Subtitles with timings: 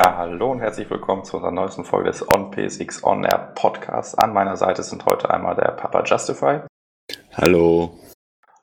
[0.00, 4.14] Ja, hallo und herzlich willkommen zu unserer neuesten Folge des On PSX On Air Podcasts.
[4.14, 6.60] An meiner Seite sind heute einmal der Papa Justify.
[7.34, 7.98] Hallo.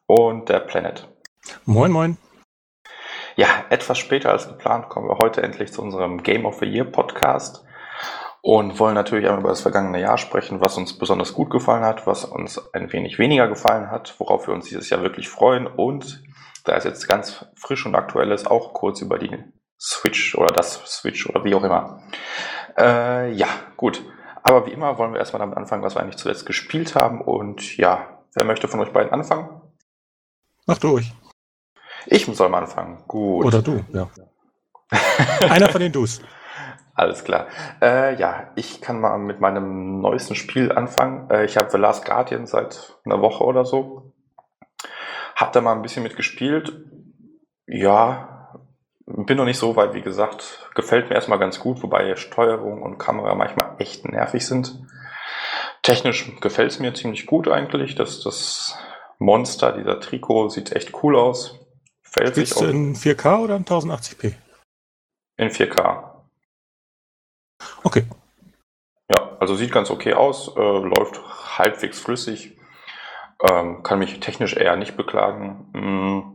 [0.07, 1.09] Und der Planet.
[1.65, 2.17] Moin, moin.
[3.35, 6.85] Ja, etwas später als geplant kommen wir heute endlich zu unserem Game of the Year
[6.85, 7.65] Podcast
[8.41, 12.07] und wollen natürlich einmal über das vergangene Jahr sprechen, was uns besonders gut gefallen hat,
[12.07, 16.23] was uns ein wenig weniger gefallen hat, worauf wir uns dieses Jahr wirklich freuen und
[16.63, 19.37] da es jetzt ganz frisch und aktuell ist, auch kurz über die
[19.85, 22.01] Switch oder das Switch oder wie auch immer.
[22.77, 24.03] Äh, ja, gut.
[24.41, 27.21] Aber wie immer wollen wir erstmal damit anfangen, was wir eigentlich zuletzt gespielt haben.
[27.21, 29.61] Und ja, wer möchte von euch beiden anfangen?
[30.65, 31.13] Mach durch.
[32.07, 33.03] Ich soll mal anfangen.
[33.07, 33.45] Gut.
[33.45, 34.09] Oder du, ja.
[35.49, 36.21] Einer von den Dus.
[36.95, 37.47] Alles klar.
[37.81, 41.29] Äh, ja, ich kann mal mit meinem neuesten Spiel anfangen.
[41.29, 44.13] Äh, ich habe The Last Guardian seit einer Woche oder so.
[45.35, 46.85] Hab da mal ein bisschen mitgespielt.
[47.67, 48.34] Ja,
[49.05, 50.69] bin noch nicht so weit, wie gesagt.
[50.73, 54.79] Gefällt mir erstmal ganz gut, wobei Steuerung und Kamera manchmal echt nervig sind.
[55.83, 57.95] Technisch gefällt es mir ziemlich gut eigentlich.
[57.95, 58.77] Das, das
[59.19, 61.59] Monster, dieser Trikot, sieht echt cool aus.
[62.01, 64.33] Fällt sich du in 4K oder in 1080p?
[65.37, 66.15] In 4K.
[67.83, 68.05] Okay.
[69.09, 71.21] Ja, also sieht ganz okay aus, äh, läuft
[71.57, 72.57] halbwegs flüssig,
[73.43, 75.69] ähm, kann mich technisch eher nicht beklagen.
[75.73, 76.34] Mm,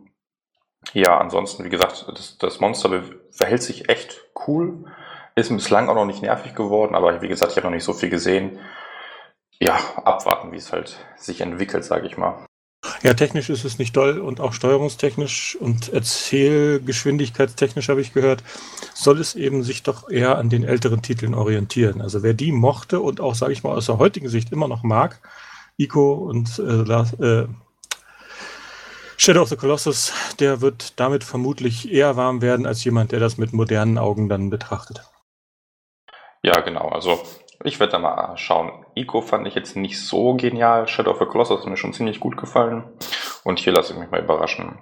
[0.92, 4.84] ja, ansonsten, wie gesagt, das, das Monster verhält sich echt cool,
[5.36, 7.92] ist bislang auch noch nicht nervig geworden, aber wie gesagt, ich habe noch nicht so
[7.92, 8.58] viel gesehen.
[9.58, 12.46] Ja, abwarten, wie es halt sich entwickelt, sage ich mal.
[13.02, 18.42] Ja, technisch ist es nicht doll und auch steuerungstechnisch und erzählgeschwindigkeitstechnisch habe ich gehört,
[18.94, 22.00] soll es eben sich doch eher an den älteren Titeln orientieren.
[22.00, 24.82] Also wer die mochte und auch, sage ich mal, aus der heutigen Sicht immer noch
[24.82, 25.20] mag,
[25.76, 27.48] Ico und äh, äh,
[29.22, 33.36] Shadow of the Colossus, der wird damit vermutlich eher warm werden als jemand, der das
[33.36, 35.02] mit modernen Augen dann betrachtet.
[36.42, 36.88] Ja, genau.
[36.88, 37.20] Also
[37.62, 38.86] ich werde da mal schauen.
[38.94, 40.88] Ico fand ich jetzt nicht so genial.
[40.88, 42.84] Shadow of the Colossus hat mir schon ziemlich gut gefallen.
[43.44, 44.78] Und hier lasse ich mich mal überraschen.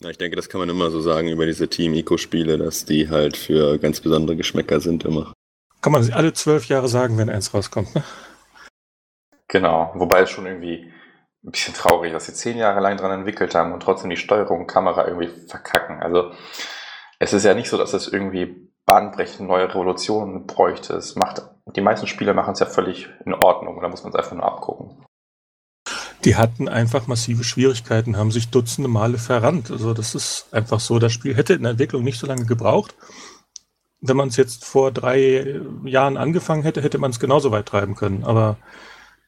[0.00, 3.36] Ja, ich denke, das kann man immer so sagen über diese Team-Ico-Spiele, dass die halt
[3.36, 5.32] für ganz besondere Geschmäcker sind immer.
[5.80, 8.02] Kann man alle zwölf Jahre sagen, wenn eins rauskommt, ne?
[9.46, 10.92] Genau, wobei es schon irgendwie
[11.44, 14.60] ein bisschen traurig, dass sie zehn Jahre lang dran entwickelt haben und trotzdem die Steuerung
[14.60, 16.02] und Kamera irgendwie verkacken.
[16.02, 16.32] Also
[17.18, 20.94] es ist ja nicht so, dass es irgendwie bahnbrechend neue Revolutionen bräuchte.
[20.94, 21.42] Es macht,
[21.76, 24.44] die meisten Spieler machen es ja völlig in Ordnung, da muss man es einfach nur
[24.44, 25.04] abgucken.
[26.24, 29.70] Die hatten einfach massive Schwierigkeiten, haben sich dutzende Male verrannt.
[29.70, 30.98] Also das ist einfach so.
[30.98, 32.96] Das Spiel hätte in der Entwicklung nicht so lange gebraucht.
[34.00, 37.94] Wenn man es jetzt vor drei Jahren angefangen hätte, hätte man es genauso weit treiben
[37.94, 38.24] können.
[38.24, 38.56] Aber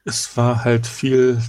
[0.03, 1.41] es war halt viel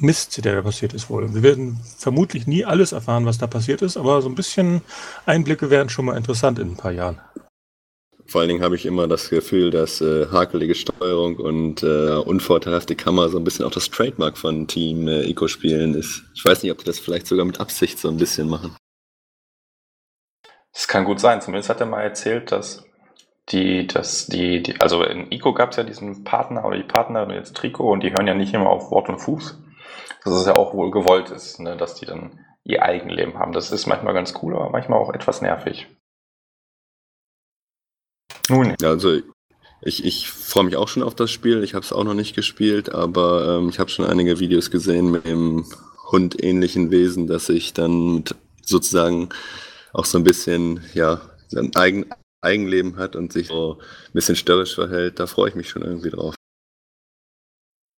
[0.00, 1.34] Mist, der da passiert ist wohl.
[1.34, 4.82] Wir werden vermutlich nie alles erfahren, was da passiert ist, aber so ein bisschen
[5.26, 7.20] Einblicke wären schon mal interessant in ein paar Jahren.
[8.26, 12.94] Vor allen Dingen habe ich immer das Gefühl, dass äh, hakelige Steuerung und äh, unvorteilhafte
[12.94, 16.24] Kamera so ein bisschen auch das Trademark von Team äh, Eco-Spielen ist.
[16.34, 18.76] Ich weiß nicht, ob die das vielleicht sogar mit Absicht so ein bisschen machen.
[20.74, 21.40] Das kann gut sein.
[21.40, 22.84] Zumindest hat er mal erzählt, dass
[23.50, 27.32] die, dass die, die, also in ICO gab es ja diesen Partner oder die Partner,
[27.32, 29.58] jetzt Trico, und die hören ja nicht immer auf Wort und Fuß.
[30.24, 33.52] Dass es ja auch wohl gewollt ist, ne, dass die dann ihr Eigenleben haben.
[33.52, 35.86] Das ist manchmal ganz cool, aber manchmal auch etwas nervig.
[38.48, 38.74] Nun.
[38.82, 39.20] Also
[39.80, 41.62] ich, ich freue mich auch schon auf das Spiel.
[41.62, 45.10] Ich habe es auch noch nicht gespielt, aber ähm, ich habe schon einige Videos gesehen
[45.10, 45.66] mit dem
[46.10, 48.24] hundähnlichen Wesen, dass sich dann
[48.64, 49.28] sozusagen
[49.92, 52.06] auch so ein bisschen, ja, sein eigen,
[52.48, 56.10] Eigenleben hat und sich so ein bisschen störrisch verhält, da freue ich mich schon irgendwie
[56.10, 56.34] drauf.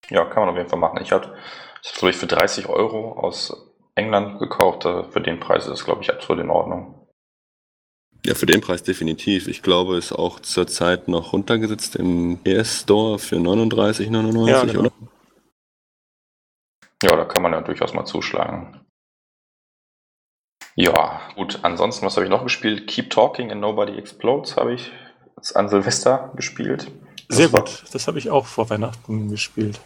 [0.08, 1.00] Ja, kann man auf jeden Fall machen.
[1.00, 1.34] Ich habe
[1.82, 4.82] ich glaube ich für 30 Euro aus England gekauft.
[4.82, 7.06] Für den Preis ist es, glaube ich, absolut in Ordnung.
[8.24, 9.48] Ja, für den Preis definitiv.
[9.48, 14.80] Ich glaube, ist auch zurzeit noch runtergesetzt im ES-Store für 39,99, ja, genau.
[14.80, 14.92] oder?
[17.02, 18.79] Ja, da kann man ja durchaus mal zuschlagen.
[20.80, 21.58] Ja, gut.
[21.60, 22.86] Ansonsten, was habe ich noch gespielt?
[22.86, 24.90] Keep Talking and Nobody Explodes habe ich
[25.54, 26.90] an Silvester gespielt.
[27.28, 27.84] Das Sehr gut.
[27.92, 29.78] Das habe ich auch vor Weihnachten gespielt.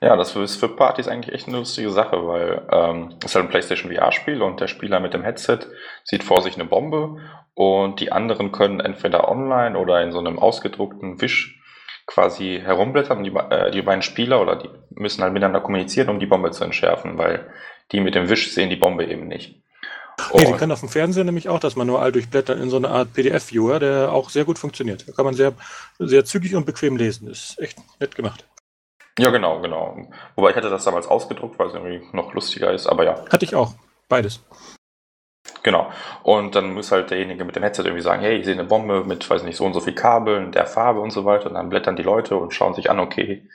[0.00, 3.46] Ja, das ist für Partys eigentlich echt eine lustige Sache, weil ähm, es ist halt
[3.46, 5.58] ein PlayStation VR-Spiel und der Spieler mit dem Headset
[6.04, 7.16] sieht vor sich eine Bombe
[7.54, 11.60] und die anderen können entweder online oder in so einem ausgedruckten Wisch
[12.06, 13.24] quasi herumblättern.
[13.24, 16.62] Die, äh, die beiden Spieler oder die müssen halt miteinander kommunizieren, um die Bombe zu
[16.62, 17.50] entschärfen, weil
[17.90, 19.64] die mit dem Wisch sehen die Bombe eben nicht.
[20.32, 23.12] Nee, die können auf dem Fernseher nämlich auch das Manual durchblättern in so eine Art
[23.12, 25.08] PDF-Viewer, der auch sehr gut funktioniert.
[25.08, 25.52] Da kann man sehr,
[25.98, 27.28] sehr zügig und bequem lesen.
[27.28, 28.44] ist echt nett gemacht.
[29.18, 30.08] Ja, genau, genau.
[30.34, 33.24] Wobei ich hatte das damals ausgedruckt, weil es irgendwie noch lustiger ist, aber ja.
[33.30, 33.74] Hatte ich auch.
[34.08, 34.40] Beides.
[35.62, 35.90] Genau.
[36.22, 39.04] Und dann muss halt derjenige mit dem Headset irgendwie sagen, hey, ich sehe eine Bombe
[39.04, 41.46] mit, weiß nicht, so und so viel Kabeln, der Farbe und so weiter.
[41.46, 43.48] Und dann blättern die Leute und schauen sich an, okay,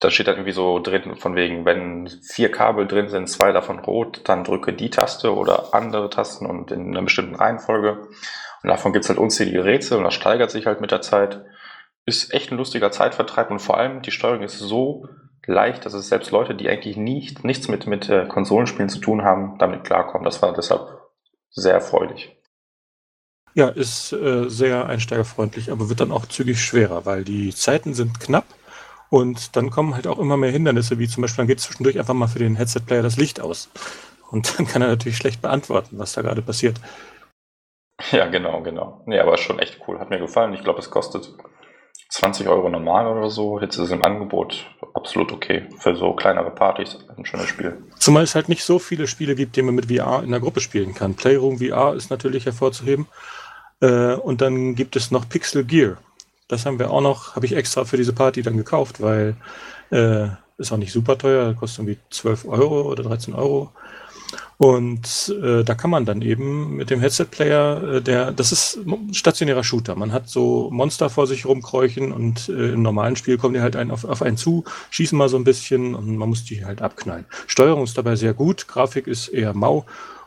[0.00, 3.78] da steht dann irgendwie so drin, von wegen, wenn vier Kabel drin sind, zwei davon
[3.78, 8.08] rot, dann drücke die Taste oder andere Tasten und in einer bestimmten Reihenfolge.
[8.62, 11.44] Und davon gibt's halt unzählige Rätsel und das steigert sich halt mit der Zeit.
[12.06, 15.06] Ist echt ein lustiger Zeitvertreib und vor allem die Steuerung ist so
[15.46, 19.22] leicht, dass es selbst Leute, die eigentlich nicht, nichts mit, mit äh, Konsolenspielen zu tun
[19.22, 20.24] haben, damit klarkommen.
[20.24, 20.98] Das war deshalb
[21.50, 22.36] sehr erfreulich.
[23.52, 28.20] Ja, ist äh, sehr einsteigerfreundlich, aber wird dann auch zügig schwerer, weil die Zeiten sind
[28.20, 28.46] knapp
[29.10, 32.14] und dann kommen halt auch immer mehr Hindernisse, wie zum Beispiel, dann geht zwischendurch einfach
[32.14, 33.68] mal für den Headset-Player das Licht aus.
[34.30, 36.80] Und dann kann er natürlich schlecht beantworten, was da gerade passiert.
[38.12, 39.02] Ja, genau, genau.
[39.06, 39.98] Nee, aber schon echt cool.
[39.98, 40.54] Hat mir gefallen.
[40.54, 41.34] Ich glaube, es kostet
[42.10, 43.60] 20 Euro normal oder so.
[43.60, 45.68] Jetzt ist es im Angebot absolut okay.
[45.78, 47.82] Für so kleinere Partys ein schönes Spiel.
[47.98, 50.60] Zumal es halt nicht so viele Spiele gibt, die man mit VR in der Gruppe
[50.60, 51.14] spielen kann.
[51.14, 53.06] Playroom VR ist natürlich hervorzuheben.
[53.80, 55.98] Äh, und dann gibt es noch Pixel Gear.
[56.50, 59.36] Das haben wir auch noch, habe ich extra für diese Party dann gekauft, weil
[59.90, 60.26] äh,
[60.58, 63.70] ist auch nicht super teuer, kostet irgendwie 12 Euro oder 13 Euro.
[64.58, 68.80] Und äh, da kann man dann eben mit dem Headset-Player, äh, der, das ist
[69.12, 69.94] stationärer Shooter.
[69.94, 73.76] Man hat so Monster vor sich rumkräuchen und äh, im normalen Spiel kommen die halt
[73.76, 76.82] einen auf, auf einen zu, schießen mal so ein bisschen und man muss die halt
[76.82, 77.26] abknallen.
[77.46, 79.86] Steuerung ist dabei sehr gut, Grafik ist eher mau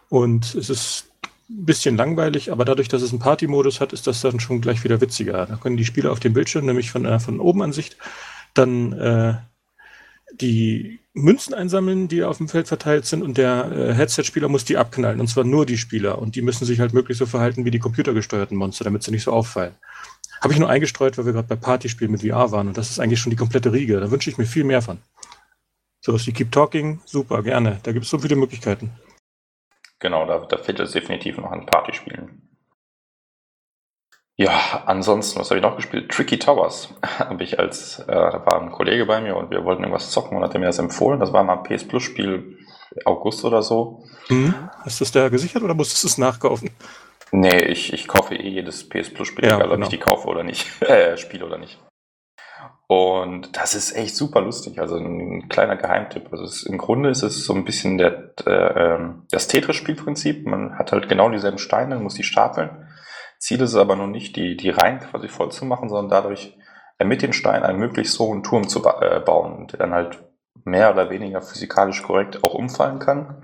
[0.09, 1.12] und es ist
[1.53, 4.83] ein bisschen langweilig, aber dadurch, dass es einen Party-Modus hat, ist das dann schon gleich
[4.83, 5.45] wieder witziger.
[5.45, 7.97] Da können die Spieler auf dem Bildschirm, nämlich von einer von oben Ansicht,
[8.53, 9.35] dann äh,
[10.33, 14.77] die Münzen einsammeln, die auf dem Feld verteilt sind und der äh, Headset-Spieler muss die
[14.77, 17.71] abknallen und zwar nur die Spieler und die müssen sich halt möglichst so verhalten wie
[17.71, 19.75] die computergesteuerten Monster, damit sie nicht so auffallen.
[20.41, 22.99] Habe ich nur eingestreut, weil wir gerade bei Partyspielen mit VR waren und das ist
[22.99, 23.99] eigentlich schon die komplette Riege.
[23.99, 24.97] Da wünsche ich mir viel mehr von.
[26.01, 27.79] Sowas wie Keep Talking, super, gerne.
[27.83, 28.91] Da gibt es so viele Möglichkeiten.
[30.03, 32.49] Genau, da, da fehlt es definitiv noch an Partyspielen.
[34.35, 36.11] Ja, ansonsten, was habe ich noch gespielt?
[36.11, 39.83] Tricky Towers habe ich als, äh, da war ein Kollege bei mir und wir wollten
[39.83, 41.21] irgendwas zocken und hat er mir das empfohlen.
[41.21, 42.57] Das war mal ein PS Plus Spiel
[43.05, 44.03] August oder so.
[44.81, 46.69] Hast du es da gesichert oder musstest du es nachkaufen?
[47.31, 49.83] Nee, ich, ich kaufe eh jedes PS Plus Spiel, Ja, egal ob genau.
[49.85, 51.79] ich die kaufe oder nicht, äh, spiele oder nicht.
[52.93, 54.79] Und das ist echt super lustig.
[54.79, 56.27] Also ein kleiner Geheimtipp.
[56.31, 60.45] Also es, im Grunde ist es so ein bisschen der, äh, ähm, das Tetris-Spielprinzip.
[60.45, 62.87] Man hat halt genau dieselben Steine, muss die stapeln.
[63.39, 66.55] Ziel ist es aber nur nicht, die, die Reihen quasi voll zu machen, sondern dadurch
[66.99, 70.23] äh, mit den Steinen einen möglichst hohen Turm zu ba äh, bauen, der dann halt
[70.63, 73.41] mehr oder weniger physikalisch korrekt auch umfallen kann.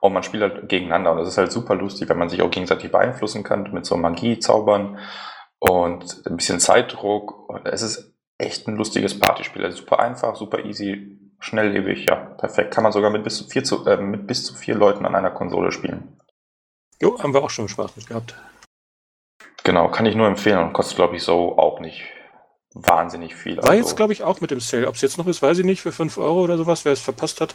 [0.00, 1.12] Und man spielt halt gegeneinander.
[1.12, 3.96] Und das ist halt super lustig, wenn man sich auch gegenseitig beeinflussen kann mit so
[3.96, 4.98] Magie, Zaubern
[5.60, 7.48] und ein bisschen Zeitdruck.
[7.62, 8.11] Es ist
[8.42, 9.64] echt ein lustiges Partyspiel.
[9.64, 12.74] Also super einfach, super easy, schnelllebig, ja, perfekt.
[12.74, 15.14] Kann man sogar mit bis zu vier, zu, äh, mit bis zu vier Leuten an
[15.14, 16.16] einer Konsole spielen.
[17.00, 18.34] Jo, haben wir auch schon Spaß mit gehabt.
[19.64, 22.02] Genau, kann ich nur empfehlen und kostet, glaube ich, so auch nicht
[22.74, 23.56] wahnsinnig viel.
[23.58, 24.88] War Also, jetzt, glaube ich, auch mit dem Sale.
[24.88, 27.00] Ob es jetzt noch ist, weiß ich nicht, für 5 Euro oder sowas, wer es
[27.00, 27.54] verpasst hat.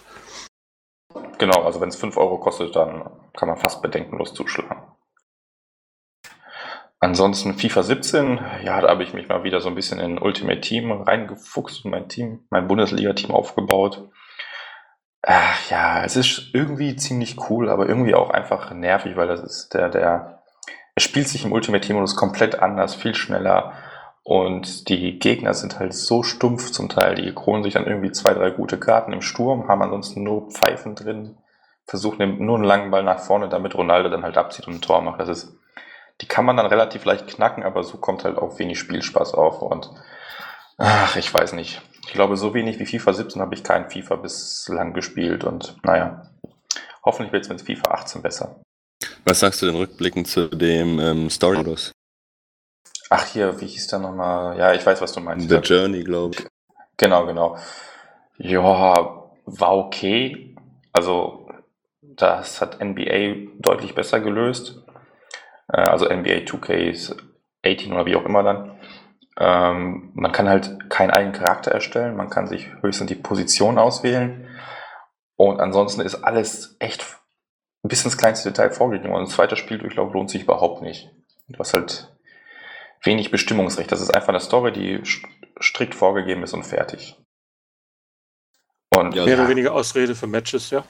[1.38, 4.82] Genau, also wenn es 5 Euro kostet, dann kann man fast bedenkenlos zuschlagen.
[7.00, 10.62] Ansonsten FIFA 17, ja, da habe ich mich mal wieder so ein bisschen in Ultimate
[10.62, 14.10] Team reingefuchst und mein Team, mein Bundesliga-Team aufgebaut.
[15.22, 19.74] Ach ja, es ist irgendwie ziemlich cool, aber irgendwie auch einfach nervig, weil das ist
[19.74, 20.42] der, der,
[20.96, 23.74] es spielt sich im Ultimate Team-Modus komplett anders, viel schneller
[24.24, 28.34] und die Gegner sind halt so stumpf zum Teil, die kronen sich dann irgendwie zwei,
[28.34, 31.38] drei gute Karten im Sturm, haben ansonsten nur Pfeifen drin,
[31.86, 35.02] versuchen nur einen langen Ball nach vorne, damit Ronaldo dann halt abzieht und ein Tor
[35.02, 35.22] macht.
[35.22, 35.58] Das ist,
[36.22, 39.62] die kann man dann relativ leicht knacken, aber so kommt halt auch wenig Spielspaß auf
[39.62, 39.92] und
[40.78, 41.82] ach, ich weiß nicht.
[42.06, 46.30] Ich glaube, so wenig wie FIFA 17 habe ich kein FIFA bislang gespielt und naja,
[47.04, 48.62] hoffentlich wird es mit FIFA 18 besser.
[49.26, 51.92] Was sagst du denn rückblickend zu dem ähm, Story-Modus?
[53.10, 54.58] Ach hier, wie hieß der nochmal?
[54.58, 55.50] Ja, ich weiß, was du meinst.
[55.50, 56.48] The Journey, glaube ich.
[56.98, 57.58] Genau, genau.
[58.38, 60.56] Ja, war okay.
[60.92, 61.50] Also,
[62.02, 64.82] das hat NBA deutlich besser gelöst.
[65.72, 68.80] Äh, Also NBA 2K18 oder wie auch immer dann.
[69.40, 74.48] Ähm, man kann halt keinen eigenen Charakter erstellen, man kann sich höchstens die Position auswählen.
[75.36, 77.06] Und ansonsten ist alles echt
[77.84, 79.14] bis ins kleinste Detail vorgegeben.
[79.14, 81.12] Und ein zweiter Spieldurchlauf lohnt sich überhaupt nicht.
[81.48, 82.12] Du hast halt
[83.04, 83.92] wenig Bestimmungsrecht.
[83.92, 85.28] Das ist einfach eine Story, die st-
[85.62, 87.16] strikt vorgegeben ist und fertig.
[88.96, 89.40] Und Ja, Mehr Ja.
[89.42, 90.84] oder weniger Ausrede für Matches, ja.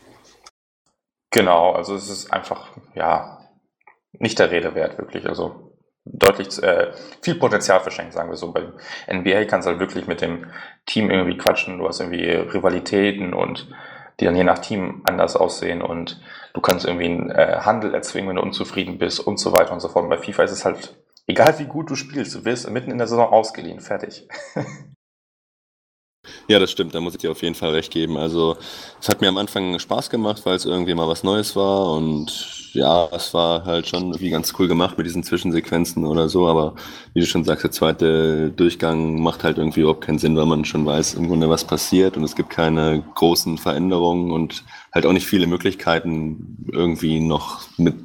[1.31, 3.46] genau, also es ist einfach, ja,
[4.19, 5.27] nicht der Rede wert, wirklich.
[5.27, 5.74] Also
[6.05, 8.51] deutlich äh, viel Potenzial verschenkt, sagen wir so.
[8.51, 8.71] Bei
[9.12, 10.47] NBA kannst du halt wirklich mit dem
[10.86, 13.67] Team irgendwie quatschen, du hast irgendwie Rivalitäten und
[14.19, 16.19] die dann je nach Team anders aussehen und
[16.53, 19.79] du kannst irgendwie einen äh, Handel erzwingen, wenn du unzufrieden bist und so weiter und
[19.79, 20.05] so fort.
[20.05, 20.95] Und bei FIFA ist es halt,
[21.27, 24.27] egal wie gut du spielst, du wirst mitten in der Saison ausgeliehen, fertig.
[26.50, 28.17] Ja, das stimmt, da muss ich dir auf jeden Fall recht geben.
[28.17, 28.57] Also
[29.00, 32.56] es hat mir am Anfang Spaß gemacht, weil es irgendwie mal was Neues war und
[32.74, 36.75] ja, es war halt schon irgendwie ganz cool gemacht mit diesen Zwischensequenzen oder so, aber
[37.13, 40.65] wie du schon sagst, der zweite Durchgang macht halt irgendwie überhaupt keinen Sinn, weil man
[40.65, 45.13] schon weiß im Grunde, was passiert und es gibt keine großen Veränderungen und halt auch
[45.13, 47.95] nicht viele Möglichkeiten irgendwie noch mit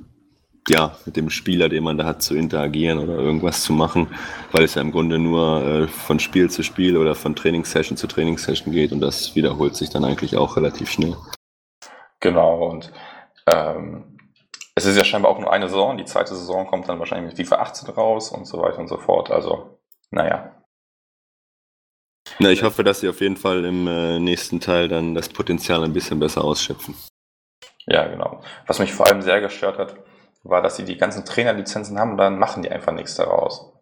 [0.68, 4.06] ja, mit dem Spieler, den man da hat, zu interagieren oder irgendwas zu machen,
[4.52, 8.06] weil es ja im Grunde nur äh, von Spiel zu Spiel oder von Trainingssession zu
[8.06, 11.16] Trainingssession geht und das wiederholt sich dann eigentlich auch relativ schnell.
[12.20, 12.92] Genau, und
[13.48, 14.11] ähm,
[14.74, 17.46] es ist ja scheinbar auch nur eine Saison, die zweite Saison kommt dann wahrscheinlich mit
[17.46, 19.78] FIFA 18 raus und so weiter und so fort, also
[20.10, 20.62] naja.
[22.38, 25.84] Na, ich hoffe, dass sie auf jeden Fall im äh, nächsten Teil dann das Potenzial
[25.84, 26.94] ein bisschen besser ausschöpfen.
[27.86, 28.42] Ja, genau.
[28.66, 29.96] Was mich vor allem sehr gestört hat,
[30.44, 33.72] war, dass sie die ganzen Trainerlizenzen haben und dann machen die einfach nichts daraus.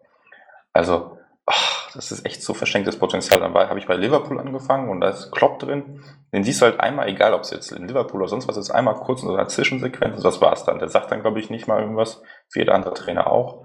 [0.72, 1.18] Also,
[1.50, 3.40] ach, das ist echt so verschenktes Potenzial.
[3.40, 6.02] Dann habe ich bei Liverpool angefangen und da ist Klopp drin.
[6.32, 8.70] Den siehst du halt einmal, egal ob es jetzt in Liverpool oder sonst was ist,
[8.70, 10.78] einmal kurz in so einer Zwischensequenz und das war's dann.
[10.78, 13.64] Der sagt dann, glaube ich, nicht mal irgendwas, wie jeder andere Trainer auch.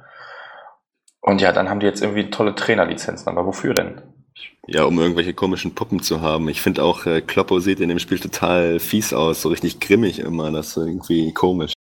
[1.22, 4.02] Und ja, dann haben die jetzt irgendwie tolle Trainerlizenzen, aber wofür denn?
[4.68, 6.50] Ja, um irgendwelche komischen Puppen zu haben.
[6.50, 10.20] Ich finde auch, äh, Kloppo sieht in dem Spiel total fies aus, so richtig grimmig
[10.20, 10.52] immer.
[10.52, 11.74] Das ist irgendwie komisch.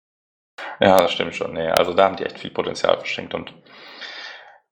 [0.80, 1.54] Ja, das stimmt schon.
[1.54, 3.54] Nee, also da haben die echt viel Potenzial verschenkt und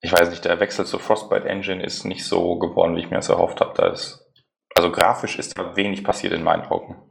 [0.03, 3.15] ich weiß nicht, der Wechsel zur Frostbite Engine ist nicht so geworden, wie ich mir
[3.15, 3.74] das erhofft habe.
[3.75, 4.29] Da ist,
[4.75, 7.10] also grafisch ist da wenig passiert in meinen Augen.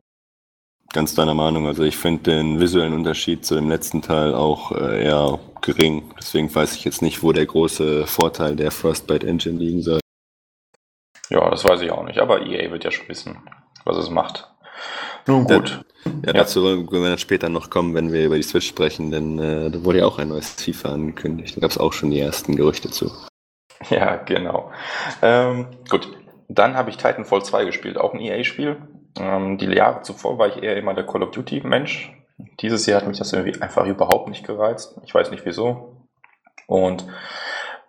[0.93, 1.67] Ganz deiner Meinung.
[1.67, 6.13] Also ich finde den visuellen Unterschied zu dem letzten Teil auch äh, eher gering.
[6.19, 10.01] Deswegen weiß ich jetzt nicht, wo der große Vorteil der Frostbite Engine liegen soll.
[11.31, 12.19] Ja, das weiß ich auch nicht.
[12.19, 13.39] Aber EA wird ja schon wissen,
[13.87, 14.53] was es macht.
[15.27, 15.85] Nun gut.
[16.27, 19.39] Ja, dazu wollen wir dann später noch kommen, wenn wir über die Switch sprechen, denn
[19.39, 21.57] äh, da wurde ja auch ein neues FIFA angekündigt.
[21.57, 23.11] Da gab es auch schon die ersten Gerüchte zu.
[23.91, 24.71] Ja, genau.
[25.23, 26.09] Ähm, gut,
[26.49, 28.77] dann habe ich Titanfall 2 gespielt, auch ein EA-Spiel.
[29.19, 32.13] Ähm, die Jahre zuvor war ich eher immer der Call of Duty-Mensch.
[32.61, 35.01] Dieses Jahr hat mich das irgendwie einfach überhaupt nicht gereizt.
[35.05, 36.07] Ich weiß nicht wieso.
[36.69, 37.07] Und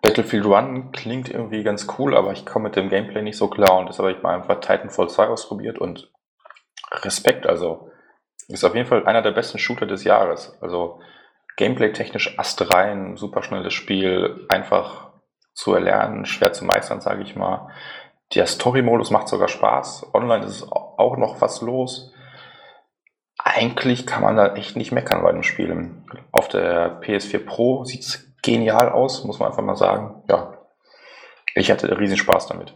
[0.02, 3.78] Battlefield One klingt irgendwie ganz cool, aber ich komme mit dem Gameplay nicht so klar
[3.78, 6.12] und deshalb habe ich mal einfach Titanfall 2 ausprobiert und
[6.90, 7.90] Respekt, also
[8.48, 10.56] ist auf jeden Fall einer der besten Shooter des Jahres.
[10.60, 11.00] Also
[11.56, 15.12] gameplay-technisch astrein, super schnelles Spiel, einfach
[15.54, 17.68] zu erlernen, schwer zu meistern, sage ich mal.
[18.34, 20.12] Der Story-Modus macht sogar Spaß.
[20.12, 22.12] Online ist auch noch was los.
[23.38, 26.02] Eigentlich kann man da echt nicht meckern bei dem Spiel.
[26.32, 30.22] Auf der PS4 Pro sieht es genial aus, muss man einfach mal sagen.
[30.28, 30.58] Ja,
[31.54, 32.74] ich hatte riesen Spaß damit.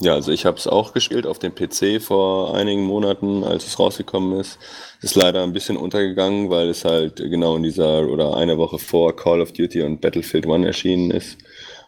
[0.00, 3.78] Ja, also ich habe es auch gespielt auf dem PC vor einigen Monaten, als es
[3.78, 4.58] rausgekommen ist.
[5.00, 9.16] Ist leider ein bisschen untergegangen, weil es halt genau in dieser oder eine Woche vor
[9.16, 11.38] Call of Duty und Battlefield One erschienen ist.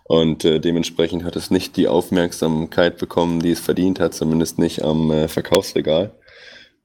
[0.05, 4.83] Und äh, dementsprechend hat es nicht die Aufmerksamkeit bekommen, die es verdient hat, zumindest nicht
[4.83, 6.13] am äh, Verkaufsregal.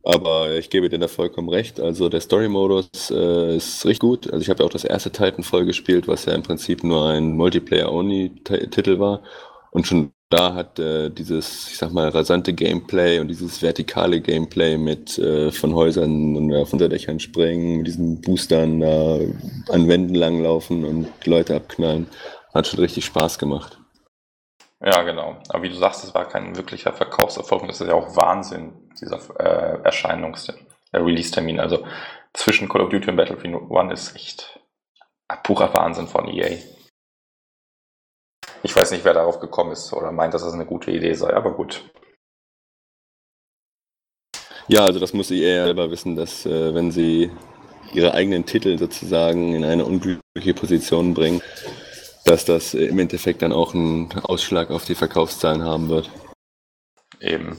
[0.03, 1.79] Aber ich gebe dir da vollkommen recht.
[1.79, 4.29] Also der Story-Modus äh, ist richtig gut.
[4.29, 7.37] Also ich habe ja auch das erste Titanfall gespielt, was ja im Prinzip nur ein
[7.37, 9.23] Multiplayer-Only-Titel war.
[9.73, 14.77] Und schon da hat äh, dieses, ich sag mal, rasante Gameplay und dieses vertikale Gameplay
[14.77, 19.19] mit äh, von Häusern und äh, von Dächern springen, mit diesen Boostern da
[19.69, 22.07] an Wänden langlaufen und Leute abknallen,
[22.53, 23.79] hat schon richtig Spaß gemacht.
[24.79, 25.37] Ja, genau.
[25.49, 27.65] Aber wie du sagst, es war kein wirklicher Verkaufserfolg.
[27.67, 30.53] Das ist ja auch Wahnsinn, dieser äh, Erscheinungs-,
[30.91, 31.59] der Release-Termin.
[31.59, 31.85] Also
[32.33, 34.59] zwischen Call of Duty und Battlefield 1 ist echt
[35.43, 36.57] purer Wahnsinn von EA.
[38.63, 41.33] Ich weiß nicht, wer darauf gekommen ist oder meint, dass das eine gute Idee sei,
[41.33, 41.83] aber gut.
[44.67, 47.29] Ja, also das muss sie eher selber wissen, dass äh, wenn sie
[47.93, 51.41] ihre eigenen Titel sozusagen in eine unglückliche Position bringen,
[52.23, 56.09] dass das im Endeffekt dann auch einen Ausschlag auf die Verkaufszahlen haben wird.
[57.19, 57.57] Eben.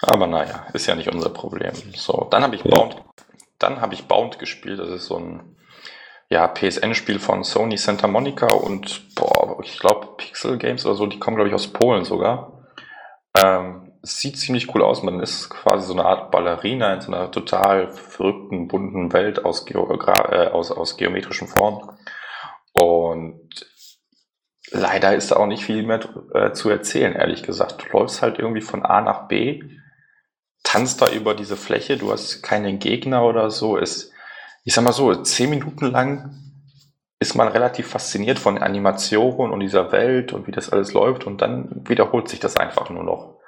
[0.00, 1.72] Aber naja, ist ja nicht unser Problem.
[1.94, 2.70] So, dann habe ich ja.
[2.70, 2.96] Bound,
[3.58, 4.80] dann habe ich Bound gespielt.
[4.80, 5.56] Das ist so ein
[6.32, 11.18] ja, PSN-Spiel von Sony Santa Monica und boah, ich glaube Pixel Games oder so, die
[11.18, 12.66] kommen glaube ich aus Polen sogar.
[13.36, 15.02] Ähm, sieht ziemlich cool aus.
[15.02, 19.66] Man ist quasi so eine Art Ballerina in so einer total verrückten, bunten Welt aus,
[19.66, 21.90] Geogra äh, aus, aus geometrischen Formen.
[22.72, 23.50] Und
[24.70, 26.00] leider ist da auch nicht viel mehr
[26.32, 27.84] äh, zu erzählen, ehrlich gesagt.
[27.84, 29.62] Du läufst halt irgendwie von A nach B,
[30.62, 33.76] tanzt da über diese Fläche, du hast keinen Gegner oder so.
[33.76, 34.11] Es
[34.64, 36.38] ich sag mal so, zehn Minuten lang
[37.18, 41.40] ist man relativ fasziniert von Animationen und dieser Welt und wie das alles läuft und
[41.40, 43.38] dann wiederholt sich das einfach nur noch.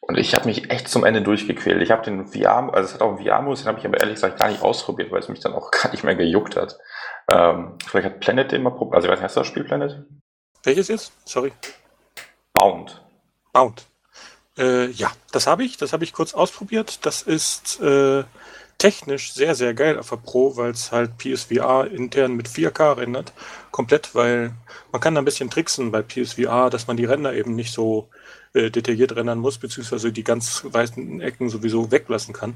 [0.00, 1.80] Und ich habe mich echt zum Ende durchgequält.
[1.82, 4.16] Ich habe den VR, also es hat auch einen VR-Modus, den habe ich aber ehrlich
[4.16, 6.76] gesagt gar nicht ausprobiert, weil es mich dann auch gar nicht mehr gejuckt hat.
[7.30, 8.96] Ähm, vielleicht hat Planet den mal probiert.
[8.96, 10.04] Also ich weiß nicht, hast du das Spiel Planet?
[10.64, 11.12] Welches jetzt?
[11.24, 11.52] Sorry.
[12.54, 13.00] Bound.
[13.52, 13.84] Bound.
[14.58, 15.76] Äh, ja, das habe ich.
[15.76, 17.06] Das habe ich kurz ausprobiert.
[17.06, 18.24] Das ist äh,
[18.80, 23.32] technisch sehr, sehr geil auf der Pro, weil es halt PSVR intern mit 4K rendert.
[23.70, 24.54] Komplett, weil
[24.90, 28.08] man kann da ein bisschen tricksen bei PSVR, dass man die Ränder eben nicht so
[28.52, 32.54] äh, detailliert rendern muss, beziehungsweise die ganz weißen Ecken sowieso weglassen kann,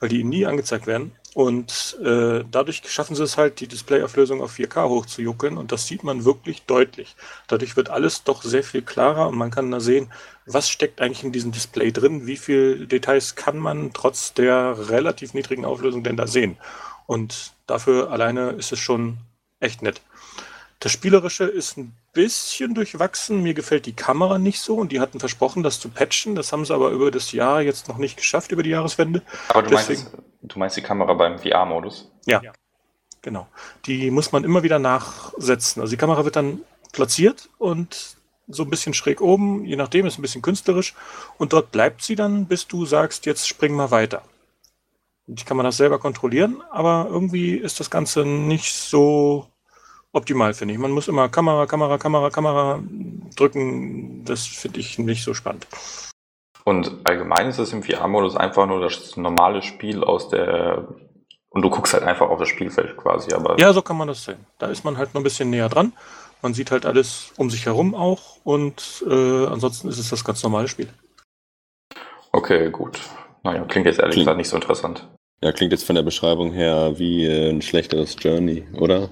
[0.00, 1.12] weil die nie angezeigt werden.
[1.34, 6.02] Und äh, dadurch schaffen sie es halt, die Displayauflösung auf 4K hochzujuckeln und das sieht
[6.02, 7.14] man wirklich deutlich.
[7.46, 10.12] Dadurch wird alles doch sehr viel klarer und man kann da sehen,
[10.46, 15.34] was steckt eigentlich in diesem Display drin, wie viel Details kann man trotz der relativ
[15.34, 16.56] niedrigen Auflösung denn da sehen.
[17.06, 19.18] Und dafür alleine ist es schon
[19.60, 20.02] echt nett.
[20.80, 23.44] Das Spielerische ist ein bisschen durchwachsen.
[23.44, 26.34] Mir gefällt die Kamera nicht so und die hatten versprochen, das zu patchen.
[26.34, 29.22] Das haben sie aber über das Jahr jetzt noch nicht geschafft, über die Jahreswende.
[29.50, 32.10] Aber du, Deswegen, meinst, du meinst die Kamera beim VR-Modus?
[32.26, 32.42] Ja,
[33.22, 33.46] genau.
[33.86, 35.80] Die muss man immer wieder nachsetzen.
[35.80, 38.16] Also die Kamera wird dann platziert und
[38.48, 40.94] so ein bisschen schräg oben, je nachdem, ist ein bisschen künstlerisch.
[41.36, 44.22] Und dort bleibt sie dann, bis du sagst, jetzt spring mal weiter.
[45.28, 49.46] Ich kann man das selber kontrollieren, aber irgendwie ist das Ganze nicht so
[50.18, 50.80] optimal, finde ich.
[50.80, 52.80] Man muss immer Kamera, Kamera, Kamera, Kamera
[53.36, 54.24] drücken.
[54.24, 55.66] Das finde ich nicht so spannend.
[56.64, 60.88] Und allgemein ist es im VR-Modus einfach nur das normale Spiel aus der.
[61.50, 63.32] Und du guckst halt einfach auf das Spielfeld quasi.
[63.32, 64.44] Aber ja, so kann man das sehen.
[64.58, 65.94] Da ist man halt noch ein bisschen näher dran.
[66.42, 70.42] Man sieht halt alles um sich herum auch und äh, ansonsten ist es das ganz
[70.42, 70.88] normale Spiel.
[72.32, 73.00] Okay, gut.
[73.42, 75.08] Naja, klingt jetzt ehrlich gesagt nicht so interessant.
[75.42, 79.08] Ja, klingt jetzt von der Beschreibung her wie äh, ein schlechteres Journey, oder?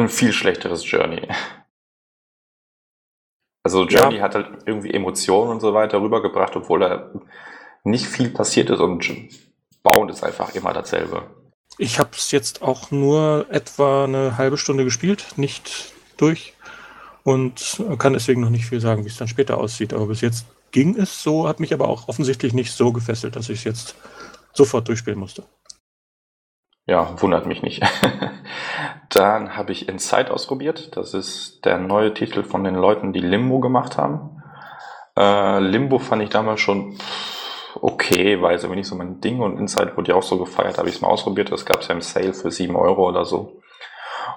[0.00, 1.28] Ein viel schlechteres Journey.
[3.62, 4.22] Also Journey ja.
[4.22, 7.10] hat halt irgendwie Emotionen und so weiter rübergebracht, obwohl da
[7.84, 9.10] nicht viel passiert ist und
[9.82, 11.24] Bound ist einfach immer dasselbe.
[11.76, 16.54] Ich habe es jetzt auch nur etwa eine halbe Stunde gespielt, nicht durch
[17.22, 19.92] und kann deswegen noch nicht viel sagen, wie es dann später aussieht.
[19.92, 23.50] Aber bis jetzt ging es so, hat mich aber auch offensichtlich nicht so gefesselt, dass
[23.50, 23.94] ich es jetzt
[24.54, 25.44] sofort durchspielen musste.
[26.90, 27.84] Ja, wundert mich nicht.
[29.10, 30.96] Dann habe ich Inside ausprobiert.
[30.96, 34.42] Das ist der neue Titel von den Leuten, die Limbo gemacht haben.
[35.16, 36.98] Äh, Limbo fand ich damals schon
[37.80, 40.88] okay, weil es nicht so mein Ding und Inside wurde ja auch so gefeiert, habe
[40.88, 41.52] ich es mal ausprobiert.
[41.52, 43.62] Das gab es ja im Sale für 7 Euro oder so.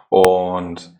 [0.09, 0.95] Und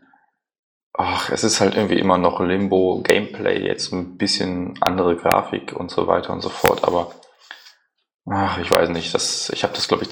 [0.93, 5.91] ach, es ist halt irgendwie immer noch Limbo Gameplay, jetzt ein bisschen andere Grafik und
[5.91, 7.11] so weiter und so fort, aber
[8.27, 10.09] ach, ich weiß nicht, das, ich habe das glaube ich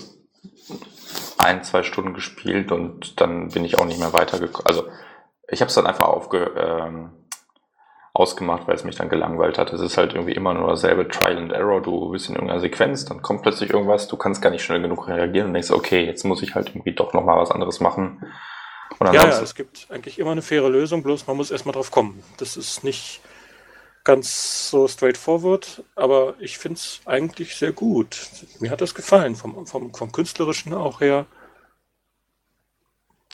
[1.39, 4.65] ein, zwei Stunden gespielt und dann bin ich auch nicht mehr weitergekommen.
[4.65, 4.87] Also
[5.47, 7.11] ich habe es dann einfach aufge, ähm,
[8.13, 9.71] ausgemacht, weil es mich dann gelangweilt hat.
[9.71, 11.81] Es ist halt irgendwie immer nur dasselbe Trial and Error.
[11.81, 15.07] Du bist in irgendeiner Sequenz, dann kommt plötzlich irgendwas, du kannst gar nicht schnell genug
[15.07, 18.25] reagieren und denkst, okay, jetzt muss ich halt irgendwie doch nochmal was anderes machen.
[18.99, 22.21] ja, ja, es gibt eigentlich immer eine faire Lösung, bloß man muss erstmal drauf kommen.
[22.37, 23.21] Das ist nicht
[24.03, 28.29] ganz so straightforward, aber ich finde es eigentlich sehr gut.
[28.59, 31.25] Mir hat das gefallen, vom, vom, vom Künstlerischen auch her.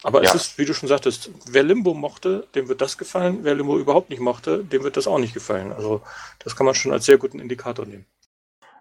[0.03, 0.29] Aber ja.
[0.29, 3.39] es ist, wie du schon sagtest, wer Limbo mochte, dem wird das gefallen.
[3.41, 5.71] Wer Limbo überhaupt nicht mochte, dem wird das auch nicht gefallen.
[5.71, 6.01] Also
[6.39, 8.05] das kann man schon als sehr guten Indikator nehmen.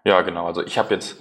[0.03, 0.45] Ja, genau.
[0.45, 1.17] Also ich habe jetzt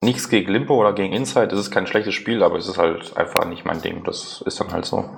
[0.00, 1.54] nichts gegen Limbo oder gegen Inside.
[1.54, 4.02] Es ist kein schlechtes Spiel, aber es ist halt einfach nicht mein Ding.
[4.04, 5.08] Das ist dann halt so.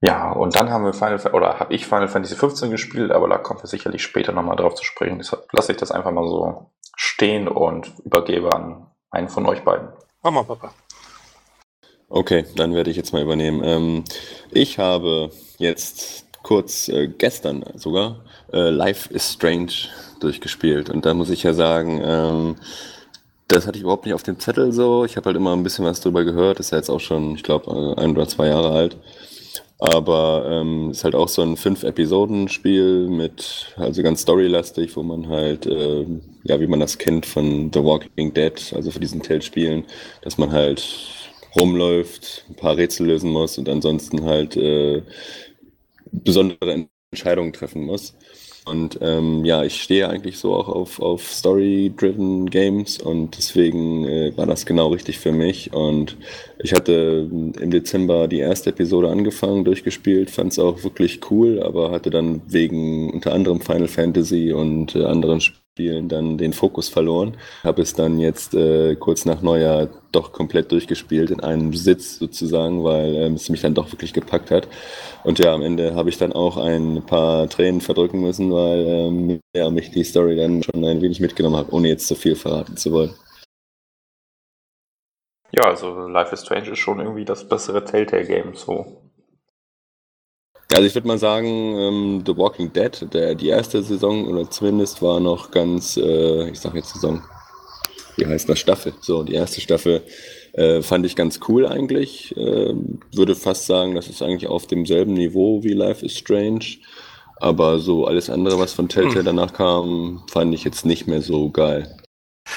[0.00, 3.38] Ja, und dann haben wir Final oder habe ich Final Fantasy 15 gespielt, aber da
[3.38, 5.18] kommen wir sicherlich später nochmal drauf zu sprechen.
[5.18, 9.88] Deshalb lasse ich das einfach mal so stehen und übergebe an einen von euch beiden.
[10.22, 10.72] Mama, Papa.
[12.08, 13.62] Okay, dann werde ich jetzt mal übernehmen.
[13.64, 14.04] Ähm,
[14.50, 19.72] ich habe jetzt kurz äh, gestern sogar äh, Life is Strange
[20.20, 22.56] durchgespielt und da muss ich ja sagen, ähm,
[23.48, 25.04] das hatte ich überhaupt nicht auf dem Zettel so.
[25.04, 26.60] Ich habe halt immer ein bisschen was drüber gehört.
[26.60, 28.96] Ist ja jetzt auch schon, ich glaube, äh, ein oder zwei Jahre alt.
[29.80, 35.66] Aber ähm, ist halt auch so ein Fünf-Episoden-Spiel mit, also ganz storylastig, wo man halt,
[35.66, 36.04] äh,
[36.42, 39.84] ja, wie man das kennt von The Walking Dead, also von diesen Tellspielen,
[40.22, 40.84] dass man halt
[41.58, 45.02] rumläuft, ein paar Rätsel lösen muss und ansonsten halt äh,
[46.10, 48.14] besondere Entscheidungen treffen muss.
[48.68, 54.36] Und ähm, ja, ich stehe eigentlich so auch auf, auf Story-driven Games und deswegen äh,
[54.36, 55.72] war das genau richtig für mich.
[55.72, 56.16] Und
[56.58, 61.90] ich hatte im Dezember die erste Episode angefangen, durchgespielt, fand es auch wirklich cool, aber
[61.90, 66.88] hatte dann wegen unter anderem Final Fantasy und äh, anderen Spielen Spielen dann den Fokus
[66.88, 67.36] verloren.
[67.62, 72.82] Habe es dann jetzt äh, kurz nach Neujahr doch komplett durchgespielt in einem Sitz sozusagen,
[72.82, 74.66] weil ähm, es mich dann doch wirklich gepackt hat.
[75.22, 79.40] Und ja, am Ende habe ich dann auch ein paar Tränen verdrücken müssen, weil ähm,
[79.54, 82.76] ja, mich die Story dann schon ein wenig mitgenommen hat, ohne jetzt zu viel verraten
[82.76, 83.14] zu wollen.
[85.52, 89.07] Ja, also Life is Strange ist schon irgendwie das bessere Telltale-Game, so.
[90.72, 95.00] Also ich würde mal sagen, ähm, The Walking Dead, der, die erste Saison oder zumindest
[95.00, 97.22] war noch ganz, äh, ich sag jetzt Saison,
[98.16, 98.92] wie heißt das, Staffel.
[99.00, 100.02] So, die erste Staffel
[100.52, 102.36] äh, fand ich ganz cool eigentlich.
[102.36, 102.74] Äh,
[103.12, 106.64] würde fast sagen, das ist eigentlich auf demselben Niveau wie Life is Strange.
[107.36, 109.24] Aber so alles andere, was von Telltale hm.
[109.24, 111.96] danach kam, fand ich jetzt nicht mehr so geil.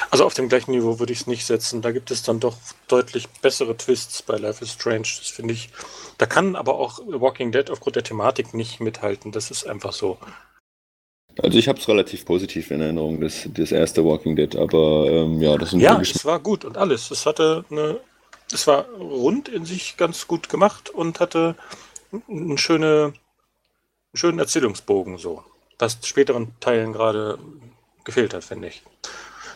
[0.10, 1.82] Also auf dem gleichen Niveau würde ich es nicht setzen.
[1.82, 5.08] Da gibt es dann doch deutlich bessere Twists bei Life is Strange.
[5.20, 5.70] Das finde ich.
[6.18, 9.32] Da kann aber auch Walking Dead aufgrund der Thematik nicht mithalten.
[9.32, 10.18] Das ist einfach so.
[11.42, 15.42] Also ich habe es relativ positiv in Erinnerung, das, das erste Walking Dead, aber ähm,
[15.42, 17.10] ja, das sind Ja, es war gut und alles.
[17.10, 18.02] Es hatte eine,
[18.52, 21.56] es war rund in sich ganz gut gemacht und hatte
[22.28, 23.14] einen, schöne, einen
[24.14, 25.44] schönen Erzählungsbogen so.
[25.80, 27.40] Was späteren Teilen gerade
[28.04, 28.84] gefehlt hat, finde ich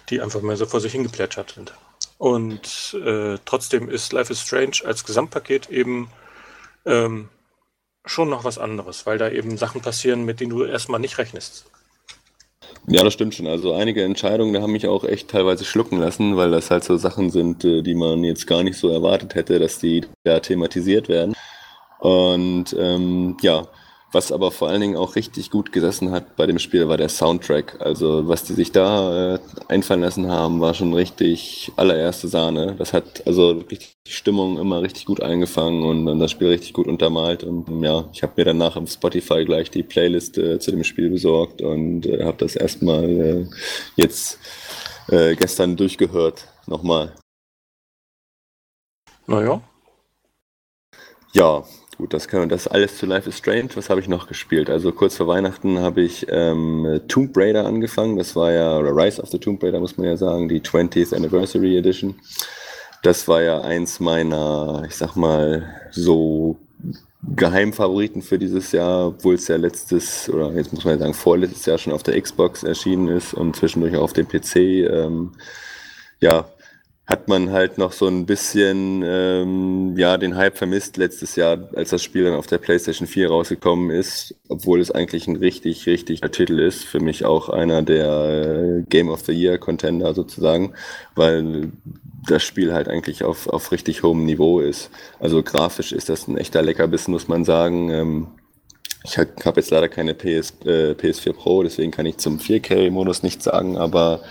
[0.09, 1.73] die einfach mal so vor sich hingeplätschert sind.
[2.17, 6.09] Und äh, trotzdem ist Life is Strange als Gesamtpaket eben
[6.85, 7.29] ähm,
[8.05, 11.65] schon noch was anderes, weil da eben Sachen passieren, mit denen du erstmal nicht rechnest.
[12.87, 13.47] Ja, das stimmt schon.
[13.47, 16.97] Also einige Entscheidungen, da haben mich auch echt teilweise schlucken lassen, weil das halt so
[16.97, 21.09] Sachen sind, äh, die man jetzt gar nicht so erwartet hätte, dass die da thematisiert
[21.09, 21.35] werden.
[21.99, 23.67] Und ähm, ja,
[24.15, 27.09] was aber vor allen Dingen auch richtig gut gesessen hat bei dem Spiel, war der
[27.09, 27.81] Soundtrack.
[27.81, 32.75] Also was die sich da äh, einfallen lassen haben, war schon richtig allererste Sahne.
[32.77, 36.71] Das hat also wirklich die Stimmung immer richtig gut eingefangen und, und das Spiel richtig
[36.71, 37.43] gut untermalt.
[37.43, 41.09] Und ja, ich habe mir danach auf Spotify gleich die Playlist äh, zu dem Spiel
[41.09, 43.47] besorgt und äh, habe das erstmal äh,
[43.97, 44.39] jetzt
[45.09, 46.47] äh, gestern durchgehört.
[46.67, 47.13] Nochmal.
[49.27, 49.61] Naja.
[51.33, 51.65] Ja,
[51.97, 53.69] Gut, das, kann, das alles zu Life is Strange.
[53.75, 54.69] Was habe ich noch gespielt?
[54.69, 58.17] Also kurz vor Weihnachten habe ich ähm, Tomb Raider angefangen.
[58.17, 61.77] Das war ja, Rise of the Tomb Raider muss man ja sagen, die 20th Anniversary
[61.77, 62.15] Edition.
[63.01, 66.57] Das war ja eins meiner, ich sag mal, so
[67.33, 71.65] Geheimfavoriten für dieses Jahr, obwohl es ja letztes, oder jetzt muss man ja sagen, vorletztes
[71.65, 74.55] Jahr schon auf der Xbox erschienen ist und zwischendurch auch auf dem PC.
[74.55, 75.31] Ähm,
[76.19, 76.45] ja,
[77.07, 81.91] hat man halt noch so ein bisschen ähm, ja den Hype vermisst letztes Jahr, als
[81.91, 86.21] das Spiel dann auf der PlayStation 4 rausgekommen ist, obwohl es eigentlich ein richtig, richtig
[86.21, 86.83] Titel ist.
[86.83, 90.73] Für mich auch einer der äh, Game of the Year Contender sozusagen,
[91.13, 91.71] weil
[92.27, 94.89] das Spiel halt eigentlich auf, auf richtig hohem Niveau ist.
[95.19, 97.91] Also grafisch ist das ein echter Leckerbissen, muss man sagen.
[97.91, 98.27] Ähm,
[99.03, 103.21] ich habe hab jetzt leider keine PS, äh, PS4 Pro, deswegen kann ich zum 4K-Modus
[103.21, 104.21] nichts sagen, aber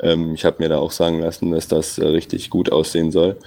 [0.00, 3.38] ähm, ich habe mir da auch sagen lassen, dass das äh, richtig gut aussehen soll.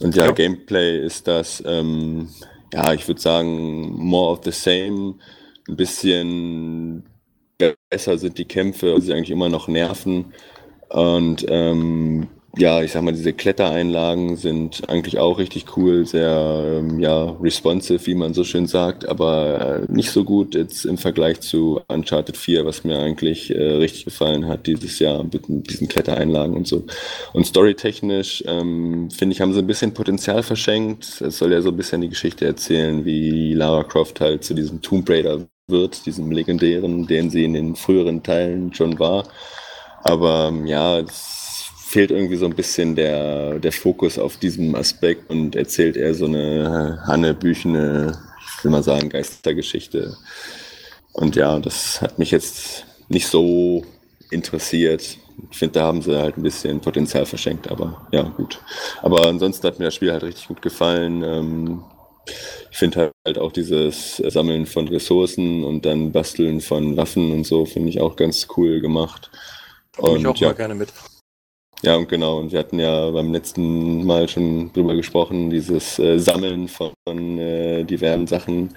[0.00, 0.32] Und ja, ja.
[0.32, 2.28] Gameplay ist das, ähm,
[2.72, 5.14] ja, ich würde sagen, more of the same.
[5.68, 7.04] Ein bisschen
[7.90, 10.32] besser sind die Kämpfe, sie eigentlich immer noch nerven.
[10.88, 12.28] Und ähm,
[12.58, 18.06] ja, ich sag mal, diese Klettereinlagen sind eigentlich auch richtig cool, sehr ähm, ja, responsive,
[18.06, 22.36] wie man so schön sagt, aber äh, nicht so gut jetzt im Vergleich zu Uncharted
[22.36, 26.84] 4, was mir eigentlich äh, richtig gefallen hat dieses Jahr mit diesen Klettereinlagen und so.
[27.32, 31.22] Und storytechnisch, ähm, finde ich, haben sie ein bisschen Potenzial verschenkt.
[31.22, 34.82] Es soll ja so ein bisschen die Geschichte erzählen, wie Lara Croft halt zu diesem
[34.82, 39.24] Tomb Raider wird, diesem legendären, den sie in den früheren Teilen schon war.
[40.02, 41.31] Aber ähm, ja, es
[41.92, 46.24] fehlt irgendwie so ein bisschen der, der Fokus auf diesem Aspekt und erzählt eher so
[46.24, 48.18] eine hannebüchene,
[48.56, 50.16] ich will mal sagen, Geistergeschichte.
[51.12, 53.84] Und ja, das hat mich jetzt nicht so
[54.30, 55.18] interessiert.
[55.50, 58.58] Ich finde, da haben sie halt ein bisschen Potenzial verschenkt, aber ja, gut.
[59.02, 61.22] Aber ansonsten hat mir das Spiel halt richtig gut gefallen.
[61.22, 61.84] Ähm,
[62.70, 67.66] ich finde halt auch dieses Sammeln von Ressourcen und dann Basteln von Waffen und so,
[67.66, 69.30] finde ich auch ganz cool gemacht.
[69.94, 70.88] Komme ich auch ja, mal gerne mit.
[71.82, 72.38] Ja, und genau.
[72.38, 76.94] Und wir hatten ja beim letzten Mal schon drüber gesprochen, dieses äh, Sammeln von
[77.38, 78.74] äh, diversen Sachen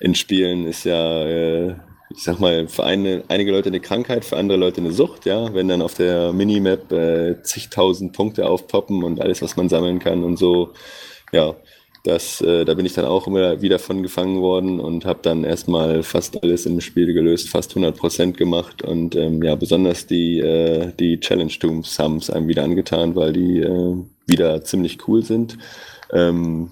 [0.00, 1.70] in Spielen ist ja, äh,
[2.10, 5.54] ich sag mal, für eine, einige Leute eine Krankheit, für andere Leute eine Sucht, ja.
[5.54, 10.22] Wenn dann auf der Minimap äh, zigtausend Punkte aufpoppen und alles, was man sammeln kann
[10.24, 10.72] und so,
[11.32, 11.54] ja,
[12.04, 15.44] das, äh, da bin ich dann auch immer wieder von gefangen worden und habe dann
[15.44, 20.40] erstmal fast alles im Spiel gelöst, fast 100 Prozent gemacht und ähm, ja, besonders die,
[20.40, 25.22] äh, die Challenge Tombs haben es einem wieder angetan, weil die äh, wieder ziemlich cool
[25.24, 25.58] sind.
[26.12, 26.70] Ähm,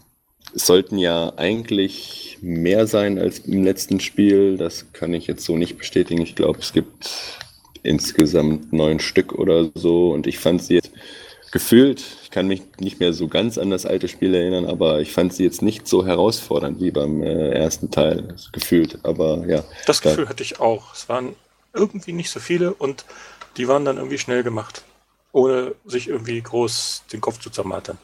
[0.53, 4.57] sollten ja eigentlich mehr sein als im letzten Spiel.
[4.57, 6.23] Das kann ich jetzt so nicht bestätigen.
[6.23, 7.39] Ich glaube, es gibt
[7.83, 10.91] insgesamt neun Stück oder so und ich fand sie jetzt
[11.53, 15.13] gefühlt, ich kann mich nicht mehr so ganz an das alte Spiel erinnern, aber ich
[15.13, 19.65] fand sie jetzt nicht so herausfordernd wie beim äh, ersten Teil, gefühlt, aber ja.
[19.87, 20.95] Das Gefühl hatte ich auch.
[20.95, 21.35] Es waren
[21.75, 23.05] irgendwie nicht so viele und
[23.57, 24.85] die waren dann irgendwie schnell gemacht,
[25.33, 27.99] ohne sich irgendwie groß den Kopf zu zermatern.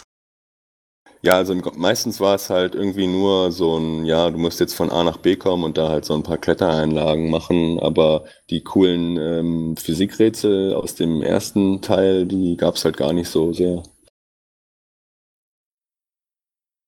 [1.22, 4.90] Ja, also meistens war es halt irgendwie nur so ein, ja, du musst jetzt von
[4.90, 9.16] A nach B kommen und da halt so ein paar Klettereinlagen machen, aber die coolen
[9.18, 13.84] ähm, Physikrätsel aus dem ersten Teil, die gab es halt gar nicht so sehr.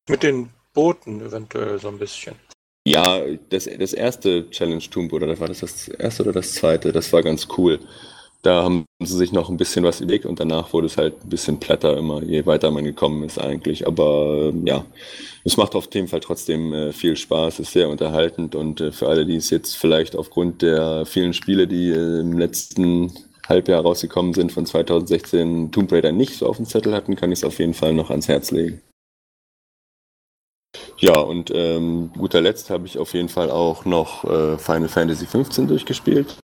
[0.09, 2.35] Mit den Booten eventuell so ein bisschen.
[2.85, 6.91] Ja, das, das erste Challenge Tomb, oder war das das erste oder das zweite?
[6.91, 7.79] Das war ganz cool.
[8.41, 11.29] Da haben sie sich noch ein bisschen was überlegt und danach wurde es halt ein
[11.29, 13.85] bisschen platter immer, je weiter man gekommen ist eigentlich.
[13.85, 14.85] Aber äh, ja,
[15.43, 19.09] es macht auf jeden Fall trotzdem äh, viel Spaß, ist sehr unterhaltend und äh, für
[19.09, 23.11] alle, die es jetzt vielleicht aufgrund der vielen Spiele, die äh, im letzten
[23.47, 27.39] Halbjahr rausgekommen sind von 2016, Tomb Raider nicht so auf dem Zettel hatten, kann ich
[27.39, 28.81] es auf jeden Fall noch ans Herz legen.
[30.97, 35.25] Ja, und ähm, guter Letzt habe ich auf jeden Fall auch noch äh, Final Fantasy
[35.25, 36.37] XV durchgespielt.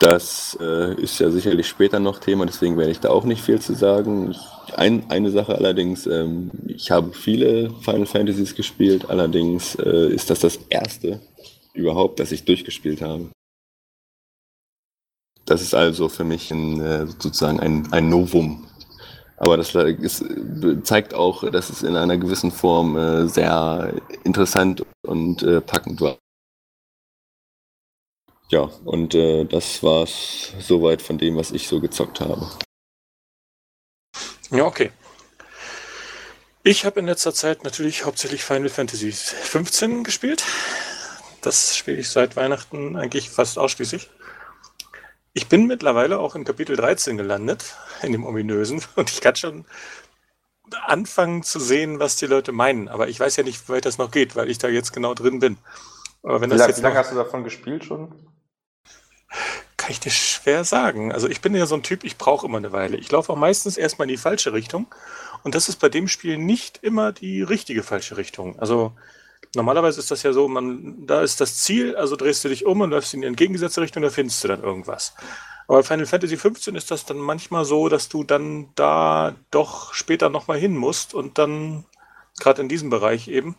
[0.00, 3.60] Das äh, ist ja sicherlich später noch Thema, deswegen werde ich da auch nicht viel
[3.60, 4.34] zu sagen.
[4.76, 10.40] Ein, eine Sache allerdings, ähm, ich habe viele Final Fantasies gespielt, allerdings äh, ist das
[10.40, 11.20] das erste
[11.72, 13.30] überhaupt, das ich durchgespielt habe.
[15.46, 18.66] Das ist also für mich ein, äh, sozusagen ein, ein Novum.
[19.44, 20.24] Aber das ist,
[20.84, 23.92] zeigt auch, dass es in einer gewissen Form äh, sehr
[24.24, 26.16] interessant und äh, packend war.
[28.48, 32.50] Ja, und äh, das war's soweit von dem, was ich so gezockt habe.
[34.50, 34.90] Ja, okay.
[36.62, 40.42] Ich habe in letzter Zeit natürlich hauptsächlich Final Fantasy 15 gespielt.
[41.42, 44.08] Das spiele ich seit Weihnachten eigentlich fast ausschließlich.
[45.36, 49.64] Ich bin mittlerweile auch in Kapitel 13 gelandet, in dem ominösen, und ich kann schon
[50.86, 52.88] anfangen zu sehen, was die Leute meinen.
[52.88, 55.12] Aber ich weiß ja nicht, wie weit das noch geht, weil ich da jetzt genau
[55.12, 55.58] drin bin.
[56.22, 58.14] Aber wenn wie, das jetzt wie lange hast du davon gespielt schon?
[59.76, 61.12] Kann ich dir schwer sagen.
[61.12, 62.96] Also ich bin ja so ein Typ, ich brauche immer eine Weile.
[62.96, 64.86] Ich laufe auch meistens erstmal in die falsche Richtung.
[65.42, 68.58] Und das ist bei dem Spiel nicht immer die richtige falsche Richtung.
[68.58, 68.92] Also
[69.54, 72.80] normalerweise ist das ja so, man, da ist das Ziel, also drehst du dich um
[72.80, 75.14] und läufst in die entgegengesetzte Richtung, da findest du dann irgendwas.
[75.66, 80.28] Aber Final Fantasy 15 ist das dann manchmal so, dass du dann da doch später
[80.28, 81.84] nochmal hin musst und dann,
[82.38, 83.56] gerade in diesem Bereich eben,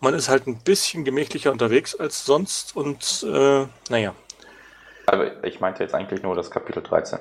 [0.00, 4.14] man ist halt ein bisschen gemächlicher unterwegs als sonst und äh, naja,
[5.06, 7.18] aber ich meinte jetzt eigentlich nur das Kapitel 13.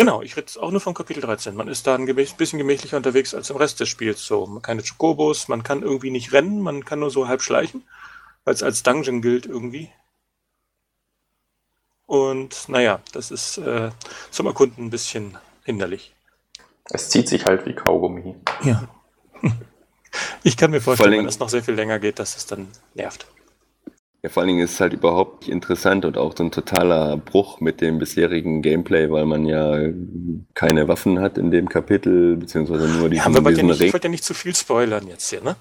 [0.00, 1.54] Genau, ich rede auch nur von Kapitel 13.
[1.54, 4.24] Man ist da ein bisschen gemächlicher unterwegs als im Rest des Spiels.
[4.24, 7.82] So, keine Chocobos, man kann irgendwie nicht rennen, man kann nur so halb schleichen,
[8.44, 9.90] weil es als Dungeon gilt irgendwie.
[12.06, 13.90] Und naja, das ist äh,
[14.30, 16.14] zum Erkunden ein bisschen hinderlich.
[16.84, 18.36] Es zieht sich halt wie Kaugummi.
[18.62, 18.88] Ja.
[20.42, 23.26] Ich kann mir vorstellen, wenn es noch sehr viel länger geht, dass es dann nervt.
[24.22, 27.16] Ja, vor allen Dingen ist es halt überhaupt nicht interessant und auch so ein totaler
[27.16, 29.78] Bruch mit dem bisherigen Gameplay, weil man ja
[30.52, 34.08] keine Waffen hat in dem Kapitel, beziehungsweise nur diesen, ja, aber ja nicht, Ich wollte
[34.08, 35.56] ja nicht zu viel spoilern jetzt hier, ne?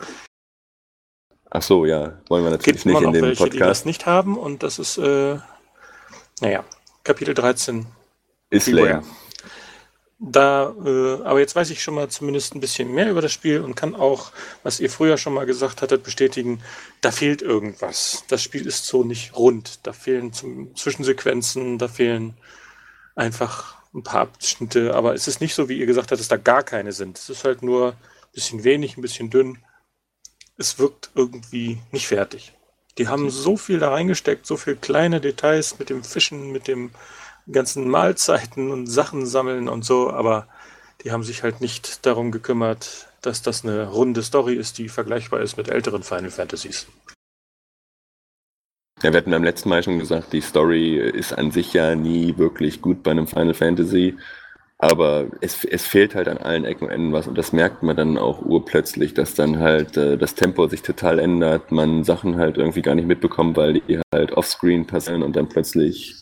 [1.50, 3.54] Ach so, ja, wollen wir natürlich Gibt nicht in dem welche, Podcast.
[3.54, 5.38] Die das nicht haben und das ist, äh,
[6.42, 6.66] naja,
[7.06, 7.86] Kapitel 13.
[8.50, 9.04] Ist leer.
[10.22, 13.62] Da, äh, aber jetzt weiß ich schon mal zumindest ein bisschen mehr über das Spiel
[13.62, 16.62] und kann auch, was ihr früher schon mal gesagt hattet, bestätigen,
[17.00, 18.26] da fehlt irgendwas.
[18.28, 19.80] Das Spiel ist so nicht rund.
[19.84, 22.36] Da fehlen zum, Zwischensequenzen, da fehlen
[23.16, 26.38] einfach ein paar Abschnitte, aber es ist nicht so, wie ihr gesagt habt, dass da
[26.38, 27.18] gar keine sind.
[27.18, 29.60] Es ist halt nur ein bisschen wenig, ein bisschen dünn.
[30.58, 32.54] Es wirkt irgendwie nicht fertig.
[32.98, 36.92] Die haben so viel da reingesteckt, so viele kleine Details mit dem Fischen, mit dem
[37.52, 40.48] ganzen Mahlzeiten und Sachen sammeln und so, aber
[41.04, 45.42] die haben sich halt nicht darum gekümmert, dass das eine runde Story ist, die vergleichbar
[45.42, 46.88] ist mit älteren Final Fantasies.
[49.02, 52.38] Ja, wir hatten beim letzten Mal schon gesagt, die Story ist an sich ja nie
[52.38, 54.18] wirklich gut bei einem Final Fantasy,
[54.78, 57.96] aber es, es fehlt halt an allen Ecken und Enden was und das merkt man
[57.96, 62.58] dann auch urplötzlich, dass dann halt äh, das Tempo sich total ändert, man Sachen halt
[62.58, 66.16] irgendwie gar nicht mitbekommt, weil die halt offscreen passieren und dann plötzlich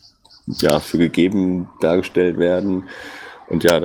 [0.48, 2.88] ja, für gegeben dargestellt werden.
[3.50, 3.80] Und ja,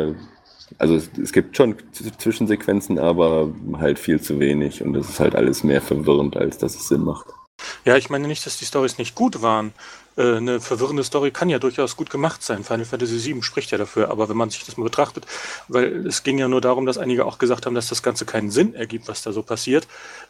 [0.78, 1.76] also es, es, gibt schon
[2.18, 4.82] Zwischensequenzen, aber halt viel zu wenig.
[4.82, 7.26] Und es ist halt alles mehr verwirrend, als dass es Sinn macht.
[7.84, 9.72] Ja, ich meine nicht, dass die Stories nicht gut waren.
[10.16, 12.64] Äh, eine verwirrende Story kann ja durchaus gut gemacht sein.
[12.64, 14.10] Final Fantasy VII spricht ja dafür.
[14.10, 15.26] Aber wenn man sich das mal betrachtet,
[15.68, 18.50] weil es ging ja nur darum, dass einige auch gesagt haben, dass das Ganze keinen
[18.50, 19.86] Sinn ergibt, was da so passiert.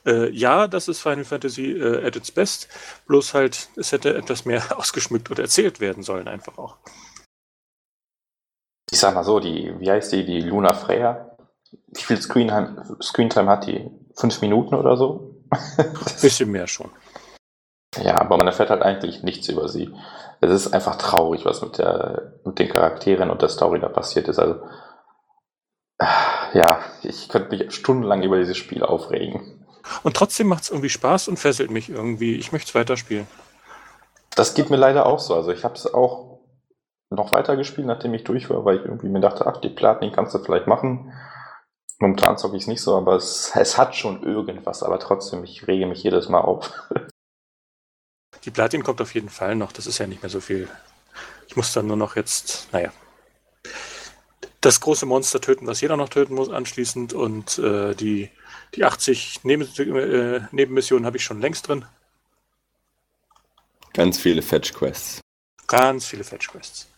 [0.06, 2.68] Äh, ja, das ist Final Fantasy äh, at its best.
[3.06, 6.76] Bloß halt, es hätte etwas mehr ausgeschmückt und erzählt werden sollen, einfach auch.
[8.90, 11.30] Ich sag mal so, die, wie heißt die, die Luna Freya?
[11.88, 13.90] Wie viel Screentime, Screentime hat die?
[14.14, 15.42] Fünf Minuten oder so?
[16.20, 16.90] Bisschen mehr schon.
[18.00, 19.94] Ja, aber man erfährt halt eigentlich nichts über sie.
[20.40, 24.28] Es ist einfach traurig, was mit, der, mit den Charakteren und der Story da passiert
[24.28, 24.38] ist.
[24.38, 24.62] Also,
[26.54, 29.66] ja, ich könnte mich stundenlang über dieses Spiel aufregen.
[30.02, 32.36] Und trotzdem macht es irgendwie Spaß und fesselt mich irgendwie.
[32.36, 33.26] Ich möchte es weiterspielen.
[34.34, 35.34] Das geht mir leider auch so.
[35.34, 36.40] Also ich habe es auch
[37.10, 40.12] noch weiter gespielt, nachdem ich durch war, weil ich irgendwie mir dachte, ach, die Platin
[40.12, 41.12] kannst du vielleicht machen.
[42.00, 45.68] Momentan zocke ich es nicht so, aber es, es hat schon irgendwas, aber trotzdem, ich
[45.68, 46.72] rege mich jedes Mal auf.
[48.44, 50.68] Die Platin kommt auf jeden Fall noch, das ist ja nicht mehr so viel.
[51.48, 52.92] Ich muss dann nur noch jetzt, naja,
[54.60, 58.30] das große Monster töten, was jeder noch töten muss anschließend und äh, die,
[58.74, 61.84] die 80 Neben äh, Nebenmissionen habe ich schon längst drin.
[63.92, 65.20] Ganz viele Fetch-Quests.
[65.66, 66.88] Ganz viele Fetch-Quests.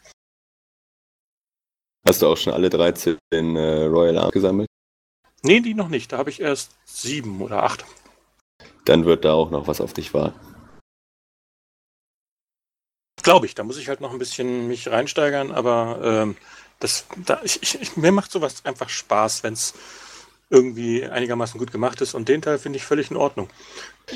[2.07, 4.69] Hast du auch schon alle 13 äh, Royal Arms gesammelt?
[5.43, 6.13] Nee, die noch nicht.
[6.13, 7.85] Da habe ich erst sieben oder acht.
[8.85, 10.54] Dann wird da auch noch was auf dich warten.
[13.25, 16.37] Glaube ich, da muss ich halt noch ein bisschen mich reinsteigern, aber ähm,
[16.79, 19.75] das, da, ich, ich, mir macht sowas einfach Spaß, wenn es
[20.51, 23.49] irgendwie einigermaßen gut gemacht ist und den Teil finde ich völlig in Ordnung.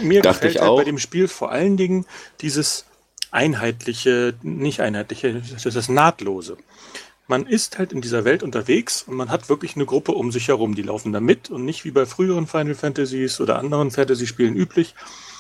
[0.01, 2.07] Mir Dachte gefällt ich halt bei dem Spiel vor allen Dingen
[2.41, 2.85] dieses
[3.31, 6.57] einheitliche, nicht einheitliche, das nahtlose.
[7.27, 10.49] Man ist halt in dieser Welt unterwegs und man hat wirklich eine Gruppe um sich
[10.49, 14.57] herum, die laufen da mit und nicht wie bei früheren Final Fantasies oder anderen Fantasy-Spielen
[14.57, 14.95] üblich,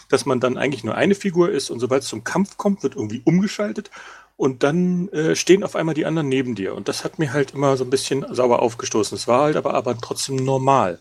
[0.09, 2.97] dass man dann eigentlich nur eine Figur ist und sobald es zum Kampf kommt, wird
[2.97, 3.91] irgendwie umgeschaltet
[4.37, 6.75] und dann äh, stehen auf einmal die anderen neben dir.
[6.75, 9.17] Und das hat mir halt immer so ein bisschen sauer aufgestoßen.
[9.17, 11.01] Es war halt aber, aber trotzdem normal.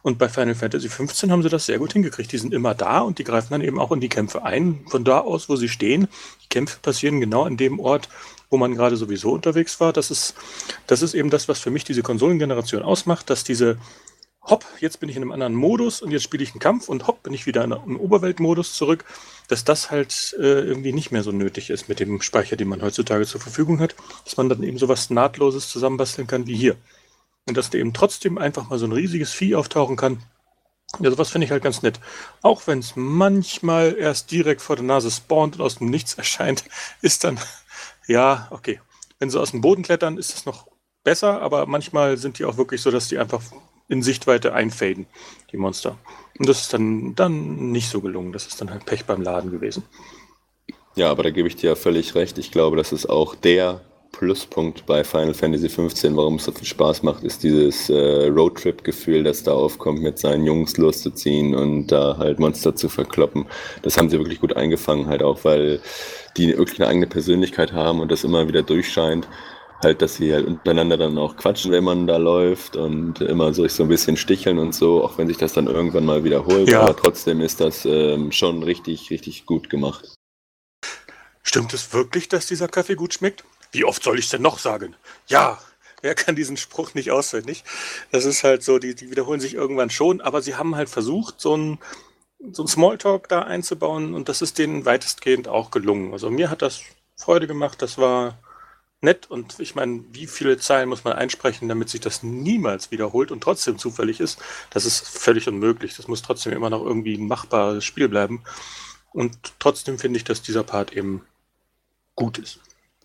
[0.00, 2.32] Und bei Final Fantasy XV haben sie das sehr gut hingekriegt.
[2.32, 4.84] Die sind immer da und die greifen dann eben auch in die Kämpfe ein.
[4.88, 6.08] Von da aus, wo sie stehen,
[6.42, 8.08] die Kämpfe passieren genau an dem Ort,
[8.50, 9.92] wo man gerade sowieso unterwegs war.
[9.92, 10.34] Das ist,
[10.86, 13.78] das ist eben das, was für mich diese Konsolengeneration ausmacht, dass diese
[14.44, 17.06] hopp, jetzt bin ich in einem anderen Modus und jetzt spiele ich einen Kampf und
[17.06, 19.04] hopp, bin ich wieder in einem Oberweltmodus zurück,
[19.48, 22.82] dass das halt äh, irgendwie nicht mehr so nötig ist mit dem Speicher, den man
[22.82, 26.76] heutzutage zur Verfügung hat, dass man dann eben sowas Nahtloses zusammenbasteln kann wie hier.
[27.46, 30.22] Und dass da eben trotzdem einfach mal so ein riesiges Vieh auftauchen kann.
[31.00, 32.00] Ja, sowas finde ich halt ganz nett.
[32.42, 36.64] Auch wenn es manchmal erst direkt vor der Nase spawnt und aus dem Nichts erscheint,
[37.02, 37.38] ist dann,
[38.06, 38.80] ja, okay.
[39.18, 40.66] Wenn sie aus dem Boden klettern, ist es noch
[41.02, 43.42] besser, aber manchmal sind die auch wirklich so, dass die einfach
[43.88, 45.06] in Sichtweite einfaden,
[45.52, 45.98] die Monster.
[46.38, 48.32] Und das ist dann, dann nicht so gelungen.
[48.32, 49.84] Das ist dann halt Pech beim Laden gewesen.
[50.96, 52.38] Ja, aber da gebe ich dir ja völlig recht.
[52.38, 53.80] Ich glaube, das ist auch der
[54.12, 59.24] Pluspunkt bei Final Fantasy XV, warum es so viel Spaß macht, ist dieses äh, Roadtrip-Gefühl,
[59.24, 63.46] das da aufkommt, mit seinen Jungs loszuziehen und da halt Monster zu verkloppen.
[63.82, 65.80] Das haben sie wirklich gut eingefangen, halt auch, weil
[66.36, 69.26] die wirklich eine eigene Persönlichkeit haben und das immer wieder durchscheint.
[69.84, 73.68] Halt, dass sie halt untereinander dann auch quatschen, wenn man da läuft und immer so,
[73.68, 76.70] so ein bisschen sticheln und so, auch wenn sich das dann irgendwann mal wiederholt.
[76.70, 76.80] Ja.
[76.80, 80.14] Aber trotzdem ist das ähm, schon richtig, richtig gut gemacht.
[81.42, 83.44] Stimmt es wirklich, dass dieser Kaffee gut schmeckt?
[83.70, 84.96] Wie oft soll ich es denn noch sagen?
[85.26, 85.58] Ja,
[86.00, 87.64] wer kann diesen Spruch nicht auswendig?
[88.10, 91.40] Das ist halt so, die, die wiederholen sich irgendwann schon, aber sie haben halt versucht,
[91.40, 91.78] so ein,
[92.52, 96.12] so ein Smalltalk da einzubauen und das ist denen weitestgehend auch gelungen.
[96.12, 96.80] Also mir hat das
[97.16, 98.38] Freude gemacht, das war
[99.04, 103.30] nett und ich meine, wie viele Zeilen muss man einsprechen, damit sich das niemals wiederholt
[103.30, 104.40] und trotzdem zufällig ist?
[104.70, 105.96] Das ist völlig unmöglich.
[105.96, 108.42] Das muss trotzdem immer noch irgendwie ein machbares Spiel bleiben.
[109.12, 111.24] Und trotzdem finde ich, dass dieser Part eben
[112.16, 112.58] gut ist.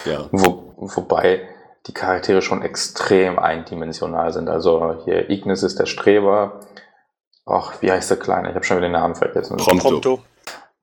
[0.05, 0.27] Ja.
[0.31, 1.47] Wo, wobei
[1.87, 4.49] die Charaktere schon extrem eindimensional sind.
[4.49, 6.61] Also hier Ignis ist der Streber.
[7.45, 8.49] Ach, wie heißt der Kleine?
[8.49, 9.57] Ich habe schon wieder den Namen vergessen.
[9.57, 9.89] Prompto.
[9.89, 10.23] Prompto.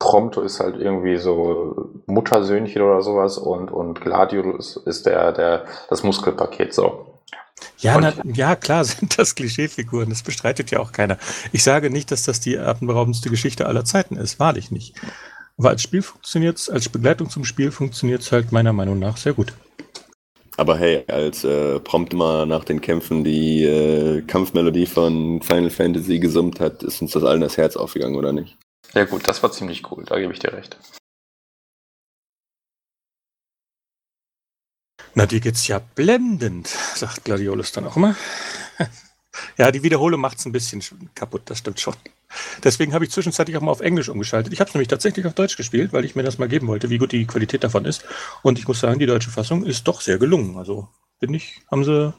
[0.06, 6.04] Prompto ist halt irgendwie so Muttersöhnchen oder sowas und, und Gladiolus ist der, der, das
[6.04, 7.06] Muskelpaket so.
[7.78, 11.18] Ja, na, ja, klar sind das Klischeefiguren, das bestreitet ja auch keiner.
[11.50, 14.94] Ich sage nicht, dass das die atemberaubendste Geschichte aller Zeiten ist, wahrlich nicht.
[15.58, 19.16] Aber als Spiel funktioniert es, als Begleitung zum Spiel funktioniert es halt meiner Meinung nach
[19.16, 19.54] sehr gut.
[20.56, 26.20] Aber hey, als äh, prompt mal nach den Kämpfen die äh, Kampfmelodie von Final Fantasy
[26.20, 28.56] gesummt hat, ist uns das allen das Herz aufgegangen, oder nicht?
[28.96, 30.78] Ja gut, das war ziemlich cool, da gebe ich dir recht.
[35.14, 38.16] Na, dir geht's ja blendend, sagt Gladiolus dann auch immer.
[39.58, 40.82] ja, die Wiederholung macht's ein bisschen
[41.14, 41.94] kaputt, das stimmt schon.
[42.64, 44.54] Deswegen habe ich zwischenzeitlich auch mal auf Englisch umgeschaltet.
[44.54, 46.88] Ich habe es nämlich tatsächlich auf Deutsch gespielt, weil ich mir das mal geben wollte,
[46.88, 48.06] wie gut die Qualität davon ist.
[48.42, 50.56] Und ich muss sagen, die deutsche Fassung ist doch sehr gelungen.
[50.56, 50.88] Also
[51.20, 52.14] finde ich, haben sie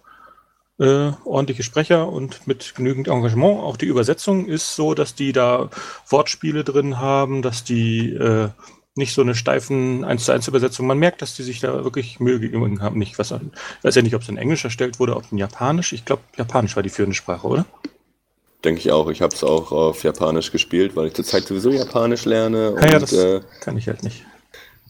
[0.80, 3.60] äh, ordentliche Sprecher und mit genügend Engagement.
[3.60, 5.70] Auch die Übersetzung ist so, dass die da
[6.08, 8.50] Wortspiele drin haben, dass die äh,
[8.96, 10.88] nicht so eine steifen 1 zu 1 Übersetzung.
[10.88, 13.02] Man merkt, dass die sich da wirklich Mühe gegeben haben.
[13.02, 15.94] Ich weiß ja nicht, ob es in Englisch erstellt wurde, ob in Japanisch.
[15.94, 17.66] Ich glaube, Japanisch war die führende Sprache, oder?
[18.64, 19.10] Denke ich auch.
[19.10, 22.72] Ich habe es auch auf Japanisch gespielt, weil ich zurzeit sowieso Japanisch lerne.
[22.72, 24.26] Und, ja, das äh, kann ich halt nicht.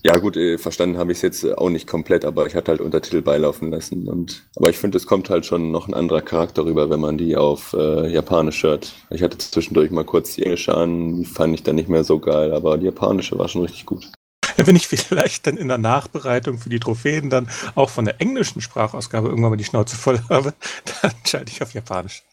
[0.03, 2.71] Ja, gut, äh, verstanden habe ich es jetzt äh, auch nicht komplett, aber ich hatte
[2.71, 4.07] halt Untertitel beilaufen lassen.
[4.07, 7.17] Und, aber ich finde, es kommt halt schon noch ein anderer Charakter rüber, wenn man
[7.17, 8.93] die auf äh, Japanisch hört.
[9.09, 12.19] Ich hatte zwischendurch mal kurz die englische an, die fand ich dann nicht mehr so
[12.19, 14.11] geil, aber die japanische war schon richtig gut.
[14.57, 18.61] Wenn ich vielleicht dann in der Nachbereitung für die Trophäen dann auch von der englischen
[18.61, 20.53] Sprachausgabe irgendwann mal die Schnauze voll habe,
[21.01, 22.23] dann schalte ich auf Japanisch.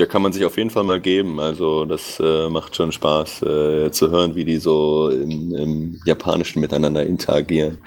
[0.00, 1.38] Ja, kann man sich auf jeden Fall mal geben.
[1.38, 6.60] Also das äh, macht schon Spaß äh, zu hören, wie die so im, im Japanischen
[6.60, 7.78] miteinander interagieren.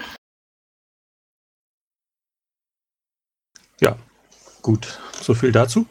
[3.82, 3.98] Ja,
[4.62, 5.00] gut.
[5.22, 5.86] So viel dazu.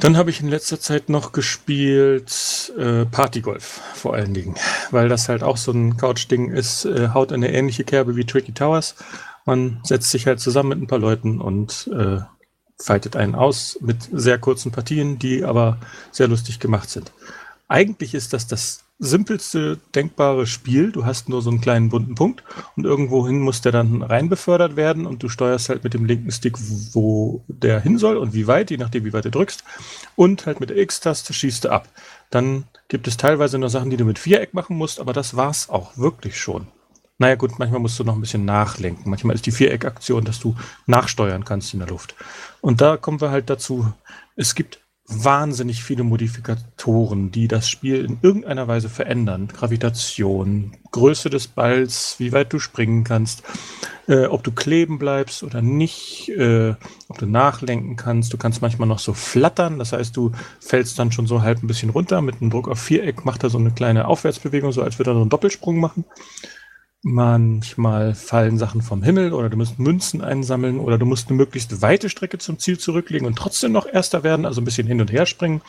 [0.00, 4.56] Dann habe ich in letzter Zeit noch gespielt äh, Partygolf vor allen Dingen,
[4.90, 8.52] weil das halt auch so ein Couch-Ding ist, äh, haut eine ähnliche Kerbe wie Tricky
[8.52, 8.96] Towers.
[9.44, 12.20] Man setzt sich halt zusammen mit ein paar Leuten und äh,
[12.80, 15.78] fightet einen aus mit sehr kurzen Partien, die aber
[16.10, 17.12] sehr lustig gemacht sind.
[17.68, 20.92] Eigentlich ist das das simpelste denkbare Spiel.
[20.92, 22.42] Du hast nur so einen kleinen bunten Punkt
[22.76, 26.30] und irgendwohin muss der dann rein befördert werden und du steuerst halt mit dem linken
[26.30, 26.56] Stick,
[26.92, 29.64] wo der hin soll und wie weit, je nachdem wie weit du drückst.
[30.16, 31.88] Und halt mit der X-Taste schießt du ab.
[32.30, 35.70] Dann gibt es teilweise noch Sachen, die du mit Viereck machen musst, aber das war's
[35.70, 36.66] auch wirklich schon.
[37.20, 39.10] Naja gut, manchmal musst du noch ein bisschen nachlenken.
[39.10, 40.56] Manchmal ist die Viereckaktion, dass du
[40.86, 42.14] nachsteuern kannst in der Luft.
[42.62, 43.92] Und da kommen wir halt dazu,
[44.36, 49.48] es gibt wahnsinnig viele Modifikatoren, die das Spiel in irgendeiner Weise verändern.
[49.48, 53.42] Gravitation, Größe des Balls, wie weit du springen kannst,
[54.08, 56.74] äh, ob du kleben bleibst oder nicht, äh,
[57.08, 58.32] ob du nachlenken kannst.
[58.32, 61.66] Du kannst manchmal noch so flattern, das heißt, du fällst dann schon so halb ein
[61.66, 62.22] bisschen runter.
[62.22, 65.14] Mit einem Druck auf Viereck macht er so eine kleine Aufwärtsbewegung, so als würde er
[65.14, 66.06] so einen Doppelsprung machen.
[67.02, 71.80] Manchmal fallen Sachen vom Himmel oder du musst Münzen einsammeln oder du musst eine möglichst
[71.80, 75.10] weite Strecke zum Ziel zurücklegen und trotzdem noch Erster werden, also ein bisschen hin und
[75.10, 75.62] her springen.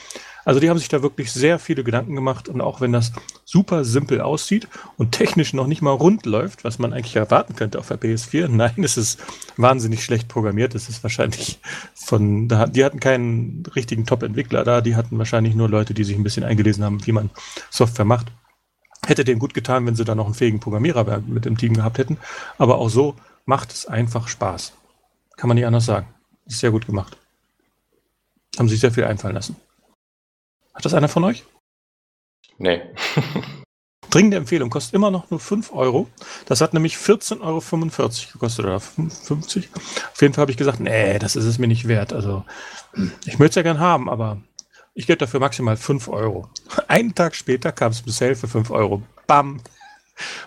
[0.44, 3.14] Also die haben sich da wirklich sehr viele Gedanken gemacht und auch wenn das
[3.46, 4.68] super simpel aussieht
[4.98, 8.48] und technisch noch nicht mal rund läuft, was man eigentlich erwarten könnte auf der PS4,
[8.50, 9.22] nein, es ist
[9.56, 10.76] wahnsinnig schlecht programmiert.
[10.76, 11.60] Es ist wahrscheinlich
[11.94, 16.24] von, die hatten keinen richtigen Top-Entwickler da, die hatten wahrscheinlich nur Leute, die sich ein
[16.24, 17.30] bisschen eingelesen haben, wie man
[17.70, 18.28] Software macht.
[19.06, 21.98] Hätte denen gut getan, wenn sie da noch einen fähigen Programmierer mit im Team gehabt
[21.98, 22.18] hätten.
[22.58, 24.74] Aber auch so macht es einfach Spaß.
[25.38, 26.08] Kann man nicht anders sagen.
[26.46, 27.18] Ist sehr gut gemacht.
[28.58, 29.56] Haben sich sehr viel einfallen lassen.
[30.74, 31.46] Hat das einer von euch?
[32.58, 32.82] Nee.
[34.12, 36.08] Dringende Empfehlung, kostet immer noch nur 5 Euro.
[36.46, 37.62] Das hat nämlich 14,45 Euro
[38.34, 39.70] gekostet oder 50.
[39.74, 42.12] Auf jeden Fall habe ich gesagt, nee, das ist es mir nicht wert.
[42.12, 42.44] Also
[43.26, 44.42] ich möchte es ja gern haben, aber
[44.94, 46.50] ich gebe dafür maximal 5 Euro.
[46.88, 49.02] Einen Tag später kam es Sale für 5 Euro.
[49.28, 49.62] Bam!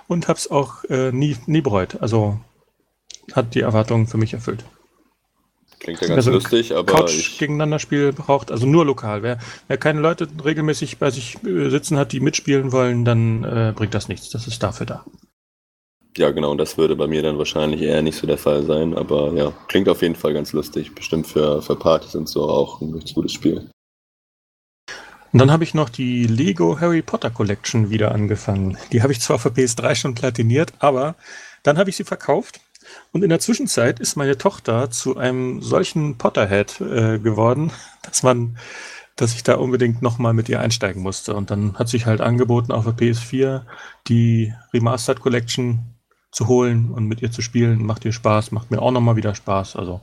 [0.06, 2.00] Und habe es auch äh, nie, nie bereut.
[2.00, 2.38] Also
[3.32, 4.64] hat die Erwartungen für mich erfüllt.
[5.80, 6.92] Klingt ja ganz also lustig, aber.
[6.92, 7.38] Couch ich...
[7.38, 9.22] gegeneinander Spiel braucht, also nur lokal.
[9.22, 9.38] Wer,
[9.68, 13.94] wer keine Leute regelmäßig bei sich äh, sitzen hat, die mitspielen wollen, dann äh, bringt
[13.94, 14.30] das nichts.
[14.30, 15.04] Das ist dafür da.
[16.16, 19.32] Ja, genau, das würde bei mir dann wahrscheinlich eher nicht so der Fall sein, aber
[19.32, 20.94] ja, klingt auf jeden Fall ganz lustig.
[20.94, 23.68] Bestimmt für, für Partys und so auch ein richtig gutes Spiel.
[25.34, 28.78] Und dann habe ich noch die Lego Harry Potter Collection wieder angefangen.
[28.92, 31.16] Die habe ich zwar für PS3 schon platiniert, aber
[31.64, 32.60] dann habe ich sie verkauft.
[33.10, 37.72] Und in der Zwischenzeit ist meine Tochter zu einem solchen Potterhead äh, geworden,
[38.02, 38.58] dass man,
[39.16, 41.34] dass ich da unbedingt nochmal mit ihr einsteigen musste.
[41.34, 43.62] Und dann hat sich halt angeboten, auf der PS4
[44.06, 45.96] die Remastered Collection
[46.30, 47.84] zu holen und mit ihr zu spielen.
[47.84, 49.74] Macht ihr Spaß, macht mir auch nochmal wieder Spaß.
[49.74, 50.00] Also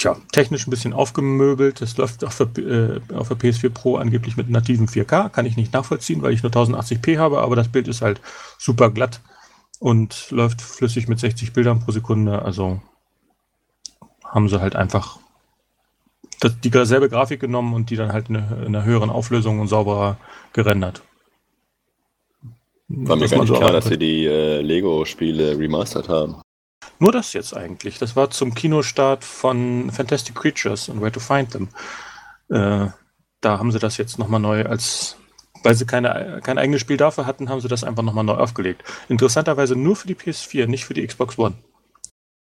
[0.00, 1.80] tja, technisch ein bisschen aufgemöbelt.
[1.80, 5.28] Das läuft auf der, äh, auf der PS4 Pro angeblich mit nativen 4K.
[5.28, 8.20] Kann ich nicht nachvollziehen, weil ich nur 1080p habe, aber das Bild ist halt
[8.58, 9.20] super glatt
[9.78, 12.42] und läuft flüssig mit 60 Bildern pro Sekunde.
[12.42, 12.80] Also
[14.24, 15.18] haben sie halt einfach
[16.40, 20.16] das, dieselbe Grafik genommen und die dann halt in, in einer höheren Auflösung und sauberer
[20.52, 21.02] gerendert.
[22.88, 26.42] War mir gar nicht so klar, dass sie die äh, Lego-Spiele remastered haben.
[27.00, 27.98] Nur das jetzt eigentlich.
[27.98, 31.68] Das war zum Kinostart von Fantastic Creatures und Where to Find Them.
[32.50, 32.88] Äh,
[33.40, 35.16] da haben sie das jetzt nochmal neu als,
[35.62, 38.84] weil sie keine, kein eigenes Spiel dafür hatten, haben sie das einfach nochmal neu aufgelegt.
[39.08, 41.54] Interessanterweise nur für die PS4, nicht für die Xbox One.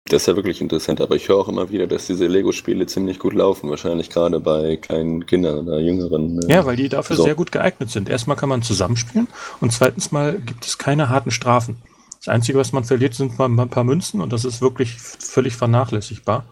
[0.06, 3.20] Das ist ja wirklich interessant, aber ich höre auch immer wieder, dass diese Lego-Spiele ziemlich
[3.20, 6.42] gut laufen, wahrscheinlich gerade bei kleinen Kindern oder Jüngeren.
[6.50, 7.24] Äh, ja, weil die dafür so.
[7.24, 8.10] sehr gut geeignet sind.
[8.10, 9.28] Erstmal kann man zusammenspielen
[9.60, 11.78] und zweitens mal gibt es keine harten Strafen.
[12.24, 15.56] Das Einzige, was man verliert, sind mal ein paar Münzen und das ist wirklich völlig
[15.56, 16.46] vernachlässigbar.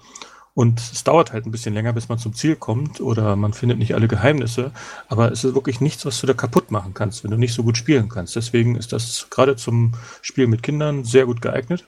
[0.55, 3.77] Und es dauert halt ein bisschen länger, bis man zum Ziel kommt oder man findet
[3.77, 4.71] nicht alle Geheimnisse.
[5.07, 7.63] Aber es ist wirklich nichts, was du da kaputt machen kannst, wenn du nicht so
[7.63, 8.35] gut spielen kannst.
[8.35, 9.93] Deswegen ist das gerade zum
[10.23, 11.87] Spiel mit Kindern sehr gut geeignet.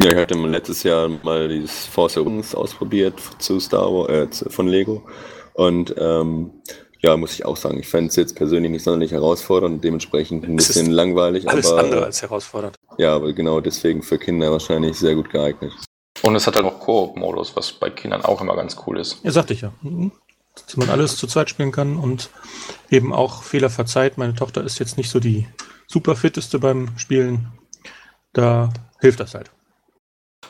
[0.00, 4.68] Ja, ich hatte letztes Jahr mal dieses Force Awakens ausprobiert zu Star Wars, äh, von
[4.68, 5.02] Lego.
[5.54, 6.52] Und ähm,
[7.02, 10.44] ja, muss ich auch sagen, ich fände es jetzt persönlich nicht sonderlich herausfordernd und dementsprechend
[10.44, 11.48] ein bisschen langweilig.
[11.48, 12.76] Alles aber, andere als herausfordernd.
[12.96, 15.72] Ja, aber genau deswegen für Kinder wahrscheinlich sehr gut geeignet.
[16.22, 19.18] Und es hat halt auch Koop-Modus, was bei Kindern auch immer ganz cool ist.
[19.24, 19.72] Ja, sagte ich ja.
[19.82, 20.12] Mhm.
[20.54, 22.30] Dass man alles zu zweit spielen kann und
[22.90, 24.18] eben auch Fehler verzeiht.
[24.18, 25.48] Meine Tochter ist jetzt nicht so die
[25.88, 27.48] super fitteste beim Spielen.
[28.32, 29.50] Da hilft das halt.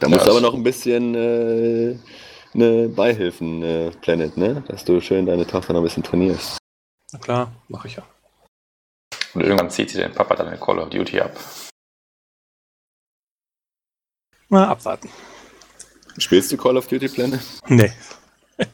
[0.01, 1.97] Da musst du aber noch ein bisschen äh,
[2.55, 4.63] eine Beihilfen, äh, Planet, ne?
[4.69, 6.59] Dass du schön deine Tochter noch ein bisschen trainierst.
[7.13, 8.05] Na klar, mache ich ja.
[9.35, 11.37] Und irgendwann zieht sie den Papa dann in Call of Duty ab.
[14.49, 15.09] Mal abwarten.
[16.19, 17.41] Spielst du Call of Duty Planet?
[17.69, 17.91] Nee.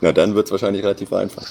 [0.00, 1.46] Na, dann wird es wahrscheinlich relativ einfach.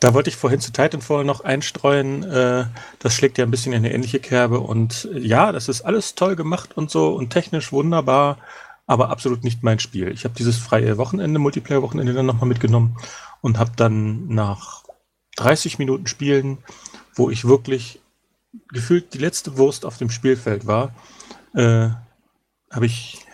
[0.00, 2.22] Da wollte ich vorhin zu Titanfall noch einstreuen.
[2.22, 2.66] Äh,
[2.98, 4.60] das schlägt ja ein bisschen in eine ähnliche Kerbe.
[4.60, 8.38] Und äh, ja, das ist alles toll gemacht und so und technisch wunderbar,
[8.88, 10.08] aber absolut nicht mein Spiel.
[10.08, 12.96] Ich habe dieses freie Wochenende, Multiplayer-Wochenende dann nochmal mitgenommen
[13.42, 14.82] und habe dann nach
[15.36, 16.58] 30 Minuten Spielen,
[17.14, 18.00] wo ich wirklich
[18.72, 20.94] gefühlt die letzte Wurst auf dem Spielfeld war,
[21.54, 21.90] äh,
[22.70, 23.26] habe ich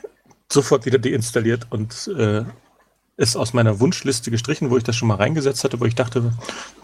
[0.52, 2.44] sofort wieder deinstalliert und äh,
[3.16, 6.32] ist aus meiner Wunschliste gestrichen, wo ich das schon mal reingesetzt hatte, wo ich dachte,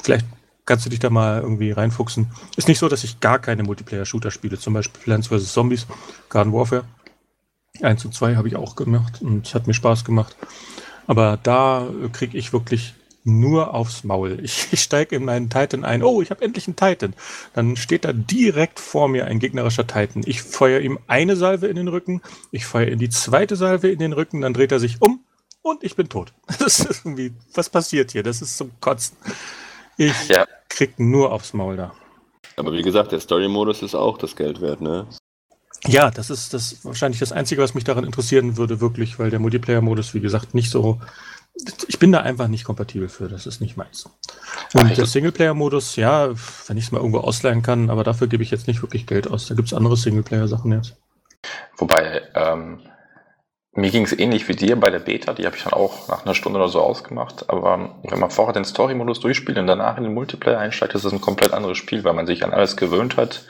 [0.00, 0.26] vielleicht
[0.64, 2.30] kannst du dich da mal irgendwie reinfuchsen.
[2.56, 5.52] Ist nicht so, dass ich gar keine Multiplayer-Shooter spiele, zum Beispiel Plants vs.
[5.52, 5.88] Zombies,
[6.28, 6.84] Garden Warfare.
[7.84, 10.36] 1 und 2 habe ich auch gemacht und hat mir Spaß gemacht.
[11.06, 14.38] Aber da kriege ich wirklich nur aufs Maul.
[14.42, 16.02] Ich, ich steige in meinen Titan ein.
[16.02, 17.14] Oh, ich habe endlich einen Titan.
[17.54, 20.22] Dann steht da direkt vor mir ein gegnerischer Titan.
[20.26, 22.22] Ich feuere ihm eine Salve in den Rücken.
[22.50, 24.40] Ich feuere ihm die zweite Salve in den Rücken.
[24.40, 25.20] Dann dreht er sich um
[25.62, 26.32] und ich bin tot.
[26.58, 28.22] Das ist irgendwie, was passiert hier?
[28.22, 29.16] Das ist zum Kotzen.
[29.96, 30.46] Ich ja.
[30.68, 31.92] krieg nur aufs Maul da.
[32.56, 35.06] Aber wie gesagt, der Story-Modus ist auch das Geld wert, ne?
[35.86, 39.38] Ja, das ist das wahrscheinlich das Einzige, was mich daran interessieren würde, wirklich, weil der
[39.38, 41.00] Multiplayer-Modus, wie gesagt, nicht so.
[41.88, 44.08] Ich bin da einfach nicht kompatibel für, das ist nicht meins.
[44.74, 46.30] Und der Singleplayer-Modus, ja,
[46.66, 49.28] wenn ich es mal irgendwo ausleihen kann, aber dafür gebe ich jetzt nicht wirklich Geld
[49.28, 49.46] aus.
[49.46, 50.96] Da gibt es andere Singleplayer-Sachen jetzt.
[51.76, 52.80] Wobei, ähm,
[53.72, 56.24] mir ging es ähnlich wie dir bei der Beta, die habe ich dann auch nach
[56.24, 57.48] einer Stunde oder so ausgemacht.
[57.48, 61.12] Aber wenn man vorher den Story-Modus durchspielt und danach in den Multiplayer einsteigt, ist das
[61.12, 63.44] ein komplett anderes Spiel, weil man sich an alles gewöhnt hat.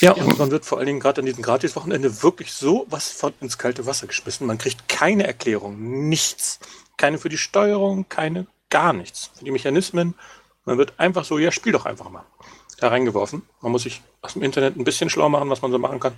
[0.00, 3.32] Ja, und man wird vor allen Dingen gerade an diesem Gratis-Wochenende wirklich so was von
[3.40, 4.46] ins kalte Wasser geschmissen.
[4.46, 6.58] Man kriegt keine Erklärung, nichts.
[6.96, 9.30] Keine für die Steuerung, keine gar nichts.
[9.34, 10.14] Für die Mechanismen.
[10.64, 12.24] Man wird einfach so, ja, spiel doch einfach mal.
[12.78, 13.42] Da reingeworfen.
[13.60, 16.14] Man muss sich aus dem Internet ein bisschen schlau machen, was man so machen kann.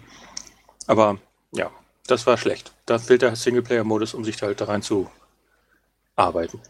[0.86, 1.18] Aber
[1.52, 1.70] ja,
[2.06, 2.72] das war schlecht.
[2.86, 5.10] Da fehlt der Singleplayer-Modus, um sich da halt da rein zu
[6.14, 6.60] arbeiten.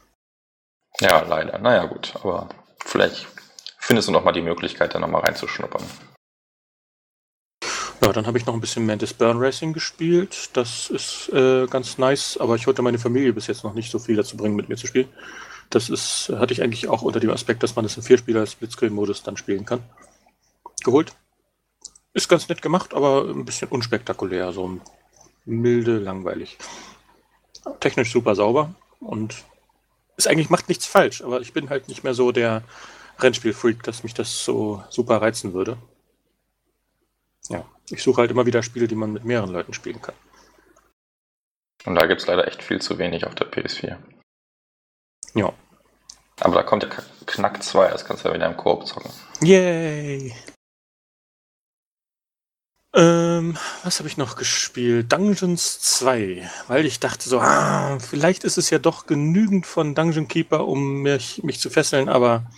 [1.00, 1.58] Ja, leider.
[1.58, 2.14] Naja, gut.
[2.16, 2.48] Aber
[2.84, 3.26] vielleicht
[3.78, 5.84] findest du noch mal die Möglichkeit, da noch mal reinzuschnuppern.
[8.02, 10.50] Ja, dann habe ich noch ein bisschen Mantis Burn Racing gespielt.
[10.52, 13.98] Das ist äh, ganz nice, aber ich wollte meine Familie bis jetzt noch nicht so
[13.98, 15.08] viel dazu bringen, mit mir zu spielen.
[15.70, 19.36] Das ist, hatte ich eigentlich auch unter dem Aspekt, dass man das im Vierspieler-Splitscreen-Modus dann
[19.36, 19.82] spielen kann.
[20.84, 21.14] Geholt.
[22.12, 24.52] Ist ganz nett gemacht, aber ein bisschen unspektakulär.
[24.52, 24.80] So
[25.44, 26.58] milde, langweilig.
[27.80, 29.34] Technisch super sauber und
[30.16, 32.62] es eigentlich macht nichts falsch, aber ich bin halt nicht mehr so der
[33.18, 35.76] Rennspielfreak, dass mich das so super reizen würde.
[37.90, 40.14] Ich suche halt immer wieder Spiele, die man mit mehreren Leuten spielen kann.
[41.84, 43.96] Und da gibt es leider echt viel zu wenig auf der PS4.
[45.34, 45.52] Ja.
[46.40, 46.90] Aber da kommt ja
[47.26, 49.10] Knack 2, das kannst du ja wieder im Koop zocken.
[49.40, 50.34] Yay!
[52.94, 55.12] Ähm, was habe ich noch gespielt?
[55.12, 60.28] Dungeons 2, weil ich dachte so, ah, vielleicht ist es ja doch genügend von Dungeon
[60.28, 62.50] Keeper, um mich, mich zu fesseln, aber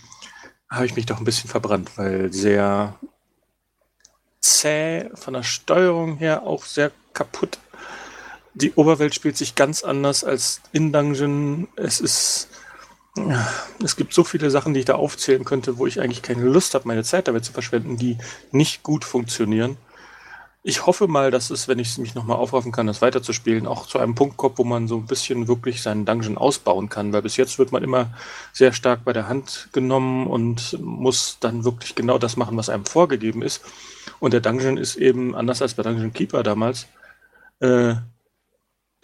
[0.69, 2.97] habe ich mich doch ein bisschen verbrannt, weil sehr
[4.41, 7.59] zäh, von der Steuerung her auch sehr kaputt.
[8.53, 11.67] Die Oberwelt spielt sich ganz anders als in Dungeon.
[11.75, 12.49] Es ist.
[13.83, 16.73] Es gibt so viele Sachen, die ich da aufzählen könnte, wo ich eigentlich keine Lust
[16.73, 18.17] habe, meine Zeit damit zu verschwenden, die
[18.51, 19.77] nicht gut funktionieren.
[20.61, 23.97] Ich hoffe mal, dass es, wenn ich mich nochmal aufraffen kann, das weiterzuspielen, auch zu
[23.97, 27.37] einem Punkt kommt, wo man so ein bisschen wirklich seinen Dungeon ausbauen kann, weil bis
[27.37, 28.13] jetzt wird man immer
[28.51, 32.85] sehr stark bei der Hand genommen und muss dann wirklich genau das machen, was einem
[32.85, 33.61] vorgegeben ist.
[34.19, 36.87] Und der Dungeon ist eben, anders als bei Dungeon Keeper damals,
[37.59, 37.95] äh,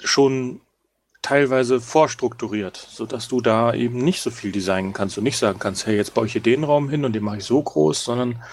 [0.03, 0.61] schon
[1.22, 5.88] teilweise vorstrukturiert, sodass du da eben nicht so viel designen kannst und nicht sagen kannst,
[5.88, 8.43] hey, jetzt baue ich hier den Raum hin und den mache ich so groß, sondern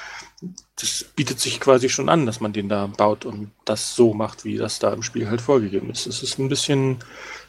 [0.77, 4.45] das bietet sich quasi schon an, dass man den da baut und das so macht,
[4.45, 6.07] wie das da im Spiel halt vorgegeben ist.
[6.07, 6.99] Es ist ein bisschen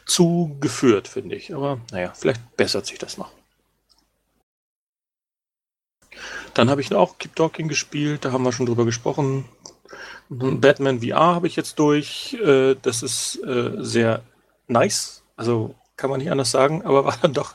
[0.04, 1.54] zu geführt, finde ich.
[1.54, 3.32] Aber naja, vielleicht bessert sich das noch.
[6.54, 9.44] Dann habe ich auch Keep Talking gespielt, da haben wir schon drüber gesprochen.
[10.28, 12.34] Batman VR habe ich jetzt durch.
[12.42, 14.22] Äh, das ist äh, sehr
[14.66, 15.22] nice.
[15.36, 17.54] Also kann man nicht anders sagen, aber war dann doch,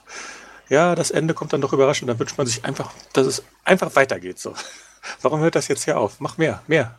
[0.69, 2.09] ja, das Ende kommt dann doch überraschend.
[2.09, 4.39] Da wünscht man sich einfach, dass es einfach weitergeht.
[4.39, 4.53] So.
[5.21, 6.19] Warum hört das jetzt hier auf?
[6.19, 6.97] Mach mehr, mehr.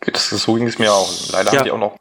[0.00, 1.10] Das so ging es mir auch.
[1.30, 1.58] Leider ja.
[1.58, 1.98] haben die auch noch,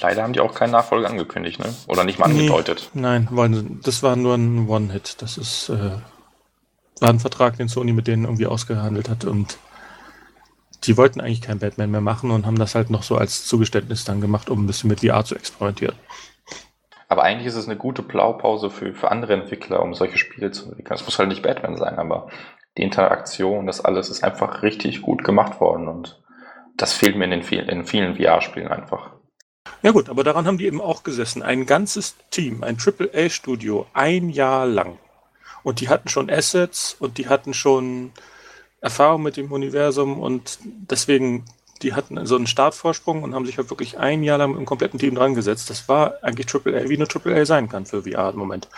[0.00, 1.74] leider haben die auch keinen Nachfolger angekündigt, ne?
[1.86, 2.90] Oder nicht mal angedeutet.
[2.94, 5.20] Nee, nein, wollen das war nur ein One-Hit.
[5.20, 5.98] Das ist äh,
[7.02, 9.58] war ein Vertrag, den Sony mit denen irgendwie ausgehandelt hat und
[10.84, 14.04] die wollten eigentlich keinen Batman mehr machen und haben das halt noch so als Zugeständnis
[14.04, 15.94] dann gemacht, um ein bisschen mit VR zu experimentieren.
[17.08, 20.64] Aber eigentlich ist es eine gute Blaupause für, für andere Entwickler, um solche Spiele zu
[20.64, 20.94] entwickeln.
[20.94, 22.28] Es muss halt nicht Batman sein, aber
[22.78, 26.22] die Interaktion, das alles ist einfach richtig gut gemacht worden und
[26.76, 29.10] das fehlt mir in, den vielen, in vielen VR-Spielen einfach.
[29.82, 31.42] Ja gut, aber daran haben die eben auch gesessen.
[31.42, 34.98] Ein ganzes Team, ein AAA-Studio, ein Jahr lang.
[35.62, 38.12] Und die hatten schon Assets und die hatten schon
[38.80, 41.44] Erfahrung mit dem Universum und deswegen
[41.82, 44.98] die hatten so einen Startvorsprung und haben sich halt wirklich ein Jahr lang im kompletten
[44.98, 45.68] Team dran gesetzt.
[45.70, 48.68] Das war eigentlich AAA, wie eine AAA sein kann für VR im Moment.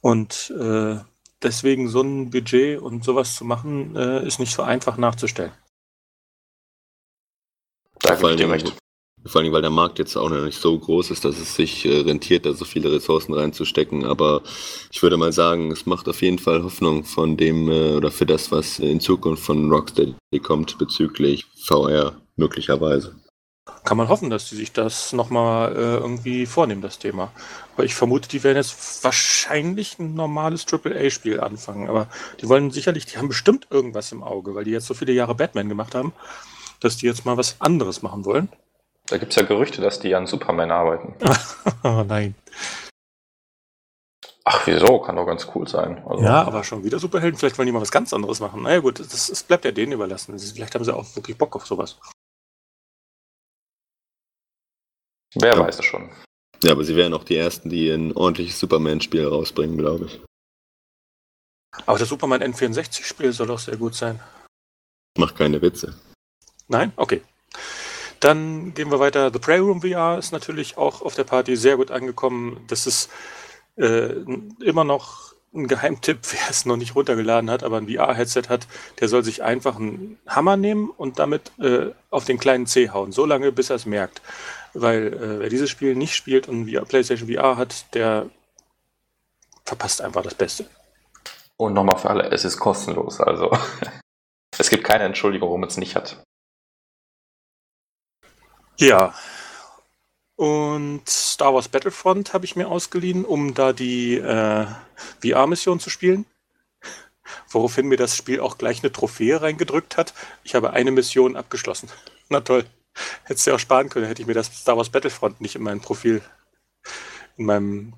[0.00, 0.96] Und äh,
[1.42, 5.52] deswegen so ein Budget und sowas zu machen, äh, ist nicht so einfach nachzustellen.
[8.00, 8.81] Da gebe ich dir recht.
[9.24, 11.84] Vor allem, weil der Markt jetzt auch noch nicht so groß ist, dass es sich
[11.84, 14.04] äh, rentiert, da so viele Ressourcen reinzustecken.
[14.04, 14.42] Aber
[14.90, 18.26] ich würde mal sagen, es macht auf jeden Fall Hoffnung von dem äh, oder für
[18.26, 23.14] das, was in Zukunft von Rocksteady kommt bezüglich VR möglicherweise.
[23.84, 27.32] Kann man hoffen, dass die sich das nochmal äh, irgendwie vornehmen, das Thema.
[27.74, 31.88] Aber ich vermute, die werden jetzt wahrscheinlich ein normales AAA-Spiel anfangen.
[31.88, 32.08] Aber
[32.40, 35.36] die wollen sicherlich, die haben bestimmt irgendwas im Auge, weil die jetzt so viele Jahre
[35.36, 36.12] Batman gemacht haben,
[36.80, 38.48] dass die jetzt mal was anderes machen wollen.
[39.06, 41.14] Da gibt es ja Gerüchte, dass die an Superman arbeiten.
[41.84, 42.34] oh nein.
[44.44, 45.00] Ach, wieso?
[45.00, 46.02] Kann doch ganz cool sein.
[46.04, 47.38] Also, ja, aber schon wieder Superhelden.
[47.38, 48.62] Vielleicht wollen die mal was ganz anderes machen.
[48.62, 50.36] Naja, gut, das, das bleibt ja denen überlassen.
[50.38, 51.98] Vielleicht haben sie auch wirklich Bock auf sowas.
[55.34, 55.60] Wer ja.
[55.60, 56.10] weiß es schon.
[56.62, 60.20] Ja, aber sie wären auch die Ersten, die ein ordentliches Superman-Spiel rausbringen, glaube ich.
[61.86, 64.20] Aber das Superman N64-Spiel soll doch sehr gut sein.
[65.16, 65.96] Macht keine Witze.
[66.68, 66.92] Nein?
[66.96, 67.22] Okay.
[68.22, 69.32] Dann gehen wir weiter.
[69.32, 72.64] The Prey Room VR ist natürlich auch auf der Party sehr gut angekommen.
[72.68, 73.10] Das ist
[73.76, 74.14] äh,
[74.60, 78.68] immer noch ein Geheimtipp, wer es noch nicht runtergeladen hat, aber ein VR-Headset hat,
[79.00, 83.10] der soll sich einfach einen Hammer nehmen und damit äh, auf den kleinen C hauen,
[83.10, 84.22] so lange, bis er es merkt.
[84.72, 88.30] Weil äh, wer dieses Spiel nicht spielt und VR, PlayStation VR hat, der
[89.64, 90.66] verpasst einfach das Beste.
[91.56, 93.50] Und nochmal für alle, es ist kostenlos, also
[94.58, 96.22] es gibt keine Entschuldigung, warum es nicht hat.
[98.78, 99.14] Ja.
[100.36, 104.66] Und Star Wars Battlefront habe ich mir ausgeliehen, um da die äh,
[105.22, 106.26] VR-Mission zu spielen.
[107.48, 110.14] Woraufhin mir das Spiel auch gleich eine Trophäe reingedrückt hat.
[110.42, 111.88] Ich habe eine Mission abgeschlossen.
[112.28, 112.64] Na toll.
[113.24, 115.62] Hättest du ja auch sparen können, hätte ich mir das Star Wars Battlefront nicht in
[115.62, 116.20] mein Profil
[117.36, 117.92] in meinem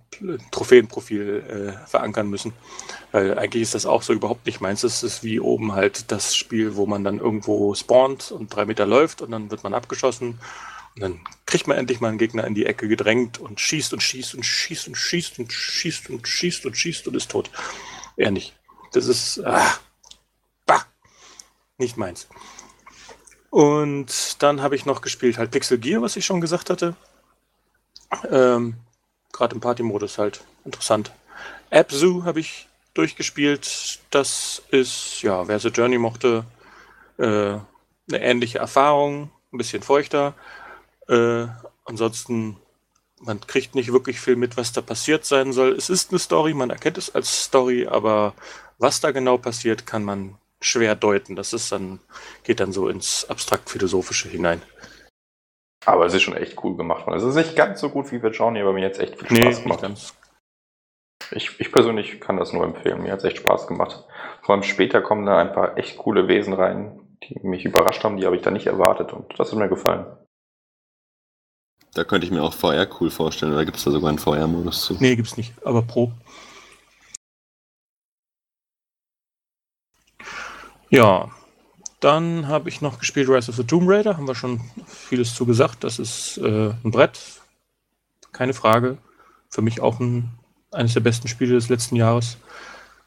[0.50, 2.52] Trophäenprofil äh, verankern müssen.
[3.12, 4.84] Weil eigentlich ist das auch so überhaupt nicht meins.
[4.84, 8.86] Es ist wie oben halt das Spiel, wo man dann irgendwo spawnt und drei Meter
[8.86, 10.38] läuft und dann wird man abgeschossen.
[10.94, 14.00] Und dann kriegt man endlich mal einen Gegner in die Ecke gedrängt und schießt und
[14.00, 17.50] schießt und schießt und schießt und schießt und schießt und schießt und ist tot.
[18.16, 18.54] Eher nicht.
[18.92, 19.78] Das ist ah,
[20.66, 20.86] bah,
[21.78, 22.28] nicht meins.
[23.50, 26.94] Und dann habe ich noch gespielt halt Pixel Gear, was ich schon gesagt hatte.
[28.30, 28.76] Ähm,
[29.34, 31.12] gerade im Party-Modus halt interessant.
[31.90, 33.98] Zoo habe ich durchgespielt.
[34.10, 36.44] Das ist, ja, wer The Journey mochte,
[37.18, 37.62] äh, eine
[38.10, 40.34] ähnliche Erfahrung, ein bisschen feuchter.
[41.08, 41.46] Äh,
[41.84, 42.56] ansonsten,
[43.20, 45.72] man kriegt nicht wirklich viel mit, was da passiert sein soll.
[45.72, 48.34] Es ist eine Story, man erkennt es als Story, aber
[48.78, 51.36] was da genau passiert, kann man schwer deuten.
[51.36, 52.00] Das ist dann,
[52.44, 54.62] geht dann so ins abstrakt-philosophische hinein.
[55.86, 57.18] Aber es ist schon echt cool gemacht worden.
[57.18, 59.58] Es ist nicht ganz so gut wie für Johnny, aber mir jetzt echt viel Spaß
[59.58, 60.14] nee, gemacht.
[61.30, 63.02] Ich, ich persönlich kann das nur empfehlen.
[63.02, 64.04] Mir hat es echt Spaß gemacht.
[64.42, 68.16] Vor allem später kommen da ein paar echt coole Wesen rein, die mich überrascht haben,
[68.16, 70.06] die habe ich da nicht erwartet und das hat mir gefallen.
[71.94, 74.84] Da könnte ich mir auch VR cool vorstellen, oder gibt es da sogar einen VR-Modus
[74.84, 74.96] zu?
[74.98, 76.12] Nee, gibt es nicht, aber Pro.
[80.90, 81.30] Ja,
[82.04, 85.46] Dann habe ich noch gespielt Rise of the Tomb Raider, haben wir schon vieles zu
[85.46, 85.84] gesagt.
[85.84, 87.18] Das ist äh, ein Brett,
[88.30, 88.98] keine Frage.
[89.48, 90.28] Für mich auch ein,
[90.70, 92.36] eines der besten Spiele des letzten Jahres.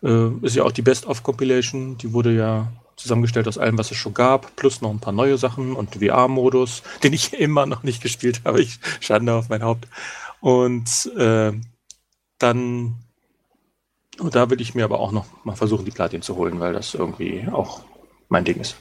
[0.01, 1.99] Äh, ist ja auch die Best-of-Compilation.
[1.99, 5.37] Die wurde ja zusammengestellt aus allem, was es schon gab, plus noch ein paar neue
[5.37, 8.63] Sachen und VR-Modus, den ich immer noch nicht gespielt habe.
[8.63, 9.87] Ich schande auf mein Haupt.
[10.39, 11.51] Und äh,
[12.39, 12.95] dann,
[14.17, 16.73] und da will ich mir aber auch noch mal versuchen, die Platin zu holen, weil
[16.73, 17.83] das irgendwie auch
[18.29, 18.75] mein Ding ist.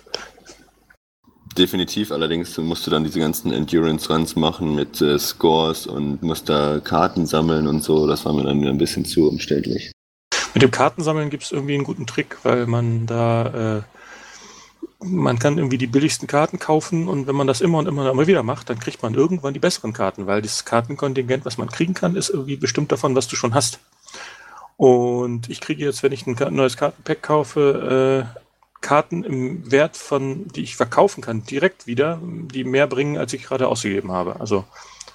[1.57, 6.81] Definitiv, allerdings musst du dann diese ganzen Endurance-Runs machen mit äh, Scores und musst da
[6.81, 8.07] Karten sammeln und so.
[8.07, 9.91] Das war mir dann wieder ein bisschen zu umständlich.
[10.53, 13.83] Mit dem Kartensammeln gibt es irgendwie einen guten Trick, weil man da,
[15.01, 18.05] äh, man kann irgendwie die billigsten Karten kaufen und wenn man das immer und immer
[18.05, 21.59] und immer wieder macht, dann kriegt man irgendwann die besseren Karten, weil das Kartenkontingent, was
[21.59, 23.81] man kriegen kann, ist irgendwie bestimmt davon, was du schon hast.
[24.79, 28.41] Und ich kriege jetzt, wenn ich ein neues Kartenpack kaufe, äh,
[28.81, 33.45] Karten im Wert von, die ich verkaufen kann, direkt wieder, die mehr bringen, als ich
[33.45, 34.41] gerade ausgegeben habe.
[34.41, 34.65] Also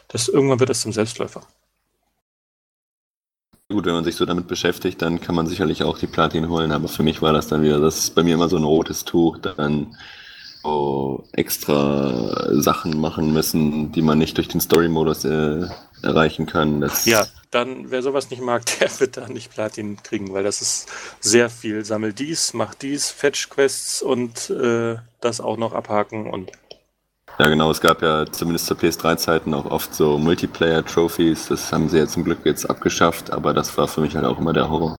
[0.07, 1.41] das irgendwann wird das zum Selbstläufer.
[3.70, 6.74] Gut, wenn man sich so damit beschäftigt, dann kann man sicherlich auch die Platin holen,
[6.74, 9.05] aber für mich war das dann wieder, das ist bei mir immer so ein rotes
[9.05, 9.95] Tuch, dann
[10.62, 15.68] so extra Sachen machen müssen, die man nicht durch den Story-Modus äh,
[16.04, 16.82] erreichen kann.
[16.82, 20.62] Das ja, dann, wer sowas nicht mag, der wird da nicht Platin kriegen, weil das
[20.62, 20.89] ist
[21.20, 21.86] sehr viel.
[21.86, 26.52] Sammel dies, mach dies, Fetch Quests und äh, das auch noch abhaken und.
[27.39, 27.72] Ja, genau.
[27.72, 31.47] Es gab ja zumindest zur PS3-Zeiten auch oft so Multiplayer-Trophies.
[31.47, 34.38] Das haben sie ja zum Glück jetzt abgeschafft, aber das war für mich halt auch
[34.38, 34.95] immer der Horror.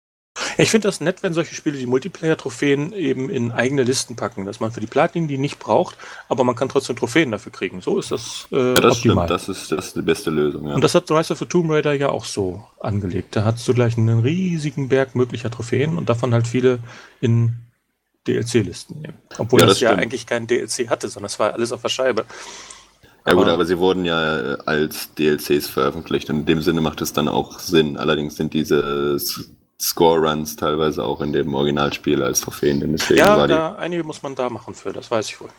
[0.59, 4.61] Ich finde das nett, wenn solche Spiele die Multiplayer-Trophäen eben in eigene Listen packen, dass
[4.61, 5.97] man für die Platin die nicht braucht,
[6.29, 7.81] aber man kann trotzdem Trophäen dafür kriegen.
[7.81, 9.27] So ist das, äh, ja, das optimal.
[9.27, 9.31] Stimmt.
[9.31, 10.69] Das ist, das ist die beste Lösung.
[10.69, 10.75] Ja.
[10.75, 13.37] Und das hat Rise of the Tomb Raider ja auch so angelegt.
[13.37, 16.79] Da hast du gleich einen riesigen Berg möglicher Trophäen und davon halt viele
[17.21, 17.57] in
[18.27, 19.19] DLC-Listen nehmen.
[19.39, 21.89] Obwohl ja, das, das ja eigentlich kein DLC hatte, sondern es war alles auf der
[21.89, 22.25] Scheibe.
[23.27, 24.17] Ja gut, aber sie wurden ja
[24.67, 27.97] als DLCs veröffentlicht und in dem Sinne macht es dann auch Sinn.
[27.97, 29.21] Allerdings sind diese
[29.83, 32.79] Score-Runs teilweise auch in dem Originalspiel als Trophäen.
[32.79, 35.51] Denn deswegen ja, war da, einige muss man da machen für, das weiß ich wohl.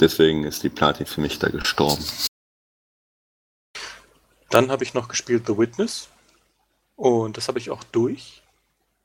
[0.00, 2.04] Deswegen ist die Platin für mich da gestorben.
[4.50, 6.08] Dann habe ich noch gespielt The Witness.
[6.94, 8.42] Und das habe ich auch durch.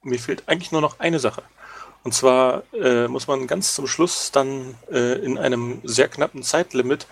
[0.03, 1.41] Mir fehlt eigentlich nur noch eine Sache.
[2.03, 7.07] Und zwar äh, muss man ganz zum Schluss dann äh, in einem sehr knappen Zeitlimit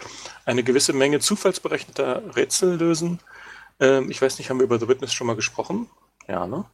[0.46, 3.20] eine gewisse Menge zufallsberechneter Rätsel lösen.
[3.80, 5.90] Ähm, ich weiß nicht, haben wir über The Witness schon mal gesprochen?
[6.28, 6.66] Ja, ne?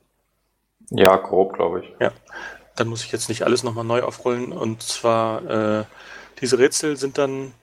[0.91, 1.93] Ja, grob, glaube ich.
[1.99, 2.11] Ja,
[2.75, 4.51] dann muss ich jetzt nicht alles nochmal neu aufrollen.
[4.51, 5.83] Und zwar, äh,
[6.41, 7.53] diese Rätsel sind dann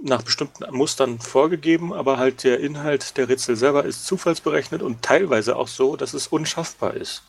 [0.00, 5.56] nach bestimmten Mustern vorgegeben, aber halt der Inhalt der Rätsel selber ist zufallsberechnet und teilweise
[5.56, 7.22] auch so, dass es unschaffbar ist.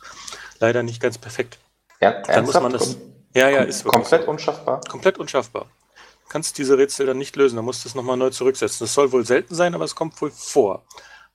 [0.58, 1.58] Leider nicht ganz perfekt.
[2.00, 2.96] Ja, dann muss man das.
[3.34, 4.30] Ja, ja, ist komplett so.
[4.30, 4.80] unschaffbar.
[4.88, 5.66] Komplett unschaffbar.
[6.24, 8.84] Du kannst diese Rätsel dann nicht lösen, da musst du es nochmal neu zurücksetzen.
[8.84, 10.84] Das soll wohl selten sein, aber es kommt wohl vor.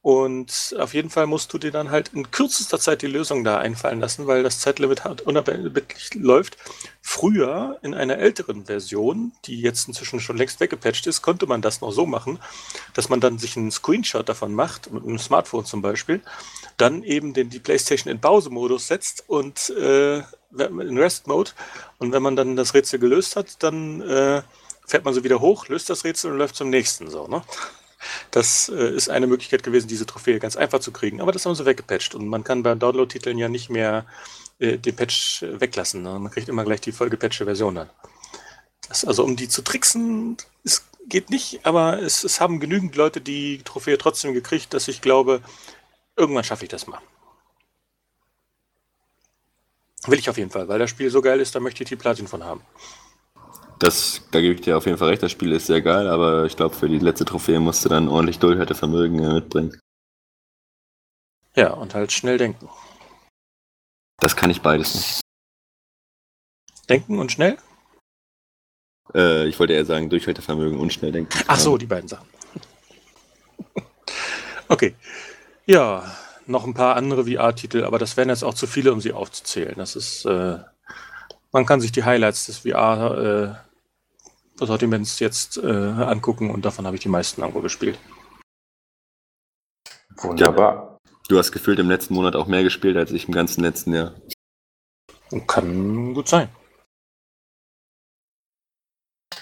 [0.05, 3.57] Und auf jeden Fall musst du dir dann halt in kürzester Zeit die Lösung da
[3.57, 6.57] einfallen lassen, weil das Zeitlimit halt unabhängig läuft.
[7.01, 11.81] Früher, in einer älteren Version, die jetzt inzwischen schon längst weggepatcht ist, konnte man das
[11.81, 12.37] noch so machen,
[12.93, 16.21] dass man dann sich einen Screenshot davon macht, mit einem Smartphone zum Beispiel,
[16.77, 21.49] dann eben den, die Playstation in Pausemodus setzt und äh, in Rest-Mode.
[21.97, 24.43] Und wenn man dann das Rätsel gelöst hat, dann äh,
[24.85, 27.41] fährt man so wieder hoch, löst das Rätsel und läuft zum nächsten so, ne?
[28.31, 31.21] Das äh, ist eine Möglichkeit gewesen, diese Trophäe ganz einfach zu kriegen.
[31.21, 32.15] Aber das haben sie weggepatcht.
[32.15, 34.05] Und man kann bei Download-Titeln ja nicht mehr
[34.59, 36.01] äh, den Patch weglassen.
[36.01, 36.19] Ne?
[36.19, 37.89] Man kriegt immer gleich die vollgepatchte Version dann.
[38.87, 43.21] Das, also um die zu tricksen, es geht nicht, aber es, es haben genügend Leute
[43.21, 45.41] die Trophäe trotzdem gekriegt, dass ich glaube,
[46.15, 46.99] irgendwann schaffe ich das mal.
[50.07, 51.95] Will ich auf jeden Fall, weil das Spiel so geil ist, da möchte ich die
[51.95, 52.61] Platin von haben.
[53.80, 56.45] Das, da gebe ich dir auf jeden Fall recht, das Spiel ist sehr geil, aber
[56.45, 59.80] ich glaube, für die letzte Trophäe musst du dann ordentlich Durchhaltevermögen äh, mitbringen.
[61.55, 62.69] Ja, und halt schnell denken.
[64.19, 65.21] Das kann ich beides nicht.
[66.89, 67.57] Denken und schnell?
[69.13, 71.38] Äh, ich wollte eher sagen, Durchhaltevermögen und schnell denken.
[71.47, 72.28] Ach so, die beiden Sachen.
[74.67, 74.95] okay.
[75.65, 76.15] Ja,
[76.45, 79.76] noch ein paar andere VR-Titel, aber das wären jetzt auch zu viele, um sie aufzuzählen.
[79.78, 80.59] Das ist, äh,
[81.55, 83.55] man kann sich die Highlights des VR
[84.59, 87.97] äh, Sortiments jetzt äh, angucken und davon habe ich die meisten irgendwo gespielt.
[90.17, 90.73] Wunderbar.
[90.75, 93.93] Ja, du hast gefühlt im letzten Monat auch mehr gespielt als ich im ganzen letzten
[93.93, 94.13] Jahr.
[95.47, 96.49] Kann gut sein.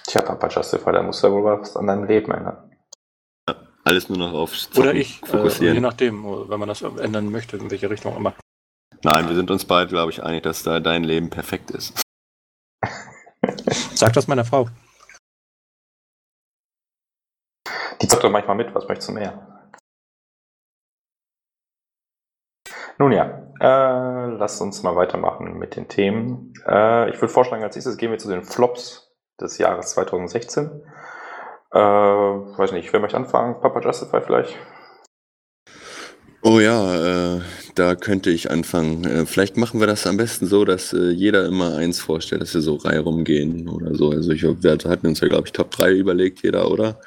[0.05, 2.77] Tja, Papa Justify, da muss ja wohl was an deinem Leben ändern.
[3.85, 5.73] alles nur noch auf Zocken Oder ich, äh, fokussieren.
[5.73, 8.35] Äh, je nachdem, wenn man das ändern möchte, in welche Richtung immer.
[9.03, 12.02] Nein, wir sind uns beide, glaube ich, einig, dass da dein Leben perfekt ist.
[13.95, 14.67] Sag das meiner Frau.
[18.01, 19.53] Die zockt doch manchmal mit, was möchtest du mehr?
[22.99, 23.25] Nun ja,
[23.59, 26.53] äh, lasst uns mal weitermachen mit den Themen.
[26.67, 30.83] Äh, ich würde vorschlagen, als nächstes gehen wir zu den Flops des Jahres 2016.
[31.71, 33.59] Äh, weiß nicht, wer möchte anfangen?
[33.61, 34.57] Papa Justify vielleicht?
[36.45, 37.41] Oh ja, äh,
[37.73, 39.05] da könnte ich anfangen.
[39.05, 42.53] Äh, vielleicht machen wir das am besten so, dass äh, jeder immer eins vorstellt, dass
[42.53, 44.09] wir so Reihe rumgehen oder so.
[44.09, 46.99] Also ich, wir hatten uns ja, glaube ich, Top 3 überlegt, jeder, oder?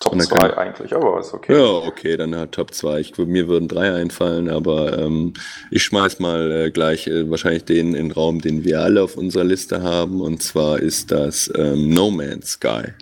[0.00, 1.54] Top 2 eigentlich, aber ist okay.
[1.54, 3.00] Ja, okay, dann hat Top 2.
[3.00, 5.32] Ich, mir würden drei einfallen, aber ähm,
[5.70, 9.16] ich schmeiß mal äh, gleich äh, wahrscheinlich den in den Raum, den wir alle auf
[9.16, 10.20] unserer Liste haben.
[10.20, 12.92] Und zwar ist das ähm, No Man's Sky.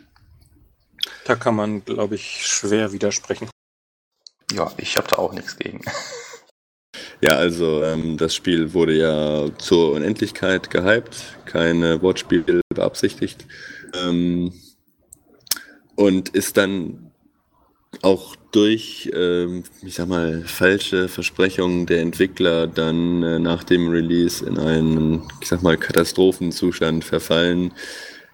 [1.25, 3.49] Da kann man, glaube ich, schwer widersprechen.
[4.53, 5.83] Ja, ich habe da auch nichts gegen.
[7.23, 13.47] Ja, also ähm, das Spiel wurde ja zur Unendlichkeit gehypt, keine Wortspiele beabsichtigt.
[13.95, 14.53] Ähm,
[15.97, 17.11] und ist dann
[18.03, 24.45] auch durch, ähm, ich sag mal, falsche Versprechungen der Entwickler dann äh, nach dem Release
[24.45, 27.73] in einen, ich sag mal, Katastrophenzustand verfallen,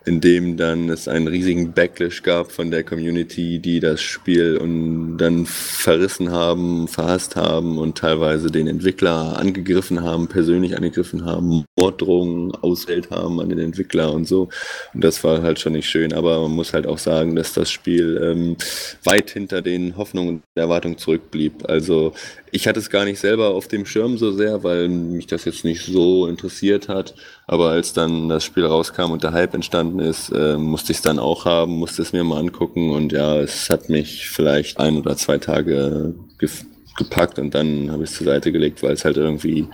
[0.06, 5.18] in dem dann es einen riesigen Backlash gab von der Community, die das Spiel und
[5.18, 12.54] dann verrissen haben, verhasst haben und teilweise den Entwickler angegriffen haben, persönlich angegriffen haben, Morddrohungen
[12.54, 14.48] auswählt haben an den Entwickler und so.
[14.94, 17.68] Und das war halt schon nicht schön, aber man muss halt auch sagen, dass das
[17.68, 18.56] Spiel ähm,
[19.02, 21.68] weit hinter den Hoffnungen und Erwartungen zurückblieb.
[21.68, 22.12] Also
[22.52, 25.64] ich hatte es gar nicht selber auf dem Schirm so sehr, weil mich das jetzt
[25.64, 27.14] nicht so interessiert hat.
[27.48, 31.02] Aber als dann das Spiel rauskam und der Hype entstanden ist, äh, musste ich es
[31.02, 34.98] dann auch haben, musste es mir mal angucken und ja, es hat mich vielleicht ein
[34.98, 36.48] oder zwei Tage ge
[36.96, 39.68] gepackt und dann habe ich es zur Seite gelegt, weil es halt irgendwie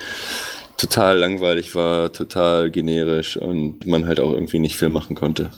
[0.77, 5.53] total langweilig war, total generisch und man halt auch irgendwie nicht viel machen konnte.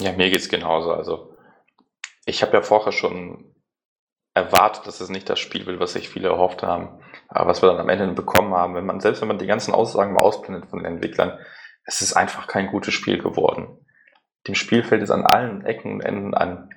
[0.00, 0.92] Ja, mir geht's genauso.
[0.92, 1.36] Also
[2.24, 3.44] ich habe ja vorher schon
[4.36, 7.00] erwartet, dass es nicht das Spiel will, was sich viele erhofft haben.
[7.28, 9.72] Aber was wir dann am Ende bekommen haben, wenn man, selbst wenn man die ganzen
[9.72, 11.38] Aussagen mal ausblendet von den Entwicklern,
[11.84, 13.78] es ist einfach kein gutes Spiel geworden.
[14.46, 16.68] Dem Spiel fällt es an allen Ecken und Enden an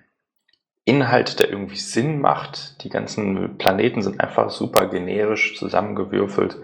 [0.85, 2.83] Inhalt, der irgendwie Sinn macht.
[2.83, 6.57] Die ganzen Planeten sind einfach super generisch zusammengewürfelt.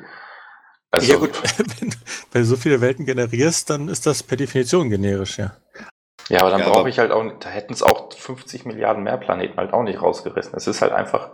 [0.92, 1.32] Also, ja gut,
[2.32, 5.58] wenn du so viele Welten generierst, dann ist das per Definition generisch, ja.
[6.30, 9.18] Ja, aber dann ja, brauche ich halt auch, da hätten es auch 50 Milliarden mehr
[9.18, 10.54] Planeten halt auch nicht rausgerissen.
[10.56, 11.32] Es ist halt einfach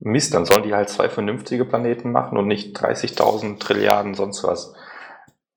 [0.00, 4.74] Mist, dann sollen die halt zwei vernünftige Planeten machen und nicht 30.000 Trilliarden sonst was.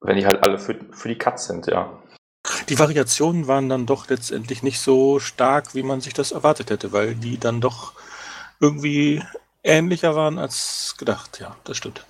[0.01, 2.01] Wenn die halt alle für, für die Katz sind, ja.
[2.69, 6.93] Die Variationen waren dann doch letztendlich nicht so stark, wie man sich das erwartet hätte,
[6.93, 7.93] weil die dann doch
[8.59, 9.21] irgendwie
[9.63, 11.39] ähnlicher waren als gedacht.
[11.39, 12.05] Ja, das stimmt.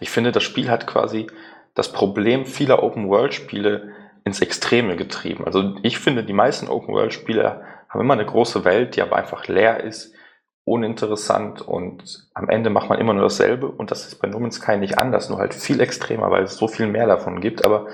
[0.00, 1.26] Ich finde, das Spiel hat quasi
[1.74, 3.94] das Problem vieler Open-World-Spiele
[4.24, 5.44] ins Extreme getrieben.
[5.44, 9.82] Also ich finde, die meisten Open-World-Spiele haben immer eine große Welt, die aber einfach leer
[9.82, 10.14] ist,
[10.64, 14.56] uninteressant und am Ende macht man immer nur dasselbe und das ist bei No Man's
[14.56, 17.88] Sky nicht anders, nur halt viel extremer, weil es so viel mehr davon gibt, aber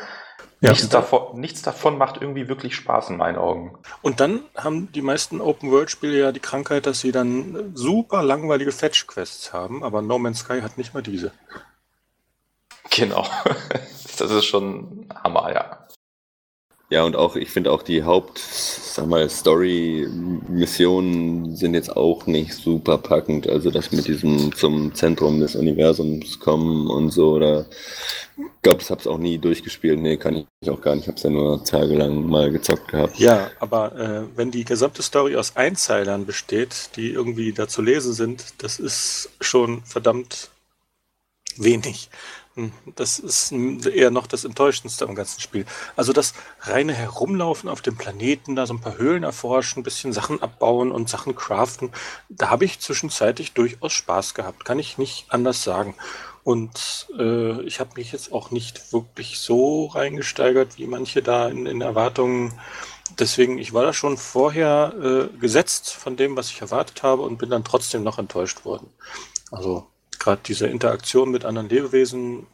[0.61, 0.71] ja.
[0.71, 3.79] nichts, davon, nichts davon macht irgendwie wirklich Spaß in meinen Augen.
[4.03, 9.55] Und dann haben die meisten Open-World-Spiele ja die Krankheit, dass sie dann super langweilige Fetch-Quests
[9.55, 11.33] haben, aber No Man's Sky hat nicht mal diese.
[12.91, 13.27] Genau.
[14.19, 15.87] Das ist schon Hammer, ja.
[16.91, 22.55] Ja, und auch, ich finde auch die Haupt, sag mal, Story-Missionen sind jetzt auch nicht
[22.55, 23.47] super packend.
[23.47, 27.67] Also das mit diesem zum Zentrum des Universums kommen und so, oder
[28.39, 30.01] ich glaube, das habe ich auch nie durchgespielt.
[30.01, 31.03] Nee, kann ich auch gar nicht.
[31.03, 33.19] Ich habe es ja nur tagelang mal gezockt gehabt.
[33.19, 38.15] Ja, aber äh, wenn die gesamte Story aus Einzeilern besteht, die irgendwie da zu lesen
[38.15, 40.49] sind, das ist schon verdammt
[41.59, 42.09] wenig.
[42.59, 45.65] Hm, das ist eher noch das Enttäuschendste am ganzen Spiel.
[45.95, 50.13] Also das reine Herumlaufen auf dem Planeten, da so ein paar Höhlen erforschen, ein bisschen
[50.13, 51.93] Sachen abbauen und Sachen craften,
[52.29, 55.95] da habe ich zwischenzeitlich durchaus Spaß gehabt, kann ich nicht anders sagen.
[56.43, 61.65] Und äh, ich habe mich jetzt auch nicht wirklich so reingesteigert, wie manche da in,
[61.67, 62.59] in Erwartungen.
[63.21, 67.39] Deswegen, ich war da schon vorher äh, gesetzt von dem, was ich erwartet habe und
[67.39, 68.89] bin dann trotzdem noch enttäuscht worden.
[69.53, 69.87] Also
[70.19, 72.47] gerade diese Interaktion mit anderen Lebewesen,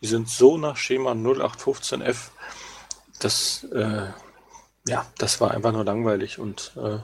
[0.00, 2.30] die sind so nach Schema 0815F,
[3.20, 4.06] das, äh,
[4.86, 6.98] ja, das war einfach nur langweilig und äh,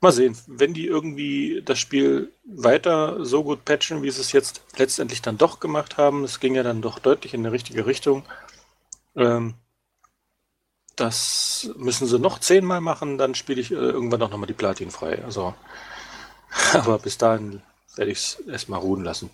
[0.00, 4.62] mal sehen, wenn die irgendwie das Spiel weiter so gut patchen, wie sie es jetzt
[4.76, 8.24] letztendlich dann doch gemacht haben, es ging ja dann doch deutlich in die richtige Richtung,
[9.14, 9.54] ähm,
[10.96, 14.90] das müssen sie noch zehnmal machen, dann spiele ich äh, irgendwann auch nochmal die Platin
[14.90, 15.22] frei.
[15.24, 15.54] Also,
[16.72, 17.62] aber bis dahin
[17.96, 19.30] werde ich es erstmal ruhen lassen.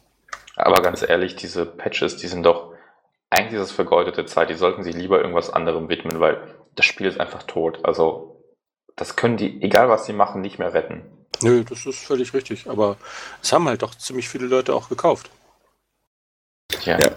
[0.57, 2.73] Aber ganz ehrlich, diese Patches, die sind doch
[3.33, 4.51] eigentlich ist es vergeudete Zeit.
[4.51, 7.81] Die sollten sich lieber irgendwas anderem widmen, weil das Spiel ist einfach tot.
[7.83, 8.45] Also,
[8.95, 11.03] das können die, egal was sie machen, nicht mehr retten.
[11.41, 12.69] Nö, das ist völlig richtig.
[12.69, 12.99] Aber
[13.43, 15.31] es haben halt doch ziemlich viele Leute auch gekauft.
[16.85, 16.99] Ja.
[16.99, 17.13] ja.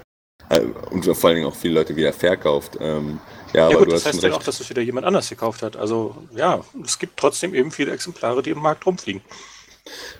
[0.49, 2.77] Äh, und vor allen Dingen auch viele Leute wieder verkauft.
[2.79, 3.19] Ähm,
[3.51, 5.75] ja, ja gut, das heißt ja auch, dass es wieder jemand anders gekauft hat.
[5.75, 9.21] Also ja, es gibt trotzdem eben viele Exemplare, die im Markt rumfliegen.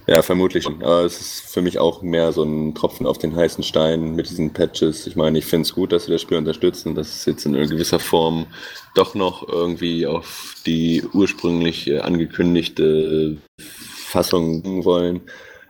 [0.07, 0.68] Ja, vermutlich.
[0.68, 4.30] Aber es ist für mich auch mehr so ein Tropfen auf den heißen Stein mit
[4.30, 5.07] diesen Patches.
[5.07, 7.53] Ich meine, ich finde es gut, dass sie das Spiel unterstützen, dass es jetzt in
[7.53, 8.45] gewisser Form
[8.93, 15.22] doch noch irgendwie auf die ursprünglich angekündigte Fassung wollen.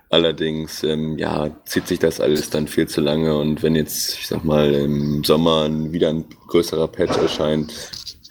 [0.10, 4.28] Allerdings, ähm, ja, zieht sich das alles dann viel zu lange und wenn jetzt, ich
[4.28, 7.74] sag mal, im Sommer wieder ein größerer Patch erscheint,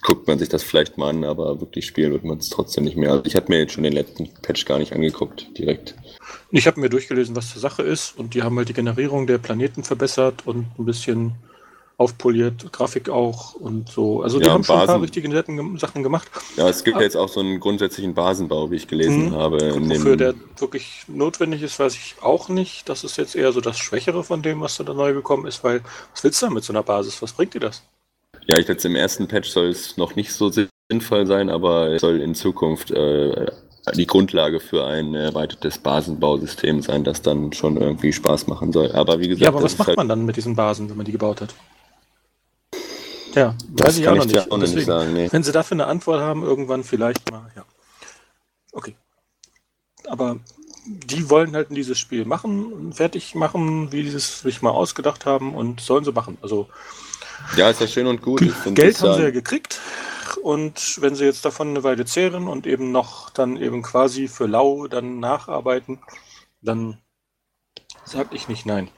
[0.05, 2.95] guckt man sich das vielleicht mal an, aber wirklich spielen wird man es trotzdem nicht
[2.95, 3.11] mehr.
[3.11, 5.95] Also ich habe mir jetzt schon den letzten Patch gar nicht angeguckt, direkt.
[6.51, 9.39] Ich habe mir durchgelesen, was zur Sache ist und die haben halt die Generierung der
[9.39, 11.33] Planeten verbessert und ein bisschen
[11.97, 14.21] aufpoliert, Grafik auch und so.
[14.21, 15.31] Also die ja, haben schon ein paar richtige
[15.77, 16.29] Sachen gemacht.
[16.55, 17.01] Ja, es gibt ah.
[17.01, 19.35] jetzt auch so einen grundsätzlichen Basenbau, wie ich gelesen mhm.
[19.35, 19.73] habe.
[19.89, 22.89] Wofür der wirklich notwendig ist, weiß ich auch nicht.
[22.89, 25.81] Das ist jetzt eher so das Schwächere von dem, was da neu gekommen ist, weil
[26.13, 27.21] was willst du da mit so einer Basis?
[27.21, 27.81] Was bringt dir das?
[28.47, 30.51] Ja, ich jetzt im ersten Patch soll es noch nicht so
[30.89, 33.47] sinnvoll sein, aber es soll in Zukunft äh,
[33.93, 38.91] die Grundlage für ein erweitertes Basenbausystem sein, das dann schon irgendwie Spaß machen soll.
[38.91, 41.05] Aber wie gesagt, ja, aber was macht halt man dann mit diesen Basen, wenn man
[41.05, 41.53] die gebaut hat?
[43.33, 44.51] Ja, das weiß ich auch noch nicht.
[44.51, 45.27] Auch Deswegen, nicht sagen, nee.
[45.29, 47.65] Wenn Sie dafür eine Antwort haben, irgendwann vielleicht mal, ja.
[48.71, 48.95] Okay.
[50.07, 50.39] Aber
[50.85, 55.55] die wollen halt dieses Spiel machen, fertig machen, wie sie es sich mal ausgedacht haben
[55.55, 56.37] und sollen sie machen.
[56.41, 56.67] Also
[57.57, 58.41] ja, ist ja schön und gut.
[58.73, 59.79] Geld haben sie ja gekriegt.
[60.41, 64.47] Und wenn sie jetzt davon eine Weile zehren und eben noch dann eben quasi für
[64.47, 65.99] lau dann nacharbeiten,
[66.61, 66.97] dann
[68.03, 68.89] sag ich nicht nein.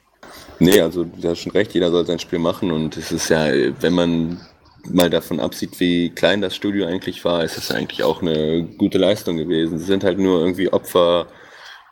[0.59, 3.47] Nee, also du hast schon recht, jeder soll sein Spiel machen und es ist ja,
[3.79, 4.41] wenn man
[4.89, 8.97] mal davon absieht, wie klein das Studio eigentlich war, ist es eigentlich auch eine gute
[8.97, 9.77] Leistung gewesen.
[9.77, 11.27] Sie sind halt nur irgendwie Opfer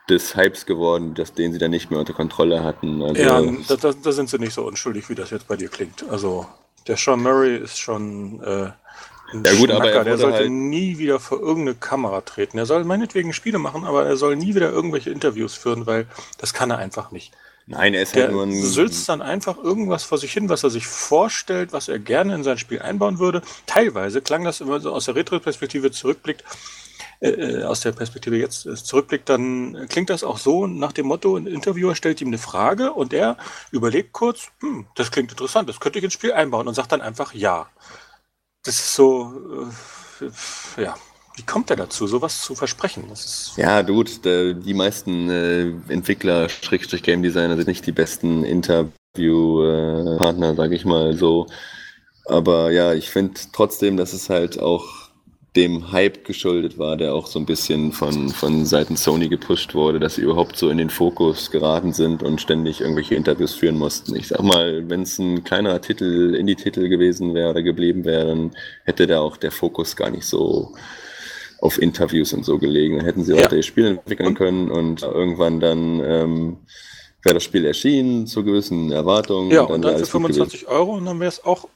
[0.10, 3.02] des Hypes geworden, dass den sie dann nicht mehr unter Kontrolle hatten.
[3.02, 5.70] Also ja, da, da, da, sind sie nicht so unschuldig, wie das jetzt bei dir
[5.70, 6.08] klingt.
[6.10, 6.48] Also
[6.88, 8.72] der Sean Murray ist schon äh,
[9.34, 12.58] ein ja, gut, aber der sollte halt nie wieder vor irgendeine Kamera treten.
[12.58, 16.06] Er soll meinetwegen Spiele machen, aber er soll nie wieder irgendwelche Interviews führen, weil
[16.38, 17.34] das kann er einfach nicht.
[17.68, 18.62] Nein, er ist der halt nur ein.
[18.62, 22.44] sülzt dann einfach irgendwas vor sich hin, was er sich vorstellt, was er gerne in
[22.44, 23.42] sein Spiel einbauen würde.
[23.66, 26.44] Teilweise klang das immer so aus der Retro-Perspektive zurückblickt,
[27.22, 31.08] äh, äh, aus der Perspektive jetzt äh, zurückblickt, dann klingt das auch so nach dem
[31.08, 33.38] Motto, ein Interviewer stellt ihm eine Frage und er
[33.72, 37.02] überlegt kurz, hm, das klingt interessant, das könnte ich ins Spiel einbauen und sagt dann
[37.02, 37.68] einfach ja.
[38.64, 39.70] Das ist so,
[40.22, 40.96] äh, ja,
[41.36, 43.06] wie kommt er dazu, sowas zu versprechen?
[43.58, 45.30] ja, gut, die meisten
[45.90, 51.48] Entwickler, Schrägstrich Game Designer sind nicht die besten Interviewpartner, äh, sage ich mal so.
[52.26, 55.05] Aber ja, ich finde trotzdem, dass es halt auch
[55.56, 60.00] dem Hype geschuldet war, der auch so ein bisschen von, von Seiten Sony gepusht wurde,
[60.00, 64.16] dass sie überhaupt so in den Fokus geraten sind und ständig irgendwelche Interviews führen mussten.
[64.16, 68.52] Ich sag mal, wenn es ein kleinerer Titel, Indie-Titel gewesen wäre oder geblieben wäre, dann
[68.84, 70.74] hätte da auch der Fokus gar nicht so
[71.62, 72.98] auf Interviews und so gelegen.
[72.98, 73.44] Dann hätten sie ja.
[73.44, 76.58] weiter ihr Spiel entwickeln können und irgendwann dann ähm,
[77.24, 79.52] wäre das Spiel erschienen zu gewissen Erwartungen.
[79.52, 81.68] Ja, und dann, und dann für 25 Euro und dann wäre es auch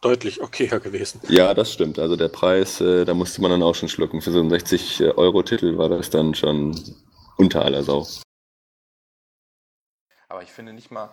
[0.00, 1.20] deutlich okayer gewesen.
[1.28, 1.98] Ja, das stimmt.
[1.98, 4.20] Also der Preis, äh, da musste man dann auch schon schlucken.
[4.20, 6.78] Für so einen 60-Euro-Titel war das dann schon
[7.36, 8.06] unter aller Sau.
[10.28, 11.10] Aber ich finde nicht mal,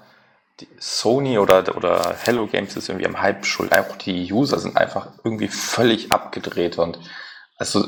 [0.80, 3.78] Sony oder, oder Hello Games ist irgendwie am Hype schuld.
[3.78, 7.00] Auch die User sind einfach irgendwie völlig abgedreht und
[7.58, 7.86] also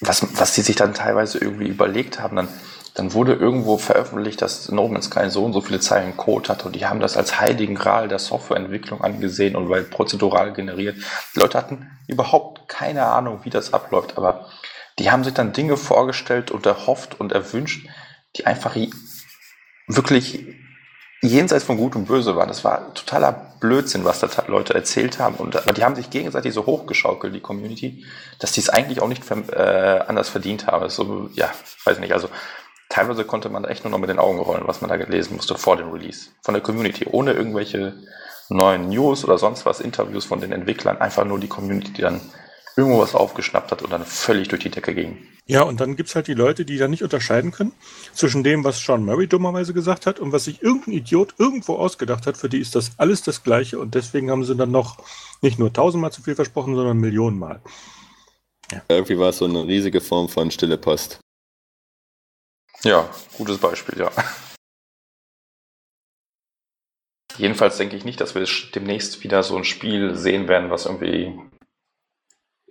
[0.00, 2.48] was, was die sich dann teilweise irgendwie überlegt haben, dann
[2.94, 6.64] dann wurde irgendwo veröffentlicht, dass No Man's Sky so und so viele Zeilen Code hat
[6.64, 10.96] und die haben das als heiligen Gral der Softwareentwicklung angesehen und weil prozedural generiert.
[11.34, 14.48] Die Leute hatten überhaupt keine Ahnung, wie das abläuft, aber
[14.98, 17.88] die haben sich dann Dinge vorgestellt und erhofft und erwünscht,
[18.36, 18.76] die einfach
[19.88, 20.46] wirklich
[21.20, 22.48] jenseits von Gut und Böse waren.
[22.48, 25.36] Das war totaler Blödsinn, was da Leute erzählt haben.
[25.36, 28.04] Und, aber die haben sich gegenseitig so hochgeschaukelt, die Community,
[28.38, 30.88] dass die es eigentlich auch nicht äh, anders verdient haben.
[30.90, 31.50] So, ja,
[31.84, 32.12] weiß nicht.
[32.12, 32.28] Also
[32.88, 35.56] teilweise konnte man echt nur noch mit den Augen rollen, was man da gelesen musste
[35.56, 36.30] vor dem Release.
[36.42, 37.94] Von der Community, ohne irgendwelche
[38.48, 42.20] neuen News oder sonst was, Interviews von den Entwicklern, einfach nur die Community, die dann
[42.76, 45.18] irgendwo was aufgeschnappt hat und dann völlig durch die Decke ging.
[45.46, 47.72] Ja, und dann gibt es halt die Leute, die dann nicht unterscheiden können
[48.14, 52.26] zwischen dem, was Sean Murray dummerweise gesagt hat und was sich irgendein Idiot irgendwo ausgedacht
[52.26, 52.36] hat.
[52.36, 54.98] Für die ist das alles das Gleiche und deswegen haben sie dann noch
[55.42, 57.60] nicht nur tausendmal zu viel versprochen, sondern Millionenmal.
[58.72, 58.82] Ja.
[58.88, 61.20] Irgendwie war es so eine riesige Form von stille Post.
[62.84, 64.10] Ja, gutes Beispiel, ja.
[67.36, 71.36] Jedenfalls denke ich nicht, dass wir demnächst wieder so ein Spiel sehen werden, was irgendwie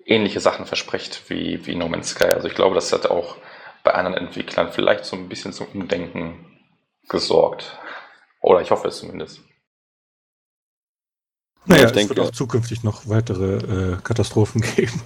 [0.05, 2.25] ähnliche Sachen verspricht wie, wie No Man's Sky.
[2.25, 3.37] Also ich glaube, das hat auch
[3.83, 6.59] bei anderen Entwicklern vielleicht so ein bisschen zum Umdenken
[7.09, 7.77] gesorgt.
[8.41, 9.41] Oder ich hoffe es zumindest.
[11.65, 15.01] Naja, ich es denke, wird auch zukünftig noch weitere äh, Katastrophen geben.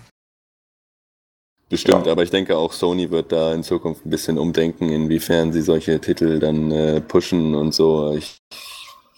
[1.69, 2.13] Bestimmt, ja.
[2.13, 5.99] aber ich denke auch Sony wird da in Zukunft ein bisschen umdenken, inwiefern sie solche
[5.99, 8.13] Titel dann äh, pushen und so.
[8.13, 8.41] Ich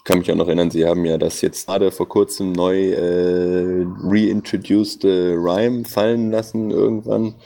[0.04, 3.86] kann mich auch noch erinnern, sie haben ja das jetzt gerade vor kurzem neu äh,
[4.02, 7.36] reintroduced äh, Rhyme fallen lassen irgendwann.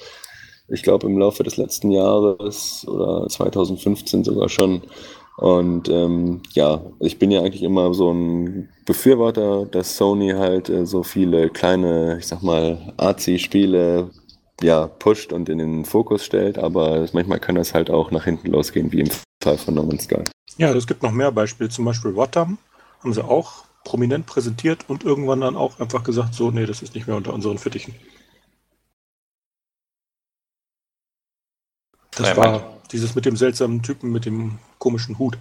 [0.69, 4.83] Ich glaube im Laufe des letzten Jahres oder 2015 sogar schon.
[5.37, 10.87] Und ähm, ja, ich bin ja eigentlich immer so ein Befürworter, dass Sony halt äh,
[10.87, 14.11] so viele kleine, ich sag mal, Arzi-Spiele
[14.63, 18.49] ja, pusht und in den Fokus stellt, aber manchmal kann das halt auch nach hinten
[18.49, 19.11] losgehen, wie im
[19.43, 20.23] Fall von No Man's Sky.
[20.57, 22.59] Ja, es gibt noch mehr Beispiele, zum Beispiel Rotterdam
[23.01, 26.95] haben sie auch prominent präsentiert und irgendwann dann auch einfach gesagt, so, nee, das ist
[26.95, 27.95] nicht mehr unter unseren Fittichen.
[32.13, 35.37] Das ja, war dieses mit dem seltsamen Typen mit dem komischen Hut.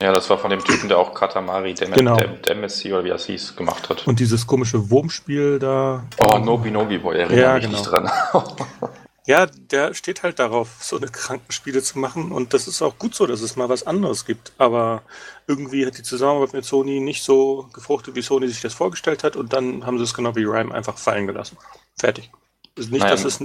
[0.00, 2.16] Ja, das war von dem Typen, der auch Katamari Dem genau.
[2.16, 4.06] Dem Demessi oder wie das hieß, gemacht hat.
[4.06, 6.06] Und dieses komische Wurmspiel da.
[6.18, 7.78] Oh, Nobi Nobi Boy, erinnere ja, mich genau.
[7.78, 8.10] nicht dran.
[9.26, 12.30] ja, der steht halt darauf, so eine Krankenspiele zu machen.
[12.30, 14.52] Und das ist auch gut so, dass es mal was anderes gibt.
[14.56, 15.02] Aber
[15.48, 19.34] irgendwie hat die Zusammenarbeit mit Sony nicht so gefruchtet, wie Sony sich das vorgestellt hat.
[19.34, 21.58] Und dann haben sie es genau wie Rhyme einfach fallen gelassen.
[21.98, 22.30] Fertig.
[22.76, 23.10] Nicht, Nein.
[23.10, 23.40] dass sie es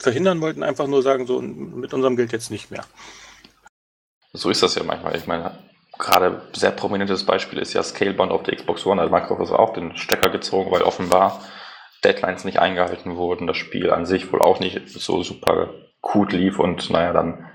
[0.00, 2.84] verhindern wollten, einfach nur sagen, so mit unserem Geld jetzt nicht mehr.
[4.32, 5.14] So ist das ja manchmal.
[5.14, 5.56] Ich meine,
[5.98, 9.00] gerade sehr prominentes Beispiel ist ja Scalebound auf der Xbox One.
[9.00, 11.40] Also Microsoft hat auch den Stecker gezogen, weil offenbar
[12.04, 15.70] Deadlines nicht eingehalten wurden, das Spiel an sich wohl auch nicht so super
[16.02, 17.46] gut lief und naja, dann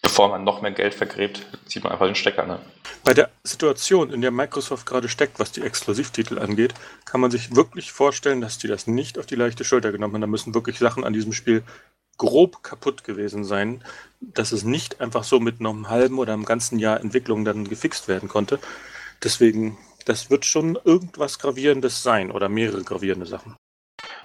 [0.00, 2.46] bevor man noch mehr Geld vergräbt, zieht man einfach den Stecker.
[2.46, 2.58] Ne?
[3.04, 6.74] Bei der Situation, in der Microsoft gerade steckt, was die Exklusivtitel angeht,
[7.04, 10.20] kann man sich wirklich vorstellen, dass die das nicht auf die leichte Schulter genommen haben.
[10.20, 11.64] Da müssen wirklich Sachen an diesem Spiel
[12.18, 13.82] grob kaputt gewesen sein,
[14.20, 18.08] dass es nicht einfach so mit einem halben oder einem ganzen Jahr Entwicklung dann gefixt
[18.08, 18.58] werden konnte.
[19.22, 23.56] Deswegen, das wird schon irgendwas Gravierendes sein oder mehrere gravierende Sachen.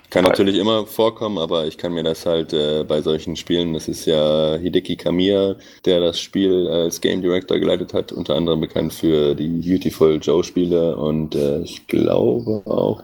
[0.09, 3.87] Kann natürlich immer vorkommen, aber ich kann mir das halt äh, bei solchen Spielen, das
[3.87, 8.91] ist ja Hideki Kamiya, der das Spiel als Game Director geleitet hat, unter anderem bekannt
[8.91, 13.03] für die Beautiful Joe Spiele und äh, ich glaube auch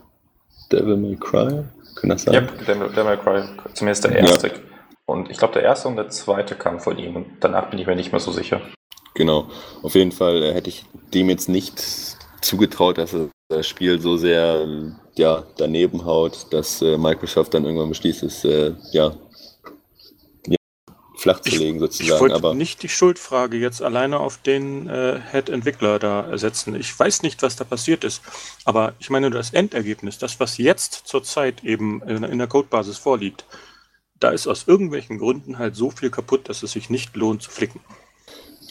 [0.71, 1.63] Devil May Cry.
[1.93, 2.33] Kann das sein?
[2.33, 3.43] Ja, Devil, Devil May Cry,
[3.75, 4.47] zumindest der erste.
[4.47, 4.53] Ja.
[5.05, 7.87] Und ich glaube, der erste und der zweite kam von ihm und danach bin ich
[7.87, 8.61] mir nicht mehr so sicher.
[9.13, 9.47] Genau.
[9.81, 11.81] Auf jeden Fall äh, hätte ich dem jetzt nicht
[12.41, 14.67] zugetraut, dass er das Spiel so sehr
[15.15, 19.15] ja, daneben haut, dass äh, Microsoft dann irgendwann beschließt, es äh, ja,
[20.47, 20.55] ja,
[21.15, 22.15] flach zu legen sozusagen.
[22.15, 26.75] Ich wollte aber nicht die Schuldfrage jetzt alleine auf den äh, Head-Entwickler da setzen.
[26.75, 28.21] Ich weiß nicht, was da passiert ist,
[28.65, 33.45] aber ich meine das Endergebnis, das, was jetzt zurzeit eben in, in der Codebasis vorliegt,
[34.19, 37.51] da ist aus irgendwelchen Gründen halt so viel kaputt, dass es sich nicht lohnt zu
[37.51, 37.79] flicken.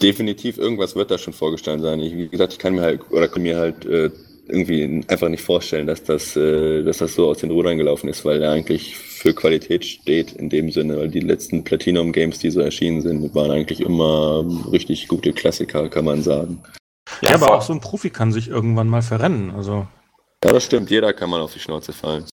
[0.02, 2.00] Definitiv, irgendwas wird da schon vorgestellt sein.
[2.00, 4.10] Ich, wie gesagt, ich kann mir halt oder kann mir halt äh,
[4.48, 8.24] irgendwie einfach nicht vorstellen, dass das, äh, dass das so aus den Rudern gelaufen ist,
[8.24, 12.60] weil er eigentlich für Qualität steht in dem Sinne, weil die letzten Platinum-Games, die so
[12.60, 16.62] erschienen sind, waren eigentlich immer richtig gute Klassiker, kann man sagen.
[17.22, 19.52] Ja, ja aber auch so ein Profi kann sich irgendwann mal verrennen.
[19.52, 19.86] Also.
[20.42, 20.90] Ja, das stimmt.
[20.90, 22.24] Jeder kann mal auf die Schnauze fallen.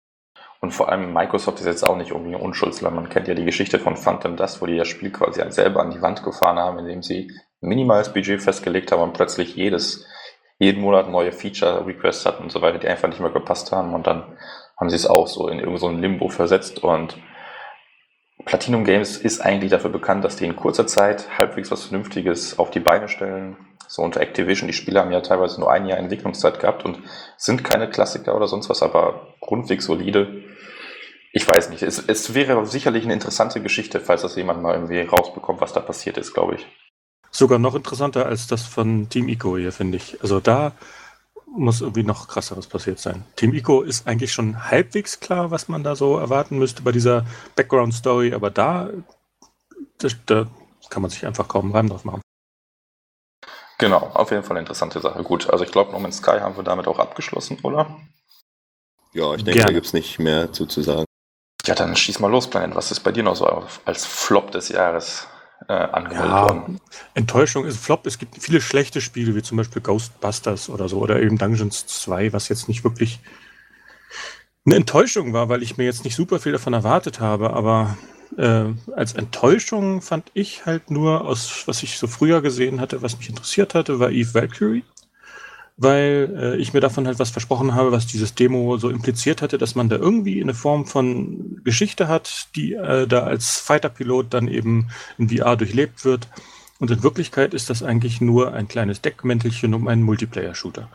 [0.61, 2.95] Und vor allem Microsoft ist jetzt auch nicht irgendwie ein Unschuldsland.
[2.95, 5.91] Man kennt ja die Geschichte von Phantom Dust, wo die das Spiel quasi selber an
[5.91, 7.33] die Wand gefahren haben, indem sie
[7.63, 10.07] minimales Budget festgelegt haben und plötzlich jedes,
[10.59, 13.95] jeden Monat neue Feature-Requests hatten und so weiter, die einfach nicht mehr gepasst haben.
[13.95, 14.37] Und dann
[14.79, 16.85] haben sie es auch so in irgendein so Limbo versetzt.
[16.85, 17.17] Und
[18.45, 22.71] Platinum Games ist eigentlich dafür bekannt, dass die in kurzer Zeit halbwegs was Vernünftiges auf
[22.71, 23.57] die Beine stellen
[23.91, 27.01] so unter Activision, die Spiele haben ja teilweise nur ein Jahr Entwicklungszeit gehabt und
[27.37, 30.45] sind keine Klassiker oder sonst was, aber grundweg solide.
[31.33, 35.01] Ich weiß nicht, es, es wäre sicherlich eine interessante Geschichte, falls das jemand mal irgendwie
[35.01, 36.67] rausbekommt, was da passiert ist, glaube ich.
[37.31, 40.21] Sogar noch interessanter als das von Team Ico hier, finde ich.
[40.23, 40.73] Also da
[41.47, 43.25] muss irgendwie noch krasseres passiert sein.
[43.37, 47.25] Team Ico ist eigentlich schon halbwegs klar, was man da so erwarten müsste bei dieser
[47.55, 48.91] Background-Story, aber da,
[49.99, 50.47] das, da
[50.91, 52.23] kann man sich einfach kaum einen Reim drauf machen.
[53.79, 55.23] Genau, auf jeden Fall eine interessante Sache.
[55.23, 57.99] Gut, also ich glaube, No Man's Sky haben wir damit auch abgeschlossen, oder?
[59.13, 59.69] Ja, ich denke, Gerne.
[59.69, 61.05] da gibt es nicht mehr zu, zu sagen.
[61.71, 62.75] Ja, dann schieß mal los, Planet.
[62.75, 65.29] Was ist bei dir noch so als Flop des Jahres
[65.69, 66.81] äh, angemeldet ja, worden?
[67.15, 68.09] Enttäuschung ist Flop.
[68.09, 72.33] Es gibt viele schlechte Spiele, wie zum Beispiel Ghostbusters oder so, oder eben Dungeons 2,
[72.33, 73.21] was jetzt nicht wirklich
[74.67, 77.97] eine Enttäuschung war, weil ich mir jetzt nicht super viel davon erwartet habe, aber
[78.37, 78.65] äh,
[78.97, 83.29] als Enttäuschung fand ich halt nur aus, was ich so früher gesehen hatte, was mich
[83.29, 84.83] interessiert hatte, war Eve Valkyrie.
[85.81, 89.57] Weil äh, ich mir davon halt was versprochen habe, was dieses Demo so impliziert hatte,
[89.57, 94.47] dass man da irgendwie eine Form von Geschichte hat, die äh, da als Fighter-Pilot dann
[94.47, 96.29] eben in VR durchlebt wird.
[96.81, 100.91] Und in Wirklichkeit ist das eigentlich nur ein kleines Deckmäntelchen um einen Multiplayer-Shooter.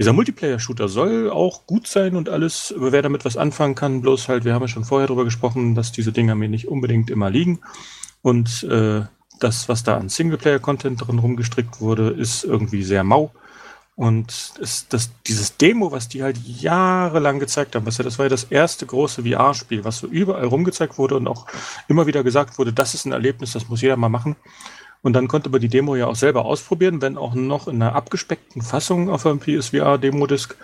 [0.00, 4.44] Dieser Multiplayer-Shooter soll auch gut sein und alles, wer damit was anfangen kann, bloß halt,
[4.44, 7.60] wir haben ja schon vorher darüber gesprochen, dass diese Dinger mir nicht unbedingt immer liegen.
[8.20, 9.02] Und äh,
[9.38, 13.32] das, was da an Singleplayer-Content drin rumgestrickt wurde, ist irgendwie sehr mau.
[13.96, 18.26] Und ist das, dieses Demo, was die halt jahrelang gezeigt haben, was ja, das war
[18.26, 21.46] ja das erste große VR-Spiel, was so überall rumgezeigt wurde und auch
[21.86, 24.34] immer wieder gesagt wurde, das ist ein Erlebnis, das muss jeder mal machen.
[25.02, 27.94] Und dann konnte man die Demo ja auch selber ausprobieren, wenn auch noch in einer
[27.94, 30.56] abgespeckten Fassung auf einem PSVR-Demo-Disc.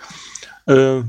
[0.65, 1.03] Äh,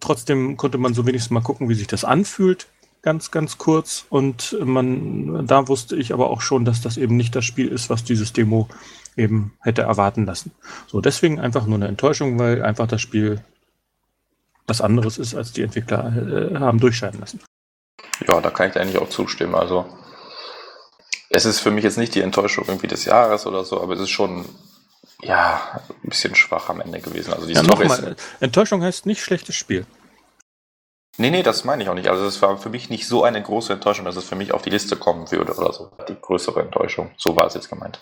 [0.00, 2.66] trotzdem konnte man so wenigstens mal gucken, wie sich das anfühlt,
[3.02, 4.06] ganz, ganz kurz.
[4.08, 7.88] Und man, da wusste ich aber auch schon, dass das eben nicht das Spiel ist,
[7.90, 8.68] was dieses Demo
[9.16, 10.52] eben hätte erwarten lassen.
[10.86, 13.42] So, deswegen einfach nur eine Enttäuschung, weil einfach das Spiel
[14.66, 17.40] was anderes ist, als die Entwickler äh, haben durchscheinen lassen.
[18.26, 19.54] Ja, da kann ich eigentlich auch zustimmen.
[19.54, 19.86] Also
[21.30, 24.00] es ist für mich jetzt nicht die Enttäuschung irgendwie des Jahres oder so, aber es
[24.00, 24.44] ist schon
[25.22, 27.32] ja ein bisschen schwach am Ende gewesen.
[27.32, 29.86] Also die ja, nochmal, Enttäuschung heißt nicht schlechtes Spiel.
[31.18, 32.08] Nee, nee, das meine ich auch nicht.
[32.08, 34.62] Also es war für mich nicht so eine große Enttäuschung, dass es für mich auf
[34.62, 35.90] die Liste kommen würde oder so.
[36.08, 37.10] Die größere Enttäuschung.
[37.16, 38.00] So war es jetzt gemeint.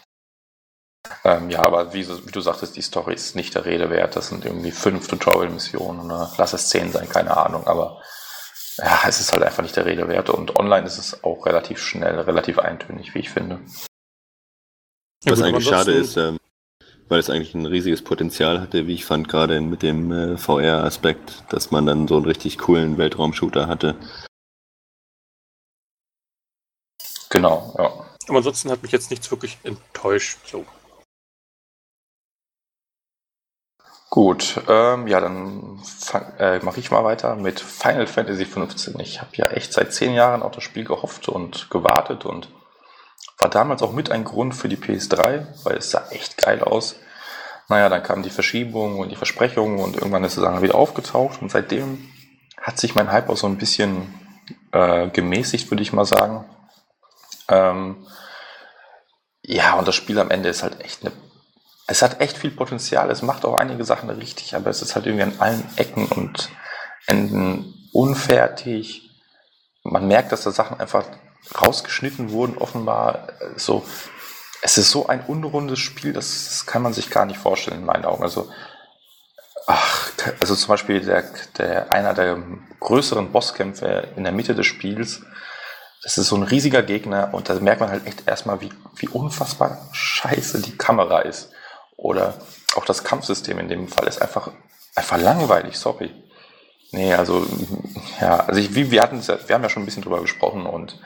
[1.24, 4.16] Ähm, ja, aber wie, wie, du sagtest, die Story ist nicht der Rede wert.
[4.16, 7.66] Das sind irgendwie fünf Tutorial-Missionen oder lass es zehn sein, keine Ahnung.
[7.66, 8.02] Aber
[8.78, 11.78] ja, es ist halt einfach nicht der Rede wert und online ist es auch relativ
[11.78, 13.60] schnell, relativ eintönig, wie ich finde.
[15.24, 16.38] Was ja, eigentlich schade ist, ähm,
[17.08, 21.44] weil es eigentlich ein riesiges Potenzial hatte, wie ich fand, gerade mit dem äh, VR-Aspekt,
[21.50, 23.96] dass man dann so einen richtig coolen Weltraumshooter hatte.
[27.30, 27.92] Genau, ja.
[28.28, 30.38] Aber ansonsten hat mich jetzt nichts wirklich enttäuscht.
[30.46, 30.64] So.
[34.14, 35.82] Gut, ähm, ja, dann
[36.38, 39.00] äh, mache ich mal weiter mit Final Fantasy XV.
[39.00, 42.48] Ich habe ja echt seit zehn Jahren auf das Spiel gehofft und gewartet und
[43.38, 46.94] war damals auch mit ein Grund für die PS3, weil es sah echt geil aus.
[47.68, 51.42] Naja, dann kamen die Verschiebungen und die Versprechungen und irgendwann ist es dann wieder aufgetaucht
[51.42, 52.08] und seitdem
[52.62, 54.14] hat sich mein Hype auch so ein bisschen
[54.70, 56.44] äh, gemäßigt, würde ich mal sagen.
[57.48, 58.06] Ähm,
[59.42, 61.10] ja, und das Spiel am Ende ist halt echt eine
[61.86, 63.10] es hat echt viel Potenzial.
[63.10, 66.50] Es macht auch einige Sachen richtig, aber es ist halt irgendwie an allen Ecken und
[67.06, 69.10] Enden unfertig.
[69.82, 71.04] Man merkt, dass da Sachen einfach
[71.60, 73.28] rausgeschnitten wurden, offenbar.
[73.56, 73.84] So,
[74.62, 77.84] es ist so ein unrundes Spiel, das, das kann man sich gar nicht vorstellen in
[77.84, 78.22] meinen Augen.
[78.22, 78.50] Also,
[79.66, 81.24] ach, also zum Beispiel der,
[81.58, 82.42] der, einer der
[82.80, 85.22] größeren Bosskämpfe in der Mitte des Spiels,
[86.02, 89.08] das ist so ein riesiger Gegner und da merkt man halt echt erstmal, wie, wie
[89.08, 91.50] unfassbar scheiße die Kamera ist.
[92.04, 92.34] Oder
[92.76, 94.50] auch das Kampfsystem in dem Fall ist einfach,
[94.94, 96.10] einfach langweilig, sorry.
[96.92, 97.46] Nee, also,
[98.20, 101.00] ja, also ich, wir, hatten, wir haben ja schon ein bisschen drüber gesprochen und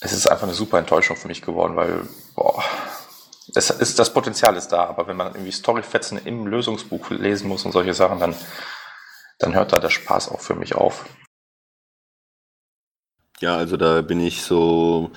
[0.00, 2.62] es ist einfach eine super Enttäuschung für mich geworden, weil, boah,
[3.48, 7.64] das, ist, das Potenzial ist da, aber wenn man irgendwie Storyfetzen im Lösungsbuch lesen muss
[7.64, 8.36] und solche Sachen, dann,
[9.40, 11.04] dann hört da der Spaß auch für mich auf.
[13.40, 15.10] Ja, also da bin ich so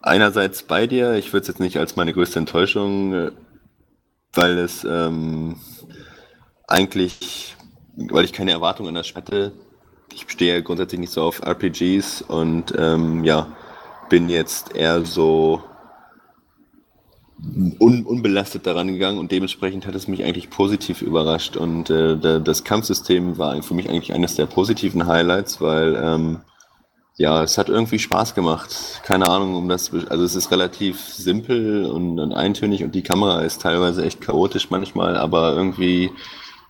[0.00, 1.12] einerseits bei dir.
[1.12, 3.32] Ich würde es jetzt nicht als meine größte Enttäuschung äh,
[4.34, 5.56] weil es ähm,
[6.66, 7.56] eigentlich,
[7.96, 9.52] weil ich keine Erwartungen an das hatte.
[10.12, 13.48] Ich stehe grundsätzlich nicht so auf RPGs und ähm, ja,
[14.08, 15.62] bin jetzt eher so
[17.78, 22.64] un unbelastet daran gegangen und dementsprechend hat es mich eigentlich positiv überrascht und äh, das
[22.64, 26.40] Kampfsystem war für mich eigentlich eines der positiven Highlights, weil ähm,
[27.18, 29.00] ja, es hat irgendwie Spaß gemacht.
[29.02, 33.42] Keine Ahnung, um das, also es ist relativ simpel und, und eintönig und die Kamera
[33.42, 36.12] ist teilweise echt chaotisch manchmal, aber irgendwie,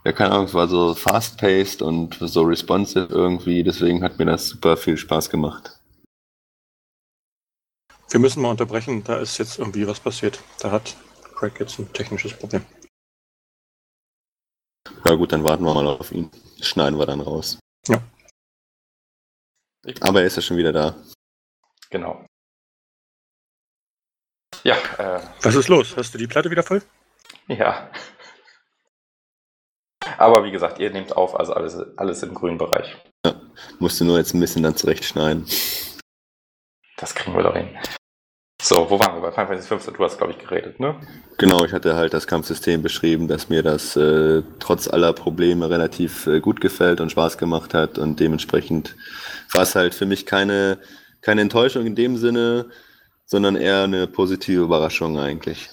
[0.05, 4.49] ja, keine Ahnung, es war so fast-paced und so responsive irgendwie, deswegen hat mir das
[4.49, 5.79] super viel Spaß gemacht.
[8.11, 10.41] Wir müssen mal unterbrechen, da ist jetzt irgendwie was passiert.
[10.61, 10.97] Da hat
[11.35, 12.65] Craig jetzt ein technisches Problem.
[15.05, 16.31] Ja gut, dann warten wir mal auf ihn.
[16.63, 17.59] schneiden wir dann raus.
[17.87, 18.01] Ja.
[20.01, 20.97] Aber er ist ja schon wieder da.
[21.91, 22.25] Genau.
[24.65, 24.77] Ja.
[24.99, 25.97] Äh, Was ist los?
[25.97, 26.83] Hast du die Platte wieder voll?
[27.47, 27.91] Ja.
[30.17, 32.97] Aber wie gesagt, ihr nehmt auf, also alles, alles im grünen Bereich.
[33.25, 33.41] Ja,
[33.79, 35.47] musst du nur jetzt ein bisschen dann zurechtschneiden.
[36.97, 37.77] Das kriegen wir doch hin.
[38.61, 39.21] So, wo waren wir?
[39.23, 39.95] Bei Final Fantasy 15?
[39.95, 41.01] Du hast, glaube ich, geredet, ne?
[41.39, 46.27] Genau, ich hatte halt das Kampfsystem beschrieben, dass mir das äh, trotz aller Probleme relativ
[46.27, 48.97] äh, gut gefällt und Spaß gemacht hat und dementsprechend
[49.53, 50.79] war es halt für mich keine,
[51.21, 52.71] keine Enttäuschung in dem Sinne,
[53.27, 55.71] sondern eher eine positive Überraschung eigentlich.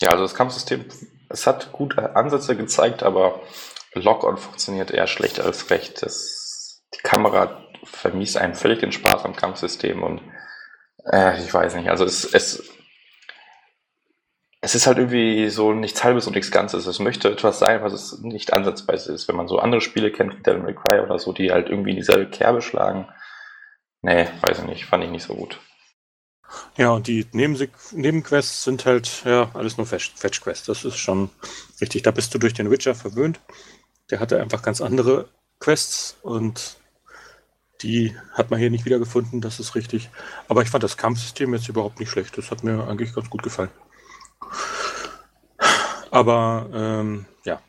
[0.00, 0.86] Ja, also das Kampfsystem
[1.32, 3.40] es hat gute Ansätze gezeigt, aber
[3.94, 6.02] Lock-on funktioniert eher schlechter als recht.
[6.02, 10.20] Das, die Kamera vermisst einem völlig den Spaß am Kampfsystem und
[11.04, 12.62] äh, ich weiß nicht, also es, es,
[14.60, 16.86] es ist halt irgendwie so nichts Halbes und nichts Ganzes.
[16.86, 19.26] Es möchte etwas sein, was es nicht ansatzweise ist.
[19.28, 21.90] Wenn man so andere Spiele kennt, wie Devil May Cry oder so, die halt irgendwie
[21.90, 23.08] in dieselbe Kerbe schlagen,
[24.02, 25.58] nee, weiß ich nicht, fand ich nicht so gut.
[26.76, 30.66] Ja, und die Nebenquests sind halt, ja, alles nur Fetch-Quests.
[30.66, 31.30] Das ist schon
[31.80, 32.02] richtig.
[32.02, 33.40] Da bist du durch den Witcher verwöhnt.
[34.10, 35.28] Der hatte einfach ganz andere
[35.60, 36.76] Quests und
[37.82, 40.10] die hat man hier nicht wiedergefunden, das ist richtig.
[40.48, 42.36] Aber ich fand das Kampfsystem jetzt überhaupt nicht schlecht.
[42.38, 43.70] Das hat mir eigentlich ganz gut gefallen.
[46.10, 47.60] Aber ähm, ja,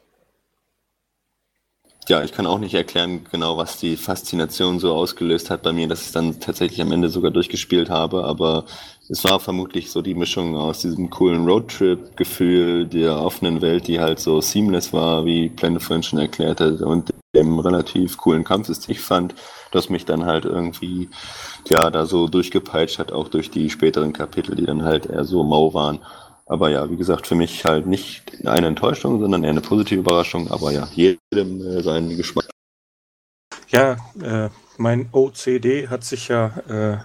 [2.10, 5.88] ja, ich kann auch nicht erklären, genau, was die Faszination so ausgelöst hat bei mir,
[5.88, 8.26] dass ich dann tatsächlich am Ende sogar durchgespielt habe.
[8.26, 8.66] Aber
[9.08, 14.20] es war vermutlich so die Mischung aus diesem coolen Roadtrip-Gefühl, der offenen Welt, die halt
[14.20, 18.92] so seamless war, wie Planet vorhin schon erklärt hat, und dem relativ coolen Kampfsystem.
[18.92, 19.34] Ich fand,
[19.74, 21.10] dass mich dann halt irgendwie,
[21.70, 25.44] ja, da so durchgepeitscht hat, auch durch die späteren Kapitel, die dann halt eher so
[25.44, 26.00] mau waren.
[26.46, 30.52] Aber ja, wie gesagt, für mich halt nicht eine Enttäuschung, sondern eher eine positive Überraschung.
[30.52, 32.50] Aber ja, jedem äh, seinen Geschmack.
[33.70, 36.98] Ja, äh, mein OCD hat sich ja äh,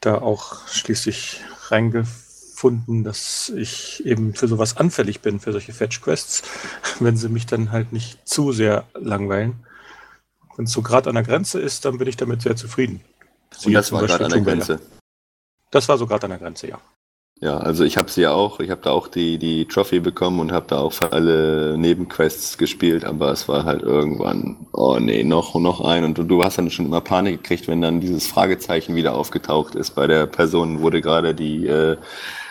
[0.00, 6.42] da auch schließlich reingefunden, dass ich eben für sowas anfällig bin, für solche Fetch-Quests,
[7.00, 9.66] wenn sie mich dann halt nicht zu sehr langweilen.
[10.56, 13.02] Wenn es so gerade an der Grenze ist, dann bin ich damit sehr zufrieden.
[13.56, 14.80] Sie Und das war gerade an der Grenze.
[15.70, 16.78] Das war so gerade an der Grenze, ja.
[17.42, 20.38] Ja, also ich habe sie ja auch, ich habe da auch die, die Trophy bekommen
[20.38, 25.24] und habe da auch für alle Nebenquests gespielt, aber es war halt irgendwann, oh nee,
[25.24, 28.28] noch noch ein und du, du hast dann schon immer Panik gekriegt, wenn dann dieses
[28.28, 31.96] Fragezeichen wieder aufgetaucht ist bei der Person, wo du gerade die äh,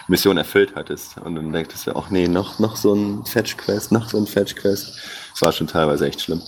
[0.09, 4.09] Mission erfüllt hattest und dann denktest du, ach nee, noch, noch so ein Fetch-Quest, noch
[4.09, 4.99] so ein Fetch-Quest.
[5.33, 6.41] Es war schon teilweise echt schlimm.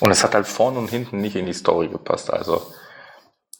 [0.00, 2.72] Und es hat halt vorne und hinten nicht in die Story gepasst, also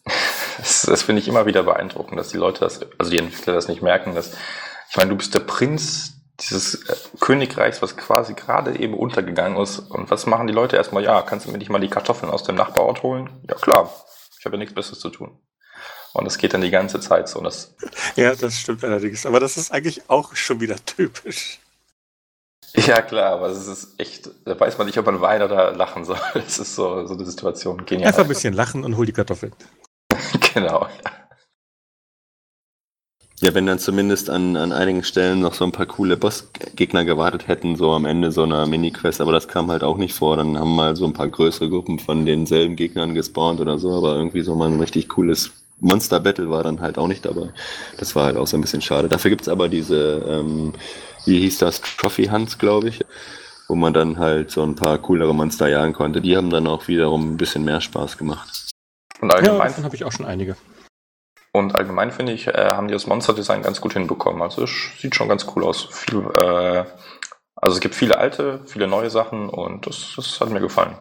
[0.59, 3.69] das, das finde ich immer wieder beeindruckend, dass die Leute das, also die Entwickler das
[3.69, 4.35] nicht merken, dass,
[4.91, 9.81] ich meine, du bist der Prinz dieses äh, Königreichs, was quasi gerade eben untergegangen ist.
[9.81, 11.03] Und was machen die Leute erstmal?
[11.03, 13.45] Ja, kannst du mir nicht mal die Kartoffeln aus dem Nachbarort holen?
[13.49, 13.93] Ja, klar.
[14.39, 15.41] Ich habe ja nichts Besseres zu tun.
[16.13, 17.41] Und das geht dann die ganze Zeit so.
[17.41, 17.75] Das
[18.17, 19.27] ja, das stimmt allerdings.
[19.27, 21.59] Aber das ist eigentlich auch schon wieder typisch.
[22.75, 26.05] Ja, klar, aber es ist echt, da weiß man nicht, ob man weinen oder lachen
[26.05, 26.19] soll.
[26.35, 27.85] Es ist so, so eine Situation.
[27.87, 28.09] Genial.
[28.09, 29.53] Einfach ein bisschen lachen und hol die Kartoffeln.
[30.55, 30.87] genau.
[33.41, 37.47] Ja, wenn dann zumindest an, an einigen Stellen noch so ein paar coole Bossgegner gewartet
[37.47, 40.37] hätten, so am Ende so einer Mini-Quest, aber das kam halt auch nicht vor.
[40.37, 44.17] Dann haben mal so ein paar größere Gruppen von denselben Gegnern gespawnt oder so, aber
[44.17, 47.51] irgendwie so mal ein richtig cooles Monster-Battle war dann halt auch nicht dabei.
[47.99, 49.09] Das war halt auch so ein bisschen schade.
[49.09, 50.73] Dafür gibt's aber diese, ähm,
[51.25, 53.05] wie hieß das, Trophy Hunts, glaube ich,
[53.69, 56.21] wo man dann halt so ein paar coolere Monster jagen konnte.
[56.21, 58.69] Die haben dann auch wiederum ein bisschen mehr Spaß gemacht.
[59.21, 60.57] Und allgemein ja, davon habe ich auch schon einige.
[61.53, 64.43] Und allgemein finde ich, äh, haben die das Monster-Design ganz gut hinbekommen.
[64.43, 65.89] Also es sieht schon ganz cool aus.
[65.91, 66.85] Viel, äh,
[67.57, 70.97] also es gibt viele alte, viele neue Sachen und das, das hat mir gefallen.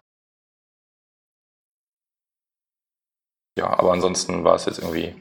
[3.58, 5.16] Ja, aber ansonsten war es jetzt irgendwie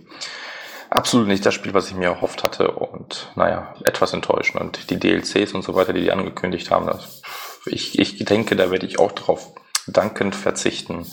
[0.91, 4.61] absolut nicht das Spiel, was ich mir erhofft hatte und naja, etwas enttäuschend.
[4.61, 7.23] Und die DLCs und so weiter, die die angekündigt haben, das,
[7.65, 9.55] ich, ich denke, da werde ich auch drauf
[9.87, 11.07] dankend verzichten.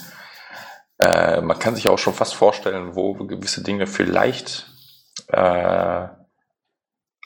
[0.98, 4.66] Äh, man kann sich auch schon fast vorstellen, wo gewisse Dinge vielleicht
[5.28, 6.08] äh,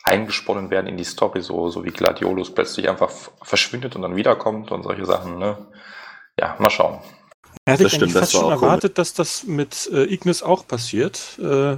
[0.05, 3.11] eingesponnen werden in die Story, so, so wie Gladiolus plötzlich einfach
[3.41, 5.39] verschwindet und dann wiederkommt und solche Sachen.
[5.39, 5.57] Ne?
[6.39, 7.01] Ja, mal schauen.
[7.73, 8.95] Hätte das ich stimmt, fast schon erwartet, cool.
[8.95, 11.39] dass das mit äh, Ignis auch passiert.
[11.39, 11.77] Äh,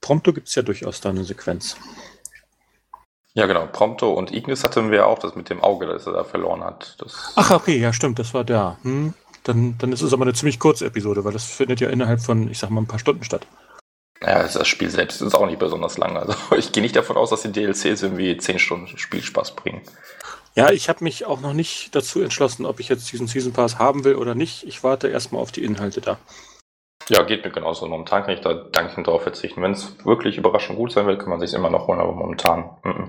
[0.00, 1.76] Prompto gibt es ja durchaus da eine Sequenz.
[3.34, 3.66] Ja, genau.
[3.66, 6.96] Prompto und Ignis hatten wir auch, das mit dem Auge, das er da verloren hat.
[6.98, 8.78] Das Ach, okay, ja, stimmt, das war der.
[8.82, 9.14] Hm.
[9.44, 12.50] Dann, dann ist es aber eine ziemlich kurze Episode, weil das findet ja innerhalb von,
[12.50, 13.46] ich sag mal, ein paar Stunden statt.
[14.20, 16.16] Ja, das Spiel selbst ist auch nicht besonders lang.
[16.16, 19.82] Also ich gehe nicht davon aus, dass die DLCs irgendwie 10 Stunden Spielspaß bringen.
[20.54, 23.78] Ja, ich habe mich auch noch nicht dazu entschlossen, ob ich jetzt diesen Season Pass
[23.78, 24.64] haben will oder nicht.
[24.64, 26.18] Ich warte erstmal auf die Inhalte da.
[27.08, 27.86] Ja, geht mir genauso.
[27.86, 29.62] Momentan kann ich da dankend drauf verzichten.
[29.62, 32.70] Wenn es wirklich überraschend gut sein will, kann man sich immer noch holen, aber momentan.
[32.82, 33.08] Mm -mm.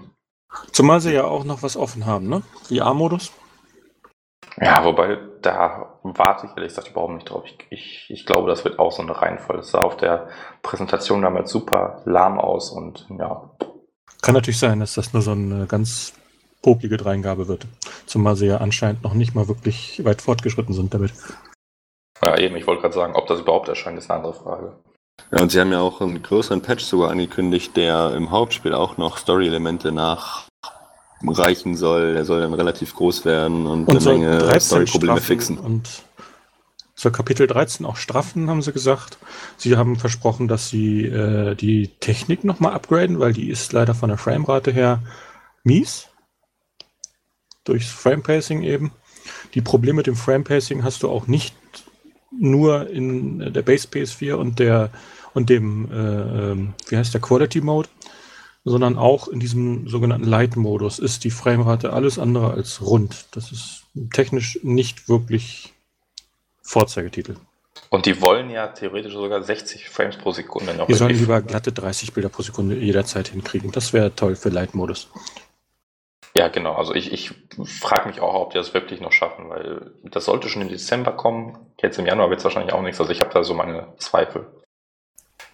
[0.72, 2.42] Zumal sie ja auch noch was offen haben, ne?
[2.68, 3.32] VR-Modus.
[4.58, 7.44] Ja, wobei, da warte ich ehrlich gesagt überhaupt nicht drauf.
[7.46, 9.62] Ich, ich, ich glaube, das wird auch so eine Reihenfolge.
[9.62, 10.28] Es sah auf der
[10.64, 13.52] Präsentation damals super lahm aus und ja.
[14.22, 16.14] Kann natürlich sein, dass das nur so eine ganz
[16.62, 17.66] poplige Dreingabe wird.
[18.06, 21.14] Zumal sie ja anscheinend noch nicht mal wirklich weit fortgeschritten sind damit.
[22.22, 24.74] Ja, eben, ich wollte gerade sagen, ob das überhaupt erscheint, ist eine andere Frage.
[25.32, 28.98] Ja, und sie haben ja auch einen größeren Patch sogar angekündigt, der im Hauptspiel auch
[28.98, 30.48] noch Story-Elemente nach
[31.26, 32.14] reichen soll.
[32.14, 35.58] Der soll dann relativ groß werden und, Und eine soll Menge 13 Story-Probleme fixen.
[35.58, 36.04] Und
[36.96, 39.18] soll Kapitel 13 auch straffen, haben sie gesagt.
[39.58, 44.10] Sie haben versprochen, dass sie äh, die Technik nochmal upgraden, weil die ist leider von
[44.10, 45.02] der Framerate her
[45.64, 46.08] mies.
[47.70, 48.92] Durchs Frame-Pacing eben.
[49.54, 51.56] Die Probleme mit dem Frame-Pacing hast du auch nicht
[52.32, 54.92] nur in der Base PS4 und der
[55.34, 57.88] und dem, äh, ähm, wie heißt der, Quality Mode,
[58.66, 63.28] sondern auch in diesem sogenannten Light-Modus ist die Framerate alles andere als rund.
[63.32, 65.74] Das ist technisch nicht wirklich
[66.62, 67.36] Vorzeigetitel.
[67.90, 70.88] Und die wollen ja theoretisch sogar 60 Frames pro Sekunde noch.
[70.88, 73.72] Die sollen lieber glatte 30 Bilder pro Sekunde jederzeit hinkriegen.
[73.72, 75.10] Das wäre toll für Light-Modus.
[76.36, 76.74] Ja, genau.
[76.76, 77.32] Also ich, ich
[77.66, 81.12] frage mich auch, ob die das wirklich noch schaffen, weil das sollte schon im Dezember
[81.12, 81.58] kommen.
[81.82, 83.00] Jetzt im Januar wird es wahrscheinlich auch nichts.
[83.00, 84.46] Also ich habe da so meine Zweifel.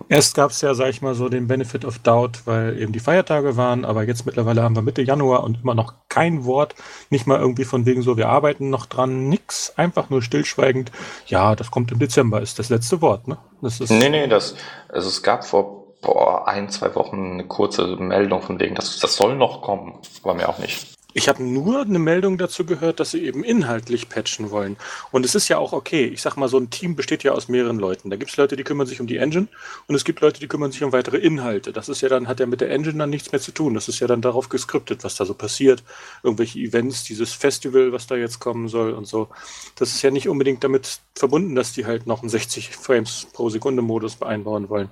[0.10, 3.00] Erst gab es ja, sag ich mal, so den Benefit of Doubt, weil eben die
[3.00, 6.76] Feiertage waren, aber jetzt mittlerweile haben wir Mitte Januar und immer noch kein Wort,
[7.10, 10.92] nicht mal irgendwie von wegen so, wir arbeiten noch dran, nix, einfach nur stillschweigend.
[11.28, 13.38] Ja, das kommt im Dezember, ist das letzte Wort, ne?
[13.62, 14.56] Das ist, Nee, nee, das,
[14.90, 19.16] also es gab vor boah, ein, zwei Wochen eine kurze Meldung von wegen, das, das
[19.16, 20.95] soll noch kommen, aber mir auch nicht.
[21.18, 24.76] Ich habe nur eine Meldung dazu gehört, dass sie eben inhaltlich patchen wollen.
[25.14, 26.04] Und es ist ja auch okay.
[26.08, 28.10] Ich sag mal, so ein Team besteht ja aus mehreren Leuten.
[28.10, 29.48] Da gibt es Leute, die kümmern sich um die Engine
[29.88, 31.72] und es gibt Leute, die kümmern sich um weitere Inhalte.
[31.72, 33.76] Das ist ja dann, hat ja mit der Engine dann nichts mehr zu tun.
[33.76, 35.86] Das ist ja dann darauf geskriptet, was da so passiert.
[36.22, 39.30] Irgendwelche Events, dieses Festival, was da jetzt kommen soll und so.
[39.78, 43.50] Das ist ja nicht unbedingt damit verbunden, dass die halt noch einen 60 Frames pro
[43.50, 44.90] Sekunde Modus einbauen wollen.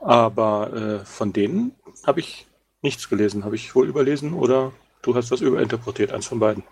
[0.00, 1.74] Aber äh, von denen
[2.06, 2.46] habe ich
[2.82, 3.46] nichts gelesen.
[3.46, 4.70] Habe ich wohl überlesen oder
[5.04, 6.64] du hast was überinterpretiert, eins von beiden.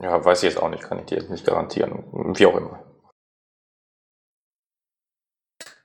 [0.00, 2.04] Ja, weiß ich jetzt auch nicht, kann ich dir jetzt nicht garantieren.
[2.36, 2.82] Wie auch immer.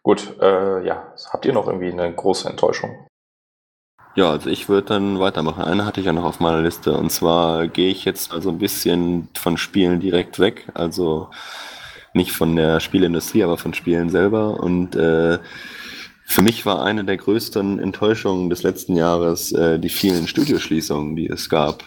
[0.02, 3.08] Gut, äh, ja, habt ihr noch irgendwie eine große Enttäuschung?
[4.16, 5.64] Ja, also ich würde dann weitermachen.
[5.64, 6.98] Eine hatte ich ja noch auf meiner Liste.
[6.98, 10.70] Und zwar gehe ich jetzt mal so ein bisschen von Spielen direkt weg.
[10.74, 11.30] Also
[12.14, 14.60] nicht von der Spielindustrie, aber von Spielen selber.
[14.60, 15.38] Und äh,
[16.30, 21.28] für mich war eine der größten Enttäuschungen des letzten Jahres äh, die vielen Studioschließungen, die
[21.28, 21.86] es gab.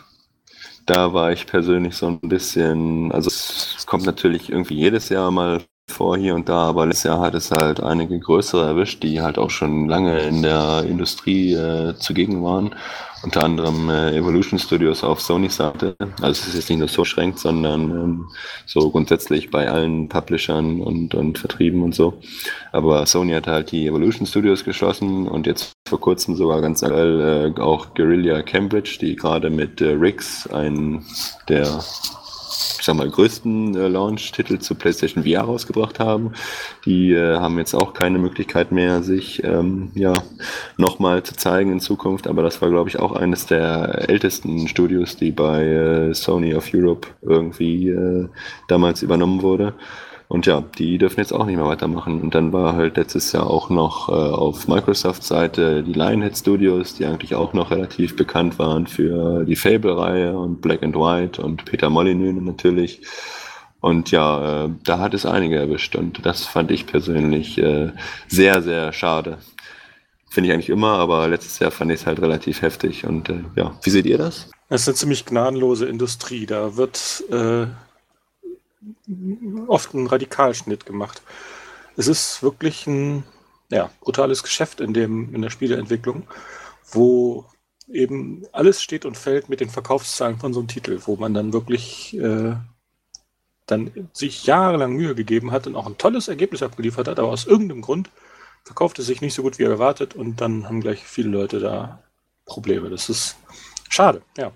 [0.86, 5.60] Da war ich persönlich so ein bisschen, also es, kommt natürlich irgendwie jedes Jahr mal
[5.88, 9.36] vor hier und da, aber letztes Jahr hat es halt einige größere erwischt, die halt
[9.36, 12.74] auch schon lange in der Industrie äh, zugegen waren.
[13.22, 15.94] Unter anderem äh, Evolution Studios auf Sony Seite.
[16.22, 18.28] Also es ist jetzt nicht nur so beschränkt, sondern ähm,
[18.66, 22.18] so grundsätzlich bei allen Publishern und, und Vertrieben und so.
[22.72, 27.54] Aber Sony hat halt die Evolution Studios geschlossen und jetzt vor kurzem sogar ganz aktuell
[27.56, 31.04] äh, auch Guerrilla Cambridge, die gerade mit äh, Riggs, ein
[31.48, 31.82] der
[32.78, 36.32] ich sag mal, größten äh, Launch-Titel zu PlayStation VR rausgebracht haben.
[36.84, 40.12] Die äh, haben jetzt auch keine Möglichkeit mehr, sich ähm, ja,
[40.76, 42.26] nochmal zu zeigen in Zukunft.
[42.26, 46.68] Aber das war, glaube ich, auch eines der ältesten Studios, die bei äh, Sony of
[46.74, 48.28] Europe irgendwie äh,
[48.68, 49.74] damals übernommen wurde.
[50.30, 52.20] Und ja, die dürfen jetzt auch nicht mehr weitermachen.
[52.20, 57.04] Und dann war halt letztes Jahr auch noch äh, auf Microsoft-Seite die Lionhead Studios, die
[57.04, 61.90] eigentlich auch noch relativ bekannt waren für die Fable-Reihe und Black and White und Peter
[61.90, 63.02] Molyneux natürlich.
[63.80, 67.90] Und ja, äh, da hat es einige erwischt und das fand ich persönlich äh,
[68.28, 69.38] sehr, sehr schade.
[70.30, 73.04] Finde ich eigentlich immer, aber letztes Jahr fand ich es halt relativ heftig.
[73.04, 74.48] Und äh, ja, wie seht ihr das?
[74.68, 76.46] Es ist eine ziemlich gnadenlose Industrie.
[76.46, 77.66] Da wird äh,
[79.66, 81.22] oft ein Radikalschnitt gemacht.
[81.96, 83.24] Es ist wirklich ein
[83.70, 86.26] ja, brutales Geschäft in, dem, in der Spieleentwicklung,
[86.90, 87.46] wo
[87.92, 91.52] eben alles steht und fällt mit den Verkaufszahlen von so einem Titel, wo man dann
[91.52, 92.54] wirklich äh,
[93.66, 97.46] dann sich jahrelang Mühe gegeben hat und auch ein tolles Ergebnis abgeliefert hat, aber aus
[97.46, 98.10] irgendeinem Grund
[98.64, 102.02] verkauft es sich nicht so gut wie erwartet und dann haben gleich viele Leute da
[102.44, 102.90] Probleme.
[102.90, 103.36] Das ist
[103.88, 104.52] schade, ja.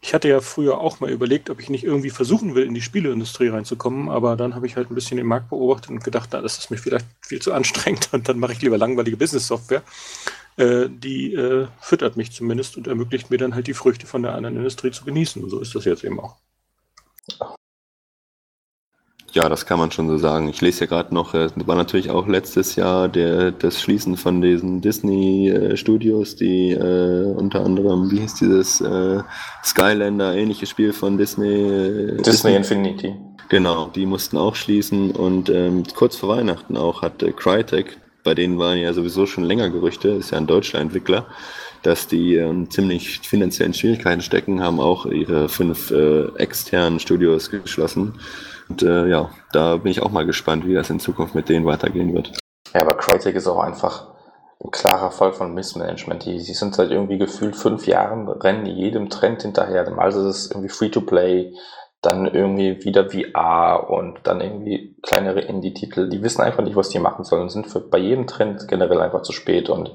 [0.00, 2.82] Ich hatte ja früher auch mal überlegt, ob ich nicht irgendwie versuchen will, in die
[2.82, 6.40] Spieleindustrie reinzukommen, aber dann habe ich halt ein bisschen den Markt beobachtet und gedacht, na,
[6.40, 9.82] das ist mir vielleicht viel zu anstrengend und dann mache ich lieber langweilige Business-Software.
[10.56, 14.34] Äh, die äh, füttert mich zumindest und ermöglicht mir dann halt die Früchte von der
[14.34, 15.42] anderen Industrie zu genießen.
[15.42, 16.36] Und so ist das jetzt eben auch.
[19.32, 20.48] Ja, das kann man schon so sagen.
[20.48, 24.40] Ich lese ja gerade noch, es war natürlich auch letztes Jahr der, das Schließen von
[24.40, 29.20] diesen Disney-Studios, die äh, unter anderem, wie hieß dieses äh,
[29.62, 31.46] Skylander, ähnliches Spiel von Disney?
[31.46, 33.14] Äh, Disney Infinity.
[33.50, 38.34] Genau, die mussten auch schließen und ähm, kurz vor Weihnachten auch hat äh, Crytek, bei
[38.34, 41.26] denen waren ja sowieso schon länger Gerüchte, ist ja ein deutscher Entwickler,
[41.82, 48.14] dass die ähm, ziemlich finanziellen Schwierigkeiten stecken, haben auch ihre fünf äh, externen Studios geschlossen.
[48.68, 51.66] Und äh, ja, da bin ich auch mal gespannt, wie das in Zukunft mit denen
[51.66, 52.38] weitergehen wird.
[52.74, 54.08] Ja, aber Crytek ist auch einfach
[54.62, 56.24] ein klarer Fall von Missmanagement.
[56.24, 59.86] Die, die sind seit irgendwie gefühlt fünf Jahren, rennen jedem Trend hinterher.
[59.98, 61.54] Also es ist irgendwie Free-to-Play,
[62.02, 66.08] dann irgendwie wieder VR und dann irgendwie kleinere Indie-Titel.
[66.08, 69.22] Die wissen einfach nicht, was die machen sollen, sind für, bei jedem Trend generell einfach
[69.22, 69.92] zu spät und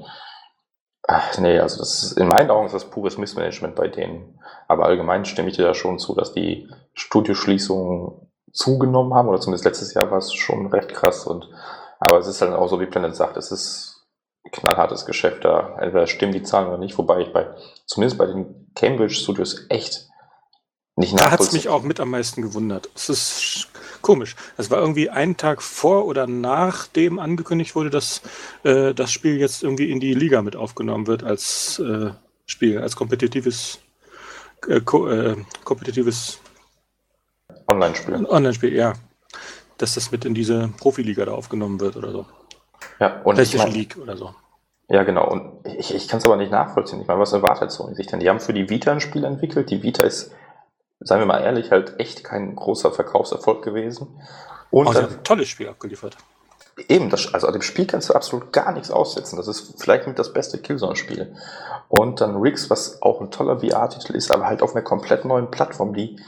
[1.06, 4.38] ach, nee, also das ist, in meinen Augen ist das pures Missmanagement bei denen.
[4.68, 8.23] Aber allgemein stimme ich dir da schon zu, dass die Studioschließungen
[8.54, 11.48] zugenommen haben, oder zumindest letztes Jahr war es schon recht krass und
[12.00, 14.06] aber es ist halt auch so, wie Planet sagt, es ist
[14.52, 15.76] knallhartes Geschäft da.
[15.80, 17.46] Entweder stimmen die Zahlen oder nicht, wobei ich bei,
[17.86, 20.08] zumindest bei den Cambridge Studios echt
[20.96, 22.88] nicht Da hat es mich auch mit am meisten gewundert.
[22.94, 23.68] Es ist
[24.00, 24.36] komisch.
[24.56, 28.22] Es war irgendwie einen Tag vor oder nachdem angekündigt wurde, dass
[28.62, 32.10] äh, das Spiel jetzt irgendwie in die Liga mit aufgenommen wird als äh,
[32.46, 33.80] Spiel, als kompetitives,
[34.68, 36.38] äh, ko äh, kompetitives
[37.68, 38.26] Online-Spiel.
[38.26, 38.94] Online-Spiel, ja.
[39.78, 42.26] Dass das mit in diese Profiliga da aufgenommen wird oder so.
[43.00, 44.34] Ja, und ich mein, League oder so.
[44.88, 45.28] Ja, genau.
[45.28, 47.00] Und ich, ich kann es aber nicht nachvollziehen.
[47.00, 48.20] Ich meine, was erwartet Sony sich denn?
[48.20, 49.70] Die haben für die Vita ein Spiel entwickelt.
[49.70, 50.30] Die Vita ist
[51.04, 54.20] seien wir mal ehrlich, halt echt kein großer Verkaufserfolg gewesen.
[54.70, 56.16] Und oh, dann, ein tolles Spiel abgeliefert.
[56.88, 59.36] Eben, das, also an dem Spiel kannst du absolut gar nichts aussetzen.
[59.36, 61.36] Das ist vielleicht mit das beste Killzone-Spiel.
[61.88, 65.50] Und dann Riggs, was auch ein toller VR-Titel ist, aber halt auf einer komplett neuen
[65.50, 66.18] Plattform, die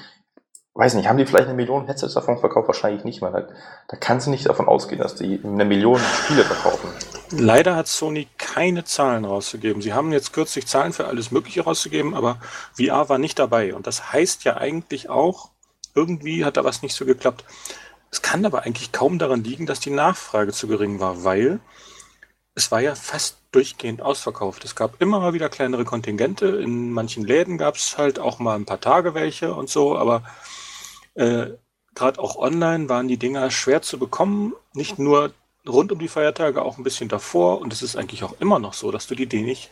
[0.77, 2.69] weiß nicht, haben die vielleicht eine Million Headsets davon verkauft?
[2.69, 3.31] Wahrscheinlich nicht mehr.
[3.31, 3.49] Da,
[3.89, 6.91] da kannst du nicht davon ausgehen, dass die eine Million Spiele verkaufen.
[7.31, 9.81] Leider hat Sony keine Zahlen rausgegeben.
[9.81, 12.39] Sie haben jetzt kürzlich Zahlen für alles Mögliche rausgegeben, aber
[12.75, 13.75] VR war nicht dabei.
[13.75, 15.51] Und das heißt ja eigentlich auch,
[15.95, 17.45] irgendwie hat da was nicht so geklappt.
[18.11, 21.59] Es kann aber eigentlich kaum daran liegen, dass die Nachfrage zu gering war, weil
[22.55, 24.65] es war ja fast durchgehend ausverkauft.
[24.65, 26.47] Es gab immer mal wieder kleinere Kontingente.
[26.47, 30.23] In manchen Läden gab es halt auch mal ein paar Tage welche und so, aber
[31.17, 31.57] äh,
[31.95, 34.55] gerade auch online waren die Dinger schwer zu bekommen.
[34.75, 35.33] Nicht nur
[35.67, 37.61] rund um die Feiertage, auch ein bisschen davor.
[37.61, 39.71] Und es ist eigentlich auch immer noch so, dass du die nicht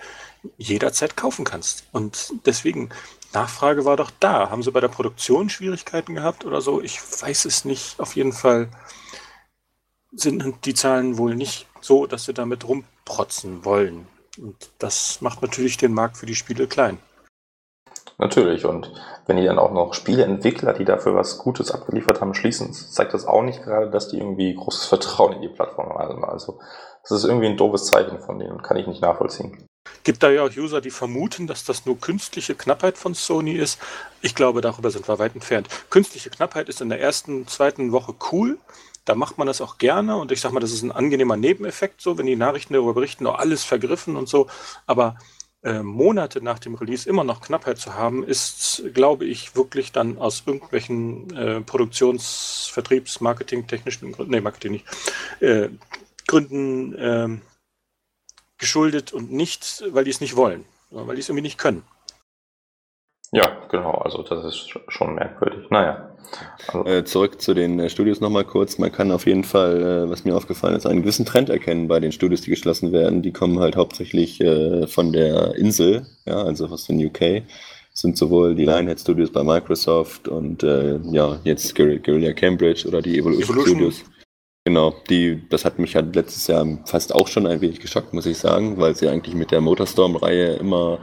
[0.59, 1.85] jederzeit kaufen kannst.
[1.93, 2.91] Und deswegen,
[3.33, 4.51] Nachfrage war doch da.
[4.51, 6.83] Haben sie bei der Produktion Schwierigkeiten gehabt oder so?
[6.83, 8.01] Ich weiß es nicht.
[8.01, 8.69] Auf jeden Fall
[10.13, 14.07] sind die Zahlen wohl nicht so, dass sie damit rumprotzen wollen.
[14.39, 16.99] Und das macht natürlich den Markt für die Spiele klein.
[18.19, 18.65] Natürlich.
[18.65, 18.93] Und
[19.27, 23.27] wenn die dann auch noch Spieleentwickler, die dafür was Gutes abgeliefert haben, schließen, zeigt das
[23.27, 26.25] auch nicht gerade, dass die irgendwie großes Vertrauen in die Plattform haben.
[26.25, 26.59] Also
[27.03, 29.67] das ist irgendwie ein doofes Zeichen von denen, kann ich nicht nachvollziehen.
[30.03, 33.79] Gibt da ja auch User, die vermuten, dass das nur künstliche Knappheit von Sony ist.
[34.23, 35.69] Ich glaube, darüber sind wir weit entfernt.
[35.91, 38.59] Künstliche Knappheit ist in der ersten, zweiten Woche cool.
[39.05, 42.01] Da macht man das auch gerne und ich sag mal, das ist ein angenehmer Nebeneffekt,
[42.01, 44.47] so wenn die Nachrichten darüber berichten, auch alles vergriffen und so.
[44.87, 45.17] Aber
[45.65, 50.19] äh, Monate nach dem Release immer noch Knappheit zu haben, ist, glaube ich, wirklich dann
[50.19, 54.87] aus irgendwelchen äh, Produktions-, Vertriebs-, Marketing, technischen Gründen, nee, Marketing nicht,
[55.41, 55.71] äh,
[56.27, 57.29] Gründen äh,
[58.59, 61.83] geschuldet und nicht, weil die es nicht wollen, sondern weil die es irgendwie nicht können.
[63.33, 65.69] Ja, genau, also das ist schon merkwürdig.
[65.71, 66.14] Naja.
[66.69, 66.87] Also.
[66.87, 68.79] Äh, zurück zu den äh, Studios nochmal kurz.
[68.79, 72.01] Man kann auf jeden Fall, äh, was mir aufgefallen ist, einen gewissen Trend erkennen bei
[72.01, 73.23] den Studios, die geschlossen werden.
[73.23, 77.43] Die kommen halt hauptsächlich äh, von der Insel, ja, also aus den UK.
[77.93, 83.19] Sind sowohl die Lionhead Studios bei Microsoft und äh, ja, jetzt Guerrilla Cambridge oder die
[83.19, 83.77] Evolution, Evolution.
[83.77, 84.05] Studios.
[84.67, 88.25] Genau, die, das hat mich halt letztes Jahr fast auch schon ein wenig geschockt, muss
[88.25, 91.01] ich sagen, weil sie eigentlich mit der Motorstorm-Reihe immer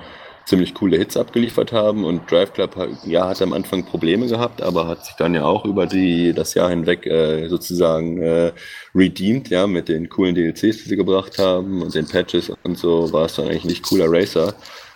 [0.51, 2.75] ziemlich coole Hits abgeliefert haben und Drive Club
[3.05, 6.55] ja, hat am Anfang Probleme gehabt, aber hat sich dann ja auch über die, das
[6.55, 8.51] Jahr hinweg äh, sozusagen äh,
[8.93, 13.13] redeemed, ja, mit den coolen DLCs, die sie gebracht haben und den Patches und so
[13.13, 14.53] war es dann eigentlich nicht cooler Racer.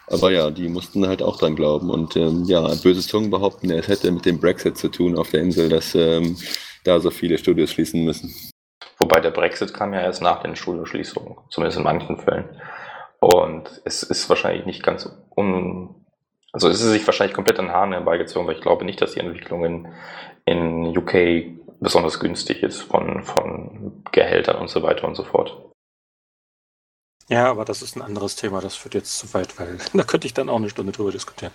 [0.08, 1.90] Aber ja, die mussten halt auch dran glauben.
[1.90, 5.40] Und ähm, ja, böse Zungen behaupten, es hätte mit dem Brexit zu tun auf der
[5.40, 6.38] Insel, dass ähm,
[6.84, 8.36] da so viele Studios schließen müssen.
[9.00, 12.50] Wobei der Brexit kam ja erst nach den Studioschließungen, zumindest in manchen Fällen.
[13.26, 15.96] Und es ist wahrscheinlich nicht ganz un.
[16.52, 19.20] Also es ist sich wahrscheinlich komplett an Haaren herbeigezogen, weil ich glaube nicht, dass die
[19.20, 19.88] Entwicklung in,
[20.46, 25.60] in UK besonders günstig ist von, von Gehältern und so weiter und so fort.
[27.28, 30.28] Ja, aber das ist ein anderes Thema, das führt jetzt zu weit, weil da könnte
[30.28, 31.52] ich dann auch eine Stunde drüber diskutieren.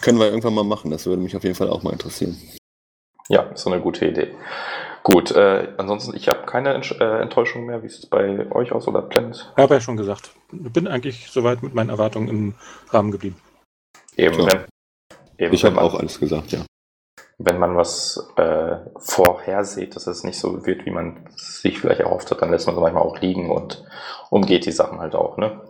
[0.00, 2.36] Können wir irgendwann mal machen, das würde mich auf jeden Fall auch mal interessieren.
[3.28, 4.34] Ja, ist so eine gute Idee.
[5.04, 7.82] Gut, äh, ansonsten, ich habe keine Ent äh, Enttäuschung mehr.
[7.82, 9.52] Wie ist es bei euch aus oder Planet?
[9.54, 10.30] Ich habe ja schon gesagt.
[10.50, 12.54] Bin eigentlich soweit mit meinen Erwartungen im
[12.88, 13.36] Rahmen geblieben.
[14.16, 14.46] Eben, ja.
[14.46, 14.64] wenn,
[15.36, 16.64] eben ich habe auch alles gesagt, ja.
[17.36, 22.30] Wenn man was äh, vorhersieht, dass es nicht so wird, wie man sich vielleicht erhofft
[22.30, 23.84] hat, dann lässt man es manchmal auch liegen und
[24.30, 25.60] umgeht die Sachen halt auch, ne?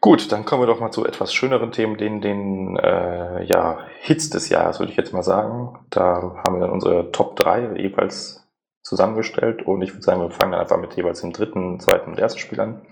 [0.00, 4.30] Gut, dann kommen wir doch mal zu etwas schöneren Themen, den, den äh, ja, Hits
[4.30, 5.78] des Jahres, würde ich jetzt mal sagen.
[5.90, 8.46] Da haben wir dann unsere Top 3 jeweils
[8.82, 12.18] zusammengestellt und ich würde sagen, wir fangen dann einfach mit jeweils dem dritten, zweiten und
[12.18, 12.82] ersten Spiel an.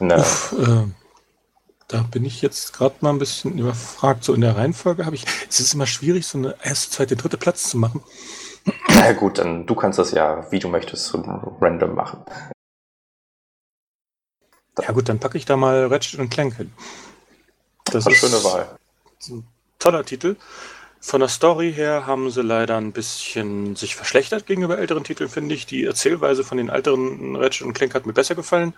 [0.00, 0.86] Uff, äh,
[1.88, 4.22] da bin ich jetzt gerade mal ein bisschen überfragt.
[4.22, 7.36] So in der Reihenfolge habe ich, es ist immer schwierig, so eine erste, zweite, dritte
[7.36, 8.02] Platz zu machen.
[8.94, 11.18] Na gut, dann du kannst das ja, wie du möchtest, so
[11.60, 12.20] random machen.
[14.78, 16.72] Ja gut, dann packe ich da mal Ratchet Clank hin.
[17.84, 18.78] Das ist eine schöne Wahl.
[19.28, 19.46] Ein
[19.78, 20.36] toller Titel.
[21.00, 25.54] Von der Story her haben sie leider ein bisschen sich verschlechtert gegenüber älteren Titeln, finde
[25.54, 25.66] ich.
[25.66, 28.74] Die Erzählweise von den älteren Ratchet Clank hat mir besser gefallen.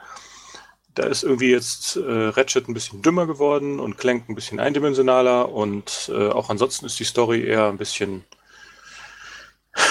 [0.95, 5.51] Da ist irgendwie jetzt äh, Ratchet ein bisschen dümmer geworden und Clank ein bisschen eindimensionaler
[5.51, 8.25] und äh, auch ansonsten ist die Story eher ein bisschen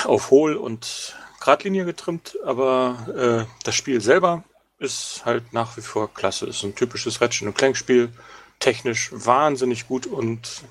[0.06, 4.44] auf Hohl und Gradlinie getrimmt, aber äh, das Spiel selber
[4.82, 6.48] ist halt nach wie vor klasse.
[6.48, 8.12] Ist ein typisches Ratchet Clank Spiel,
[8.60, 10.64] technisch wahnsinnig gut und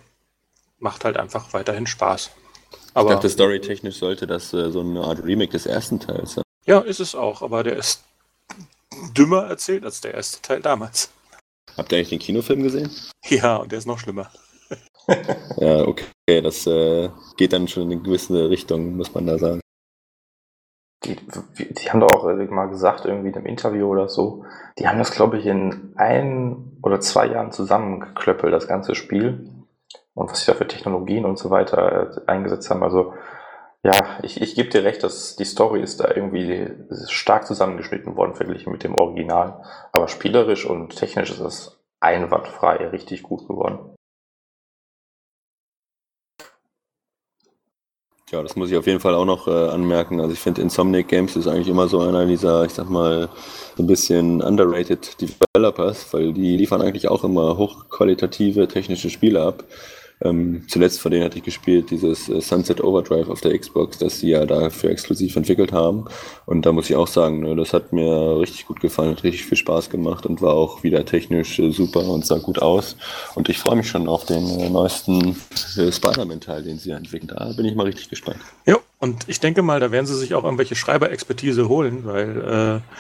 [0.79, 2.31] macht halt einfach weiterhin Spaß.
[2.95, 6.45] Aber, ich dachte, storytechnisch sollte das äh, so eine Art Remake des ersten Teils sein.
[6.67, 8.03] Ja, ist es auch, aber der ist
[9.17, 11.11] dümmer erzählt als der erste Teil damals.
[11.77, 12.91] Habt ihr eigentlich den Kinofilm gesehen?
[13.29, 14.31] Ja, und der ist noch schlimmer.
[15.57, 19.61] ja, okay, das äh, geht dann schon in eine gewisse Richtung, muss man da sagen.
[21.05, 24.45] Die, die haben doch auch mal gesagt, irgendwie in einem Interview oder so,
[24.79, 29.49] die haben das, glaube ich, in ein oder zwei Jahren zusammengeklöppelt, das ganze Spiel.
[30.15, 32.83] Und was sie da für Technologien und so weiter äh, eingesetzt haben.
[32.83, 33.15] Also
[33.83, 36.69] ja, ich, ich gebe dir recht, dass die Story ist da irgendwie
[37.09, 39.63] stark zusammengeschnitten worden, verglichen mit dem Original.
[39.93, 43.90] Aber spielerisch und technisch ist es einwandfrei, richtig gut geworden.
[48.33, 50.21] Ja, das muss ich auf jeden Fall auch noch äh, anmerken.
[50.21, 53.29] Also ich finde Insomniac Games ist eigentlich immer so einer dieser, ich sag mal,
[53.77, 59.65] so ein bisschen underrated Developers, weil die liefern eigentlich auch immer hochqualitative technische Spiele ab.
[60.23, 64.21] Ähm, zuletzt von denen hatte ich gespielt, dieses äh, Sunset Overdrive auf der Xbox, das
[64.21, 66.05] sie ja dafür exklusiv entwickelt haben.
[66.45, 69.47] Und da muss ich auch sagen, ne, das hat mir richtig gut gefallen, hat richtig
[69.47, 72.97] viel Spaß gemacht und war auch wieder technisch äh, super und sah gut aus.
[73.35, 75.37] Und ich freue mich schon auf den äh, neuesten
[75.79, 77.33] äh, Spider-Man-Teil, den sie entwickeln.
[77.35, 78.41] Da bin ich mal richtig gespannt.
[78.67, 82.97] Ja, und ich denke mal, da werden sie sich auch irgendwelche Schreiberexpertise holen, weil äh,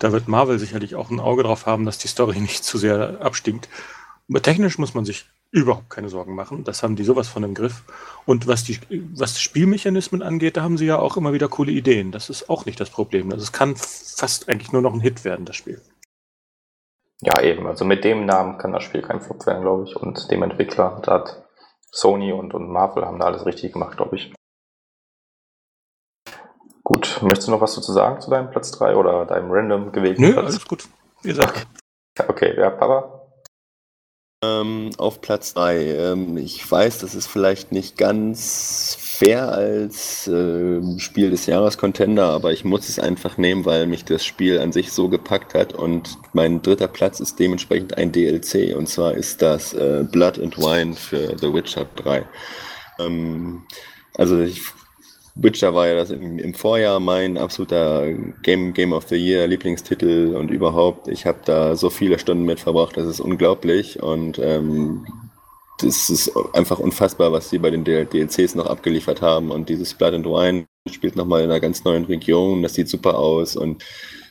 [0.00, 3.20] da wird Marvel sicherlich auch ein Auge drauf haben, dass die Story nicht zu sehr
[3.20, 3.68] abstinkt.
[4.28, 6.64] Aber technisch muss man sich überhaupt keine Sorgen machen.
[6.64, 7.84] Das haben die sowas von im Griff.
[8.26, 8.80] Und was die,
[9.14, 12.10] was Spielmechanismen angeht, da haben sie ja auch immer wieder coole Ideen.
[12.10, 13.30] Das ist auch nicht das Problem.
[13.30, 15.80] Also es kann fast eigentlich nur noch ein Hit werden, das Spiel.
[17.20, 17.68] Ja, eben.
[17.68, 19.94] Also mit dem Namen kann das Spiel kein Flop werden, glaube ich.
[19.94, 21.44] Und dem Entwickler, da hat
[21.92, 24.34] Sony und, und Marvel haben da alles richtig gemacht, glaube ich.
[26.82, 30.20] Gut, möchtest du noch was dazu sagen zu deinem Platz 3 oder deinem random gewählten
[30.20, 30.46] Nö, Platz?
[30.46, 30.88] alles gut.
[31.22, 31.68] Wie gesagt.
[32.28, 33.13] Okay, ja, Papa?
[34.44, 36.12] Ähm, auf Platz 3.
[36.12, 42.26] Ähm, ich weiß, das ist vielleicht nicht ganz fair als äh, Spiel des Jahres Contender,
[42.26, 45.72] aber ich muss es einfach nehmen, weil mich das Spiel an sich so gepackt hat
[45.72, 50.58] und mein dritter Platz ist dementsprechend ein DLC und zwar ist das äh, Blood and
[50.58, 52.26] Wine für The Witcher 3.
[52.98, 53.62] Ähm,
[54.14, 54.62] also ich
[55.36, 58.12] Witcher war ja das im, im, Vorjahr mein absoluter
[58.42, 61.08] Game, Game of the Year Lieblingstitel und überhaupt.
[61.08, 65.04] Ich habe da so viele Stunden mit verbracht, das ist unglaublich und ähm,
[65.78, 70.14] das ist einfach unfassbar, was sie bei den DLCs noch abgeliefert haben und dieses Blood
[70.14, 73.84] and Wine spielt nochmal in einer ganz neuen Region, das sieht super aus und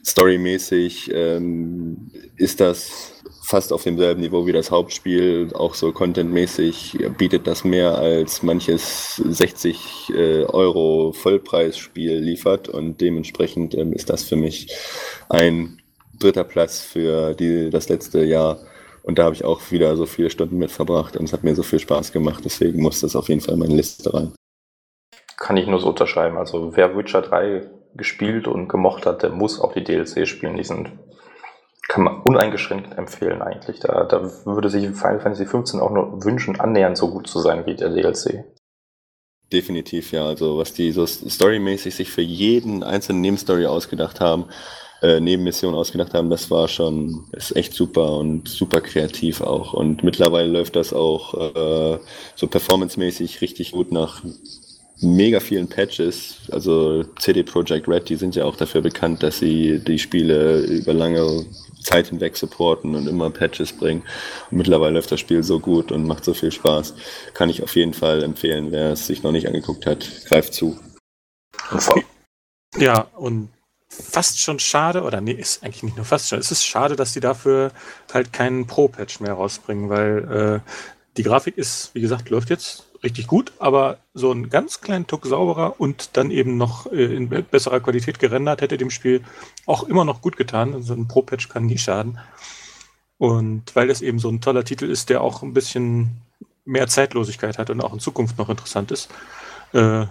[0.06, 3.13] storymäßig ähm, ist das
[3.44, 9.18] fast auf demselben Niveau wie das Hauptspiel, auch so contentmäßig bietet das mehr als manches
[9.18, 14.74] 60 äh, Euro Vollpreisspiel liefert und dementsprechend ähm, ist das für mich
[15.30, 15.82] ein
[16.18, 18.60] dritter Platz für die, das letzte Jahr.
[19.04, 21.56] Und da habe ich auch wieder so viele Stunden mit verbracht und es hat mir
[21.56, 22.44] so viel Spaß gemacht.
[22.46, 24.32] Deswegen muss das auf jeden Fall in meine Liste rein.
[25.36, 26.38] Kann ich nur so unterschreiben.
[26.38, 30.56] Also wer Witcher 3 gespielt und gemocht hat, der muss auch die DLC spielen.
[30.56, 30.92] Die sind
[31.88, 33.80] kann man uneingeschränkt empfehlen eigentlich.
[33.80, 37.66] Da, da würde sich Final Fantasy XV auch nur wünschen, annähernd so gut zu sein
[37.66, 38.46] wie der DLC.
[39.52, 40.26] Definitiv, ja.
[40.26, 44.46] Also was die so storymäßig sich für jeden einzelnen Nebenstory ausgedacht haben,
[45.02, 49.74] äh, Nebenmission ausgedacht haben, das war schon, ist echt super und super kreativ auch.
[49.74, 52.00] Und mittlerweile läuft das auch äh,
[52.36, 54.24] so performancemäßig richtig gut nach
[55.02, 56.38] mega vielen Patches.
[56.50, 60.94] Also CD Projekt Red, die sind ja auch dafür bekannt, dass sie die Spiele über
[60.94, 61.46] lange
[61.84, 64.04] Zeit hinweg supporten und immer Patches bringen.
[64.52, 66.96] Und mittlerweile läuft das Spiel so gut und macht so viel Spaß.
[67.34, 70.80] Kann ich auf jeden Fall empfehlen, wer es sich noch nicht angeguckt hat, greift zu.
[72.78, 73.50] Ja, und
[73.90, 77.14] fast schon schade, oder nee, ist eigentlich nicht nur fast schon, es ist schade, dass
[77.14, 77.72] die dafür
[78.12, 80.70] halt keinen Pro-Patch mehr rausbringen, weil äh,
[81.18, 85.26] die Grafik ist, wie gesagt, läuft jetzt richtig gut, aber so einen ganz kleinen Tuck
[85.26, 89.24] sauberer und dann eben noch äh, in besserer Qualität gerendert hätte dem Spiel
[89.66, 90.82] auch immer noch gut getan.
[90.82, 92.20] So ein Pro-Patch kann nie schaden.
[93.18, 96.22] Und weil es eben so ein toller Titel ist, der auch ein bisschen
[96.66, 99.10] mehr Zeitlosigkeit hat und auch in Zukunft noch interessant ist,
[99.74, 100.06] äh,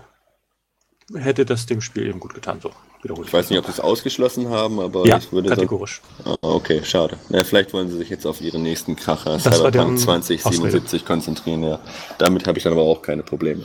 [1.15, 2.61] hätte das dem Spiel eben gut getan.
[2.61, 2.71] So,
[3.03, 6.03] ich weiß nicht, ob sie es ausgeschlossen haben, aber ja, ich würde kategorisch.
[6.25, 7.17] Sagen, ah, okay, schade.
[7.31, 11.65] Ja, vielleicht wollen sie sich jetzt auf ihre nächsten Kracher das Cyberpunk 2077 konzentrieren.
[11.65, 11.81] Ja.
[12.19, 13.65] Damit habe ich dann aber auch keine Probleme.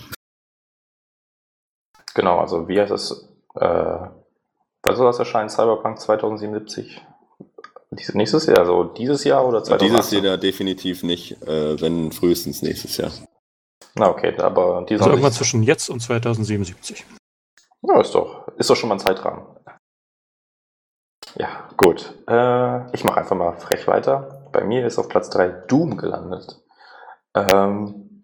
[2.15, 3.27] Genau, also wie heißt es?
[3.55, 5.49] Äh, wann soll das erscheinen?
[5.49, 7.01] Cyberpunk 2077?
[8.13, 9.87] nächstes Jahr, also dieses Jahr oder 2018?
[9.87, 13.11] Dieses Jahr definitiv nicht, äh, wenn frühestens nächstes Jahr.
[13.95, 17.05] Na okay, aber also irgendwann zwischen jetzt und 2077.
[17.81, 19.45] Ja, ist doch, ist doch schon mal ein Zeitrahmen.
[21.35, 22.13] Ja, gut.
[22.27, 24.49] Äh, ich mache einfach mal frech weiter.
[24.51, 26.61] Bei mir ist auf Platz 3 Doom gelandet.
[27.35, 28.23] Ähm,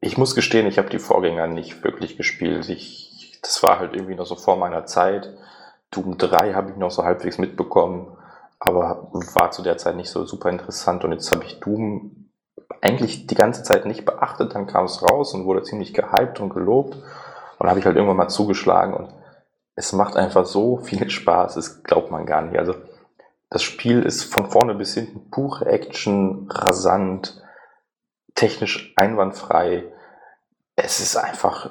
[0.00, 2.68] ich muss gestehen, ich habe die Vorgänger nicht wirklich gespielt.
[2.68, 5.32] Ich, das war halt irgendwie noch so vor meiner Zeit.
[5.90, 8.16] Doom 3 habe ich noch so halbwegs mitbekommen
[8.64, 11.02] aber war zu der Zeit nicht so super interessant.
[11.02, 12.30] Und jetzt habe ich Doom
[12.80, 14.54] eigentlich die ganze Zeit nicht beachtet.
[14.54, 16.96] Dann kam es raus und wurde ziemlich gehypt und gelobt.
[17.62, 19.14] Und habe ich halt irgendwann mal zugeschlagen und
[19.76, 22.58] es macht einfach so viel Spaß, das glaubt man gar nicht.
[22.58, 22.74] Also
[23.50, 27.40] das Spiel ist von vorne bis hinten pure Action, rasant,
[28.34, 29.84] technisch einwandfrei.
[30.74, 31.70] Es ist einfach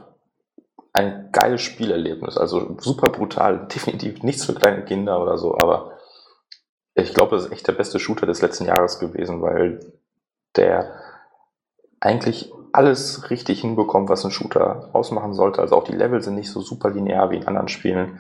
[0.94, 2.38] ein geiles Spielerlebnis.
[2.38, 5.98] Also super brutal, definitiv nichts für kleine Kinder oder so, aber
[6.94, 9.82] ich glaube, das ist echt der beste Shooter des letzten Jahres gewesen, weil
[10.56, 10.96] der
[12.00, 15.62] eigentlich alles richtig hinbekommt, was ein Shooter ausmachen sollte.
[15.62, 18.20] Also auch die Level sind nicht so super linear wie in anderen Spielen.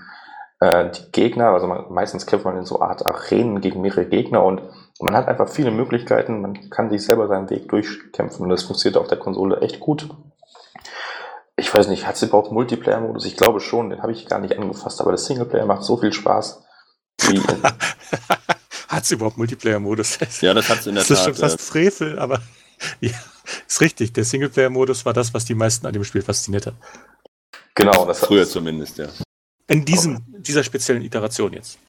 [0.60, 4.44] Äh, die Gegner, also man, meistens kämpft man in so Art Arenen gegen mehrere Gegner
[4.44, 4.62] und
[5.00, 6.42] man hat einfach viele Möglichkeiten.
[6.42, 10.10] Man kann sich selber seinen Weg durchkämpfen und das funktioniert auf der Konsole echt gut.
[11.56, 13.26] Ich weiß nicht, hat es überhaupt Multiplayer-Modus?
[13.26, 16.14] Ich glaube schon, den habe ich gar nicht angefasst, aber der Singleplayer macht so viel
[16.14, 16.64] Spaß.
[17.28, 17.42] Wie
[18.88, 20.20] Hat es überhaupt Multiplayer-Modus?
[20.42, 21.18] Ja, das hat es in der das Tat.
[21.18, 22.42] Das ist schon fast Frevel, aber
[23.00, 23.12] ja,
[23.68, 24.14] ist richtig.
[24.14, 26.76] Der Singleplayer-Modus war das, was die meisten an dem Spiel fasziniert hat.
[27.76, 29.08] Genau, das früher zumindest, ja.
[29.68, 31.80] In diesem, dieser speziellen Iteration jetzt.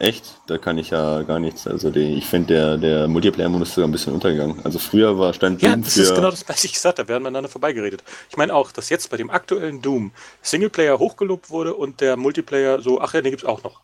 [0.00, 0.40] Echt?
[0.46, 1.66] Da kann ich ja gar nichts.
[1.66, 4.64] Also die, ich finde, der, der Multiplayer-Modus ist sogar ein bisschen untergegangen.
[4.64, 7.08] Also früher war stand Ja, Doom das ist genau das, was ich gesagt habe.
[7.08, 8.02] Wir haben miteinander vorbeigeredet.
[8.30, 12.80] Ich meine auch, dass jetzt bei dem aktuellen Doom Singleplayer hochgelobt wurde und der Multiplayer
[12.80, 13.82] so, ach ja, den gibt es auch noch.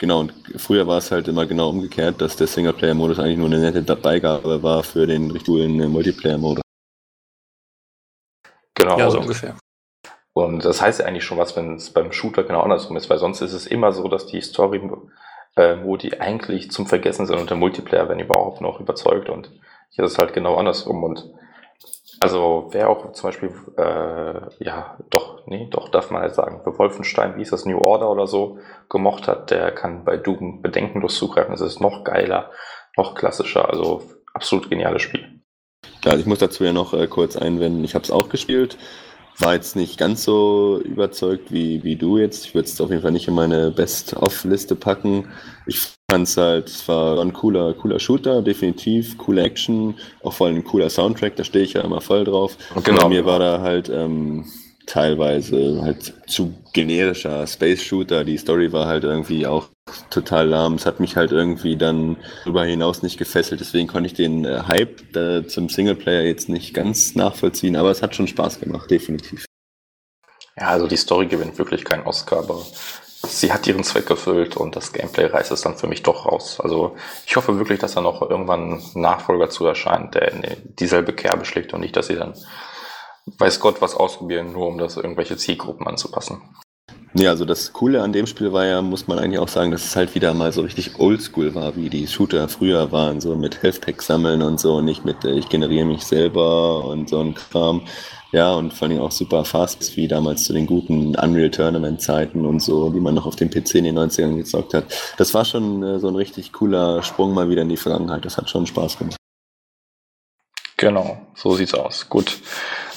[0.00, 3.70] Genau, und früher war es halt immer genau umgekehrt, dass der Singleplayer-Modus eigentlich nur eine
[3.70, 6.62] nette Beigabe war für den richtig coolen äh, Multiplayer-Modus.
[8.74, 8.98] Genau.
[8.98, 9.56] Ja, so ungefähr.
[10.32, 13.18] Und das heißt ja eigentlich schon was, wenn es beim Shooter genau andersrum ist, weil
[13.18, 17.58] sonst ist es immer so, dass die Story-Modi äh, eigentlich zum Vergessen sind und der
[17.58, 19.28] Multiplayer, wenn überhaupt, noch überzeugt.
[19.28, 19.52] Und
[19.90, 21.04] hier ist es halt genau andersrum.
[21.04, 21.30] Und
[22.20, 26.78] also wer auch zum Beispiel, äh, ja, doch, nee, doch darf man halt sagen, für
[26.78, 28.58] Wolfenstein, wie ist das, New Order oder so,
[28.90, 31.54] gemocht hat, der kann bei Doom bedenkenlos zugreifen.
[31.54, 32.50] Es ist noch geiler,
[32.96, 34.02] noch klassischer, also
[34.34, 35.40] absolut geniales Spiel.
[36.04, 38.76] Ja, ich muss dazu ja noch äh, kurz einwenden, ich habe es auch gespielt,
[39.38, 42.46] war jetzt nicht ganz so überzeugt wie, wie du jetzt.
[42.46, 45.28] Ich würde es auf jeden Fall nicht in meine Best-of-Liste packen.
[45.66, 45.80] Ich
[46.10, 50.56] fand es halt, es war ein cooler, cooler Shooter, definitiv, coole Action, auch vor allem
[50.56, 52.56] ein cooler Soundtrack, da stehe ich ja immer voll drauf.
[52.84, 53.02] Genau.
[53.02, 54.44] Bei mir war da halt ähm,
[54.90, 58.24] teilweise halt zu generischer Space Shooter.
[58.24, 59.68] Die Story war halt irgendwie auch
[60.10, 60.74] total lahm.
[60.74, 63.60] Es hat mich halt irgendwie dann darüber hinaus nicht gefesselt.
[63.60, 68.02] Deswegen konnte ich den äh, Hype äh, zum Singleplayer jetzt nicht ganz nachvollziehen, aber es
[68.02, 69.44] hat schon Spaß gemacht, definitiv.
[70.56, 72.60] Ja, also die Story gewinnt wirklich keinen Oscar, aber
[73.26, 76.58] sie hat ihren Zweck erfüllt und das Gameplay reißt es dann für mich doch raus.
[76.60, 76.96] Also
[77.26, 80.32] ich hoffe wirklich, dass da noch irgendwann ein Nachfolger zu erscheint, der
[80.80, 82.34] dieselbe Kerbe schlägt und nicht, dass sie dann
[83.38, 86.42] weiß Gott was ausprobieren, nur um das irgendwelche Zielgruppen anzupassen.
[87.12, 89.84] Nee, also das Coole an dem Spiel war ja, muss man eigentlich auch sagen, dass
[89.84, 93.62] es halt wieder mal so richtig oldschool war, wie die Shooter früher waren, so mit
[93.62, 97.34] Health Pack sammeln und so, nicht mit äh, ich generiere mich selber und so ein
[97.34, 97.82] Kram.
[98.30, 102.46] Ja, und vor allem auch super fast, wie damals zu den guten Unreal Tournament Zeiten
[102.46, 104.84] und so, die man noch auf dem PC in den 90ern gezockt hat.
[105.16, 108.24] Das war schon äh, so ein richtig cooler Sprung mal wieder in die Vergangenheit.
[108.24, 109.16] Das hat schon Spaß gemacht.
[110.80, 112.08] Genau, so sieht's aus.
[112.08, 112.40] Gut.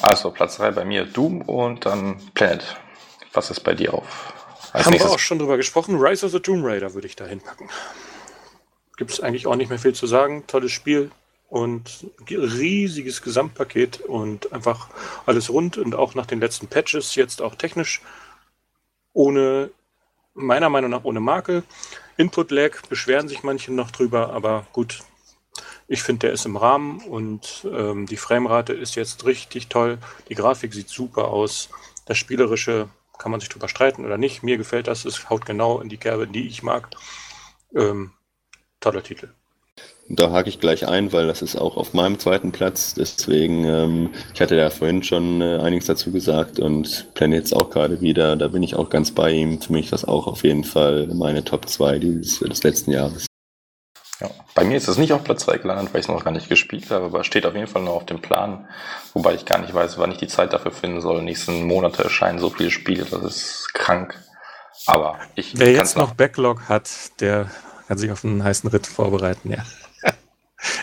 [0.00, 2.64] Also Platz 3 bei mir Doom und dann Planet.
[3.34, 4.32] Was ist bei dir auf?
[4.72, 5.10] Als Haben nächstes?
[5.10, 5.98] wir auch schon drüber gesprochen.
[6.00, 7.68] Rise of the Tomb Raider würde ich da hinpacken.
[8.96, 10.46] Gibt es eigentlich auch nicht mehr viel zu sagen.
[10.46, 11.10] Tolles Spiel
[11.50, 14.88] und riesiges Gesamtpaket und einfach
[15.26, 18.00] alles rund und auch nach den letzten Patches jetzt auch technisch
[19.12, 19.68] ohne,
[20.32, 21.64] meiner Meinung nach ohne Makel.
[22.16, 25.00] Input-Lag beschweren sich manche noch drüber, aber gut,
[25.86, 29.98] Ich finde, der ist im Rahmen und ähm, die Framerate ist jetzt richtig toll.
[30.28, 31.68] Die Grafik sieht super aus.
[32.06, 32.88] Das Spielerische
[33.18, 34.42] kann man sich drüber streiten oder nicht.
[34.42, 35.04] Mir gefällt das.
[35.04, 36.88] Es haut genau in die Kerbe, die ich mag.
[37.74, 38.12] Ähm,
[38.80, 39.30] toller Titel.
[40.08, 42.94] Da hake ich gleich ein, weil das ist auch auf meinem zweiten Platz.
[42.94, 47.70] Deswegen, ähm, ich hatte ja vorhin schon äh, einiges dazu gesagt und plane jetzt auch
[47.70, 48.36] gerade wieder.
[48.36, 49.60] Da bin ich auch ganz bei ihm.
[49.60, 53.26] Für mich ist das auch auf jeden Fall meine Top 2 dieses, des letzten Jahres.
[54.24, 56.30] Ja, bei mir ist es nicht auf Platz 2 gelandet, weil ich es noch gar
[56.30, 58.66] nicht gespielt habe, aber steht auf jeden Fall noch auf dem Plan.
[59.12, 61.22] Wobei ich gar nicht weiß, wann ich die Zeit dafür finden soll.
[61.22, 64.18] Nächsten Monate erscheinen so viele Spiele, das ist krank.
[64.86, 65.58] Aber ich.
[65.58, 66.90] Wer jetzt noch Backlog hat,
[67.20, 67.50] der
[67.86, 69.62] kann sich auf einen heißen Ritt vorbereiten, ja.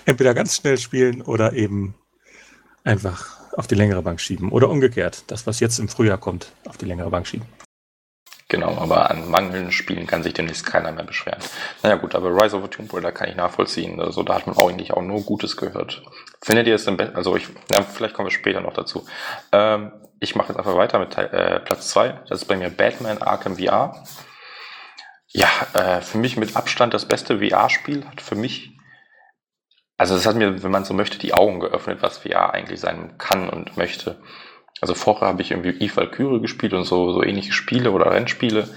[0.05, 1.95] Entweder ganz schnell spielen oder eben
[2.83, 4.51] einfach auf die längere Bank schieben.
[4.51, 7.47] Oder umgekehrt, das, was jetzt im Frühjahr kommt, auf die längere Bank schieben.
[8.51, 11.39] Genau, aber an mangelnden Spielen kann sich demnächst keiner mehr beschweren.
[11.83, 14.01] Naja gut, aber Rise of the Tomb Raider kann ich nachvollziehen.
[14.01, 16.03] Also da hat man eigentlich auch nur Gutes gehört.
[16.43, 19.07] Findet ihr es im besten, also ich, ja, vielleicht kommen wir später noch dazu.
[19.53, 22.23] Ähm, ich mache jetzt einfach weiter mit äh, Platz 2.
[22.27, 24.03] Das ist bei mir Batman Arkham VR.
[25.27, 28.05] Ja, äh, für mich mit Abstand das beste VR-Spiel.
[28.05, 28.77] Hat für mich,
[29.97, 33.17] also das hat mir, wenn man so möchte, die Augen geöffnet, was VR eigentlich sein
[33.17, 34.19] kann und möchte.
[34.81, 38.67] Also vorher habe ich irgendwie Eve Valkyrie gespielt und so, so ähnliche Spiele oder Rennspiele.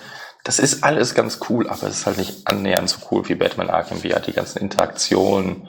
[0.44, 3.70] Das ist alles ganz cool, aber es ist halt nicht annähernd so cool wie Batman
[3.70, 4.20] Arkham VR.
[4.20, 5.68] Die ganzen Interaktionen,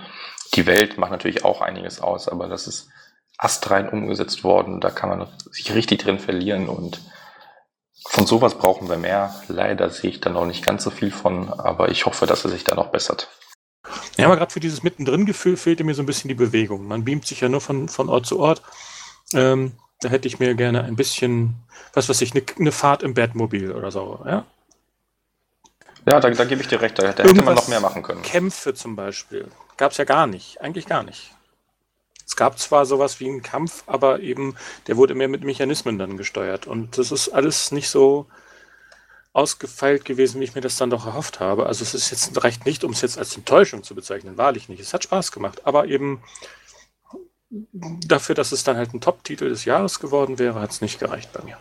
[0.54, 2.90] die Welt macht natürlich auch einiges aus, aber das ist
[3.38, 4.82] astrein umgesetzt worden.
[4.82, 7.00] Da kann man sich richtig drin verlieren und
[8.08, 9.34] von sowas brauchen wir mehr.
[9.48, 12.52] Leider sehe ich da noch nicht ganz so viel von, aber ich hoffe, dass er
[12.52, 13.30] sich da noch bessert.
[14.18, 16.88] Ja, aber gerade für dieses Mittendrin-Gefühl fehlte mir so ein bisschen die Bewegung.
[16.88, 18.62] Man beamt sich ja nur von, von Ort zu Ort.
[19.34, 21.56] Ähm, da hätte ich mir gerne ein bisschen,
[21.94, 24.46] was weiß ich, eine, eine Fahrt im Batmobil oder so, ja?
[26.08, 28.22] Ja, da, da gebe ich dir recht, da, da hätte man noch mehr machen können.
[28.22, 29.48] Kämpfe zum Beispiel.
[29.78, 31.32] Gab es ja gar nicht, eigentlich gar nicht.
[32.28, 34.56] Es gab zwar sowas wie einen Kampf, aber eben,
[34.88, 36.68] der wurde mehr mit Mechanismen dann gesteuert.
[36.68, 38.28] Und das ist alles nicht so
[39.34, 41.66] ausgefeilt gewesen, wie ich mir das dann doch erhofft habe.
[41.66, 44.80] Also es ist jetzt reicht nicht, um es jetzt als Enttäuschung zu bezeichnen, wahrlich nicht.
[44.80, 46.24] Es hat Spaß gemacht, aber eben
[47.72, 51.32] dafür, dass es dann halt ein Top-Titel des Jahres geworden wäre, hat es nicht gereicht
[51.34, 51.58] bei mir.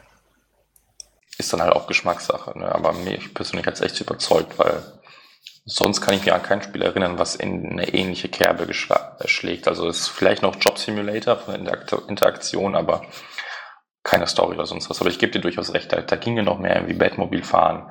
[1.38, 2.72] Ist dann halt auch Geschmackssache, ne?
[2.72, 4.82] aber mich persönlich hat es echt überzeugt, weil
[5.64, 9.66] sonst kann ich mir an kein Spiel erinnern, was in eine ähnliche Kerbe schlägt.
[9.66, 13.02] Also es ist vielleicht noch Job Simulator von der Interaktion, aber
[14.04, 15.00] keine Story oder sonst was.
[15.00, 17.90] Aber ich gebe dir durchaus recht, da, da ging ja noch mehr wie Batmobil fahren.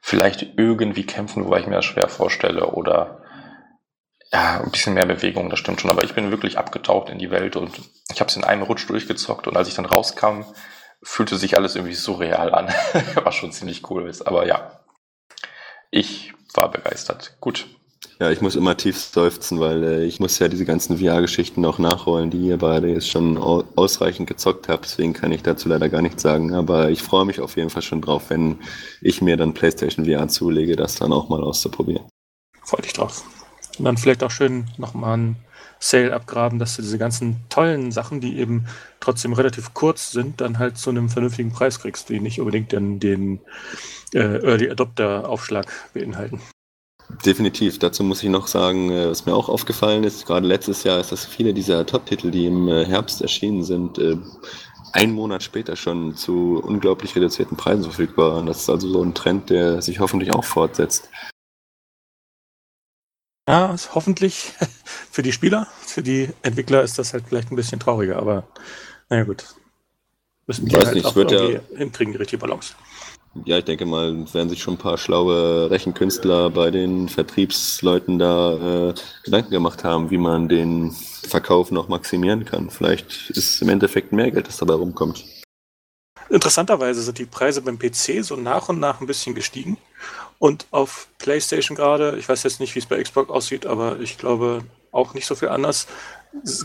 [0.00, 3.22] Vielleicht irgendwie kämpfen, wobei ich mir das schwer vorstelle, oder
[4.32, 5.90] ja, ein bisschen mehr Bewegung, das stimmt schon.
[5.90, 7.80] Aber ich bin wirklich abgetaucht in die Welt und
[8.12, 10.42] ich habe es in einem Rutsch durchgezockt und als ich dann rauskam,
[11.02, 12.68] fühlte sich alles irgendwie surreal an.
[13.24, 14.26] Was schon ziemlich cool ist.
[14.26, 14.80] Aber ja,
[15.90, 17.36] ich war begeistert.
[17.40, 17.66] Gut.
[18.20, 21.78] Ja, ich muss immer tief seufzen, weil äh, ich muss ja diese ganzen VR-Geschichten noch
[21.78, 24.86] nachholen, die ihr beide jetzt schon ausreichend gezockt habt.
[24.86, 26.52] Deswegen kann ich dazu leider gar nichts sagen.
[26.52, 28.58] Aber ich freue mich auf jeden Fall schon drauf, wenn
[29.00, 32.08] ich mir dann PlayStation VR zulege, das dann auch mal auszuprobieren.
[32.64, 33.24] Freue dich drauf.
[33.78, 35.36] Dann vielleicht auch schön nochmal ein
[35.80, 38.66] Sale abgraben, dass du diese ganzen tollen Sachen, die eben
[39.00, 42.98] trotzdem relativ kurz sind, dann halt zu einem vernünftigen Preis kriegst, die nicht unbedingt den,
[42.98, 43.40] den
[44.12, 46.40] äh, Early Adopter Aufschlag beinhalten.
[47.24, 47.78] Definitiv.
[47.78, 51.12] Dazu muss ich noch sagen, äh, was mir auch aufgefallen ist, gerade letztes Jahr, ist,
[51.12, 54.16] dass viele dieser Top-Titel, die im äh, Herbst erschienen sind, äh,
[54.92, 58.46] einen Monat später schon zu unglaublich reduzierten Preisen verfügbar waren.
[58.46, 61.08] Das ist also so ein Trend, der sich hoffentlich auch fortsetzt.
[63.48, 64.52] Ja, hoffentlich
[65.10, 65.66] für die Spieler.
[65.80, 68.46] Für die Entwickler ist das halt vielleicht ein bisschen trauriger, aber
[69.08, 69.42] naja gut.
[70.46, 72.74] Müssen die halt nicht, auch irgendwie ja, hinkriegen, die richtige Balance.
[73.46, 78.90] Ja, ich denke mal, werden sich schon ein paar schlaue Rechenkünstler bei den Vertriebsleuten da
[78.90, 78.94] äh,
[79.24, 82.68] Gedanken gemacht haben, wie man den Verkauf noch maximieren kann.
[82.68, 85.24] Vielleicht ist im Endeffekt mehr Geld, das dabei rumkommt.
[86.28, 89.78] Interessanterweise sind die Preise beim PC so nach und nach ein bisschen gestiegen.
[90.38, 94.18] Und auf PlayStation gerade, ich weiß jetzt nicht, wie es bei Xbox aussieht, aber ich
[94.18, 94.62] glaube
[94.92, 95.86] auch nicht so viel anders,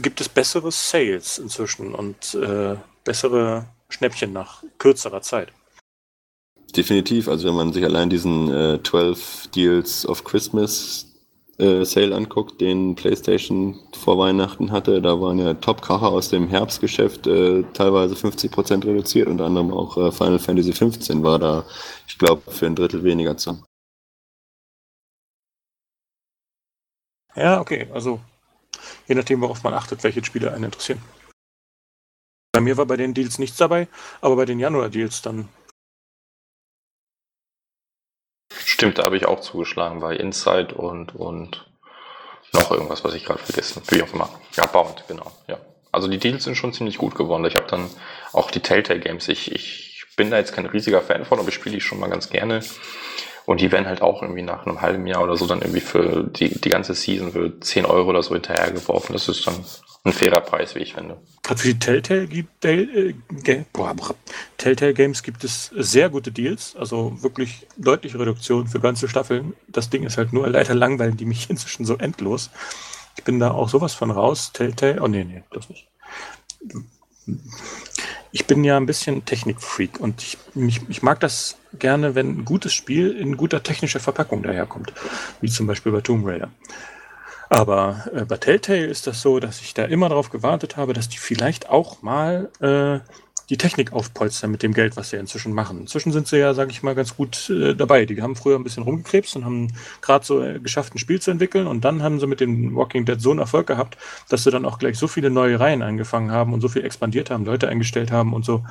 [0.02, 5.52] gibt es bessere Sales inzwischen und äh, bessere Schnäppchen nach kürzerer Zeit.
[6.76, 11.13] Definitiv, also wenn man sich allein diesen äh, 12 Deals of Christmas
[11.58, 17.28] äh, Sale anguckt, den PlayStation vor Weihnachten hatte, da waren ja Top-Kracher aus dem Herbstgeschäft
[17.28, 21.66] äh, teilweise 50% reduziert, unter anderem auch äh, Final Fantasy 15 war da,
[22.08, 23.64] ich glaube, für ein Drittel weniger zu.
[27.36, 28.20] Ja, okay, also
[29.08, 31.02] je nachdem, worauf man achtet, welche Spiele einen interessieren.
[32.52, 33.88] Bei mir war bei den Deals nichts dabei,
[34.22, 35.50] aber bei den Januar-Deals dann
[38.66, 41.66] Stimmt, da habe ich auch zugeschlagen bei Inside und, und
[42.54, 43.82] noch irgendwas, was ich gerade vergessen.
[43.90, 44.30] Wie auch immer.
[44.56, 45.32] Ja, Bound, genau.
[45.48, 45.58] Ja.
[45.92, 47.46] Also die Deals sind schon ziemlich gut geworden.
[47.46, 47.90] Ich habe dann
[48.32, 49.28] auch die Telltale Games.
[49.28, 52.10] Ich, ich bin da jetzt kein riesiger Fan von, aber ich spiele die schon mal
[52.10, 52.62] ganz gerne.
[53.46, 56.24] Und die werden halt auch irgendwie nach einem halben Jahr oder so dann irgendwie für
[56.24, 59.14] die, die ganze Season für 10 Euro oder so hinterhergeworfen.
[59.14, 59.56] Das ist dann
[60.06, 61.18] ein fairer Preis, wie ich finde.
[61.44, 62.28] Gerade für die Telltale,
[62.64, 63.96] äh, boah,
[64.58, 69.54] Telltale Games gibt es sehr gute Deals, also wirklich deutliche Reduktion für ganze Staffeln.
[69.68, 72.50] Das Ding ist halt nur leider langweilig, die mich inzwischen so endlos.
[73.18, 74.52] Ich bin da auch sowas von raus.
[74.54, 75.88] Telltale, oh nee, nee, das nicht
[78.34, 82.46] ich bin ja ein bisschen Technikfreak und ich, ich, ich, mag das gerne, wenn ein
[82.46, 84.92] gutes Spiel in guter technischer Verpackung daherkommt,
[85.40, 86.50] wie zum Beispiel bei Tomb Raider.
[87.50, 91.10] Aber äh, bei Telltale ist das so, dass ich da immer darauf gewartet habe, dass
[91.10, 93.00] die vielleicht auch mal äh,
[93.50, 95.82] die Technik aufpolstern mit dem Geld, was sie inzwischen machen.
[95.82, 98.06] Inzwischen sind sie ja, sage ich mal, ganz gut äh, dabei.
[98.06, 101.32] Die haben früher ein bisschen rumgekrebst und haben gerade so äh, geschafft, ein Spiel zu
[101.32, 101.68] entwickeln.
[101.68, 103.98] Und dann haben sie mit dem Walking Dead so einen Erfolg gehabt,
[104.30, 107.30] dass sie dann auch gleich so viele neue Reihen angefangen haben und so viel expandiert
[107.30, 108.64] haben, Leute eingestellt haben und so.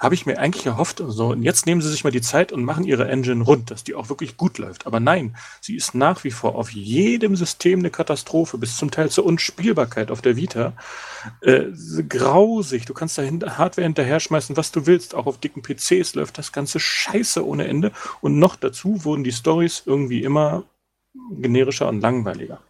[0.00, 1.00] Habe ich mir eigentlich erhofft.
[1.00, 3.84] Also, und jetzt nehmen sie sich mal die Zeit und machen ihre Engine rund, dass
[3.84, 4.86] die auch wirklich gut läuft.
[4.86, 9.10] Aber nein, sie ist nach wie vor auf jedem System eine Katastrophe, bis zum Teil
[9.10, 10.72] zur Unspielbarkeit auf der Vita.
[11.40, 11.66] Äh,
[12.08, 12.86] grausig.
[12.86, 15.14] Du kannst da Hardware hinterher schmeißen, was du willst.
[15.14, 17.92] Auch auf dicken PCs läuft das ganze Scheiße ohne Ende.
[18.20, 20.64] Und noch dazu wurden die Stories irgendwie immer
[21.30, 22.60] generischer und langweiliger.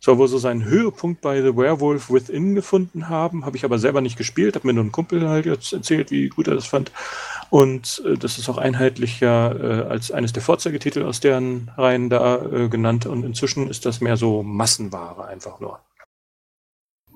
[0.00, 4.00] Soll wohl so seinen Höhepunkt bei The Werewolf Within gefunden haben, habe ich aber selber
[4.00, 6.90] nicht gespielt, habe mir nur ein Kumpel halt jetzt erzählt, wie gut er das fand.
[7.50, 12.42] Und äh, das ist auch einheitlicher äh, als eines der Vorzeigetitel aus deren Reihen da
[12.44, 13.06] äh, genannt.
[13.06, 15.78] Und inzwischen ist das mehr so Massenware einfach nur.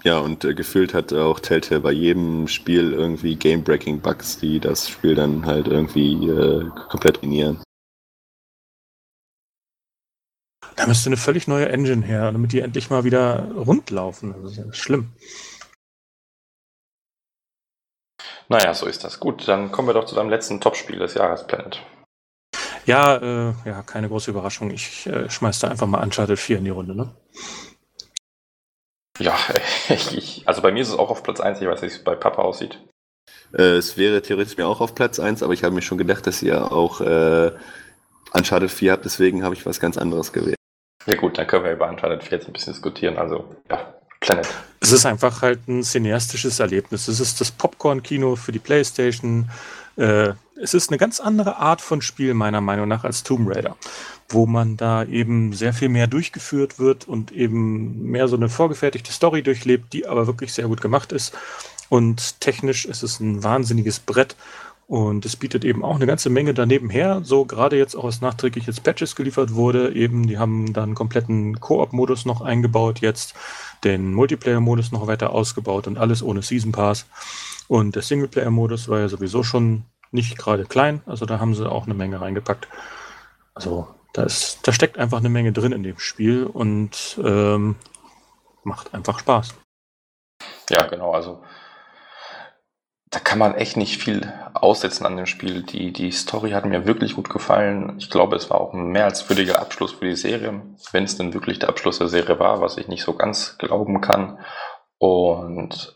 [0.07, 5.17] Ja, und äh, gefühlt hat auch Telltale bei jedem Spiel irgendwie Game-Breaking-Bugs, die das Spiel
[5.17, 7.61] dann halt irgendwie äh, komplett ruinieren.
[10.77, 14.33] Da müsste eine völlig neue Engine her, damit die endlich mal wieder rund laufen.
[14.41, 15.11] Das ist ja schlimm.
[18.49, 19.19] Naja, so ist das.
[19.19, 21.83] Gut, dann kommen wir doch zu deinem letzten Topspiel des Jahres, Planet.
[22.85, 24.71] Ja, äh, ja, keine große Überraschung.
[24.71, 27.13] Ich äh, schmeiß da einfach mal Uncharted 4 in die Runde, ne?
[29.19, 29.37] Ja,
[29.89, 32.05] ich, also bei mir ist es auch auf Platz 1, ich weiß nicht, wie es
[32.05, 32.79] bei Papa aussieht.
[33.53, 36.27] Äh, es wäre theoretisch mir auch auf Platz 1, aber ich habe mir schon gedacht,
[36.27, 37.53] dass ihr auch äh,
[38.33, 40.57] Uncharted 4 habt, deswegen habe ich was ganz anderes gewählt.
[41.07, 43.17] Ja gut, dann können wir über Uncharted 4 jetzt ein bisschen diskutieren.
[43.17, 44.49] Also, ja, Planet.
[44.81, 47.09] Es ist einfach halt ein cineastisches Erlebnis.
[47.09, 49.49] Es ist das Popcorn-Kino für die Playstation.
[49.97, 53.77] Äh, es ist eine ganz andere Art von Spiel, meiner Meinung nach, als Tomb Raider
[54.29, 59.13] wo man da eben sehr viel mehr durchgeführt wird und eben mehr so eine vorgefertigte
[59.13, 61.37] Story durchlebt, die aber wirklich sehr gut gemacht ist.
[61.89, 64.37] Und technisch ist es ein wahnsinniges Brett.
[64.89, 67.21] Und es bietet eben auch eine ganze Menge daneben her.
[67.25, 69.93] So gerade jetzt auch als nachträglich jetzt Patches geliefert wurde.
[69.93, 73.35] Eben, die haben dann einen kompletten Koop-Modus noch eingebaut jetzt,
[73.83, 77.07] den Multiplayer-Modus noch weiter ausgebaut und alles ohne Season Pass.
[77.69, 81.03] Und der Singleplayer-Modus war ja sowieso schon nicht gerade klein.
[81.07, 82.69] Also da haben sie auch eine Menge reingepackt.
[83.55, 87.77] Also da, ist, da steckt einfach eine Menge drin in dem Spiel und ähm,
[88.65, 89.55] macht einfach Spaß.
[90.71, 91.13] Ja, genau.
[91.13, 91.43] Also
[93.11, 95.63] da kann man echt nicht viel aussetzen an dem Spiel.
[95.63, 97.95] Die, die Story hat mir wirklich gut gefallen.
[97.99, 100.61] Ich glaube, es war auch ein mehr als würdiger Abschluss für die Serie,
[100.93, 104.01] wenn es denn wirklich der Abschluss der Serie war, was ich nicht so ganz glauben
[104.01, 104.39] kann.
[104.99, 105.96] Und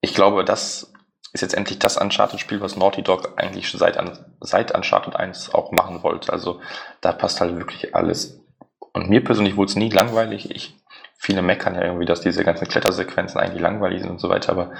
[0.00, 0.92] ich glaube, das
[1.32, 3.98] ist jetzt endlich das Uncharted-Spiel, was Naughty Dog eigentlich seit,
[4.40, 6.32] seit Uncharted 1 auch machen wollte.
[6.32, 6.60] Also
[7.00, 8.40] da passt halt wirklich alles.
[8.92, 10.50] Und mir persönlich wurde es nie langweilig.
[10.50, 10.74] Ich,
[11.16, 14.72] viele meckern ja irgendwie, dass diese ganzen Klettersequenzen eigentlich langweilig sind und so weiter, aber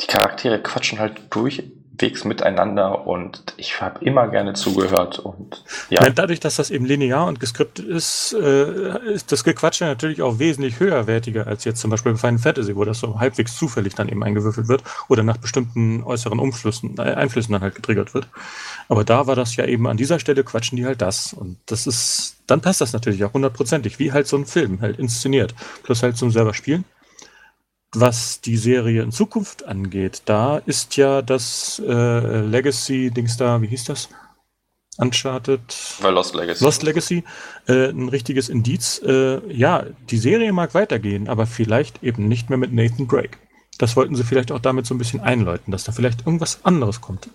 [0.00, 6.08] die Charaktere quatschen halt durchwegs miteinander und ich habe immer gerne zugehört und ja.
[6.10, 10.78] Dadurch, dass das eben linear und geskriptet ist, äh, ist das Gequatsche natürlich auch wesentlich
[10.78, 14.22] höherwertiger als jetzt zum Beispiel bei Final Fantasy, wo das so halbwegs zufällig dann eben
[14.22, 18.28] eingewürfelt wird oder nach bestimmten äußeren Umflüssen, äh, Einflüssen dann halt getriggert wird.
[18.88, 21.88] Aber da war das ja eben an dieser Stelle quatschen die halt das und das
[21.88, 26.04] ist, dann passt das natürlich auch hundertprozentig, wie halt so ein Film halt inszeniert, plus
[26.04, 26.84] halt zum selber spielen
[27.94, 33.84] was die Serie in Zukunft angeht, da ist ja das äh, Legacy-Dings da, wie hieß
[33.84, 34.08] das?
[34.98, 35.60] Uncharted.
[36.02, 36.64] Bei Lost Legacy.
[36.64, 37.24] Lost Legacy,
[37.68, 39.00] äh, ein richtiges Indiz.
[39.04, 43.38] Äh, ja, die Serie mag weitergehen, aber vielleicht eben nicht mehr mit Nathan Drake.
[43.78, 47.00] Das wollten sie vielleicht auch damit so ein bisschen einläuten, dass da vielleicht irgendwas anderes
[47.00, 47.30] kommt.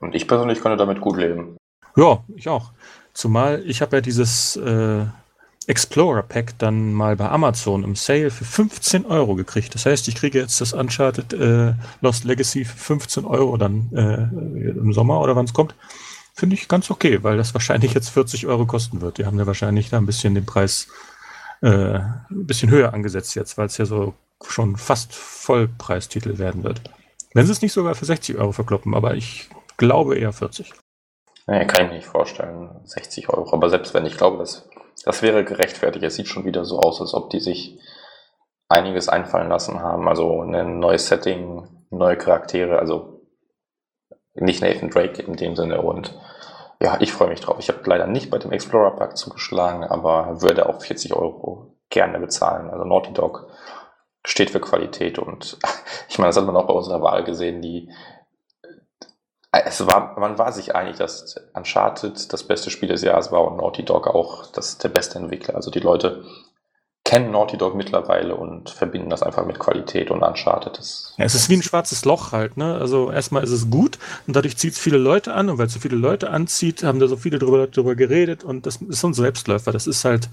[0.00, 1.58] Und ich persönlich könnte damit gut leben.
[1.96, 2.72] Ja, ich auch.
[3.12, 5.04] Zumal ich habe ja dieses äh,
[5.66, 9.74] Explorer Pack dann mal bei Amazon im Sale für 15 Euro gekriegt.
[9.74, 14.70] Das heißt, ich kriege jetzt das Uncharted äh, Lost Legacy für 15 Euro dann äh,
[14.70, 15.74] im Sommer oder wann es kommt.
[16.34, 19.18] Finde ich ganz okay, weil das wahrscheinlich jetzt 40 Euro kosten wird.
[19.18, 20.88] Die haben ja wahrscheinlich da ein bisschen den Preis
[21.60, 21.68] äh,
[21.98, 24.14] ein bisschen höher angesetzt jetzt, weil es ja so
[24.48, 26.82] schon fast Vollpreistitel werden wird.
[27.34, 30.72] Wenn sie es nicht sogar für 60 Euro verkloppen, aber ich glaube eher 40.
[31.46, 32.70] Nee, kann ich nicht vorstellen.
[32.84, 33.52] 60 Euro.
[33.52, 34.68] Aber selbst wenn ich glaube, das,
[35.04, 36.04] das wäre gerechtfertigt.
[36.04, 37.78] Es sieht schon wieder so aus, als ob die sich
[38.68, 40.08] einiges einfallen lassen haben.
[40.08, 43.20] Also ein neues Setting, neue Charaktere, also
[44.34, 45.82] nicht Nathan Drake in dem Sinne.
[45.82, 46.18] Und
[46.80, 47.56] ja, ich freue mich drauf.
[47.58, 52.18] Ich habe leider nicht bei dem Explorer Pack zugeschlagen, aber würde auch 40 Euro gerne
[52.18, 52.70] bezahlen.
[52.70, 53.48] Also Naughty Dog
[54.24, 55.58] steht für Qualität und
[56.08, 57.90] ich meine, das hat man auch bei unserer Wahl gesehen, die
[59.52, 63.58] es war, man war sich einig, dass Uncharted das beste Spiel des Jahres war und
[63.58, 65.54] Naughty Dog auch das der beste Entwickler.
[65.54, 66.24] Also die Leute
[67.04, 70.78] kennen Naughty Dog mittlerweile und verbinden das einfach mit Qualität und Uncharted.
[70.78, 72.76] Das ja, es ist wie ein schwarzes Loch halt, ne?
[72.76, 75.74] Also erstmal ist es gut und dadurch zieht es viele Leute an und weil es
[75.74, 79.08] so viele Leute anzieht, haben da so viele drüber, drüber geredet und das ist so
[79.08, 79.72] ein Selbstläufer.
[79.72, 80.30] Das ist halt,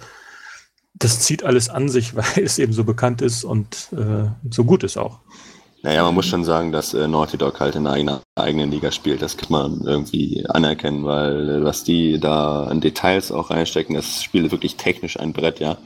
[0.93, 4.83] das zieht alles an sich, weil es eben so bekannt ist und äh, so gut
[4.83, 5.19] ist auch.
[5.81, 9.21] Naja, man muss schon sagen, dass äh, Naughty Dog halt in einer eigenen Liga spielt.
[9.21, 14.21] Das kann man irgendwie anerkennen, weil äh, was die da an Details auch reinstecken, das
[14.23, 15.77] Spiel ist wirklich technisch ein Brett, ja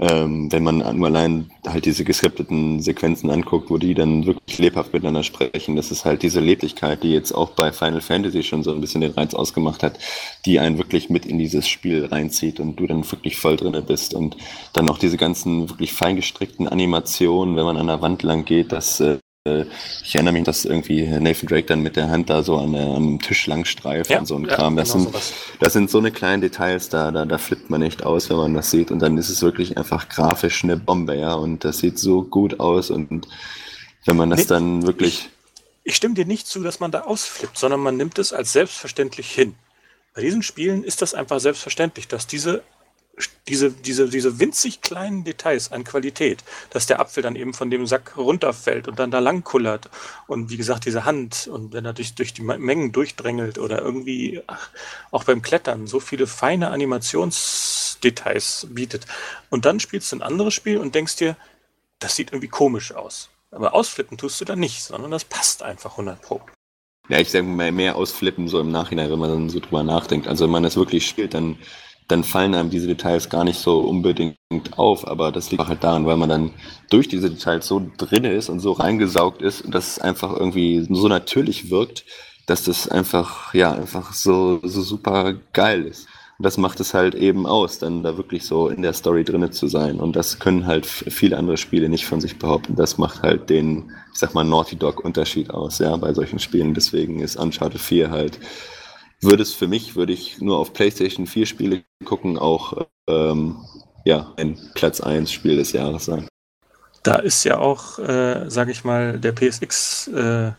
[0.00, 4.92] ähm, wenn man nur allein halt diese geskripteten Sequenzen anguckt, wo die dann wirklich lebhaft
[4.92, 8.72] miteinander sprechen, das ist halt diese Leblichkeit, die jetzt auch bei Final Fantasy schon so
[8.72, 9.98] ein bisschen den Reiz ausgemacht hat,
[10.46, 14.14] die einen wirklich mit in dieses Spiel reinzieht und du dann wirklich voll drinne bist.
[14.14, 14.36] Und
[14.72, 19.00] dann auch diese ganzen wirklich feingestrickten Animationen, wenn man an der Wand lang geht, das
[19.00, 19.18] äh,
[20.02, 22.86] ich erinnere mich, dass irgendwie Nathan Drake dann mit der Hand da so an, der,
[22.86, 24.76] am Tisch lang streift ja, und so ein ja, Kram.
[24.76, 25.22] Das, genau sind,
[25.60, 28.54] das sind so eine kleinen Details, da, da, da flippt man echt aus, wenn man
[28.54, 28.90] das sieht.
[28.90, 31.34] Und dann ist es wirklich einfach grafisch eine Bombe, ja.
[31.34, 32.90] Und das sieht so gut aus.
[32.90, 33.28] Und
[34.06, 35.28] wenn man das nee, dann wirklich.
[35.84, 38.52] Ich, ich stimme dir nicht zu, dass man da ausflippt, sondern man nimmt es als
[38.52, 39.54] selbstverständlich hin.
[40.14, 42.62] Bei diesen Spielen ist das einfach selbstverständlich, dass diese
[43.48, 47.86] diese, diese, diese winzig kleinen Details an Qualität, dass der Apfel dann eben von dem
[47.86, 49.90] Sack runterfällt und dann da lang kullert
[50.26, 54.42] und wie gesagt diese Hand und wenn er durch, durch die Mengen durchdrängelt oder irgendwie
[54.46, 54.70] ach,
[55.10, 59.06] auch beim Klettern so viele feine Animationsdetails bietet.
[59.50, 61.36] Und dann spielst du ein anderes Spiel und denkst dir,
[61.98, 63.30] das sieht irgendwie komisch aus.
[63.50, 66.42] Aber ausflippen tust du da nicht, sondern das passt einfach 100 Pro.
[67.08, 70.28] Ja, ich sage mal mehr ausflippen so im Nachhinein, wenn man dann so drüber nachdenkt.
[70.28, 71.58] Also wenn man das wirklich spielt, dann
[72.08, 74.36] dann fallen einem diese Details gar nicht so unbedingt
[74.76, 76.50] auf, aber das liegt halt daran, weil man dann
[76.90, 81.06] durch diese Details so drin ist und so reingesaugt ist, dass es einfach irgendwie so
[81.08, 82.04] natürlich wirkt,
[82.46, 86.08] dass das einfach, ja, einfach so, so super geil ist.
[86.38, 89.50] Und das macht es halt eben aus, dann da wirklich so in der Story drinne
[89.50, 90.00] zu sein.
[90.00, 92.76] Und das können halt viele andere Spiele nicht von sich behaupten.
[92.76, 96.74] Das macht halt den, ich sag mal, Naughty Dog Unterschied aus, ja, bei solchen Spielen.
[96.74, 98.38] Deswegen ist Uncharted 4 halt
[99.20, 103.56] würde es für mich, würde ich nur auf PlayStation 4 Spiele gucken, auch ähm,
[104.04, 106.28] ja, ein Platz 1 Spiel des Jahres sein.
[107.02, 110.54] Da ist ja auch, äh, sage ich mal, der PSX-Stream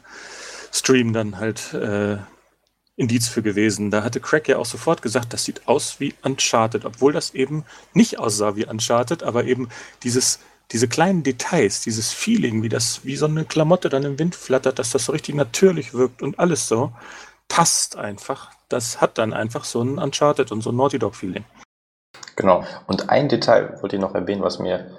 [1.09, 2.17] äh, dann halt äh,
[2.95, 3.91] Indiz für gewesen.
[3.91, 7.63] Da hatte Craig ja auch sofort gesagt, das sieht aus wie Uncharted, obwohl das eben
[7.93, 9.69] nicht aussah wie Uncharted, aber eben
[10.03, 10.39] dieses
[10.71, 14.77] diese kleinen Details, dieses Feeling, wie das, wie so eine Klamotte dann im Wind flattert,
[14.77, 16.93] dass das so richtig natürlich wirkt und alles so,
[17.49, 18.51] passt einfach.
[18.69, 21.43] Das hat dann einfach so ein Uncharted und so ein Naughty Dog-Feeling.
[22.35, 22.63] Genau.
[22.87, 24.91] Und ein Detail wollte ich noch erwähnen, was mir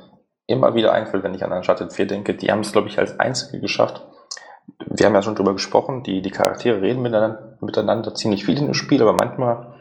[0.47, 2.35] immer wieder einfällt, wenn ich an Uncharted 4 denke.
[2.35, 4.05] Die haben es, glaube ich, als einzige geschafft.
[4.87, 8.67] Wir haben ja schon drüber gesprochen, die, die Charaktere reden miteinander, miteinander ziemlich viel in
[8.67, 9.75] dem Spiel, aber manchmal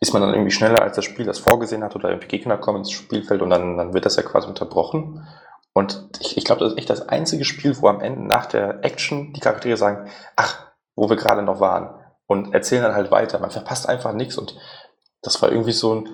[0.00, 2.78] ist man dann irgendwie schneller, als das Spiel das vorgesehen hat oder irgendwie Gegner kommen
[2.78, 5.26] ins Spielfeld und dann, dann wird das ja quasi unterbrochen.
[5.72, 8.84] Und ich, ich glaube, das ist echt das einzige Spiel, wo am Ende nach der
[8.84, 10.63] Action die Charaktere sagen, ach,
[10.96, 11.94] wo wir gerade noch waren
[12.26, 13.38] und erzählen dann halt weiter.
[13.38, 14.56] Man verpasst einfach nichts und
[15.22, 16.08] das war irgendwie so ein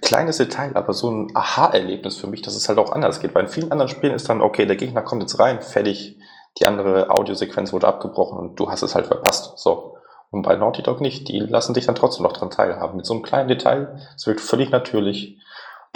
[0.00, 3.34] kleines Detail, aber so ein Aha-Erlebnis für mich, dass es halt auch anders geht.
[3.34, 6.18] Weil in vielen anderen Spielen ist dann, okay, der Gegner kommt jetzt rein, fertig,
[6.58, 9.58] die andere Audiosequenz wurde abgebrochen und du hast es halt verpasst.
[9.58, 9.96] So.
[10.30, 11.28] Und bei Naughty Dog nicht.
[11.28, 12.96] Die lassen dich dann trotzdem noch dran teilhaben.
[12.96, 14.00] Mit so einem kleinen Detail.
[14.16, 15.38] Es wirkt völlig natürlich.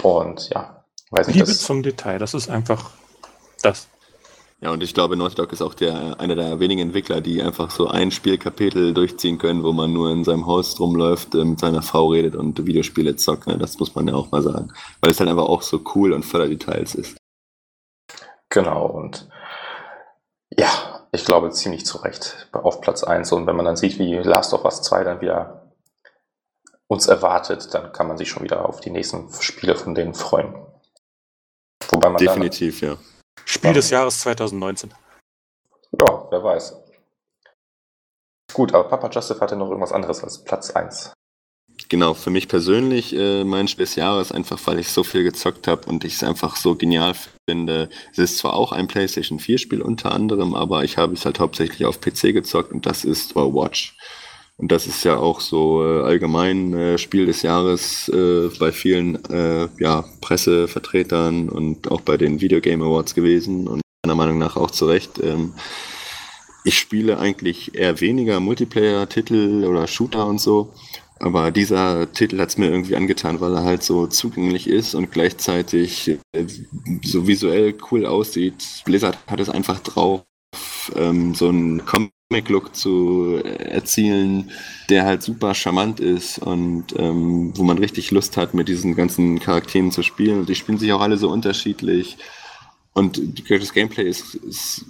[0.01, 1.35] Und ja, weiß nicht.
[1.35, 2.91] Liebe das zum Detail, das ist einfach
[3.61, 3.87] das.
[4.61, 7.71] Ja, und ich glaube, Naughty Dog ist auch der, einer der wenigen Entwickler, die einfach
[7.71, 11.81] so ein Spielkapitel durchziehen können, wo man nur in seinem Haus rumläuft, äh, mit seiner
[11.81, 13.47] Frau redet und Videospiele zockt.
[13.47, 13.57] Ne?
[13.57, 14.73] Das muss man ja auch mal sagen.
[14.99, 17.17] Weil es halt einfach auch so cool und voller Details ist.
[18.49, 19.29] Genau, und
[20.49, 20.69] ja,
[21.13, 23.31] ich glaube ziemlich zu Recht auf Platz 1.
[23.31, 25.71] Und wenn man dann sieht, wie Last of Us 2 dann wieder
[26.87, 30.53] uns erwartet, dann kann man sich schon wieder auf die nächsten Spiele von denen freuen.
[31.91, 32.97] Wobei man Definitiv, dann, ja
[33.45, 34.93] Spiel des Jahres 2019.
[35.99, 36.75] Ja, wer weiß.
[38.53, 41.13] Gut, aber Papa Justif hatte noch irgendwas anderes als Platz 1.
[41.87, 45.67] genau, für mich persönlich äh, mein Spiel des Jahres, einfach weil ich so viel gezockt
[45.67, 47.15] habe und ich es einfach so genial
[47.49, 47.89] finde.
[48.11, 51.85] Es ist zwar auch ein PlayStation 4-Spiel unter anderem, aber ich habe es halt hauptsächlich
[51.85, 53.97] auf PC gezockt und das ist Overwatch.
[54.59, 59.23] Und das ist ja auch so äh, allgemein äh, Spiel des Jahres äh, bei vielen
[59.29, 64.57] äh, ja, Pressevertretern und auch bei den Video Game Awards gewesen und meiner Meinung nach
[64.57, 65.17] auch zu Recht.
[65.23, 65.53] Ähm,
[66.65, 70.73] ich spiele eigentlich eher weniger Multiplayer-Titel oder Shooter und so.
[71.21, 75.09] Aber dieser Titel hat es mir irgendwie angetan, weil er halt so zugänglich ist und
[75.09, 76.45] gleichzeitig äh,
[77.03, 78.83] so visuell cool aussieht.
[78.83, 80.23] Blizzard hat es einfach drauf,
[80.97, 81.85] ähm, so einen
[82.29, 84.51] Comic-Look zu erzielen,
[84.87, 89.39] der halt super charmant ist und ähm, wo man richtig Lust hat, mit diesen ganzen
[89.39, 90.41] Charakteren zu spielen.
[90.41, 92.17] Und die spielen sich auch alle so unterschiedlich.
[92.93, 94.85] Und das Gameplay ist, ist,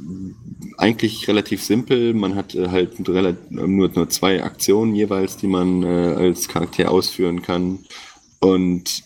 [0.77, 2.13] eigentlich relativ simpel.
[2.13, 7.41] Man hat äh, halt nur, nur zwei Aktionen jeweils, die man äh, als Charakter ausführen
[7.41, 7.79] kann.
[8.41, 9.03] Und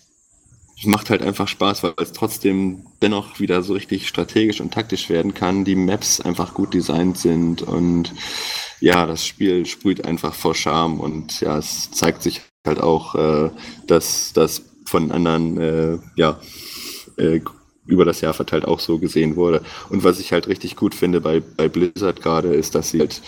[0.85, 5.33] macht halt einfach Spaß, weil es trotzdem dennoch wieder so richtig strategisch und taktisch werden
[5.33, 5.65] kann.
[5.65, 8.13] Die Maps einfach gut designt sind und
[8.79, 13.49] ja, das Spiel sprüht einfach vor Charme und ja, es zeigt sich halt auch, äh,
[13.87, 16.39] dass das von anderen äh, ja,
[17.17, 17.39] äh,
[17.85, 19.61] über das Jahr verteilt auch so gesehen wurde.
[19.89, 23.21] Und was ich halt richtig gut finde bei, bei Blizzard gerade, ist, dass sie halt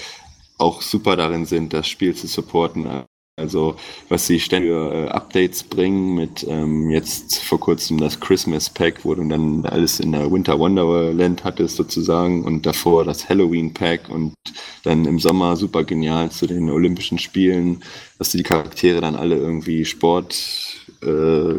[0.57, 3.06] auch super darin sind, das Spiel zu supporten.
[3.38, 3.76] Also
[4.07, 9.14] was sie ständig äh, Updates bringen mit ähm, jetzt vor kurzem das Christmas Pack, wo
[9.14, 14.36] du dann alles in der Winter Wonderland hattest sozusagen und davor das Halloween Pack und
[14.84, 17.84] dann im Sommer super genial zu den Olympischen Spielen,
[18.20, 21.56] dass die Charaktere dann alle irgendwie Sport äh,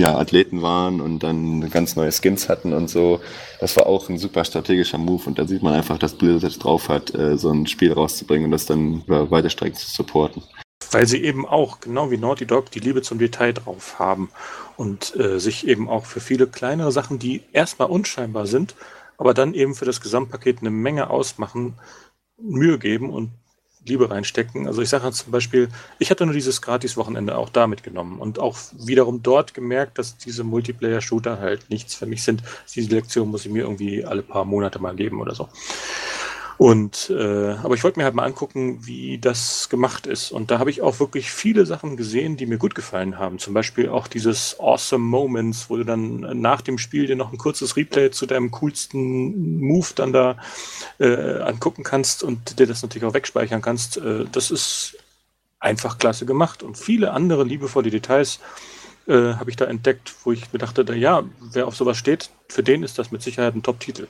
[0.00, 3.20] ja, Athleten waren und dann ganz neue Skins hatten und so.
[3.60, 6.88] Das war auch ein super strategischer Move und da sieht man einfach, dass Blizzard drauf
[6.88, 10.42] hat, äh, so ein Spiel rauszubringen und das dann über weite Strecken zu supporten.
[10.90, 14.30] Weil sie eben auch, genau wie Naughty Dog, die Liebe zum Detail drauf haben
[14.76, 18.74] und äh, sich eben auch für viele kleinere Sachen, die erstmal unscheinbar sind,
[19.18, 21.74] aber dann eben für das Gesamtpaket eine Menge ausmachen,
[22.42, 23.30] Mühe geben und
[23.84, 24.66] Liebe reinstecken.
[24.66, 28.58] Also ich sage zum Beispiel, ich hatte nur dieses Gratis-Wochenende auch da mitgenommen und auch
[28.78, 32.42] wiederum dort gemerkt, dass diese Multiplayer-Shooter halt nichts für mich sind.
[32.74, 35.48] Diese Lektion muss ich mir irgendwie alle paar Monate mal geben oder so.
[36.60, 40.30] Und äh, aber ich wollte mir halt mal angucken, wie das gemacht ist.
[40.30, 43.38] Und da habe ich auch wirklich viele Sachen gesehen, die mir gut gefallen haben.
[43.38, 47.38] Zum Beispiel auch dieses Awesome Moments, wo du dann nach dem Spiel dir noch ein
[47.38, 50.36] kurzes Replay zu deinem coolsten Move dann da
[50.98, 53.96] äh, angucken kannst und dir das natürlich auch wegspeichern kannst.
[53.96, 54.98] Äh, das ist
[55.60, 56.62] einfach klasse gemacht.
[56.62, 58.38] Und viele andere liebevolle Details
[59.08, 62.28] äh, habe ich da entdeckt, wo ich mir dachte, da, ja, wer auf sowas steht,
[62.48, 64.08] für den ist das mit Sicherheit ein Top-Titel.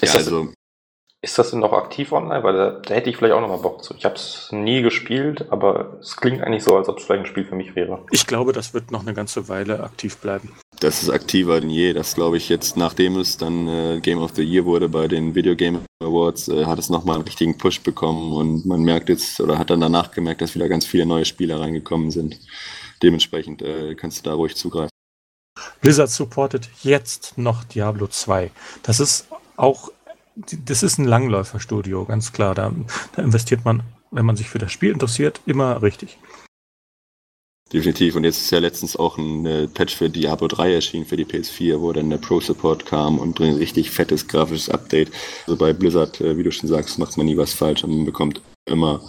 [0.00, 0.52] Ist, ja, das, also,
[1.20, 2.44] ist das denn noch aktiv online?
[2.44, 3.94] Weil da, da hätte ich vielleicht auch noch mal Bock zu.
[3.96, 7.26] Ich habe es nie gespielt, aber es klingt eigentlich so, als ob es vielleicht ein
[7.26, 8.04] Spiel für mich wäre.
[8.12, 10.56] Ich glaube, das wird noch eine ganze Weile aktiv bleiben.
[10.78, 11.92] Das ist aktiver denn je.
[11.92, 15.34] Das glaube ich jetzt, nachdem es dann äh, Game of the Year wurde bei den
[15.34, 19.40] Video Game Awards, äh, hat es nochmal einen richtigen Push bekommen und man merkt jetzt
[19.40, 22.38] oder hat dann danach gemerkt, dass wieder ganz viele neue Spiele reingekommen sind.
[23.02, 24.90] Dementsprechend äh, kannst du da ruhig zugreifen.
[25.80, 28.52] Blizzard supportet jetzt noch Diablo 2.
[28.84, 29.26] Das ist
[29.58, 29.90] auch,
[30.36, 32.54] das ist ein Langläuferstudio, ganz klar.
[32.54, 32.72] Da,
[33.14, 36.18] da investiert man, wenn man sich für das Spiel interessiert, immer richtig.
[37.72, 38.16] Definitiv.
[38.16, 41.26] Und jetzt ist ja letztens auch ein äh, Patch für Diablo 3 erschienen für die
[41.26, 45.10] PS4, wo dann der Pro-Support kam und ein richtig fettes grafisches Update.
[45.46, 48.06] Also bei Blizzard, äh, wie du schon sagst, macht man nie was falsch und man
[48.06, 49.02] bekommt immer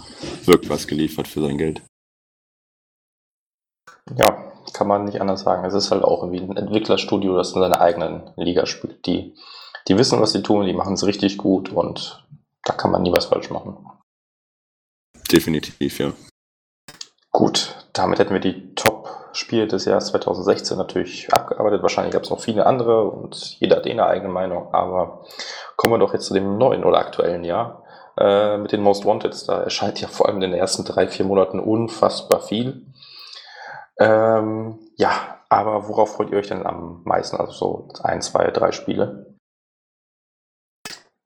[0.44, 1.80] wirklich was geliefert für sein Geld.
[4.14, 5.64] Ja, kann man nicht anders sagen.
[5.64, 9.34] Es ist halt auch wie ein Entwicklerstudio, das in seiner eigenen Liga spielt, die
[9.90, 12.24] die wissen, was sie tun, die machen es richtig gut und
[12.62, 13.76] da kann man nie was falsch machen.
[15.32, 16.12] Definitiv, ja.
[17.32, 21.82] Gut, damit hätten wir die Top-Spiele des Jahres 2016 natürlich abgearbeitet.
[21.82, 24.72] Wahrscheinlich gab es noch viele andere und jeder hat eh eine eigene Meinung.
[24.72, 25.24] Aber
[25.76, 27.84] kommen wir doch jetzt zu dem neuen oder aktuellen Jahr
[28.16, 29.48] äh, mit den Most Wanted.
[29.48, 32.86] Da erscheint ja vor allem in den ersten drei, vier Monaten unfassbar viel.
[33.98, 37.36] Ähm, ja, aber worauf freut ihr euch denn am meisten?
[37.36, 39.29] Also so ein, zwei, drei Spiele?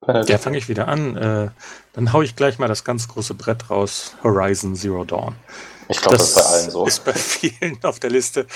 [0.26, 1.16] Ja, fange ich wieder an.
[1.16, 1.50] Äh,
[1.92, 4.16] dann haue ich gleich mal das ganz große Brett raus.
[4.22, 5.34] Horizon Zero Dawn.
[5.88, 6.86] Ich glaube, das, das ist bei allen so.
[6.86, 8.46] Ist bei vielen auf der Liste,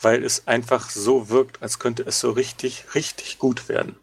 [0.00, 3.96] weil es einfach so wirkt, als könnte es so richtig, richtig gut werden.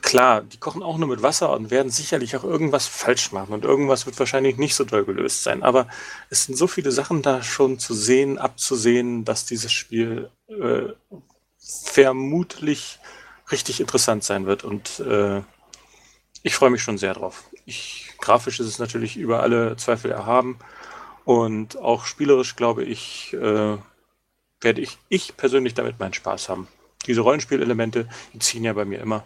[0.00, 3.64] Klar, die kochen auch nur mit Wasser und werden sicherlich auch irgendwas falsch machen und
[3.64, 5.64] irgendwas wird wahrscheinlich nicht so doll gelöst sein.
[5.64, 5.88] Aber
[6.30, 10.92] es sind so viele Sachen da schon zu sehen, abzusehen, dass dieses Spiel äh,
[11.58, 13.00] vermutlich
[13.50, 15.42] richtig interessant sein wird und äh,
[16.46, 17.50] ich freue mich schon sehr drauf.
[17.64, 20.60] Ich, grafisch ist es natürlich über alle Zweifel erhaben
[21.24, 23.76] und auch spielerisch, glaube ich, äh,
[24.60, 26.68] werde ich, ich persönlich damit meinen Spaß haben.
[27.04, 29.24] Diese Rollenspielelemente, die ziehen ja bei mir immer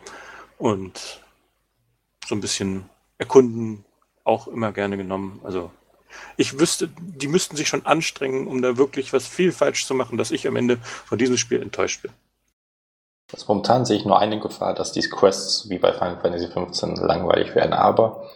[0.56, 1.20] und
[2.26, 2.88] so ein bisschen
[3.18, 3.84] erkunden
[4.24, 5.40] auch immer gerne genommen.
[5.44, 5.70] Also
[6.38, 10.16] ich wüsste, die müssten sich schon anstrengen, um da wirklich was viel falsch zu machen,
[10.16, 12.12] dass ich am Ende von diesem Spiel enttäuscht bin.
[13.32, 17.00] Also momentan sehe ich nur eine Gefahr, dass diese Quests wie bei Final Fantasy XV
[17.02, 18.30] langweilig werden, aber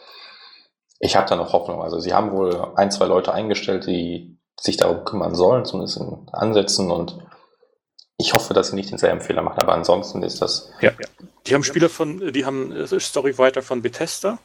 [1.01, 1.83] ich habe da noch Hoffnung.
[1.83, 6.29] Also sie haben wohl ein, zwei Leute eingestellt, die sich darum kümmern sollen, zumindest in
[6.33, 7.19] Ansätzen und
[8.17, 10.71] ich hoffe, dass sie nicht denselben Fehler machen, aber ansonsten ist das.
[10.81, 11.09] Ja, ja.
[11.47, 14.39] Die haben Spieler von, die haben Storywriter von Bethesda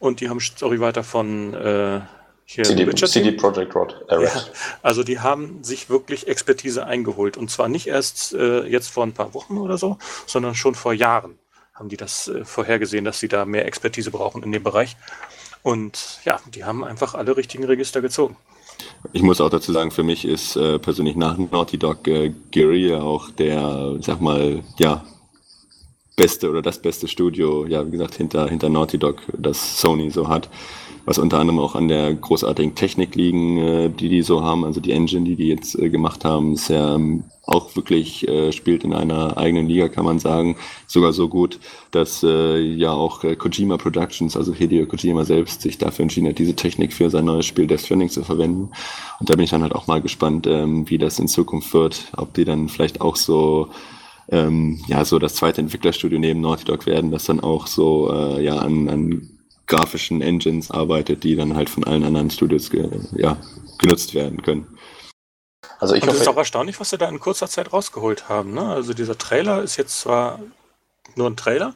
[0.00, 2.00] und die haben Storywriter von äh,
[2.44, 4.04] hier CD, CD Projekt Rod.
[4.10, 4.18] Ja,
[4.82, 9.12] also die haben sich wirklich Expertise eingeholt und zwar nicht erst äh, jetzt vor ein
[9.12, 11.38] paar Wochen oder so, sondern schon vor Jahren
[11.74, 14.96] haben die das äh, vorhergesehen, dass sie da mehr Expertise brauchen in dem Bereich.
[15.62, 18.36] Und ja, die haben einfach alle richtigen Register gezogen.
[19.12, 23.00] Ich muss auch dazu sagen, für mich ist äh, persönlich nach Naughty Dog äh, Guerrilla
[23.00, 25.04] auch der, sag mal, ja,
[26.16, 30.28] beste oder das beste Studio, ja, wie gesagt, hinter, hinter Naughty Dog, das Sony so
[30.28, 30.48] hat
[31.04, 34.64] was unter anderem auch an der großartigen Technik liegen, äh, die die so haben.
[34.64, 38.52] Also die Engine, die die jetzt äh, gemacht haben, ist ja ähm, auch wirklich äh,
[38.52, 40.56] spielt in einer eigenen Liga, kann man sagen.
[40.86, 41.58] Sogar so gut,
[41.90, 46.38] dass äh, ja auch äh, Kojima Productions, also Hideo Kojima selbst, sich dafür entschieden hat,
[46.38, 48.70] diese Technik für sein neues Spiel Death Stranding zu verwenden.
[49.18, 52.12] Und da bin ich dann halt auch mal gespannt, ähm, wie das in Zukunft wird,
[52.16, 53.68] ob die dann vielleicht auch so
[54.28, 58.44] ähm, ja so das zweite Entwicklerstudio neben Naughty Dog werden, das dann auch so äh,
[58.44, 59.28] ja an, an
[59.72, 63.38] grafischen Engines arbeitet, die dann halt von allen anderen Studios ge ja,
[63.78, 64.66] genutzt werden können.
[65.78, 68.54] Also ich es ist auch erstaunlich, was sie da in kurzer Zeit rausgeholt haben.
[68.54, 68.62] Ne?
[68.62, 70.38] Also dieser Trailer ist jetzt zwar
[71.16, 71.74] nur ein Trailer,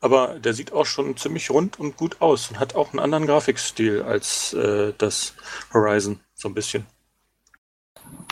[0.00, 3.26] aber der sieht auch schon ziemlich rund und gut aus und hat auch einen anderen
[3.26, 5.34] Grafikstil als äh, das
[5.72, 6.86] Horizon, so ein bisschen.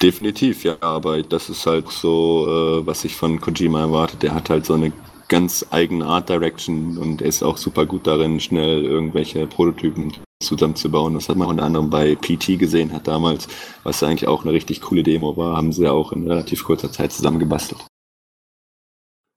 [0.01, 4.23] Definitiv, ja, aber das ist halt so, äh, was ich von Kojima erwartet.
[4.23, 4.93] Der hat halt so eine
[5.29, 10.13] ganz eigene Art Direction und ist auch super gut darin, schnell irgendwelche Prototypen
[10.43, 11.15] zusammenzubauen.
[11.15, 13.49] Das hat man unter anderem bei PT gesehen hat damals,
[13.83, 16.93] was eigentlich auch eine richtig coole Demo war, haben sie ja auch in relativ kurzer
[16.93, 17.85] Zeit zusammengebastelt.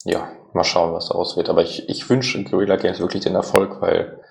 [0.05, 1.49] Ja, mal schauen, was daraus wird.
[1.49, 4.21] Aber ich, ich wünsche Guerrilla Games wirklich den Erfolg, weil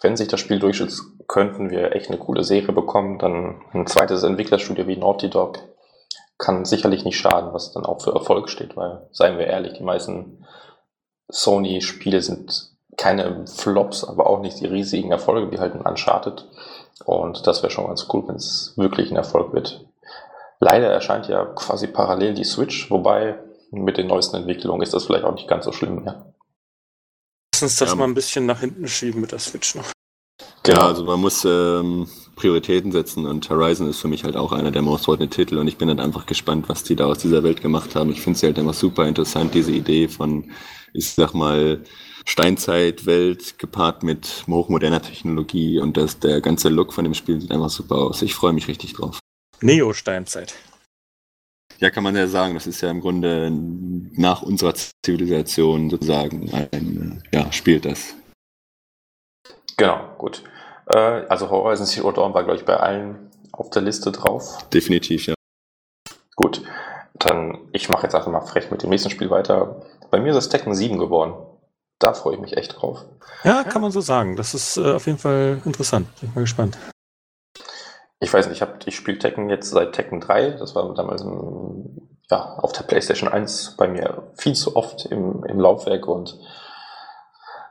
[0.00, 3.18] wenn sich das Spiel durchschützt, könnten wir echt eine coole Serie bekommen.
[3.18, 5.58] Dann ein zweites Entwicklerstudio wie Naughty Dog
[6.38, 9.84] kann sicherlich nicht schaden, was dann auch für Erfolg steht, weil, seien wir ehrlich, die
[9.84, 10.44] meisten
[11.28, 16.46] Sony-Spiele sind keine Flops, aber auch nicht die riesigen Erfolge wie halt ein Uncharted.
[17.04, 19.84] Und das wäre schon ganz cool, wenn es wirklich ein Erfolg wird.
[20.60, 23.38] Leider erscheint ja quasi parallel die Switch, wobei
[23.70, 26.32] mit den neuesten Entwicklungen ist das vielleicht auch nicht ganz so schlimm mehr.
[27.54, 27.96] Lass uns das ja.
[27.96, 29.84] mal ein bisschen nach hinten schieben mit der Switch noch.
[30.62, 34.70] Genau, also man muss ähm, Prioritäten setzen und Horizon ist für mich halt auch einer
[34.70, 37.42] der most wanted Titel und ich bin halt einfach gespannt, was die da aus dieser
[37.42, 38.10] Welt gemacht haben.
[38.10, 40.50] Ich finde es halt immer super interessant, diese Idee von
[40.94, 41.82] ich sag mal,
[42.24, 47.68] Steinzeitwelt gepaart mit hochmoderner Technologie und das, der ganze Look von dem Spiel sieht einfach
[47.68, 48.22] super aus.
[48.22, 49.18] Ich freue mich richtig drauf.
[49.60, 50.54] Neo-Steinzeit.
[51.80, 57.22] Ja, kann man ja sagen, das ist ja im Grunde nach unserer Zivilisation sozusagen ein,
[57.32, 58.14] ja, spielt das.
[59.76, 60.44] Genau, gut.
[60.86, 64.68] Äh, also Horizon Zero Dawn war, glaube ich, bei allen auf der Liste drauf.
[64.70, 65.34] Definitiv, ja.
[66.36, 66.62] Gut,
[67.14, 69.82] dann ich mache jetzt einfach mal frech mit dem nächsten Spiel weiter.
[70.14, 71.34] Bei mir ist es Tekken 7 geworden.
[71.98, 73.04] Da freue ich mich echt drauf.
[73.42, 74.36] Ja, kann man so sagen.
[74.36, 76.06] Das ist äh, auf jeden Fall interessant.
[76.20, 76.78] Bin mal gespannt.
[78.20, 80.50] Ich weiß nicht, ich, ich spiele Tekken jetzt seit Tekken 3.
[80.50, 85.42] Das war damals im, ja, auf der PlayStation 1 bei mir viel zu oft im,
[85.46, 86.38] im Laufwerk und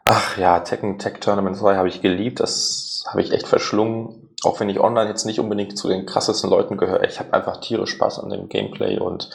[0.03, 2.41] ach ja, Tekken Tech Tournament 2 habe ich geliebt.
[2.41, 4.35] Das habe ich echt verschlungen.
[4.43, 7.05] Auch wenn ich online jetzt nicht unbedingt zu den krassesten Leuten gehöre.
[7.05, 9.29] Ich habe einfach tierisch Spaß an dem Gameplay und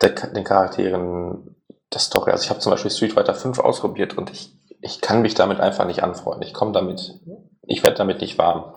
[0.00, 1.56] der, den Charakteren
[1.94, 2.30] das Story.
[2.30, 5.60] Also ich habe zum Beispiel Street Fighter 5 ausprobiert und ich, ich kann mich damit
[5.60, 6.42] einfach nicht anfreunden.
[6.42, 7.20] Ich komme damit,
[7.62, 8.74] ich werde damit nicht warm.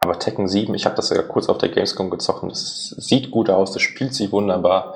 [0.00, 3.30] Aber Tekken 7, ich habe das ja kurz auf der Gamescom gezockt und das sieht
[3.30, 4.94] gut aus, das spielt sich wunderbar.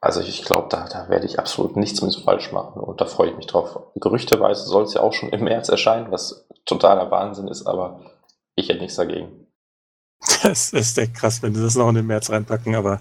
[0.00, 3.30] Also ich glaube, da, da werde ich absolut nichts so falsch machen und da freue
[3.30, 3.78] ich mich drauf.
[3.96, 8.00] Gerüchteweise soll es ja auch schon im März erscheinen, was totaler Wahnsinn ist, aber
[8.54, 9.46] ich hätte nichts dagegen.
[10.42, 13.00] Das ist echt krass, wenn sie das noch in den März reinpacken, aber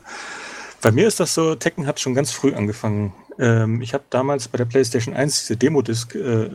[0.82, 3.14] bei mir ist das so, Tekken hat schon ganz früh angefangen.
[3.40, 6.50] Ähm, ich habe damals bei der PlayStation 1 diese Demo-Disc äh,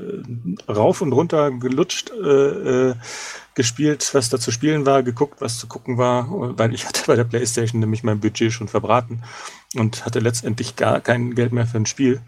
[0.69, 2.95] rauf und runter gelutscht, äh, äh,
[3.55, 6.29] gespielt, was da zu spielen war, geguckt, was zu gucken war,
[6.59, 9.23] weil ich hatte bei der PlayStation nämlich mein Budget schon verbraten
[9.77, 12.21] und hatte letztendlich gar kein Geld mehr für ein Spiel.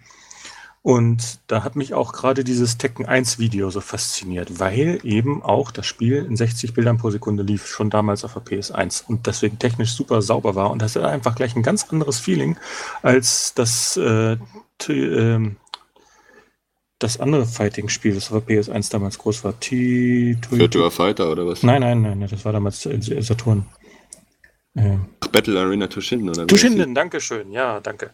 [0.87, 5.73] Und da hat mich auch gerade dieses Tekken 1 Video so fasziniert, weil eben auch
[5.73, 9.59] das Spiel in 60 Bildern pro Sekunde lief, schon damals auf der PS1 und deswegen
[9.59, 10.71] technisch super sauber war.
[10.71, 12.57] Und das ist einfach gleich ein ganz anderes Feeling
[13.03, 14.37] als das, äh,
[14.89, 15.57] ähm,
[17.01, 19.55] das andere Fighting-Spiel, das auf der PS1 damals groß war.
[19.61, 21.65] Virtua Fighter oder was?
[21.65, 23.67] Nein, nein, nein, das war damals Saturn.
[24.77, 25.01] Ja.
[25.33, 26.47] Battle Arena Tushinden, oder?
[26.47, 27.51] Tushinden, danke schön.
[27.51, 28.11] Ja, danke.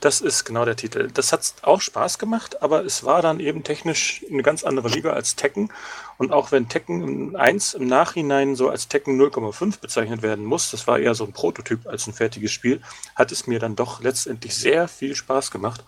[0.00, 1.10] Das ist genau der Titel.
[1.12, 5.12] Das hat auch Spaß gemacht, aber es war dann eben technisch eine ganz andere Liga
[5.12, 5.70] als Tekken.
[6.16, 10.86] Und auch wenn Tekken 1 im Nachhinein so als Tekken 0,5 bezeichnet werden muss, das
[10.86, 12.80] war eher so ein Prototyp als ein fertiges Spiel,
[13.14, 15.84] hat es mir dann doch letztendlich sehr viel Spaß gemacht.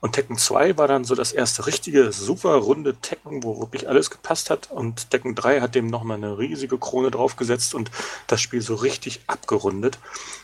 [0.00, 4.10] Und Tekken 2 war dann so das erste richtige, super runde Tekken, wo wirklich alles
[4.10, 4.70] gepasst hat.
[4.70, 7.90] Und Tekken 3 hat dem nochmal eine riesige Krone draufgesetzt und
[8.26, 9.98] das Spiel so richtig abgerundet.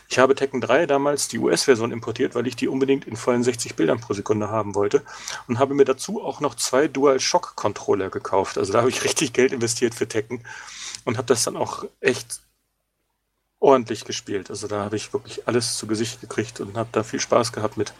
[0.09, 3.75] Ich habe Tekken 3 damals die US-Version importiert, weil ich die unbedingt in vollen 60
[3.75, 5.03] Bildern pro Sekunde haben wollte.
[5.47, 8.57] Und habe mir dazu auch noch zwei Dual-Shock-Controller gekauft.
[8.57, 10.43] Also da habe ich richtig Geld investiert für Tekken
[11.05, 12.41] und habe das dann auch echt
[13.63, 14.49] ordentlich gespielt.
[14.49, 17.77] Also da habe ich wirklich alles zu Gesicht gekriegt und habe da viel Spaß gehabt
[17.77, 17.93] mit.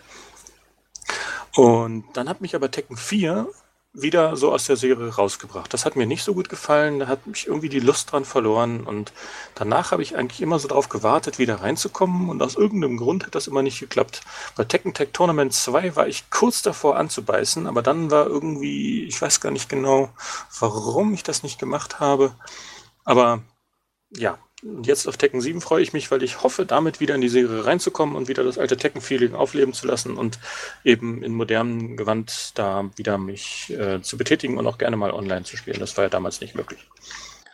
[1.56, 3.48] Und dann hat mich aber Tekken 4
[3.94, 5.72] wieder so aus der Serie rausgebracht.
[5.72, 8.82] Das hat mir nicht so gut gefallen, da hat mich irgendwie die Lust dran verloren
[8.86, 9.14] und
[9.54, 13.36] danach habe ich eigentlich immer so drauf gewartet, wieder reinzukommen und aus irgendeinem Grund hat
[13.36, 14.22] das immer nicht geklappt.
[14.56, 19.22] Bei Tekken Tag Tournament 2 war ich kurz davor anzubeißen, aber dann war irgendwie, ich
[19.22, 20.10] weiß gar nicht genau,
[20.60, 22.34] warum ich das nicht gemacht habe,
[23.06, 23.44] aber
[24.10, 24.40] ja,
[24.84, 27.66] jetzt auf Tekken 7 freue ich mich, weil ich hoffe, damit wieder in die Serie
[27.66, 30.40] reinzukommen und wieder das alte Tekken-Feeling aufleben zu lassen und
[30.84, 35.44] eben in modernem Gewand da wieder mich äh, zu betätigen und auch gerne mal online
[35.44, 35.80] zu spielen.
[35.80, 36.88] Das war ja damals nicht möglich.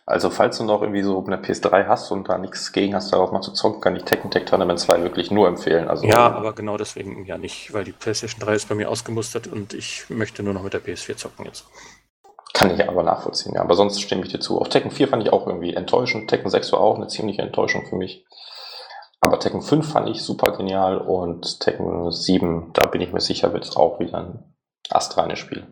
[0.09, 3.31] Also falls du noch irgendwie so eine PS3 hast und da nichts gegen hast, darauf
[3.31, 5.87] mal zu zocken, kann ich Tekken Tag Tournament 2 wirklich nur empfehlen.
[5.87, 9.45] Also, ja, aber genau deswegen ja nicht, weil die PlayStation 3 ist bei mir ausgemustert
[9.45, 11.67] und ich möchte nur noch mit der PS4 zocken jetzt.
[12.53, 13.61] Kann ich aber nachvollziehen, ja.
[13.61, 14.59] Aber sonst stimme ich dir zu.
[14.59, 16.29] Auf Tekken 4 fand ich auch irgendwie enttäuschend.
[16.29, 18.25] Tekken 6 war auch eine ziemliche Enttäuschung für mich.
[19.21, 23.53] Aber Tekken 5 fand ich super genial und Tekken 7, da bin ich mir sicher,
[23.53, 24.55] wird es auch wieder ein
[24.89, 25.67] astreines Spiel.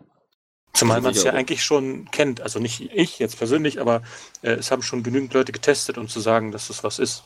[0.74, 2.40] Zumal man es ja eigentlich schon kennt.
[2.40, 4.02] Also nicht ich jetzt persönlich, aber
[4.42, 7.24] äh, es haben schon genügend Leute getestet, um zu sagen, dass das was ist.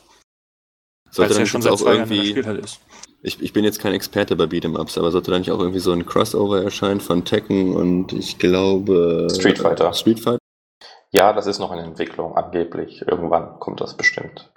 [1.11, 2.79] Sollte Weil es ja schon seit zwei Jahren in der Spielhalle ist
[3.23, 5.93] ich, ich bin jetzt kein Experte bei Beat'em-Ups, aber sollte da nicht auch irgendwie so
[5.93, 9.29] ein Crossover erscheinen von Tekken und ich glaube...
[9.33, 9.93] Street Fighter.
[9.93, 10.39] Street Fighter?
[11.11, 13.01] Ja, das ist noch in Entwicklung, angeblich.
[13.07, 14.51] Irgendwann kommt das bestimmt.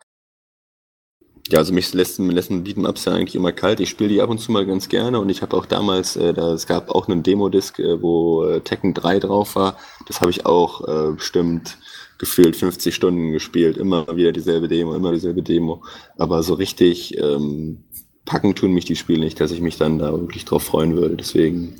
[1.48, 3.78] Ja, also mich lässt, lassen Beat'em-Ups ja eigentlich immer kalt.
[3.78, 6.34] Ich spiele die ab und zu mal ganz gerne und ich habe auch damals, äh,
[6.34, 9.76] da, es gab auch einen Demo-Disc, äh, wo äh, Tekken 3 drauf war.
[10.08, 11.78] Das habe ich auch äh, bestimmt
[12.18, 13.76] gefühlt 50 Stunden gespielt.
[13.76, 15.84] Immer wieder dieselbe Demo, immer dieselbe Demo.
[16.18, 17.84] Aber so richtig ähm,
[18.26, 21.16] packen tun mich die Spiele nicht, dass ich mich dann da wirklich drauf freuen würde.
[21.16, 21.76] Deswegen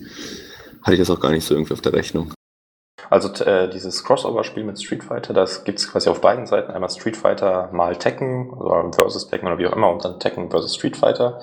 [0.83, 2.33] hatte ich das auch gar nicht so irgendwie auf der Rechnung.
[3.11, 6.73] Also äh, dieses Crossover-Spiel mit Street Fighter, das gibt es quasi auf beiden Seiten.
[6.73, 10.51] Einmal Street Fighter mal Tekken, also versus Tekken oder wie auch immer, und dann Tekken
[10.51, 11.41] versus Street Fighter.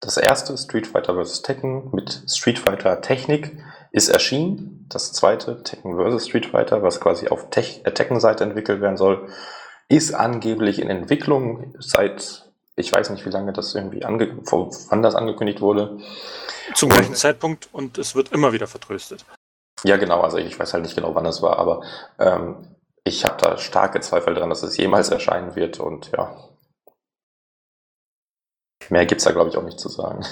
[0.00, 1.42] Das erste, Street Fighter vs.
[1.42, 3.56] Tekken mit Street Fighter Technik,
[3.90, 4.86] ist erschienen.
[4.88, 6.28] Das zweite, Tekken vs.
[6.28, 9.28] Street Fighter, was quasi auf äh, Tekken-Seite entwickelt werden soll,
[9.88, 12.43] ist angeblich in Entwicklung seit
[12.76, 15.98] ich weiß nicht, wie lange das irgendwie ange wann das angekündigt wurde.
[16.74, 19.24] Zum und, gleichen Zeitpunkt und es wird immer wieder vertröstet.
[19.84, 21.82] Ja, genau, also ich weiß halt nicht genau, wann es war, aber
[22.18, 26.48] ähm, ich habe da starke Zweifel dran, dass es jemals erscheinen wird und ja.
[28.88, 30.24] Mehr gibt es da, glaube ich, auch nicht zu sagen.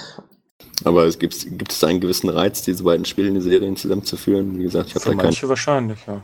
[0.83, 4.57] Aber es gibt, gibt es einen gewissen Reiz, diese beiden Spiele in Serien zusammenzuführen?
[4.57, 5.49] Wie gesagt, ich habe da manche keinen...
[5.49, 6.23] wahrscheinlich, ja.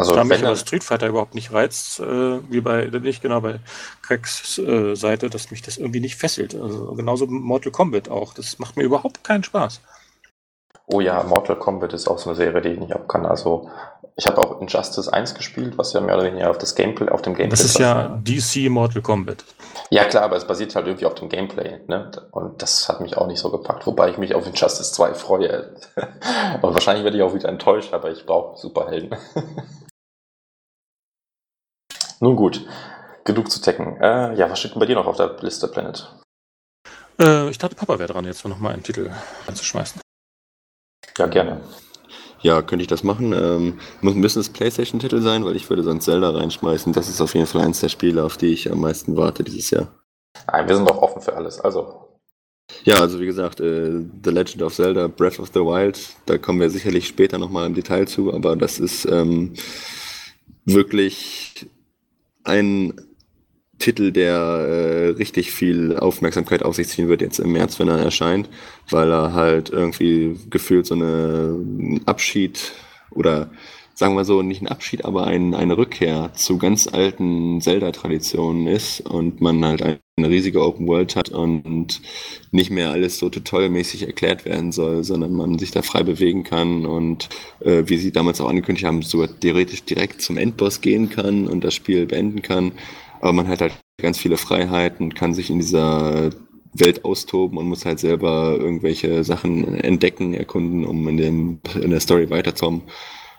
[0.00, 3.60] Also da mich aber Street Fighter überhaupt nicht reizt, äh, wie bei, nicht genau bei
[4.02, 6.54] Cracks äh, Seite, dass mich das irgendwie nicht fesselt.
[6.54, 8.32] Also genauso Mortal Kombat auch.
[8.32, 9.80] Das macht mir überhaupt keinen Spaß.
[10.86, 13.26] Oh ja, Mortal Kombat ist auch so eine Serie, die ich nicht abkann.
[13.26, 13.68] Also
[14.16, 17.22] ich habe auch Injustice 1 gespielt, was ja mehr oder weniger auf das Gameplay, auf
[17.22, 17.50] dem Gameplay.
[17.50, 19.44] Das ist ja DC Mortal Kombat.
[19.90, 22.10] Ja klar, aber es basiert halt irgendwie auf dem Gameplay, ne?
[22.30, 25.74] Und das hat mich auch nicht so gepackt, wobei ich mich auf Injustice 2 freue.
[26.62, 29.16] Und wahrscheinlich werde ich auch wieder enttäuscht, aber ich brauche Superhelden.
[32.20, 32.66] Nun gut,
[33.24, 33.96] genug zu tecken.
[34.00, 36.06] Äh, ja, was steht denn bei dir noch auf der Liste, Planet?
[37.18, 39.10] Äh, ich dachte, Papa wäre dran, jetzt noch mal einen Titel
[39.46, 40.00] anzuschmeißen.
[41.16, 41.60] Ja, gerne.
[42.42, 43.32] Ja, könnte ich das machen.
[43.32, 46.92] Ähm, müssen es Playstation-Titel sein, weil ich würde sonst Zelda reinschmeißen.
[46.92, 49.70] Das ist auf jeden Fall eins der Spiele, auf die ich am meisten warte dieses
[49.70, 49.88] Jahr.
[50.46, 51.60] Nein, wir sind doch offen für alles.
[51.60, 52.06] Also.
[52.84, 56.60] Ja, also wie gesagt, äh, The Legend of Zelda, Breath of the Wild, da kommen
[56.60, 59.54] wir sicherlich später nochmal im Detail zu, aber das ist ähm,
[60.64, 61.66] wirklich
[62.50, 62.94] ein
[63.78, 68.50] Titel, der richtig viel Aufmerksamkeit auf sich ziehen wird jetzt im März, wenn er erscheint,
[68.90, 72.72] weil er halt irgendwie gefühlt so eine Abschied
[73.10, 73.50] oder
[74.00, 79.02] sagen wir so, nicht ein Abschied, aber ein, eine Rückkehr zu ganz alten Zelda-Traditionen ist
[79.02, 82.00] und man halt eine riesige Open World hat und
[82.50, 86.86] nicht mehr alles so tutorialmäßig erklärt werden soll, sondern man sich da frei bewegen kann
[86.86, 87.28] und
[87.60, 91.62] äh, wie sie damals auch angekündigt haben, so theoretisch direkt zum Endboss gehen kann und
[91.62, 92.72] das Spiel beenden kann.
[93.20, 96.30] Aber man hat halt ganz viele Freiheiten, kann sich in dieser
[96.72, 102.00] Welt austoben und muss halt selber irgendwelche Sachen entdecken, erkunden, um in, dem, in der
[102.00, 102.84] Story weiterzukommen.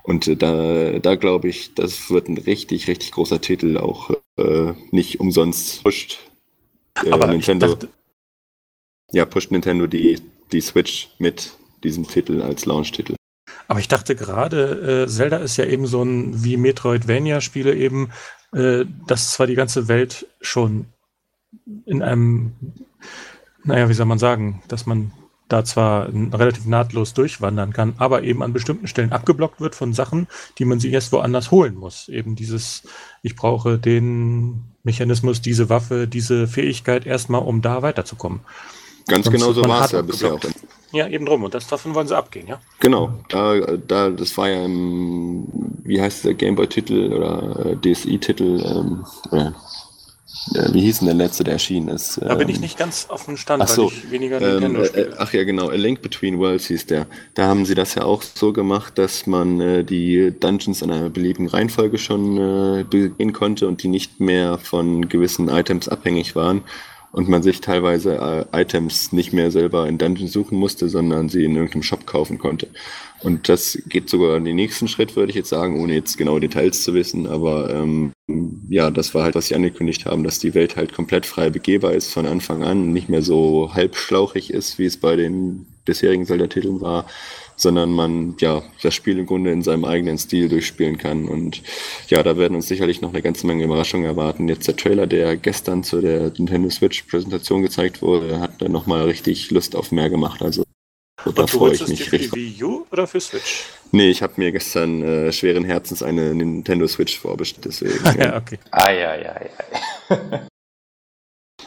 [0.04, 4.74] Und äh, da, da glaube ich, das wird ein richtig, richtig großer Titel, auch äh,
[4.92, 6.20] nicht umsonst pusht
[7.04, 7.68] äh, Aber Nintendo.
[7.68, 7.90] Dachte...
[9.12, 10.20] Ja, pusht Nintendo die,
[10.52, 11.52] die Switch mit
[11.84, 13.16] diesem Titel als Launch-Titel.
[13.68, 18.12] Aber ich dachte gerade, äh, Zelda ist ja eben so ein wie Metroidvania-Spiele eben,
[18.54, 20.88] äh, dass zwar die ganze Welt schon
[21.86, 22.54] in einem,
[23.64, 25.12] naja, wie soll man sagen, dass man
[25.52, 30.28] da zwar relativ nahtlos durchwandern kann, aber eben an bestimmten Stellen abgeblockt wird von Sachen,
[30.58, 32.08] die man sich erst woanders holen muss.
[32.10, 32.84] Eben dieses,
[33.22, 38.42] ich brauche den Mechanismus, diese Waffe, diese Fähigkeit erstmal, um da weiterzukommen.
[39.08, 40.40] Ganz Sonst genau so war es ja bisher auch.
[40.94, 41.44] Ja, eben drum.
[41.44, 42.60] Und das, davon wollen sie abgehen, ja?
[42.80, 43.14] Genau.
[43.30, 45.48] Da, da, das war ja im,
[45.84, 49.06] wie heißt der Gameboy-Titel oder äh, DSI-Titel, ähm,
[50.56, 52.20] äh, wie hieß denn der letzte, der erschienen ist?
[52.22, 54.60] Da bin ich ähm, nicht ganz auf dem Stand, ach so, weil ich weniger ähm,
[54.60, 57.06] Nintendo äh, Ach ja, genau, A Link Between Worlds hieß der.
[57.36, 61.10] Da haben sie das ja auch so gemacht, dass man äh, die Dungeons in einer
[61.10, 66.64] beliebigen Reihenfolge schon äh, begehen konnte und die nicht mehr von gewissen Items abhängig waren
[67.12, 71.44] und man sich teilweise äh, Items nicht mehr selber in Dungeons suchen musste, sondern sie
[71.44, 72.68] in irgendeinem Shop kaufen konnte.
[73.24, 76.40] Und das geht sogar in den nächsten Schritt, würde ich jetzt sagen, ohne jetzt genaue
[76.40, 77.28] Details zu wissen.
[77.28, 78.14] Aber ähm,
[78.70, 81.94] ja, das war halt, was sie angekündigt haben, dass die Welt halt komplett frei begehbar
[81.94, 86.82] ist von Anfang an, nicht mehr so halbschlauchig ist, wie es bei den bisherigen Zelda-Titeln
[86.82, 87.06] war,
[87.56, 91.28] sondern man ja das Spiel im Grunde in seinem eigenen Stil durchspielen kann.
[91.28, 91.62] Und
[92.08, 94.48] ja, da werden uns sicherlich noch eine ganze Menge Überraschungen erwarten.
[94.48, 99.52] Jetzt der Trailer, der gestern zu der Nintendo Switch-Präsentation gezeigt wurde, hat dann nochmal richtig
[99.52, 100.42] Lust auf mehr gemacht.
[100.42, 100.64] Also
[101.26, 102.30] da freue ich mich richtig.
[102.30, 103.66] Für die Wii U oder für Switch?
[103.92, 108.20] Nee, ich habe mir gestern äh, schweren Herzens eine Nintendo Switch vorbestellt, deswegen.
[108.20, 108.58] ja, okay.
[108.72, 110.48] Ah, ja, ja, ja.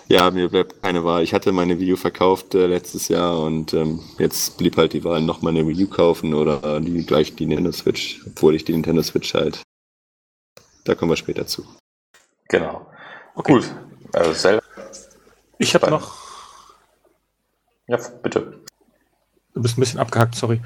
[0.09, 1.22] ja, mir bleibt keine Wahl.
[1.22, 5.05] Ich hatte meine Wii U verkauft äh, letztes Jahr und ähm, jetzt blieb halt die
[5.05, 8.72] Wahl, nochmal eine Wii U kaufen oder die, gleich die Nintendo Switch, obwohl ich die
[8.72, 9.62] Nintendo Switch halt.
[10.85, 11.64] Da kommen wir später zu.
[12.48, 12.86] Genau.
[13.35, 13.52] Okay.
[13.52, 13.74] Gut.
[14.12, 14.62] Also selber.
[15.59, 16.14] Ich habe noch.
[17.86, 18.63] Ja, bitte.
[19.55, 20.60] Du bist ein bisschen abgehackt, sorry.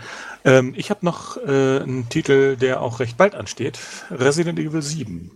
[0.44, 3.78] Ähm, ich habe noch äh, einen Titel, der auch recht bald ansteht.
[4.10, 5.31] Resident Evil 7.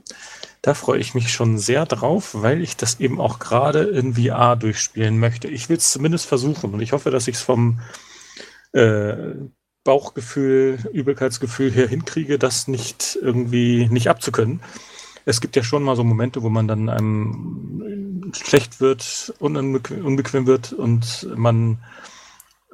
[0.63, 4.57] Da freue ich mich schon sehr drauf, weil ich das eben auch gerade in VR
[4.57, 5.49] durchspielen möchte.
[5.49, 7.81] Ich will es zumindest versuchen und ich hoffe, dass ich es vom
[8.73, 9.35] äh,
[9.85, 14.61] Bauchgefühl, Übelkeitsgefühl her hinkriege, das nicht irgendwie nicht abzukönnen.
[15.25, 20.73] Es gibt ja schon mal so Momente, wo man dann einem schlecht wird, unbequem wird
[20.73, 21.79] und man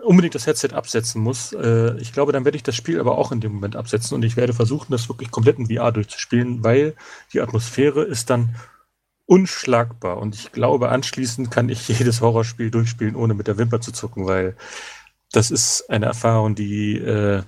[0.04, 1.52] unbedingt das Headset absetzen muss.
[1.52, 4.24] Äh, ich glaube, dann werde ich das Spiel aber auch in dem Moment absetzen und
[4.24, 6.94] ich werde versuchen, das wirklich komplett in VR durchzuspielen, weil
[7.32, 8.54] die Atmosphäre ist dann
[9.26, 13.92] unschlagbar und ich glaube, anschließend kann ich jedes Horrorspiel durchspielen, ohne mit der Wimper zu
[13.92, 14.56] zucken, weil
[15.32, 17.42] das ist eine Erfahrung, die äh,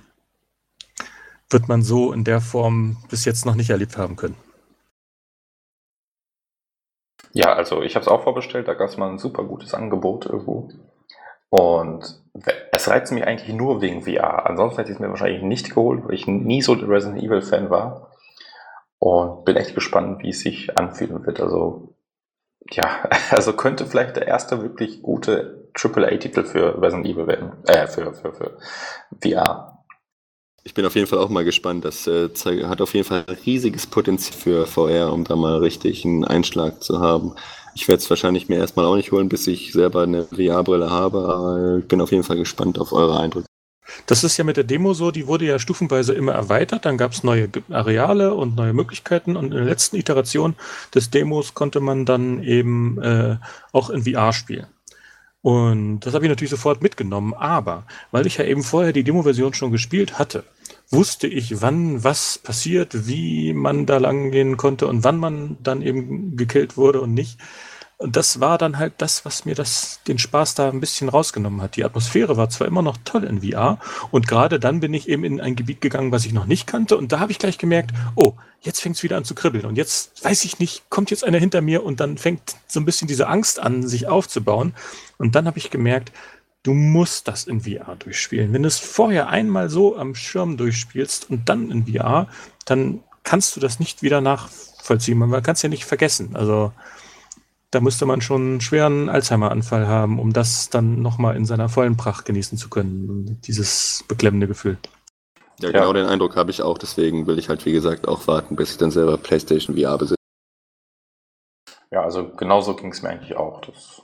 [1.49, 4.35] wird man so in der Form bis jetzt noch nicht erlebt haben können.
[7.33, 10.25] Ja, also ich habe es auch vorbestellt, da gab es mal ein super gutes Angebot
[10.25, 10.69] irgendwo.
[11.51, 12.17] Und
[12.71, 14.45] es reizt mich eigentlich nur wegen VR.
[14.49, 17.41] Ansonsten hätte ich es mir wahrscheinlich nicht geholt, weil ich nie so der Resident Evil
[17.41, 18.09] Fan war.
[18.99, 21.41] Und bin echt gespannt, wie es sich anfühlen wird.
[21.41, 21.93] Also,
[22.71, 27.51] ja, also könnte vielleicht der erste wirklich gute AAA-Titel für Resident Evil werden.
[27.65, 28.57] Äh, für, für, für
[29.21, 29.83] VR.
[30.63, 31.83] Ich bin auf jeden Fall auch mal gespannt.
[31.83, 32.29] Das äh,
[32.63, 37.01] hat auf jeden Fall riesiges Potenzial für VR, um da mal richtig einen Einschlag zu
[37.01, 37.35] haben.
[37.73, 41.79] Ich werde es wahrscheinlich mir erstmal auch nicht holen, bis ich selber eine VR-Brille habe,
[41.81, 43.47] ich bin auf jeden Fall gespannt auf eure Eindrücke.
[44.05, 47.11] Das ist ja mit der Demo so, die wurde ja stufenweise immer erweitert, dann gab
[47.11, 50.55] es neue Areale und neue Möglichkeiten und in der letzten Iteration
[50.93, 53.37] des Demos konnte man dann eben äh,
[53.71, 54.67] auch in VR spielen.
[55.41, 59.53] Und das habe ich natürlich sofort mitgenommen, aber weil ich ja eben vorher die Demo-Version
[59.53, 60.43] schon gespielt hatte,
[60.91, 65.81] wusste ich, wann was passiert, wie man da lang gehen konnte und wann man dann
[65.81, 67.39] eben gekillt wurde und nicht.
[67.97, 71.61] Und das war dann halt das, was mir das, den Spaß da ein bisschen rausgenommen
[71.61, 71.75] hat.
[71.75, 73.77] Die Atmosphäre war zwar immer noch toll in VR
[74.09, 76.97] und gerade dann bin ich eben in ein Gebiet gegangen, was ich noch nicht kannte
[76.97, 79.77] und da habe ich gleich gemerkt, oh, jetzt fängt es wieder an zu kribbeln und
[79.77, 83.07] jetzt weiß ich nicht, kommt jetzt einer hinter mir und dann fängt so ein bisschen
[83.07, 84.73] diese Angst an, sich aufzubauen.
[85.19, 86.11] Und dann habe ich gemerkt,
[86.63, 88.53] du musst das in VR durchspielen.
[88.53, 92.27] Wenn du es vorher einmal so am Schirm durchspielst und dann in VR,
[92.65, 95.17] dann kannst du das nicht wieder nachvollziehen.
[95.17, 96.35] Man kann es ja nicht vergessen.
[96.35, 96.71] Also
[97.71, 101.97] da müsste man schon einen schweren Alzheimer-Anfall haben, um das dann nochmal in seiner vollen
[101.97, 103.39] Pracht genießen zu können.
[103.45, 104.77] Dieses beklemmende Gefühl.
[105.59, 105.93] Ja, genau ja.
[105.93, 106.77] den Eindruck habe ich auch.
[106.77, 110.15] Deswegen will ich halt, wie gesagt, auch warten, bis ich dann selber PlayStation VR besitze.
[111.91, 113.61] Ja, also genauso ging es mir eigentlich auch.
[113.61, 114.00] Das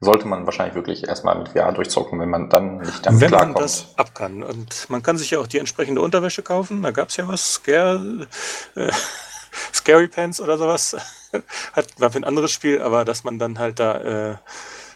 [0.00, 3.48] sollte man wahrscheinlich wirklich erstmal mit VR durchzocken, wenn man dann nicht damit wenn klarkommt.
[3.48, 4.42] Wenn man das ab kann.
[4.42, 6.82] Und man kann sich ja auch die entsprechende Unterwäsche kaufen.
[6.82, 8.28] Da gab es ja was, Scare,
[8.76, 8.92] äh,
[9.74, 10.96] Scary Pants oder sowas.
[11.72, 14.36] Hat, war für ein anderes Spiel, aber dass man dann halt da äh,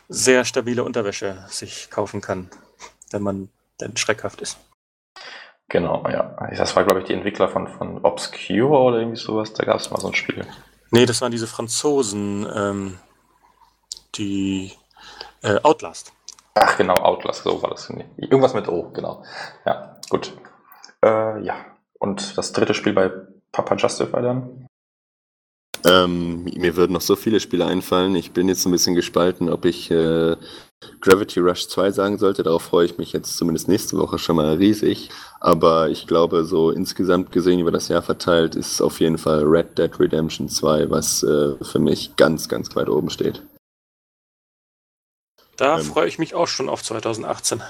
[0.08, 2.50] sehr stabile Unterwäsche sich kaufen kann,
[3.10, 3.48] wenn man
[3.78, 4.58] dann schreckhaft ist.
[5.68, 6.36] Genau, ja.
[6.56, 9.52] Das war, glaube ich, die Entwickler von, von Obscure oder irgendwie sowas.
[9.54, 10.46] Da gab es mal so ein Spiel.
[10.90, 12.98] Nee, das waren diese Franzosen, ähm,
[14.14, 14.72] die
[15.42, 16.12] äh, Outlast.
[16.54, 17.90] Ach genau, Outlast, so war das.
[18.16, 19.24] Irgendwas mit O, genau.
[19.64, 20.32] Ja, gut.
[21.02, 21.56] Äh, ja,
[21.98, 23.10] und das dritte Spiel bei
[23.52, 24.66] Papa Justify dann?
[25.84, 28.14] Ähm, mir würden noch so viele Spiele einfallen.
[28.14, 30.36] Ich bin jetzt ein bisschen gespalten, ob ich äh,
[31.00, 32.42] Gravity Rush 2 sagen sollte.
[32.42, 35.10] Darauf freue ich mich jetzt zumindest nächste Woche schon mal riesig.
[35.40, 39.76] Aber ich glaube, so insgesamt gesehen über das Jahr verteilt ist auf jeden Fall Red
[39.76, 43.42] Dead Redemption 2, was äh, für mich ganz, ganz weit oben steht.
[45.56, 47.62] Da ähm, freue ich mich auch schon auf 2018.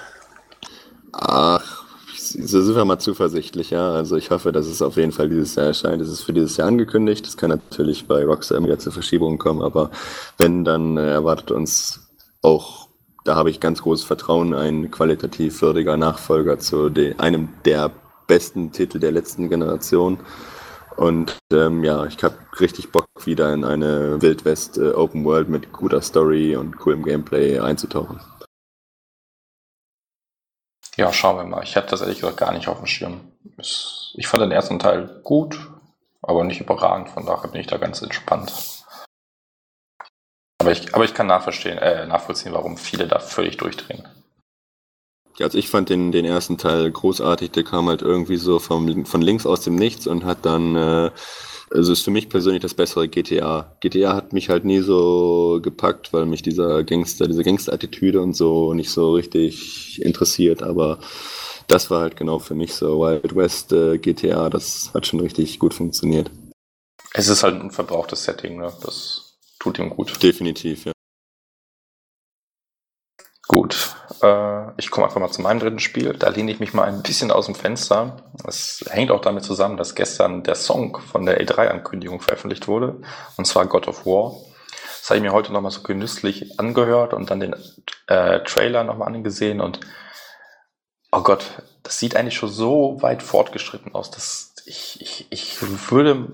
[1.12, 1.84] Ach,
[2.16, 3.92] so sind wir mal zuversichtlich, ja.
[3.92, 6.00] Also ich hoffe, dass es auf jeden Fall dieses Jahr erscheint.
[6.00, 7.26] Es ist für dieses Jahr angekündigt.
[7.26, 9.90] Es kann natürlich bei Rockstar wieder zur Verschiebung kommen, aber
[10.38, 12.08] wenn, dann äh, erwartet uns
[12.40, 12.88] auch,
[13.24, 17.90] da habe ich ganz großes Vertrauen, ein qualitativ würdiger Nachfolger zu einem der
[18.26, 20.18] besten Titel der letzten Generation.
[20.96, 25.72] Und ähm, ja, ich habe richtig Bock, wieder in eine Wildwest äh, Open World mit
[25.72, 28.20] guter Story und coolem Gameplay einzutauchen.
[30.96, 31.62] Ja, schauen wir mal.
[31.62, 33.20] Ich hatte das ehrlich gesagt gar nicht auf dem Schirm.
[33.56, 35.58] Ich fand den ersten Teil gut,
[36.20, 38.52] aber nicht überragend, von daher bin ich da ganz entspannt.
[40.58, 44.06] Aber ich, aber ich kann nachvollziehen, äh, nachvollziehen, warum viele da völlig durchdrehen.
[45.42, 49.22] Also ich fand den, den ersten Teil großartig, der kam halt irgendwie so vom, von
[49.22, 51.10] links aus dem Nichts und hat dann äh,
[51.74, 53.76] also ist für mich persönlich das bessere GTA.
[53.80, 58.74] GTA hat mich halt nie so gepackt, weil mich dieser Gangster, diese Gangster-Attitüde und so
[58.74, 60.98] nicht so richtig interessiert, aber
[61.68, 65.58] das war halt genau für mich so Wild West äh, GTA, das hat schon richtig
[65.58, 66.30] gut funktioniert.
[67.14, 68.72] Es ist halt ein verbrauchtes Setting, ne?
[68.82, 70.22] Das tut ihm gut.
[70.22, 70.92] Definitiv, ja.
[73.48, 76.14] Gut, äh, ich komme einfach mal zu meinem dritten Spiel.
[76.14, 78.22] Da lehne ich mich mal ein bisschen aus dem Fenster.
[78.46, 83.00] Es hängt auch damit zusammen, dass gestern der Song von der E3-Ankündigung veröffentlicht wurde,
[83.36, 84.34] und zwar God of War.
[85.00, 87.56] Das habe ich mir heute nochmal so genüsslich angehört und dann den
[88.06, 89.80] äh, Trailer nochmal angesehen und
[91.10, 96.32] oh Gott, das sieht eigentlich schon so weit fortgeschritten aus, dass ich, ich, ich würde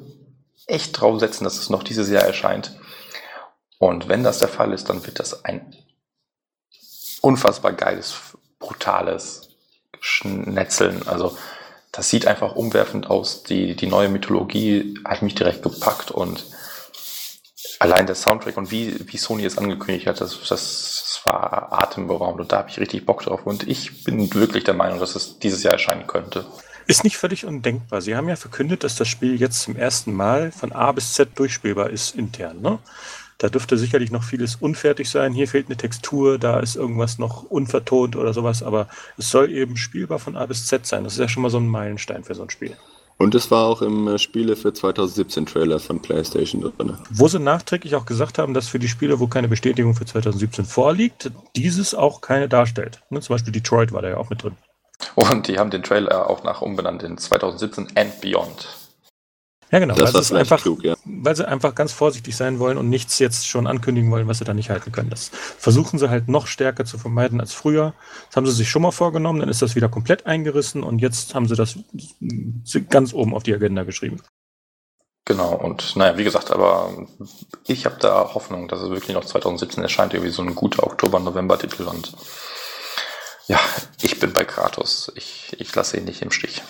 [0.67, 2.78] echt drauf setzen, dass es noch dieses Jahr erscheint.
[3.78, 5.75] Und wenn das der Fall ist, dann wird das ein
[7.20, 8.16] unfassbar geiles,
[8.58, 9.50] brutales
[10.00, 11.06] Schnetzeln.
[11.06, 11.36] Also
[11.92, 13.42] das sieht einfach umwerfend aus.
[13.42, 16.44] Die, die neue Mythologie hat mich direkt gepackt und
[17.80, 22.52] allein der Soundtrack und wie, wie Sony es angekündigt hat, das, das war atemberaubend und
[22.52, 25.62] da habe ich richtig Bock drauf und ich bin wirklich der Meinung, dass es dieses
[25.62, 26.44] Jahr erscheinen könnte.
[26.86, 28.00] Ist nicht völlig undenkbar.
[28.00, 31.38] Sie haben ja verkündet, dass das Spiel jetzt zum ersten Mal von A bis Z
[31.38, 32.62] durchspielbar ist intern.
[32.62, 32.78] Ne?
[33.39, 35.33] Da dürfte sicherlich noch vieles unfertig sein.
[35.33, 39.76] Hier fehlt eine Textur, da ist irgendwas noch unvertont oder sowas, aber es soll eben
[39.76, 41.05] spielbar von A bis Z sein.
[41.05, 42.76] Das ist ja schon mal so ein Meilenstein für so ein Spiel.
[43.17, 46.97] Und es war auch im äh, Spiele für 2017 Trailer von PlayStation drin.
[47.10, 50.65] Wo sie nachträglich auch gesagt haben, dass für die Spiele, wo keine Bestätigung für 2017
[50.65, 53.00] vorliegt, dieses auch keine darstellt.
[53.10, 54.57] Ne, zum Beispiel Detroit war da ja auch mit drin.
[55.17, 58.77] Und die haben den Trailer auch nach umbenannt in 2017 and Beyond.
[59.70, 60.97] Ja, genau, das weil, sie einfach, klug, ja.
[61.05, 64.44] weil sie einfach ganz vorsichtig sein wollen und nichts jetzt schon ankündigen wollen, was sie
[64.44, 65.10] da nicht halten können.
[65.10, 67.92] Das versuchen sie halt noch stärker zu vermeiden als früher.
[68.28, 71.34] Das haben sie sich schon mal vorgenommen, dann ist das wieder komplett eingerissen und jetzt
[71.34, 71.78] haben sie das
[72.88, 74.22] ganz oben auf die Agenda geschrieben.
[75.26, 77.06] Genau, und naja, wie gesagt, aber
[77.66, 81.82] ich habe da Hoffnung, dass es wirklich noch 2017 erscheint, irgendwie so ein guter Oktober-November-Titel
[81.82, 82.14] und
[83.47, 83.60] ja,
[84.00, 85.12] ich bin bei Kratos.
[85.14, 86.62] Ich, ich lasse ihn nicht im Stich.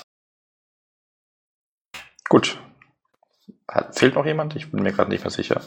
[2.29, 2.59] Gut,
[3.93, 4.57] Fehlt noch jemand?
[4.57, 5.61] Ich bin mir gerade nicht mehr sicher.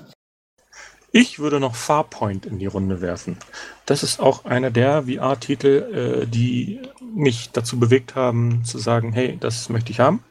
[1.13, 3.37] Ich würde noch Farpoint in die Runde werfen.
[3.85, 6.81] Das ist auch einer der VR-Titel, äh, die
[7.13, 10.23] mich dazu bewegt haben, zu sagen, hey, das möchte ich haben.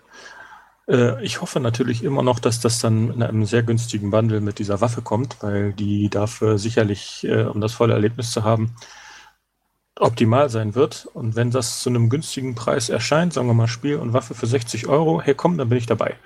[0.88, 4.58] Äh, ich hoffe natürlich immer noch, dass das dann in einem sehr günstigen Bundle mit
[4.58, 8.74] dieser Waffe kommt, weil die dafür sicherlich, äh, um das volle Erlebnis zu haben,
[9.96, 11.06] optimal sein wird.
[11.12, 14.46] Und wenn das zu einem günstigen Preis erscheint, sagen wir mal Spiel und Waffe für
[14.46, 16.16] 60 Euro, hey komm, dann bin ich dabei.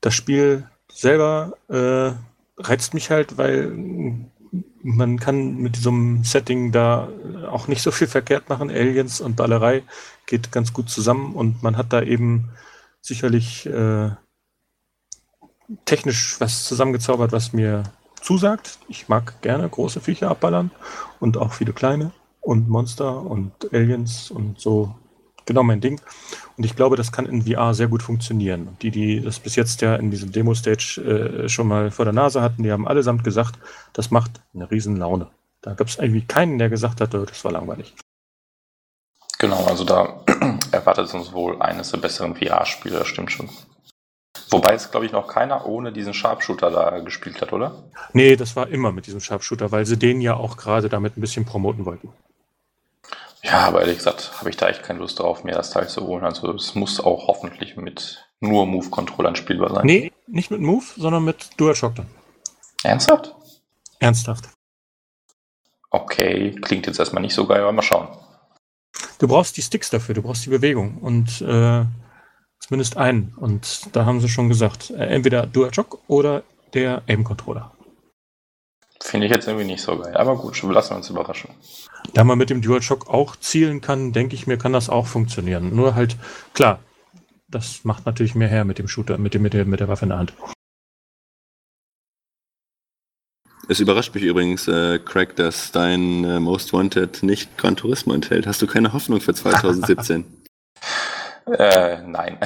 [0.00, 2.12] Das Spiel selber äh,
[2.62, 3.72] reizt mich halt, weil
[4.82, 7.08] man kann mit diesem Setting da
[7.50, 8.70] auch nicht so viel verkehrt machen.
[8.70, 9.82] Aliens und Ballerei
[10.26, 12.50] geht ganz gut zusammen und man hat da eben
[13.00, 14.10] sicherlich äh,
[15.84, 17.82] technisch was zusammengezaubert, was mir
[18.20, 18.78] zusagt.
[18.88, 20.70] Ich mag gerne große Viecher abballern
[21.20, 24.94] und auch viele kleine und Monster und Aliens und so
[25.48, 26.00] genau mein Ding.
[26.56, 28.76] Und ich glaube, das kann in VR sehr gut funktionieren.
[28.80, 31.00] Die, die das bis jetzt ja in diesem Demo-Stage
[31.44, 33.58] äh, schon mal vor der Nase hatten, die haben allesamt gesagt,
[33.92, 35.28] das macht eine riesen Laune.
[35.60, 37.96] Da gab es irgendwie keinen, der gesagt hat, das war langweilig.
[39.40, 40.24] Genau, also da
[40.72, 43.48] erwartet uns wohl eines der besseren VR-Spiele, das stimmt schon.
[44.50, 47.84] Wobei es, glaube ich, noch keiner ohne diesen Sharpshooter da gespielt hat, oder?
[48.12, 51.20] Nee, das war immer mit diesem Sharpshooter, weil sie den ja auch gerade damit ein
[51.20, 52.12] bisschen promoten wollten.
[53.50, 56.06] Ja, aber ehrlich gesagt habe ich da echt keine Lust drauf, mir das Teil zu
[56.06, 56.24] holen.
[56.24, 59.86] Also es muss auch hoffentlich mit nur Move-Controllern spielbar sein.
[59.86, 62.06] Nee, nicht mit Move, sondern mit DualShock dann.
[62.82, 63.34] Ernsthaft?
[64.00, 64.50] Ernsthaft.
[65.90, 68.08] Okay, klingt jetzt erstmal nicht so geil, aber mal schauen.
[69.18, 71.84] Du brauchst die Sticks dafür, du brauchst die Bewegung und äh,
[72.60, 73.34] zumindest einen.
[73.38, 76.42] Und da haben sie schon gesagt, äh, entweder DualShock oder
[76.74, 77.72] der Aim-Controller.
[79.02, 80.16] Finde ich jetzt irgendwie nicht so geil.
[80.16, 81.50] Aber gut, lassen wir uns überraschen.
[82.14, 85.74] Da man mit dem DualShock auch zielen kann, denke ich mir, kann das auch funktionieren.
[85.74, 86.16] Nur halt,
[86.52, 86.80] klar,
[87.48, 90.04] das macht natürlich mehr her mit dem Shooter, mit, dem, mit, der, mit der Waffe
[90.04, 90.34] in der Hand.
[93.70, 98.46] Es überrascht mich übrigens, äh, Craig, dass dein äh, Most Wanted nicht Gran Turismo enthält.
[98.46, 100.24] Hast du keine Hoffnung für 2017?
[101.58, 102.38] äh, nein.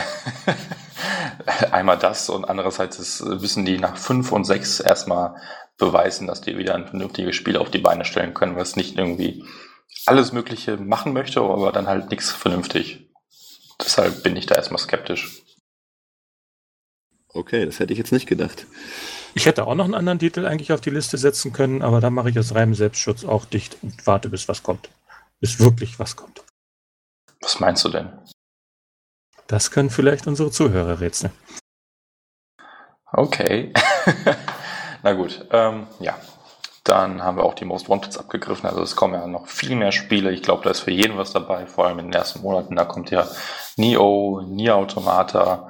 [1.70, 5.36] Einmal das und andererseits müssen die nach 5 und 6 erstmal
[5.83, 9.44] beweisen, dass die wieder ein vernünftiges Spiel auf die Beine stellen können, was nicht irgendwie
[10.07, 13.11] alles Mögliche machen möchte, aber dann halt nichts vernünftig.
[13.81, 15.43] Deshalb bin ich da erstmal skeptisch.
[17.35, 18.67] Okay, das hätte ich jetzt nicht gedacht.
[19.35, 22.11] Ich hätte auch noch einen anderen Titel eigentlich auf die Liste setzen können, aber da
[22.11, 24.89] mache ich aus reinem Selbstschutz auch dicht und warte, bis was kommt.
[25.41, 26.44] Bis wirklich was kommt.
[27.41, 28.12] Was meinst du denn?
[29.49, 31.33] Das können vielleicht unsere Zuhörer rätseln.
[33.12, 33.73] Okay.
[35.02, 36.16] Na gut, ähm, ja.
[36.84, 38.68] Dann haben wir auch die Most Wanteds abgegriffen.
[38.68, 40.32] Also es kommen ja noch viel mehr Spiele.
[40.32, 42.74] Ich glaube, da ist für jeden was dabei, vor allem in den ersten Monaten.
[42.74, 43.28] Da kommt ja
[43.76, 45.68] Neo, Nier Automata,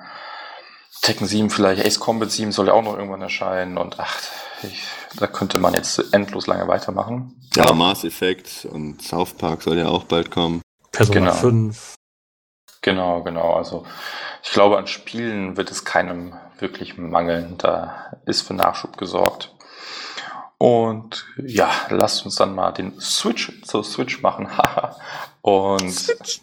[1.03, 4.17] Tekken 7 vielleicht, Ace Combat 7 soll ja auch noch irgendwann erscheinen und ach,
[4.63, 4.85] ich,
[5.19, 7.35] da könnte man jetzt endlos lange weitermachen.
[7.57, 10.63] Ja, Mass Effect und South Park soll ja auch bald kommen.
[10.93, 11.33] Persona genau.
[11.33, 11.95] 5.
[12.83, 13.55] Genau, genau.
[13.55, 13.85] Also
[14.43, 17.57] ich glaube, an Spielen wird es keinem wirklich mangeln.
[17.59, 19.55] Da ist für Nachschub gesorgt.
[20.59, 24.49] Und ja, lasst uns dann mal den Switch zur Switch machen.
[25.43, 26.41] und Switch.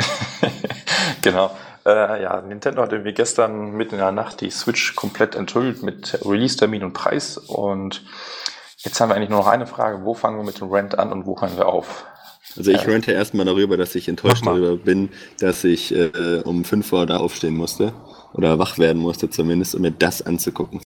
[1.22, 1.50] genau.
[1.84, 6.18] Äh, ja, Nintendo hatte mir gestern mitten in der Nacht die Switch komplett enthüllt mit
[6.24, 7.36] Release-Termin und Preis.
[7.36, 8.04] Und
[8.78, 10.04] jetzt haben wir eigentlich nur noch eine Frage.
[10.04, 12.06] Wo fangen wir mit dem Rent an und wo hören wir auf?
[12.56, 16.92] Also ich rente erstmal darüber, dass ich enttäuscht darüber bin, dass ich äh, um 5
[16.92, 17.92] Uhr da aufstehen musste.
[18.36, 20.82] Oder wach werden musste zumindest, um mir das anzugucken.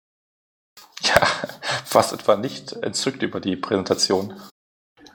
[1.01, 1.25] Ja,
[1.85, 4.33] fast etwa nicht entzückt über die Präsentation.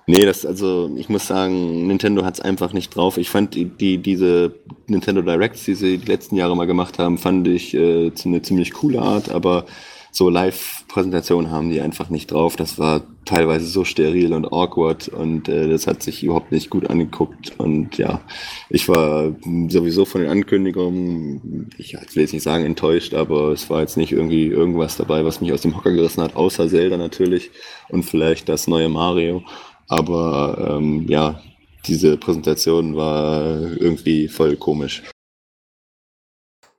[0.07, 3.19] Nee, das, also, ich muss sagen, Nintendo hat es einfach nicht drauf.
[3.19, 4.55] Ich fand die, die, diese
[4.89, 8.73] Nintendo Directs, die sie die letzten Jahre mal gemacht haben, fand ich äh, eine ziemlich
[8.73, 9.67] coole Art, aber
[10.15, 12.55] so Live-Präsentationen haben die einfach nicht drauf.
[12.57, 16.91] Das war teilweise so steril und awkward und äh, das hat sich überhaupt nicht gut
[16.91, 17.55] angeguckt.
[17.59, 18.21] Und ja,
[18.69, 19.35] ich war
[19.69, 24.13] sowieso von den Ankündigungen, ich will jetzt nicht sagen enttäuscht, aber es war jetzt nicht
[24.13, 27.51] irgendwie irgendwas dabei, was mich aus dem Hocker gerissen hat, außer Zelda natürlich
[27.89, 29.43] und vielleicht das neue Mario.
[29.89, 31.41] Aber ähm, ja,
[31.87, 35.03] diese Präsentation war irgendwie voll komisch.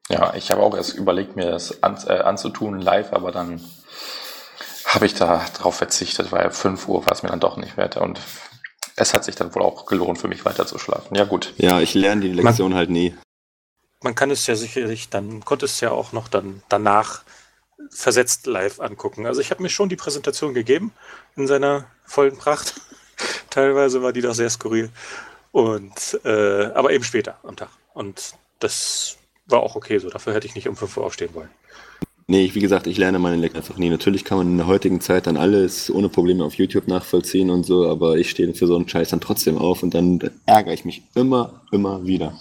[0.09, 3.63] Ja, ich habe auch erst überlegt, mir das an, äh, anzutun live, aber dann
[4.85, 7.97] habe ich da drauf verzichtet, weil 5 Uhr war es mir dann doch nicht wert
[7.97, 8.19] und
[8.95, 11.15] es hat sich dann wohl auch gelohnt für mich weiter zu schlafen.
[11.15, 11.53] Ja, gut.
[11.57, 13.15] Ja, ich lerne die Lektion man, halt nie.
[14.01, 17.23] Man kann es ja sicherlich dann, konnte es ja auch noch dann danach
[17.89, 19.25] versetzt live angucken.
[19.25, 20.93] Also ich habe mir schon die Präsentation gegeben
[21.35, 22.79] in seiner vollen Pracht.
[23.49, 24.89] Teilweise war die doch sehr skurril.
[25.51, 27.69] Und äh, aber eben später am Tag.
[27.93, 30.09] Und das war auch okay so.
[30.09, 31.49] Dafür hätte ich nicht um 5 Uhr aufstehen wollen.
[32.27, 33.89] Nee, wie gesagt, ich lerne meine Leck einfach nie.
[33.89, 37.65] Natürlich kann man in der heutigen Zeit dann alles ohne Probleme auf YouTube nachvollziehen und
[37.65, 40.85] so, aber ich stehe für so einen Scheiß dann trotzdem auf und dann ärgere ich
[40.85, 42.39] mich immer, immer wieder.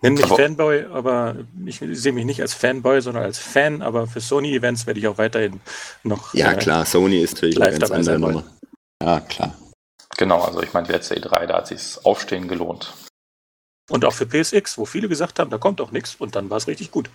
[0.00, 4.20] Nenn mich Fanboy, aber ich sehe mich nicht als Fanboy, sondern als Fan, aber für
[4.20, 5.60] Sony-Events werde ich auch weiterhin
[6.02, 6.34] noch.
[6.34, 8.44] Ja, äh, klar, Sony ist natürlich eine ganz andere Nummer.
[9.00, 9.54] Ja, klar.
[10.16, 12.92] Genau, also ich meine, letzte E3, da hat sich Aufstehen gelohnt.
[13.90, 16.56] Und auch für PSX, wo viele gesagt haben, da kommt doch nichts und dann war
[16.56, 17.10] es richtig gut.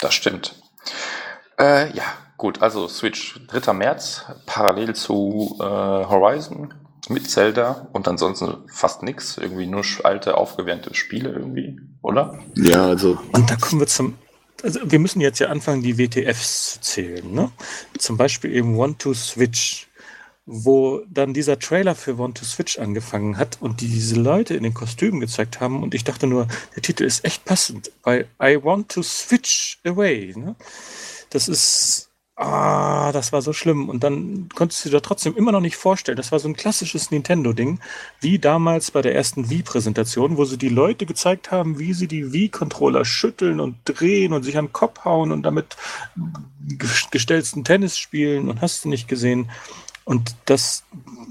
[0.00, 0.54] Das stimmt.
[1.58, 2.04] Äh, ja,
[2.36, 3.72] gut, also Switch 3.
[3.72, 6.74] März, parallel zu äh, Horizon
[7.08, 12.38] mit Zelda und ansonsten fast nichts, irgendwie nur alte, aufgewärmte Spiele irgendwie, oder?
[12.56, 13.18] Ja, also.
[13.32, 14.18] Und da kommen wir zum.
[14.62, 17.30] Also wir müssen jetzt ja anfangen, die WTFs zu zählen.
[17.30, 17.52] Ne?
[17.98, 19.86] Zum Beispiel eben One to Switch,
[20.46, 24.62] wo dann dieser Trailer für One to Switch angefangen hat und die diese Leute in
[24.62, 25.82] den Kostümen gezeigt haben.
[25.82, 30.32] Und ich dachte nur, der Titel ist echt passend, weil I want to switch away.
[30.36, 30.54] Ne?
[31.30, 33.88] Das ist, ah, das war so schlimm.
[33.88, 36.16] Und dann konntest du dir trotzdem immer noch nicht vorstellen.
[36.16, 37.80] Das war so ein klassisches Nintendo-Ding,
[38.20, 42.32] wie damals bei der ersten Wii-Präsentation, wo sie die Leute gezeigt haben, wie sie die
[42.32, 45.76] Wii-Controller schütteln und drehen und sich an den Kopf hauen und damit
[47.10, 49.50] gestellten Tennis spielen und hast du nicht gesehen.
[50.06, 50.84] Und das,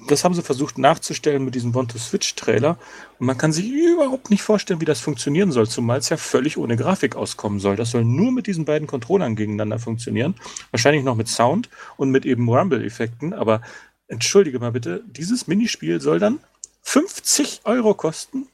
[0.10, 2.78] das haben sie versucht nachzustellen mit diesem Want to Switch-Trailer.
[3.20, 6.58] Und man kann sich überhaupt nicht vorstellen, wie das funktionieren soll, zumal es ja völlig
[6.58, 7.78] ohne Grafik auskommen soll.
[7.78, 10.36] Das soll nur mit diesen beiden Controllern gegeneinander funktionieren.
[10.72, 13.34] Wahrscheinlich noch mit Sound und mit eben Rumble-Effekten.
[13.34, 13.62] Aber
[14.10, 16.40] entschuldige mal bitte, dieses Minispiel soll dann
[16.82, 18.50] 50 Euro kosten?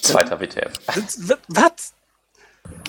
[0.00, 0.72] Zweiter WTF.
[1.48, 1.94] Was?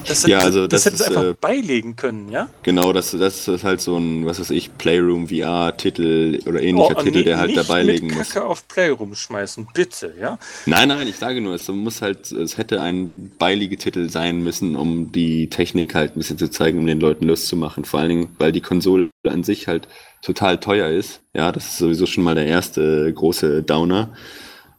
[0.08, 2.50] Das, ja, also das, das hätten sie einfach äh, beilegen können, ja?
[2.64, 7.02] Genau, das, das ist halt so ein, was weiß ich, Playroom VR-Titel oder ähnlicher oh,
[7.02, 8.30] Titel, nee, der halt nicht dabei mit liegen muss.
[8.30, 10.40] Kacke auf Playroom schmeißen, bitte, ja?
[10.66, 15.12] Nein, nein, ich sage nur, es muss halt, es hätte ein Beilegetitel sein müssen, um
[15.12, 17.86] die Technik halt ein bisschen zu zeigen, um den Leuten Lust zu machen.
[17.86, 19.88] Vor allen Dingen, weil die Konsole an sich halt
[20.22, 21.22] total teuer ist.
[21.34, 24.10] Ja, das ist sowieso schon mal der erste große Downer.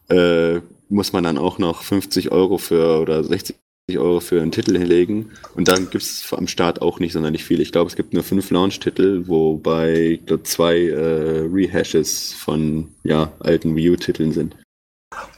[0.09, 3.55] Äh, muss man dann auch noch 50 Euro für oder 60
[3.89, 5.31] Euro für einen Titel hinlegen.
[5.55, 7.59] Und dann gibt es am Start auch nicht sonderlich viel.
[7.59, 13.31] Ich glaube, es gibt nur fünf Launch-Titel, wobei ich glaube, zwei äh, Rehashes von ja,
[13.39, 14.55] alten Wii U-Titeln sind.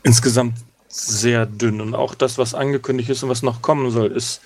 [0.03, 0.55] Insgesamt
[0.87, 1.81] sehr dünn.
[1.81, 4.41] Und auch das, was angekündigt ist und was noch kommen soll, ist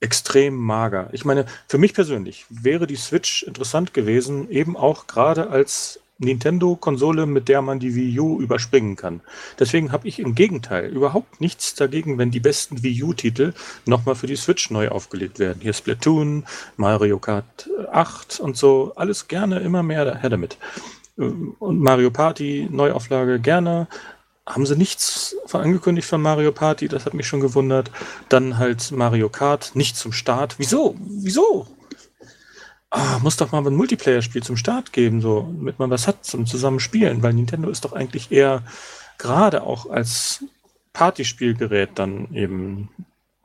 [0.00, 1.08] extrem mager.
[1.12, 7.26] Ich meine, für mich persönlich wäre die Switch interessant gewesen, eben auch gerade als Nintendo-Konsole,
[7.26, 9.20] mit der man die Wii U überspringen kann.
[9.58, 13.52] Deswegen habe ich im Gegenteil überhaupt nichts dagegen, wenn die besten Wii U-Titel
[13.84, 15.60] nochmal für die Switch neu aufgelegt werden.
[15.60, 16.44] Hier Splatoon,
[16.76, 18.92] Mario Kart 8 und so.
[18.96, 20.58] Alles gerne, immer mehr daher damit.
[21.16, 23.88] Und Mario Party, Neuauflage gerne.
[24.46, 27.90] Haben sie nichts angekündigt von Mario Party, das hat mich schon gewundert.
[28.28, 30.56] Dann halt Mario Kart, nicht zum Start.
[30.58, 30.96] Wieso?
[31.00, 31.66] Wieso?
[32.94, 36.46] Ah, muss doch mal ein Multiplayer-Spiel zum Start geben, so, damit man was hat zum
[36.46, 38.62] zusammen spielen, weil Nintendo ist doch eigentlich eher
[39.18, 40.44] gerade auch als
[40.92, 42.88] Partyspielgerät dann eben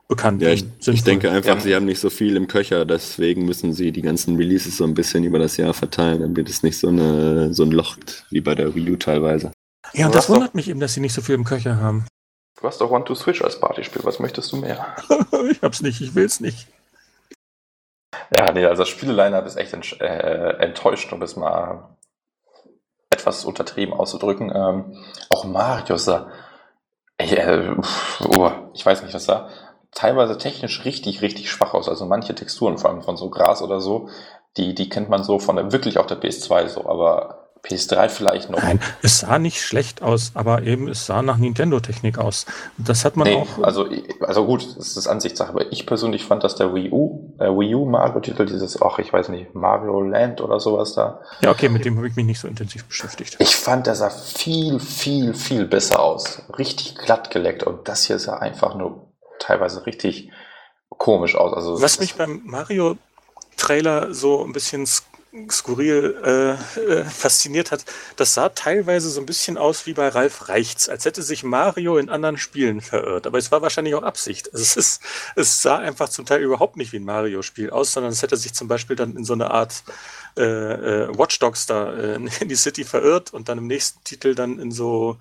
[0.08, 0.42] bekannt.
[0.42, 1.62] Ja, ich, ich denke einfach, ja.
[1.62, 4.94] sie haben nicht so viel im Köcher, deswegen müssen sie die ganzen Releases so ein
[4.94, 7.98] bisschen über das Jahr verteilen, damit es nicht so, eine, so ein Loch
[8.30, 9.52] wie bei der Wii U teilweise.
[9.94, 12.06] Ja, und das wundert mich eben, dass sie nicht so viel im Köcher haben.
[12.62, 14.96] Du hast doch One to Switch als Partyspiel, was möchtest du mehr?
[15.52, 16.68] ich hab's nicht, ich will's nicht.
[18.36, 21.98] Ja, nee, also das Spiele-Line-Up ist echt äh, enttäuscht, um es mal
[23.10, 24.52] etwas untertrieben auszudrücken.
[24.54, 26.32] Ähm, auch Mario sah,
[27.18, 27.72] äh,
[28.28, 29.50] oh, ich weiß nicht, was sah
[29.92, 31.90] teilweise technisch richtig, richtig schwach aus.
[31.90, 34.10] Also manche Texturen, vor allem von so Gras oder so,
[34.58, 38.50] die, die kennt man so von der, wirklich auf der PS2 so, aber PS3 vielleicht
[38.50, 38.62] noch.
[38.62, 42.46] Nein, es sah nicht schlecht aus, aber eben es sah nach Nintendo-Technik aus.
[42.78, 43.64] Das hat man nee, auch.
[43.64, 43.88] Also,
[44.22, 47.76] also gut, das ist Ansichtssache, aber ich persönlich fand, dass der Wii U, äh, Wii
[47.76, 51.22] U Mario-Titel, dieses, ach, ich weiß nicht, Mario Land oder sowas da.
[51.42, 53.38] Ja, okay, mit dem habe ich mich nicht so intensiv beschäftigt.
[53.40, 56.44] Ich fand, der sah viel, viel, viel besser aus.
[56.58, 60.32] Richtig glatt geleckt und das hier sah einfach nur teilweise richtig
[60.90, 61.54] komisch aus.
[61.54, 62.98] Also, Was mich beim Mario
[63.58, 64.88] Trailer so ein bisschen
[65.50, 67.86] skurril äh, äh, fasziniert hat,
[68.16, 71.98] das sah teilweise so ein bisschen aus wie bei Ralf Reichts, als hätte sich Mario
[71.98, 73.28] in anderen Spielen verirrt.
[73.28, 74.50] Aber es war wahrscheinlich auch Absicht.
[74.60, 75.02] Es, ist,
[75.36, 78.54] es sah einfach zum Teil überhaupt nicht wie ein Mario-Spiel aus, sondern es hätte sich
[78.54, 79.84] zum Beispiel dann in so eine Art
[80.38, 84.72] äh, äh, da äh, in die City verirrt und dann im nächsten Titel dann in
[84.72, 85.18] so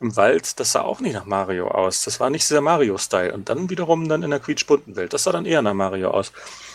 [0.00, 0.60] im Wald.
[0.60, 2.04] Das sah auch nicht nach Mario aus.
[2.04, 3.32] Das war nicht sehr Mario-Style.
[3.32, 5.12] Und dann wiederum dann in der quietschbunten Welt.
[5.12, 6.32] Das sah dann eher nach Mario aus.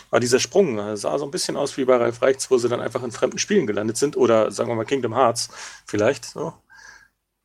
[0.09, 2.69] Aber dieser Sprung äh, sah so ein bisschen aus wie bei Ralf Reichts, wo sie
[2.69, 4.17] dann einfach in fremden Spielen gelandet sind.
[4.17, 5.49] Oder sagen wir mal Kingdom Hearts
[5.85, 6.25] vielleicht.
[6.25, 6.53] So.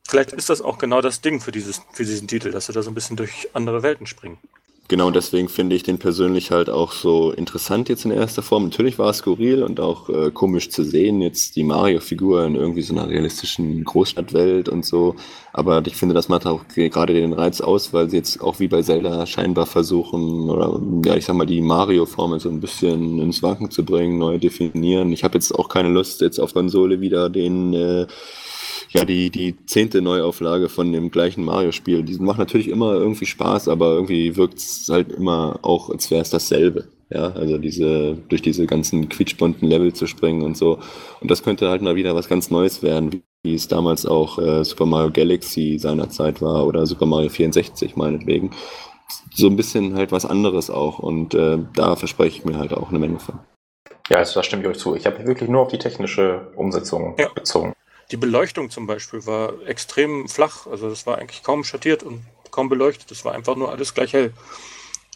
[0.06, 2.82] Vielleicht ist das auch genau das Ding für, dieses, für diesen Titel, dass sie da
[2.82, 4.38] so ein bisschen durch andere Welten springen.
[4.88, 8.64] Genau, deswegen finde ich den persönlich halt auch so interessant jetzt in erster Form.
[8.64, 12.82] Natürlich war es skurril und auch äh, komisch zu sehen, jetzt die Mario-Figur in irgendwie
[12.82, 15.16] so einer realistischen Großstadtwelt und so.
[15.54, 18.68] Aber ich finde, das macht auch gerade den Reiz aus, weil sie jetzt auch wie
[18.68, 23.42] bei Zelda scheinbar versuchen, oder ja, ich sag mal, die Mario-Formel so ein bisschen ins
[23.42, 25.12] Wanken zu bringen, neu definieren.
[25.12, 28.06] Ich habe jetzt auch keine Lust, jetzt auf Konsole wieder den äh,
[28.92, 32.02] ja, die, die zehnte Neuauflage von dem gleichen Mario-Spiel.
[32.02, 36.20] Die macht natürlich immer irgendwie Spaß, aber irgendwie wirkt es halt immer auch, als wäre
[36.20, 36.88] es dasselbe.
[37.08, 40.78] Ja, also diese, durch diese ganzen quietschbunten Level zu springen und so.
[41.20, 44.38] Und das könnte halt mal wieder was ganz Neues werden, wie, wie es damals auch
[44.38, 48.50] äh, Super Mario Galaxy seinerzeit war oder Super Mario 64 meinetwegen.
[49.34, 52.88] So ein bisschen halt was anderes auch und äh, da verspreche ich mir halt auch
[52.88, 53.40] eine Menge von.
[54.08, 54.96] Ja, also da stimme ich euch zu.
[54.96, 57.28] Ich habe wirklich nur auf die technische Umsetzung ja.
[57.34, 57.74] bezogen.
[58.12, 62.68] Die Beleuchtung zum Beispiel war extrem flach, also es war eigentlich kaum schattiert und kaum
[62.68, 64.34] beleuchtet, es war einfach nur alles gleich hell.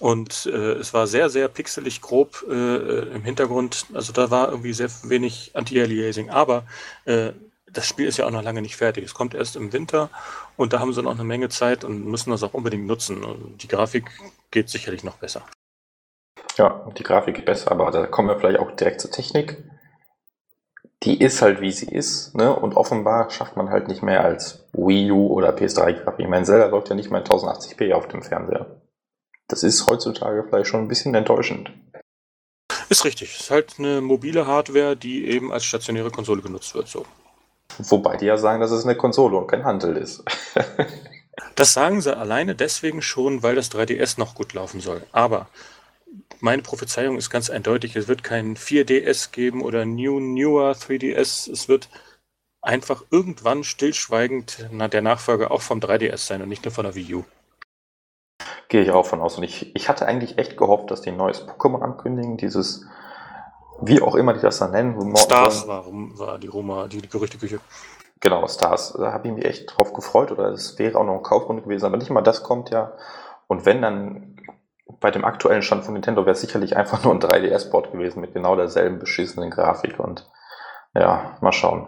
[0.01, 3.87] Und äh, es war sehr, sehr pixelig grob äh, im Hintergrund.
[3.95, 6.29] Also da war irgendwie sehr wenig Anti-Aliasing.
[6.29, 6.67] Aber
[7.07, 7.33] äh,
[7.71, 9.05] das Spiel ist ja auch noch lange nicht fertig.
[9.05, 10.11] Es kommt erst im Winter
[10.57, 13.25] und da haben sie noch eine Menge Zeit und müssen das auch unbedingt nutzen.
[13.25, 14.11] Und die Grafik
[14.51, 15.47] geht sicherlich noch besser.
[16.57, 19.63] Ja, die Grafik geht besser, aber da kommen wir vielleicht auch direkt zur Technik
[21.03, 22.55] die ist halt wie sie ist, ne?
[22.55, 26.21] Und offenbar schafft man halt nicht mehr als Wii U oder PS3-Grafik.
[26.21, 28.81] Ich meine, Zelda läuft ja nicht mehr in 1080p auf dem Fernseher.
[29.49, 31.71] Das ist heutzutage vielleicht schon ein bisschen enttäuschend.
[32.89, 33.39] Ist richtig.
[33.39, 37.05] Ist halt eine mobile Hardware, die eben als stationäre Konsole genutzt wird, so.
[37.79, 40.25] Wobei die ja sagen, dass es eine Konsole und kein Handel ist.
[41.57, 45.03] das sagen sie alleine deswegen schon, weil das 3DS noch gut laufen soll.
[45.13, 45.49] Aber
[46.41, 47.97] meine Prophezeiung ist ganz eindeutig.
[47.97, 51.51] Es wird kein 4DS geben oder New Newer 3DS.
[51.51, 51.89] Es wird
[52.63, 57.15] einfach irgendwann stillschweigend der Nachfolger auch vom 3DS sein und nicht nur von der Wii
[57.15, 57.25] U.
[58.69, 59.39] Gehe ich auch von aus.
[59.39, 62.37] Und ich, ich hatte eigentlich echt gehofft, dass die ein neues Pokémon ankündigen.
[62.37, 62.85] Dieses,
[63.81, 65.17] wie auch immer die das dann nennen.
[65.17, 67.61] Stars war, war die Roma, die, die Gerüchteküche.
[68.21, 68.95] Genau, Stars.
[68.99, 70.33] Da habe ich mich echt drauf gefreut.
[70.33, 71.87] Oder es wäre auch noch ein Kaufrunde gewesen.
[71.87, 72.93] Aber nicht mal das kommt ja.
[73.47, 74.36] Und wenn, dann
[75.01, 78.35] bei dem aktuellen Stand von Nintendo wäre es sicherlich einfach nur ein 3DS-Port gewesen mit
[78.35, 80.29] genau derselben beschissenen Grafik und
[80.95, 81.87] ja, mal schauen.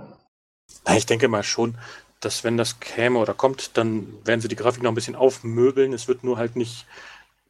[0.95, 1.79] Ich denke mal schon,
[2.21, 5.93] dass wenn das käme oder kommt, dann werden sie die Grafik noch ein bisschen aufmöbeln.
[5.93, 6.87] Es wird nur halt nicht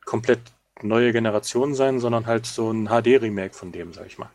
[0.04, 0.40] komplett
[0.82, 4.30] neue Generation sein, sondern halt so ein HD-Remake von dem, sag ich mal.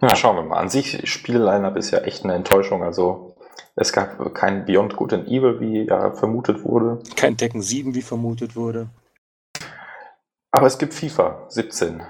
[0.00, 0.58] Na, schauen wir mal.
[0.58, 2.82] An sich, Spiel-Line-Up ist ja echt eine Enttäuschung.
[2.82, 3.36] Also,
[3.76, 7.02] es gab kein Beyond Good and Evil, wie ja vermutet wurde.
[7.14, 8.88] Kein Tekken 7, wie vermutet wurde.
[10.56, 12.02] Aber es gibt FIFA 17.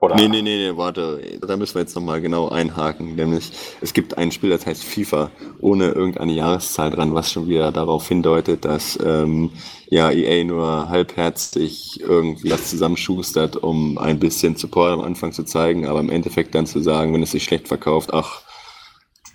[0.00, 0.16] Oder?
[0.16, 3.50] Nee, nee, nee, nee, warte, da müssen wir jetzt nochmal genau einhaken, nämlich
[3.80, 8.06] es gibt ein Spiel, das heißt FIFA, ohne irgendeine Jahreszahl dran, was schon wieder darauf
[8.06, 9.52] hindeutet, dass ähm,
[9.88, 15.86] ja EA nur halbherzig irgendwie was zusammenschustert, um ein bisschen Support am Anfang zu zeigen,
[15.86, 18.42] aber im Endeffekt dann zu sagen, wenn es sich schlecht verkauft, ach,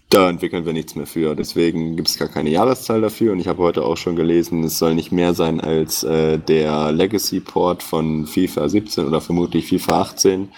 [0.10, 1.36] da entwickeln wir nichts mehr für.
[1.36, 3.32] Deswegen gibt es gar keine Jahreszahl dafür.
[3.32, 6.92] Und ich habe heute auch schon gelesen, es soll nicht mehr sein als äh, der
[6.92, 10.50] Legacy-Port von FIFA 17 oder vermutlich FIFA 18,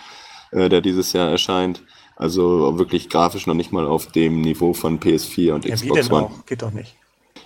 [0.51, 1.83] äh, der dieses Jahr erscheint.
[2.15, 6.01] Also wirklich grafisch noch nicht mal auf dem Niveau von PS4 und ja, Xbox wie
[6.01, 6.25] denn One.
[6.27, 6.45] Auch?
[6.45, 6.95] Geht doch nicht.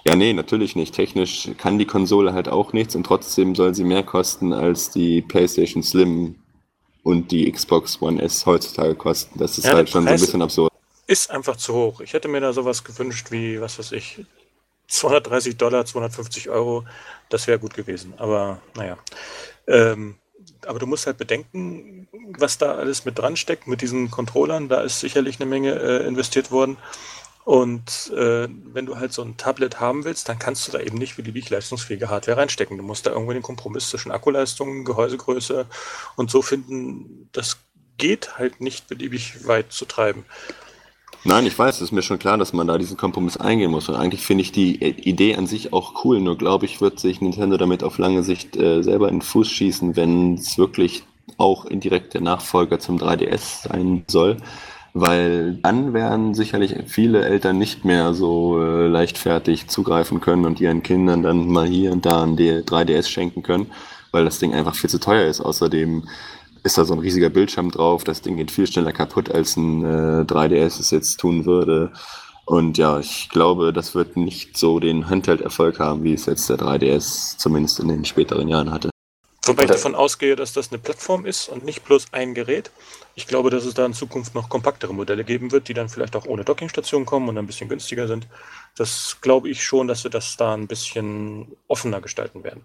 [0.06, 0.94] Ja, nee, natürlich nicht.
[0.94, 5.24] Technisch kann die Konsole halt auch nichts und trotzdem soll sie mehr kosten als die
[5.24, 6.36] PlayStation Slim
[7.02, 9.40] und die Xbox One S heutzutage kosten.
[9.40, 10.75] Das ist ja, halt schon Preis, so ein bisschen absurd
[11.08, 12.02] ist einfach zu hoch.
[12.02, 14.26] Ich hätte mir da sowas gewünscht wie, was weiß ich,
[14.88, 16.86] 230 Dollar, 250 Euro.
[17.30, 18.14] Das wäre gut gewesen.
[18.18, 18.98] Aber naja.
[19.68, 20.18] Ähm,
[20.66, 24.70] aber du musst halt bedenken, was da alles mit dran steckt, mit diesen Controllern.
[24.70, 26.78] Da ist sicherlich eine Menge äh, investiert worden.
[27.46, 30.98] Und äh, wenn du halt so ein Tablet haben willst, dann kannst du da eben
[30.98, 32.78] nicht beliebig leistungsfähige Hardware reinstecken.
[32.78, 35.68] Du musst da irgendwo den Kompromiss zwischen Akkuleistung, Gehäusegröße
[36.16, 37.30] und so finden.
[37.34, 37.60] Das
[37.98, 40.26] geht halt nicht beliebig weit zu treiben.
[41.28, 43.90] Nein, ich weiß, es ist mir schon klar, dass man da diesen Kompromiss eingehen muss.
[43.90, 46.22] Und eigentlich finde ich die Idee an sich auch cool.
[46.22, 49.50] Nur glaube ich, wird sich Nintendo damit auf lange Sicht äh, selber in den Fuß
[49.50, 51.04] schießen, wenn es wirklich
[51.38, 54.38] auch indirekt der Nachfolger zum 3DS sein soll.
[54.94, 60.84] Weil dann werden sicherlich viele Eltern nicht mehr so äh, leichtfertig zugreifen können und ihren
[60.84, 63.72] Kindern dann mal hier und da ein 3DS schenken können,
[64.12, 65.42] weil das Ding einfach viel zu teuer ist.
[65.42, 66.04] Außerdem
[66.66, 68.04] ist da so ein riesiger Bildschirm drauf.
[68.04, 71.92] Das Ding geht viel schneller kaputt, als ein äh, 3DS es jetzt tun würde.
[72.46, 76.58] Und ja, ich glaube, das wird nicht so den Handheld-Erfolg haben, wie es jetzt der
[76.58, 78.90] 3DS zumindest in den späteren Jahren hatte.
[79.46, 82.72] Wobei ich davon ausgehe, dass das eine Plattform ist und nicht bloß ein Gerät.
[83.14, 86.16] Ich glaube, dass es da in Zukunft noch kompaktere Modelle geben wird, die dann vielleicht
[86.16, 88.28] auch ohne Dockingstation kommen und ein bisschen günstiger sind.
[88.76, 92.64] Das glaube ich schon, dass wir das da ein bisschen offener gestalten werden.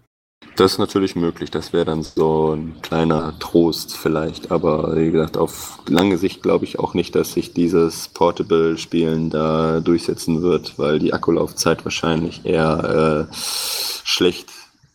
[0.55, 1.49] Das ist natürlich möglich.
[1.49, 4.51] Das wäre dann so ein kleiner Trost vielleicht.
[4.51, 9.79] Aber wie gesagt, auf lange Sicht glaube ich auch nicht, dass sich dieses Portable-Spielen da
[9.79, 14.49] durchsetzen wird, weil die Akkulaufzeit wahrscheinlich eher äh, schlecht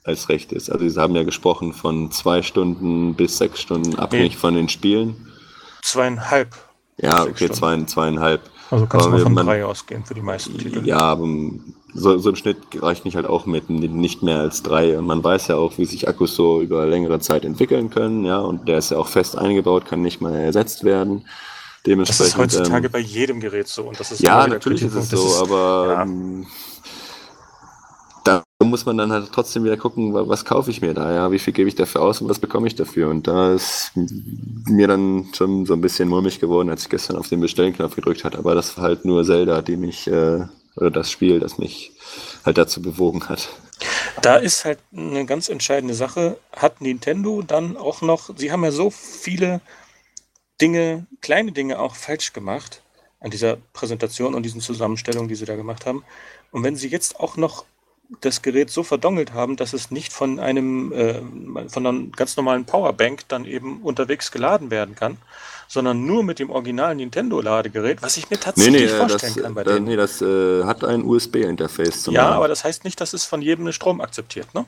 [0.04, 0.70] als recht ist.
[0.70, 4.38] Also Sie haben ja gesprochen von zwei Stunden bis sechs Stunden, abhängig nee.
[4.38, 5.32] von den Spielen.
[5.82, 6.54] Zweieinhalb.
[6.98, 8.42] Ja, okay, zwei, zweieinhalb.
[8.70, 10.86] Also kannst du mal von man, drei ausgehen für die meisten Titel.
[10.86, 11.26] Ja, aber
[11.96, 14.98] so, so im Schnitt reicht nicht halt auch mit nicht mehr als drei.
[14.98, 18.38] Und man weiß ja auch, wie sich Akkus so über längere Zeit entwickeln können, ja,
[18.38, 21.24] und der ist ja auch fest eingebaut, kann nicht mal ersetzt werden.
[21.86, 24.94] Dementsprechend, das ist heutzutage ähm, bei jedem Gerät so und das ist ja natürlich ist
[24.94, 26.02] es so, ist, aber ja.
[26.02, 26.46] ähm,
[28.24, 31.38] da muss man dann halt trotzdem wieder gucken, was kaufe ich mir da, ja, wie
[31.38, 33.08] viel gebe ich dafür aus und was bekomme ich dafür.
[33.08, 37.28] Und da ist mir dann schon so ein bisschen mulmig geworden, als ich gestern auf
[37.28, 38.38] den Bestellknopf gedrückt hatte.
[38.38, 40.46] Aber das war halt nur Zelda, die mich äh,
[40.76, 41.92] oder das Spiel, das mich
[42.44, 43.48] halt dazu bewogen hat.
[44.22, 46.38] Da ist halt eine ganz entscheidende Sache.
[46.54, 49.60] Hat Nintendo dann auch noch, sie haben ja so viele
[50.60, 52.82] Dinge, kleine Dinge auch falsch gemacht
[53.20, 56.04] an dieser Präsentation und diesen Zusammenstellungen, die sie da gemacht haben.
[56.50, 57.64] Und wenn sie jetzt auch noch
[58.20, 61.20] das Gerät so verdongelt haben, dass es nicht von einem äh,
[61.68, 65.18] von einer ganz normalen Powerbank dann eben unterwegs geladen werden kann,
[65.68, 69.54] sondern nur mit dem originalen Nintendo-Ladegerät, was ich mir tatsächlich nee, nee, vorstellen das, kann
[69.54, 69.86] bei äh, denen.
[69.86, 72.06] Nee, das äh, hat ein USB-Interface.
[72.12, 74.66] Ja, aber das heißt nicht, dass es von jedem Strom akzeptiert, ne?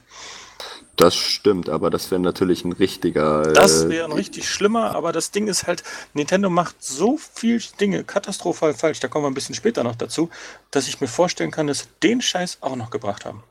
[0.98, 3.52] Das stimmt, aber das wäre natürlich ein richtiger.
[3.52, 7.62] Das äh, wäre ein richtig schlimmer, aber das Ding ist halt, Nintendo macht so viel
[7.80, 10.28] Dinge katastrophal falsch, da kommen wir ein bisschen später noch dazu,
[10.72, 13.44] dass ich mir vorstellen kann, dass sie den Scheiß auch noch gebracht haben.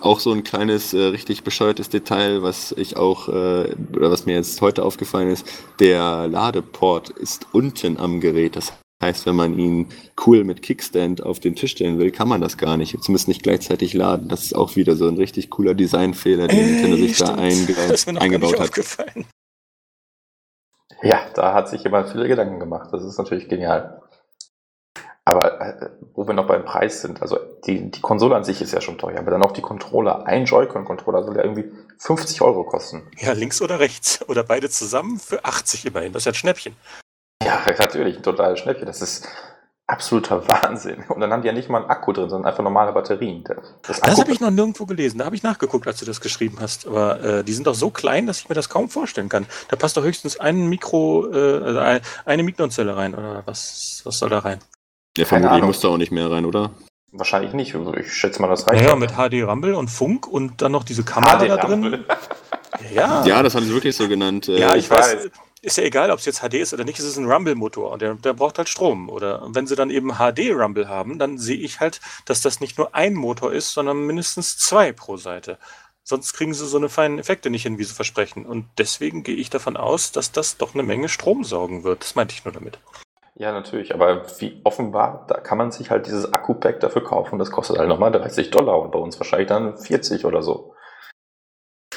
[0.00, 4.34] Auch so ein kleines, äh, richtig bescheuertes Detail, was ich auch, äh, oder was mir
[4.34, 5.46] jetzt heute aufgefallen ist,
[5.78, 8.56] der Ladeport ist unten am Gerät.
[8.56, 9.88] Das Heißt, wenn man ihn
[10.26, 13.00] cool mit Kickstand auf den Tisch stellen will, kann man das gar nicht.
[13.00, 14.28] Zumindest nicht gleichzeitig laden.
[14.28, 17.76] Das ist auch wieder so ein richtig cooler Designfehler, den Nintendo sich da einge
[18.20, 18.72] eingebaut hat.
[21.02, 22.88] Ja, da hat sich jemand viele Gedanken gemacht.
[22.92, 24.02] Das ist natürlich genial.
[25.24, 28.72] Aber äh, wo wir noch beim Preis sind, also die, die Konsole an sich ist
[28.72, 32.64] ja schon teuer, aber dann auch die Controller, ein Joy-Con-Controller soll ja irgendwie 50 Euro
[32.64, 33.06] kosten.
[33.18, 34.26] Ja, links oder rechts.
[34.26, 36.12] Oder beide zusammen für 80 immerhin.
[36.12, 36.74] Das ist ja ein Schnäppchen.
[37.42, 38.86] Ja, natürlich, ein totales Schnäppchen.
[38.86, 39.28] Das ist
[39.86, 41.04] absoluter Wahnsinn.
[41.08, 43.42] Und dann haben die ja nicht mal einen Akku drin, sondern einfach normale Batterien.
[43.82, 45.18] Das, das habe ich noch nirgendwo gelesen.
[45.18, 46.86] Da habe ich nachgeguckt, als du das geschrieben hast.
[46.86, 49.46] Aber äh, die sind doch so klein, dass ich mir das kaum vorstellen kann.
[49.68, 53.14] Da passt doch höchstens ein Mikro, äh, also eine Mikrozelle rein.
[53.14, 54.58] Oder was, was soll da rein?
[55.16, 56.70] Ja, vermutlich muss da auch nicht mehr rein, oder?
[57.10, 57.74] Wahrscheinlich nicht.
[57.98, 58.84] Ich schätze mal, das reicht.
[58.84, 62.04] Ja, mit HD Rumble und Funk und dann noch diese Kamera HD da drin.
[62.92, 63.24] ja.
[63.24, 64.46] ja, das haben sie wirklich so genannt.
[64.48, 65.30] Ja, äh, ich weiß
[65.62, 68.02] ist ja egal, ob es jetzt HD ist oder nicht, es ist ein Rumble-Motor und
[68.02, 69.08] der, der, braucht halt Strom.
[69.08, 72.94] Oder wenn sie dann eben HD-Rumble haben, dann sehe ich halt, dass das nicht nur
[72.94, 75.58] ein Motor ist, sondern mindestens zwei pro Seite.
[76.04, 78.46] Sonst kriegen sie so eine feinen Effekte nicht hin, wie sie versprechen.
[78.46, 82.02] Und deswegen gehe ich davon aus, dass das doch eine Menge Strom saugen wird.
[82.02, 82.78] Das meinte ich nur damit.
[83.34, 87.38] Ja, natürlich, aber wie offenbar, da kann man sich halt dieses Akku-Pack dafür kaufen.
[87.38, 90.74] Das kostet halt nochmal 30 Dollar und bei uns wahrscheinlich dann 40 oder so.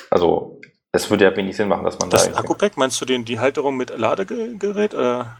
[0.10, 0.51] Also
[0.92, 2.30] es würde ja wenig Sinn machen, dass man das da.
[2.30, 4.94] Das Akku-Pack, meinst du den, die Halterung mit Ladegerät?
[4.94, 5.38] Oder?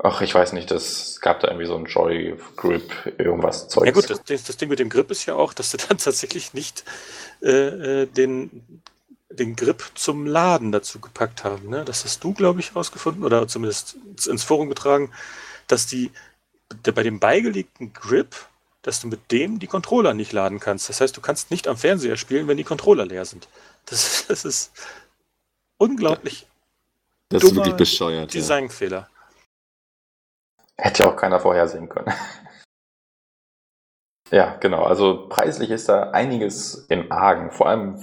[0.00, 3.86] Ach, ich weiß nicht, das gab da irgendwie so ein Joy-Grip, irgendwas Zeug.
[3.86, 6.54] Ja gut, das, das, Ding mit dem Grip ist ja auch, dass sie dann tatsächlich
[6.54, 6.84] nicht
[7.42, 8.82] äh, äh, den,
[9.28, 11.68] den Grip zum Laden dazu gepackt haben.
[11.68, 11.84] Ne?
[11.84, 15.10] Das hast du, glaube ich, herausgefunden oder zumindest ins Forum getragen,
[15.66, 16.12] dass die
[16.84, 18.36] der, bei dem beigelegten Grip,
[18.82, 20.88] dass du mit dem die Controller nicht laden kannst.
[20.88, 23.48] Das heißt, du kannst nicht am Fernseher spielen, wenn die Controller leer sind.
[23.90, 24.72] Das, das ist
[25.78, 26.46] unglaublich.
[27.28, 28.32] Das ist wirklich bescheuert.
[28.32, 29.08] Designfehler.
[30.76, 32.12] Hätte ja auch keiner vorhersehen können.
[34.30, 34.84] ja, genau.
[34.84, 37.50] Also preislich ist da einiges im Argen.
[37.50, 38.02] Vor allem,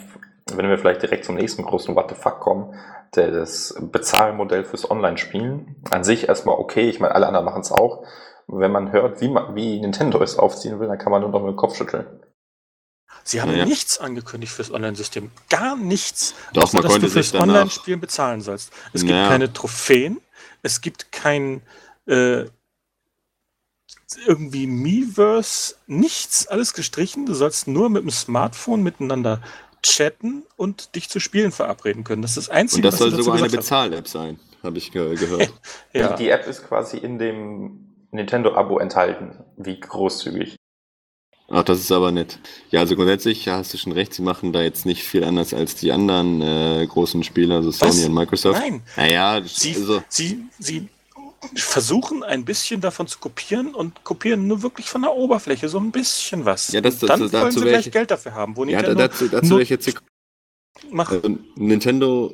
[0.52, 2.78] wenn wir vielleicht direkt zum nächsten großen What the fuck kommen,
[3.12, 5.84] das Bezahlmodell fürs Online-Spielen.
[5.90, 8.04] An sich erstmal okay, ich meine, alle anderen machen es auch.
[8.48, 11.40] Wenn man hört, wie, man, wie Nintendo es aufziehen will, dann kann man nur noch
[11.40, 12.06] mit dem Kopf schütteln.
[13.24, 13.66] Sie haben ja.
[13.66, 15.32] nichts angekündigt fürs Online-System.
[15.50, 16.36] Gar nichts.
[16.54, 18.72] Doch, außer, man dass konnte du fürs Online-Spielen bezahlen sollst.
[18.94, 19.28] Es gibt ja.
[19.28, 20.22] keine Trophäen,
[20.62, 21.62] es gibt kein
[22.06, 22.46] äh,
[24.26, 27.26] irgendwie Miiverse, nichts, alles gestrichen.
[27.26, 29.42] Du sollst nur mit dem Smartphone miteinander
[29.82, 32.22] chatten und dich zu Spielen verabreden können.
[32.22, 35.54] Das ist das Einzige, Und das soll sogar eine Bezahl-App sein, habe ich ge gehört.
[35.94, 36.16] ja.
[36.16, 39.44] Die App ist quasi in dem Nintendo-Abo enthalten.
[39.58, 40.56] Wie großzügig.
[41.48, 42.40] Ach, das ist aber nett.
[42.72, 45.76] Ja, also grundsätzlich hast du schon recht, sie machen da jetzt nicht viel anders als
[45.76, 48.06] die anderen äh, großen Spieler, also Sony Was?
[48.06, 48.60] und Microsoft.
[48.60, 48.82] Nein.
[48.98, 50.02] Naja, sie, also.
[50.10, 50.90] sie, sie
[51.54, 55.92] versuchen ein bisschen davon zu kopieren und kopieren nur wirklich von der Oberfläche so ein
[55.92, 56.72] bisschen was.
[56.72, 58.58] Ja, das, das, Dann dazu wollen sie gleich Geld dafür haben.
[58.58, 59.94] Wo ja, dazu, dazu wäre ich jetzt
[60.92, 61.12] Mach.
[61.12, 62.34] Also, Nintendo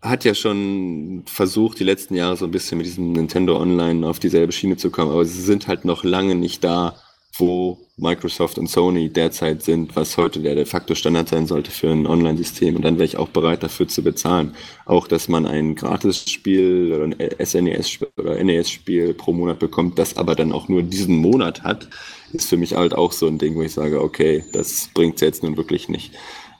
[0.00, 4.20] hat ja schon versucht, die letzten Jahre so ein bisschen mit diesem Nintendo Online auf
[4.20, 6.96] dieselbe Schiene zu kommen, aber sie sind halt noch lange nicht da,
[7.36, 11.90] wo Microsoft und Sony derzeit sind, was heute der de facto Standard sein sollte für
[11.90, 12.76] ein Online-System.
[12.76, 14.54] Und dann wäre ich auch bereit dafür zu bezahlen.
[14.86, 20.34] Auch, dass man ein Gratis-Spiel oder ein SNES oder NES-Spiel pro Monat bekommt, das aber
[20.34, 21.88] dann auch nur diesen Monat hat,
[22.32, 25.20] ist für mich halt auch so ein Ding, wo ich sage, okay, das bringt es
[25.20, 26.14] jetzt nun wirklich nicht.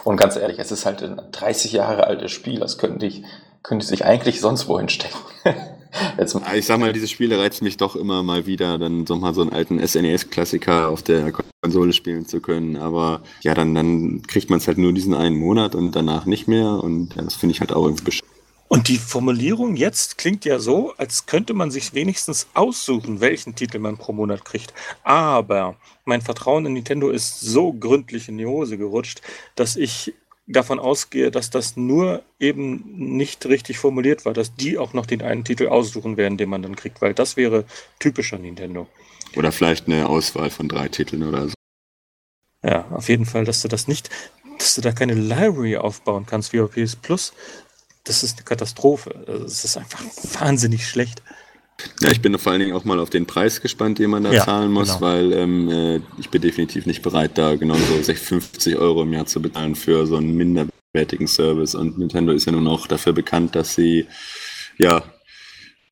[0.04, 3.22] Und ganz ehrlich, es ist halt ein 30 Jahre altes Spiel, das könnte ich,
[3.62, 5.18] könnte sich eigentlich sonst wohin stecken.
[6.18, 9.34] Jetzt, ich sag mal, diese Spiele reizen mich doch immer mal wieder, dann so mal
[9.34, 12.76] so einen alten SNES-Klassiker auf der Konsole spielen zu können.
[12.76, 16.48] Aber ja, dann, dann kriegt man es halt nur diesen einen Monat und danach nicht
[16.48, 16.82] mehr.
[16.82, 18.28] Und ja, das finde ich halt auch irgendwie bescheuert.
[18.68, 23.78] Und die Formulierung jetzt klingt ja so, als könnte man sich wenigstens aussuchen, welchen Titel
[23.78, 24.74] man pro Monat kriegt.
[25.02, 29.22] Aber mein Vertrauen in Nintendo ist so gründlich in die Hose gerutscht,
[29.54, 30.12] dass ich
[30.48, 32.82] davon ausgehe, dass das nur eben
[33.16, 36.62] nicht richtig formuliert war, dass die auch noch den einen Titel aussuchen werden, den man
[36.62, 37.64] dann kriegt, weil das wäre
[37.98, 38.88] typischer Nintendo.
[39.36, 41.54] Oder vielleicht eine Auswahl von drei Titeln oder so.
[42.64, 44.10] Ja, auf jeden Fall, dass du das nicht,
[44.58, 47.32] dass du da keine Library aufbauen kannst wie auf PS Plus,
[48.04, 49.10] das ist eine Katastrophe.
[49.26, 50.02] Das ist einfach
[50.40, 51.22] wahnsinnig schlecht.
[52.00, 54.32] Ja, ich bin vor allen Dingen auch mal auf den Preis gespannt, den man da
[54.32, 55.00] ja, zahlen muss, genau.
[55.00, 59.40] weil ähm, äh, ich bin definitiv nicht bereit, da genauso 50 Euro im Jahr zu
[59.42, 61.74] bezahlen für so einen minderwertigen Service.
[61.74, 64.06] Und Nintendo ist ja nun auch dafür bekannt, dass sie
[64.76, 65.02] ja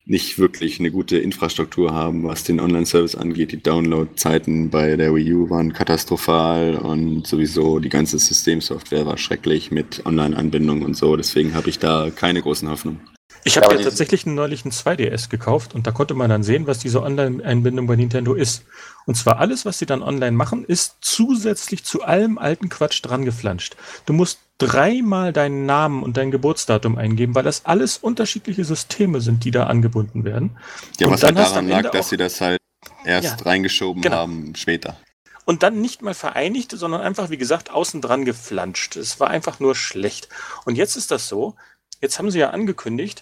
[0.05, 3.51] nicht wirklich eine gute Infrastruktur haben, was den Online-Service angeht.
[3.51, 9.71] Die Download-Zeiten bei der Wii U waren katastrophal und sowieso die ganze Systemsoftware war schrecklich
[9.71, 11.17] mit Online-Anbindung und so.
[11.17, 13.01] Deswegen habe ich da keine großen Hoffnungen.
[13.47, 16.79] Ich habe ja, tatsächlich neulich einen 2DS gekauft und da konnte man dann sehen, was
[16.79, 18.65] diese Online-Einbindung bei Nintendo ist.
[19.05, 23.23] Und zwar alles, was sie dann online machen, ist zusätzlich zu allem alten Quatsch dran
[23.23, 23.77] geflanscht.
[24.05, 29.45] Du musst dreimal deinen Namen und dein Geburtsdatum eingeben, weil das alles unterschiedliche Systeme sind,
[29.45, 30.57] die da angebunden werden.
[30.99, 32.59] Ja, und was halt daran lag, dass sie das halt
[33.05, 34.17] erst ja, reingeschoben genau.
[34.17, 34.97] haben später.
[35.45, 38.97] Und dann nicht mal vereinigt, sondern einfach, wie gesagt, außen dran geflanscht.
[38.97, 40.27] Es war einfach nur schlecht.
[40.65, 41.55] Und jetzt ist das so,
[42.01, 43.21] jetzt haben sie ja angekündigt,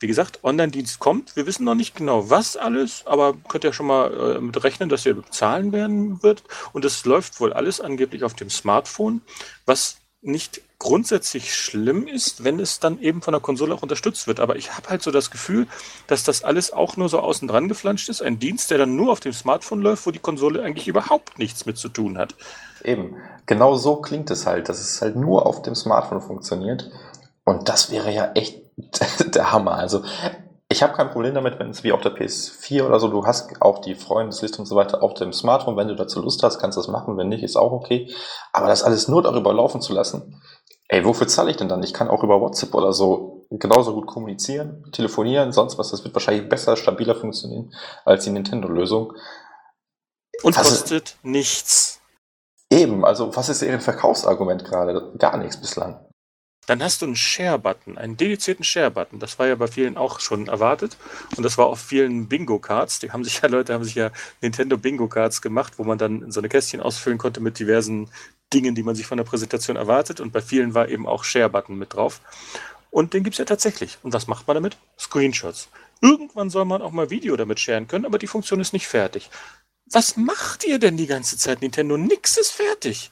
[0.00, 1.36] wie gesagt, Online-Dienst kommt.
[1.36, 4.88] Wir wissen noch nicht genau, was alles, aber könnt ihr schon mal äh, mit rechnen,
[4.88, 6.42] dass ihr bezahlen werden wird.
[6.72, 9.22] Und es läuft wohl alles angeblich auf dem Smartphone,
[9.64, 14.40] was nicht grundsätzlich schlimm ist, wenn es dann eben von der Konsole auch unterstützt wird.
[14.40, 15.66] Aber ich habe halt so das Gefühl,
[16.06, 18.22] dass das alles auch nur so außen dran geflanscht ist.
[18.22, 21.64] Ein Dienst, der dann nur auf dem Smartphone läuft, wo die Konsole eigentlich überhaupt nichts
[21.64, 22.34] mit zu tun hat.
[22.84, 23.16] Eben,
[23.46, 26.90] genau so klingt es halt, dass es halt nur auf dem Smartphone funktioniert.
[27.44, 28.65] Und das wäre ja echt
[29.34, 29.72] der Hammer.
[29.72, 30.02] Also
[30.68, 33.62] ich habe kein Problem damit, wenn es wie auf der PS4 oder so, du hast
[33.62, 35.76] auch die Freundesliste und so weiter auf dem Smartphone.
[35.76, 37.16] Wenn du dazu Lust hast, kannst du das machen.
[37.16, 38.12] Wenn nicht, ist auch okay.
[38.52, 40.42] Aber das alles nur darüber laufen zu lassen,
[40.88, 41.82] ey, wofür zahle ich denn dann?
[41.82, 45.90] Ich kann auch über WhatsApp oder so genauso gut kommunizieren, telefonieren, sonst was.
[45.90, 47.72] Das wird wahrscheinlich besser, stabiler funktionieren
[48.04, 49.12] als die Nintendo-Lösung.
[50.42, 52.00] Und was kostet nichts.
[52.70, 55.12] Eben, also was ist Ihr Verkaufsargument gerade?
[55.18, 56.05] Gar nichts bislang.
[56.66, 59.20] Dann hast du einen Share-Button, einen dedizierten Share-Button.
[59.20, 60.96] Das war ja bei vielen auch schon erwartet.
[61.36, 62.98] Und das war auf vielen Bingo-Cards.
[62.98, 66.40] Die haben sich ja Leute, haben sich ja Nintendo Bingo-Cards gemacht, wo man dann so
[66.40, 68.10] eine Kästchen ausfüllen konnte mit diversen
[68.52, 70.20] Dingen, die man sich von der Präsentation erwartet.
[70.20, 72.20] Und bei vielen war eben auch Share-Button mit drauf.
[72.90, 73.98] Und den gibt es ja tatsächlich.
[74.02, 74.76] Und was macht man damit?
[74.98, 75.68] Screenshots.
[76.00, 79.30] Irgendwann soll man auch mal Video damit sharen können, aber die Funktion ist nicht fertig.
[79.90, 81.96] Was macht ihr denn die ganze Zeit, Nintendo?
[81.96, 83.10] Nix ist fertig.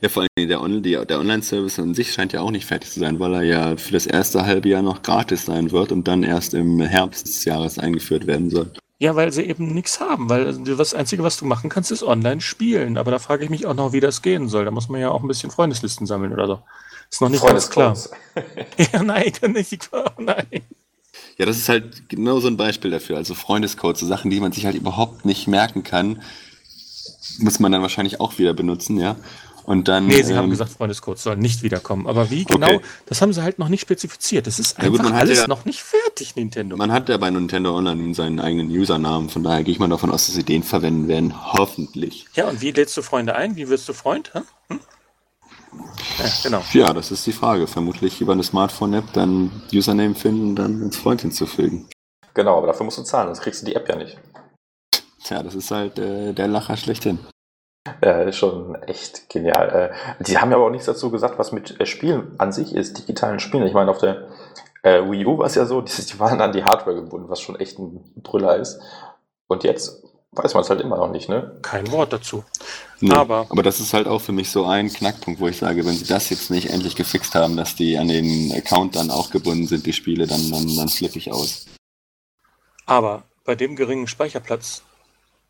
[0.00, 2.90] Ja, vor allem der, On die, der Online-Service an sich scheint ja auch nicht fertig
[2.90, 6.08] zu sein, weil er ja für das erste halbe Jahr noch gratis sein wird und
[6.08, 8.70] dann erst im Herbst des Jahres eingeführt werden soll.
[8.98, 12.42] Ja, weil sie eben nichts haben, weil das Einzige, was du machen kannst, ist online
[12.42, 12.98] spielen.
[12.98, 14.66] Aber da frage ich mich auch noch, wie das gehen soll.
[14.66, 16.62] Da muss man ja auch ein bisschen Freundeslisten sammeln oder so.
[17.10, 17.96] Ist noch nicht ganz klar.
[18.92, 19.88] ja, nein, nicht.
[19.92, 20.46] Oh, nein.
[21.38, 23.16] Ja, das ist halt genau so ein Beispiel dafür.
[23.16, 26.20] Also Freundescodes, so Sachen, die man sich halt überhaupt nicht merken kann,
[27.38, 29.16] muss man dann wahrscheinlich auch wieder benutzen, ja.
[29.70, 32.08] Und dann, nee, sie ähm, haben gesagt, Freundescode soll nicht wiederkommen.
[32.08, 32.80] Aber wie genau, okay.
[33.06, 34.48] das haben sie halt noch nicht spezifiziert.
[34.48, 36.76] Das ist einfach gut, alles ja, noch nicht fertig, Nintendo.
[36.76, 39.28] Man hat ja bei Nintendo Online seinen eigenen Usernamen.
[39.28, 41.52] Von daher gehe ich mal davon aus, dass sie den verwenden werden.
[41.52, 42.26] Hoffentlich.
[42.34, 43.54] Ja, und wie lädst du Freunde ein?
[43.54, 44.34] Wie wirst du Freund?
[44.34, 44.80] Hm?
[46.18, 46.64] Ja, genau.
[46.72, 47.68] Ja, das ist die Frage.
[47.68, 51.88] Vermutlich über eine Smartphone-App dann Username finden, dann ins Freund hinzufügen.
[52.34, 54.18] Genau, aber dafür musst du zahlen, sonst kriegst du die App ja nicht.
[55.22, 57.20] Tja, das ist halt äh, der Lacher schlechthin.
[58.02, 59.92] Ja, ist schon echt genial.
[60.20, 62.74] Äh, die haben ja aber auch nichts dazu gesagt, was mit äh, Spielen an sich
[62.74, 63.66] ist, digitalen Spielen.
[63.66, 64.28] Ich meine, auf der
[64.82, 67.40] äh, Wii U war es ja so, die, die waren an die Hardware gebunden, was
[67.40, 68.80] schon echt ein Brüller ist.
[69.46, 70.02] Und jetzt
[70.32, 71.58] weiß man es halt immer noch nicht, ne?
[71.62, 72.44] Kein Wort dazu.
[73.00, 75.84] Nee, Aber- aber das ist halt auch für mich so ein Knackpunkt, wo ich sage,
[75.86, 79.30] wenn sie das jetzt nicht endlich gefixt haben, dass die an den Account dann auch
[79.30, 81.64] gebunden sind, die Spiele, dann, dann, dann flippe ich aus.
[82.86, 84.82] Aber bei dem geringen Speicherplatz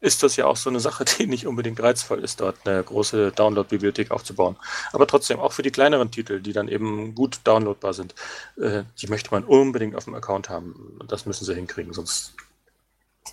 [0.00, 3.32] ist das ja auch so eine Sache, die nicht unbedingt reizvoll ist, dort eine große
[3.32, 4.56] Download-Bibliothek aufzubauen.
[4.92, 8.14] Aber trotzdem, auch für die kleineren Titel, die dann eben gut downloadbar sind,
[8.60, 10.98] äh, die möchte man unbedingt auf dem Account haben.
[11.08, 12.34] Das müssen sie hinkriegen, sonst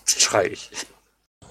[0.06, 0.72] schrei ich.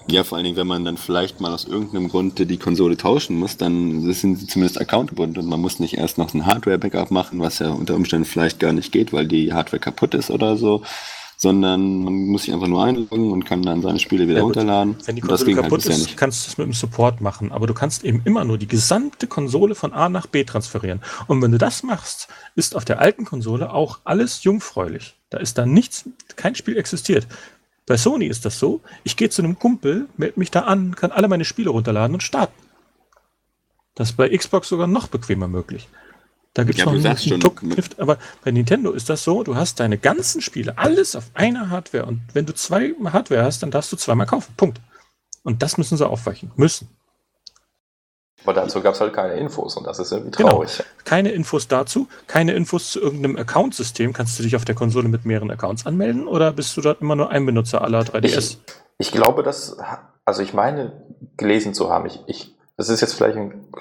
[0.09, 3.37] Ja, vor allen Dingen, wenn man dann vielleicht mal aus irgendeinem Grund die Konsole tauschen
[3.37, 7.41] muss, dann sind sie zumindest accountgebunden und man muss nicht erst noch ein Hardware-Backup machen,
[7.41, 10.83] was ja unter Umständen vielleicht gar nicht geht, weil die Hardware kaputt ist oder so,
[11.39, 14.97] sondern man muss sich einfach nur einloggen und kann dann seine Spiele wieder Ja, runterladen.
[15.05, 17.67] Wenn die Konsole halt kaputt bisher ist, kannst du es mit dem Support machen, aber
[17.67, 21.01] du kannst eben immer nur die gesamte Konsole von A nach B transferieren.
[21.27, 25.15] Und wenn du das machst, ist auf der alten Konsole auch alles jungfräulich.
[25.29, 27.27] Da ist da nichts, kein Spiel existiert.
[27.85, 31.11] Bei Sony ist das so, ich gehe zu einem Kumpel, melde mich da an, kann
[31.11, 32.53] alle meine Spiele runterladen und starten.
[33.93, 35.87] Das ist bei Xbox sogar noch bequemer möglich.
[36.57, 39.55] Da gibt es Ja, noch einen, einen Druckgriff, aber bei Nintendo ist das so, du
[39.55, 43.69] hast deine ganzen Spiele, alles auf einer Hardware und wenn du zwei Hardware hast, dann
[43.69, 44.55] darfst du zweimal kaufen.
[44.57, 44.81] Punkt.
[45.43, 46.51] Und das müssen sie aufweichen.
[46.55, 46.87] Müssen.
[48.43, 50.49] Aber dazu gab es halt keine Infos und das ist irgendwie Genau.
[50.49, 50.83] traurig.
[51.05, 54.13] Keine Infos dazu, keine Infos zu irgendeinem Account-System.
[54.13, 57.15] Kannst du dich auf der Konsole mit mehreren Accounts anmelden oder bist du dort immer
[57.15, 58.23] nur ein Benutzer aller 3DS?
[58.35, 58.57] Ich,
[58.97, 59.77] ich glaube, dass,
[60.25, 61.05] also ich meine,
[61.37, 63.37] gelesen zu haben, ich, ich, das ist jetzt vielleicht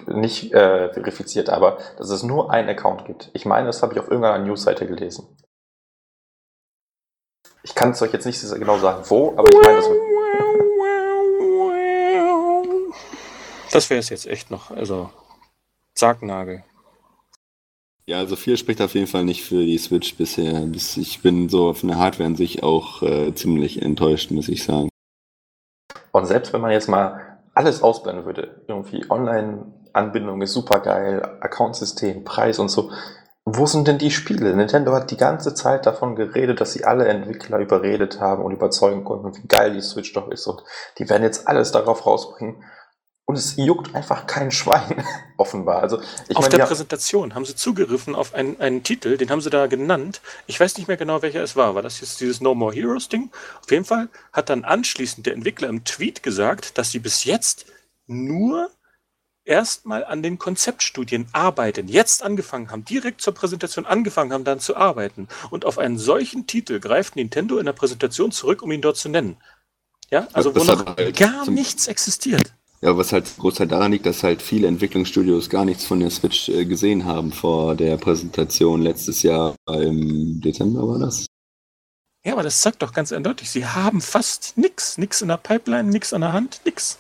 [0.09, 3.31] nicht äh, verifiziert, aber dass es nur einen Account gibt.
[3.35, 5.37] Ich meine, das habe ich auf irgendeiner Newsseite gelesen.
[7.63, 9.89] Ich kann es euch jetzt nicht genau sagen, wo, aber ich meine, das
[13.73, 14.71] Das wäre es jetzt echt noch.
[14.71, 15.11] Also,
[15.95, 16.65] Sargnagel.
[18.07, 20.61] Ja, also viel spricht auf jeden Fall nicht für die Switch bisher.
[20.61, 24.63] Bis- Ich bin so von der Hardware an sich auch äh, ziemlich enttäuscht, muss ich
[24.63, 24.89] sagen.
[26.13, 32.23] Und selbst wenn man jetzt mal alles ausblenden würde, irgendwie Online-Anbindung ist super geil, Accountsystem,
[32.23, 32.91] Preis und so,
[33.47, 34.55] wo sind denn die Spiele?
[34.55, 39.05] Nintendo hat die ganze Zeit davon geredet, dass sie alle Entwickler überredet haben und überzeugen
[39.05, 40.65] konnten, wie geil die Switch doch ist und
[40.99, 42.63] die werden jetzt alles darauf rausbringen.
[43.29, 45.05] Und es juckt einfach kein Schwein,
[45.37, 45.83] offenbar.
[45.83, 49.31] Also, ich auf meine, der ja, Präsentation haben sie zugegriffen auf einen, einen Titel, den
[49.31, 50.21] haben sie da genannt.
[50.47, 51.75] Ich weiß nicht mehr genau, welcher es war.
[51.75, 53.31] War das jetzt dieses No More Heroes Ding?
[53.63, 57.67] Auf jeden Fall hat dann anschließend der Entwickler im Tweet gesagt, dass sie bis jetzt
[58.07, 58.71] nur
[59.45, 64.77] erstmal an den Konzeptstudien arbeiten, jetzt angefangen haben, direkt zur Präsentation angefangen haben, dann zu
[64.77, 65.29] arbeiten.
[65.51, 69.09] Und auf einen solchen Titel greift Nintendo in der Präsentation zurück, um ihn dort zu
[69.09, 69.37] nennen.
[70.11, 72.53] Ja, also wo noch halt gar nichts existiert.
[72.83, 76.49] Ja, was halt Großteil daran liegt, dass halt viele Entwicklungsstudios gar nichts von der Switch
[76.49, 81.27] äh, gesehen haben vor der Präsentation letztes Jahr im Dezember war das.
[82.25, 85.89] Ja, aber das sagt doch ganz eindeutig, sie haben fast nix, nix in der Pipeline,
[85.89, 86.99] nix an der Hand, nix.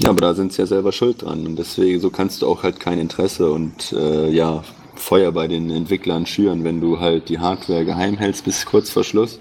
[0.00, 2.62] Ja, aber da sind sie ja selber schuld dran und deswegen so kannst du auch
[2.62, 7.38] halt kein Interesse und äh, ja Feuer bei den Entwicklern schüren, wenn du halt die
[7.38, 9.38] Hardware geheim hältst bis kurz vor Schluss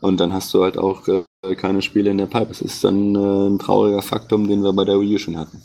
[0.00, 2.46] und dann hast du halt auch äh, keine Spiele in der Pipe.
[2.46, 5.62] Das ist dann äh, ein trauriger Faktum, den wir bei der Wii U schon hatten.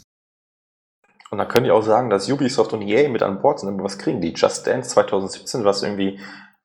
[1.32, 3.84] Und dann können die auch sagen, dass Ubisoft und EA mit an Bord sind, aber
[3.84, 4.34] was kriegen die?
[4.34, 6.20] Just Dance 2017, was irgendwie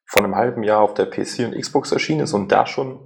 [0.04, 3.00] von einem halben Jahr auf der PC und Xbox erschienen ist und da schon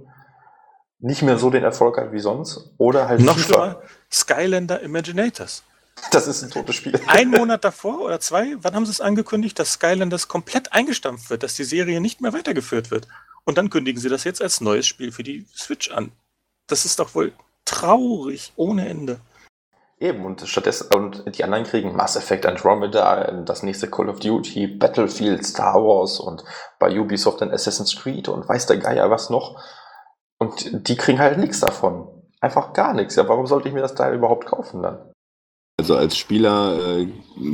[0.99, 2.73] nicht mehr so den Erfolg hat wie sonst.
[2.77, 3.53] Oder halt Noch FIFA.
[3.53, 5.63] schlimmer, Skylander Imaginators.
[6.11, 6.99] Das ist ein totes Spiel.
[7.07, 11.43] Ein Monat davor oder zwei, wann haben sie es angekündigt, dass Skylanders komplett eingestampft wird,
[11.43, 13.07] dass die Serie nicht mehr weitergeführt wird?
[13.45, 16.11] Und dann kündigen sie das jetzt als neues Spiel für die Switch an.
[16.67, 17.33] Das ist doch wohl
[17.65, 19.19] traurig ohne Ende.
[19.99, 24.67] Eben, und stattdessen, und die anderen kriegen Mass Effect Andromeda, das nächste Call of Duty,
[24.67, 26.43] Battlefield, Star Wars und
[26.77, 29.63] bei Ubisoft dann Assassin's Creed und weiß der Geier was noch.
[30.39, 32.09] Und die kriegen halt nichts davon.
[32.41, 33.15] Einfach gar nichts.
[33.15, 35.12] Ja, warum sollte ich mir das Teil überhaupt kaufen dann?
[35.79, 37.07] Also als Spieler äh,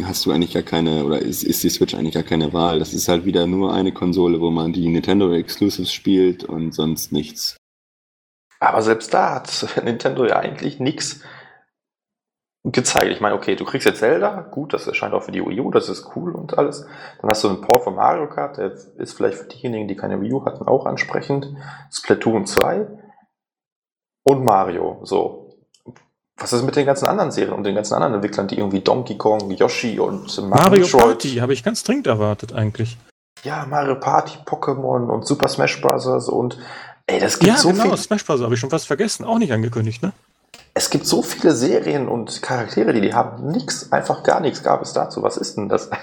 [0.04, 2.80] hast du eigentlich gar keine, oder ist, ist die Switch eigentlich gar keine Wahl.
[2.80, 7.12] Das ist halt wieder nur eine Konsole, wo man die Nintendo Exclusives spielt und sonst
[7.12, 7.58] nichts.
[8.60, 11.22] Aber selbst da hat Nintendo ja eigentlich nichts
[12.66, 13.12] gezeigt.
[13.12, 15.72] Ich meine, okay, du kriegst jetzt Zelda, gut, das erscheint auch für die Wii U,
[15.72, 16.86] das ist cool und alles.
[17.22, 20.20] Dann hast du einen Port von Mario Kart, der ist vielleicht für diejenigen, die keine
[20.22, 21.48] Wii U hatten, auch ansprechend.
[21.90, 22.86] Splatoon 2
[24.24, 25.39] und Mario, so.
[26.40, 29.18] Was ist mit den ganzen anderen Serien und den ganzen anderen Entwicklern, die irgendwie Donkey
[29.18, 32.98] Kong, Yoshi und Mario Metroid- Party habe ich ganz dringend erwartet eigentlich.
[33.44, 36.06] Ja, Mario Party, Pokémon und Super Smash Bros.
[36.30, 36.58] und
[37.08, 37.98] ey, das gibt Ja, so genau, viel.
[37.98, 38.42] Smash Bros.
[38.42, 39.26] habe ich schon fast vergessen.
[39.26, 40.14] Auch nicht angekündigt, ne?
[40.74, 43.52] Es gibt so viele Serien und Charaktere, die die haben.
[43.52, 45.22] Nix, einfach gar nichts gab es dazu.
[45.24, 45.90] Was ist denn das?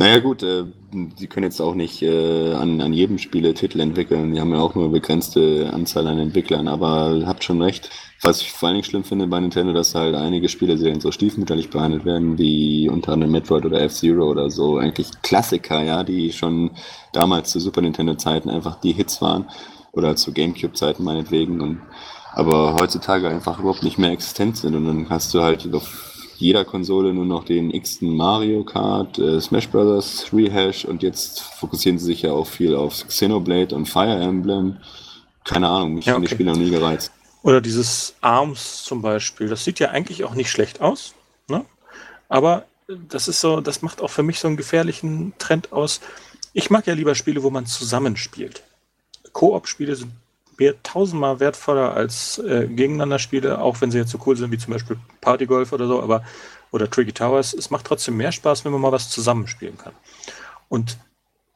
[0.00, 4.32] Naja gut, äh, die können jetzt auch nicht äh, an, an jedem Spiele Titel entwickeln.
[4.32, 7.90] Die haben ja auch nur eine begrenzte Anzahl an Entwicklern, aber habt schon recht.
[8.20, 11.70] Was ich vor allen Dingen schlimm finde bei Nintendo, dass halt einige Spieleserien so stiefmütterlich
[11.70, 14.78] behandelt werden, wie unter anderem Metroid oder F-Zero oder so.
[14.78, 16.72] Eigentlich Klassiker, ja, die schon
[17.12, 19.46] damals zu Super Nintendo-Zeiten einfach die Hits waren.
[19.92, 21.60] Oder zu Gamecube-Zeiten meinetwegen.
[21.60, 21.80] Und,
[22.32, 24.74] aber heutzutage einfach überhaupt nicht mehr existent sind.
[24.74, 29.40] Und dann hast du halt auf jeder Konsole nur noch den x-ten Mario Kart, äh,
[29.40, 30.26] Smash Bros.
[30.32, 34.76] Rehash und jetzt fokussieren sie sich ja auch viel auf Xenoblade und Fire Emblem.
[35.44, 36.16] Keine Ahnung, mich ja, okay.
[36.16, 37.12] haben die Spiele noch nie gereizt.
[37.42, 41.14] Oder dieses ARMS zum Beispiel, das sieht ja eigentlich auch nicht schlecht aus,
[41.48, 41.64] ne?
[42.28, 46.00] aber das ist so, das macht auch für mich so einen gefährlichen Trend aus.
[46.52, 48.62] Ich mag ja lieber Spiele, wo man zusammenspielt.
[49.32, 50.12] Koop-Spiele sind
[50.58, 54.58] mir tausendmal wertvoller als äh, gegeneinander Spiele, auch wenn sie jetzt so cool sind wie
[54.58, 56.24] zum Beispiel Partygolf oder so, aber
[56.70, 57.54] oder Tricky Towers.
[57.54, 59.92] Es macht trotzdem mehr Spaß, wenn man mal was zusammenspielen kann.
[60.68, 60.98] Und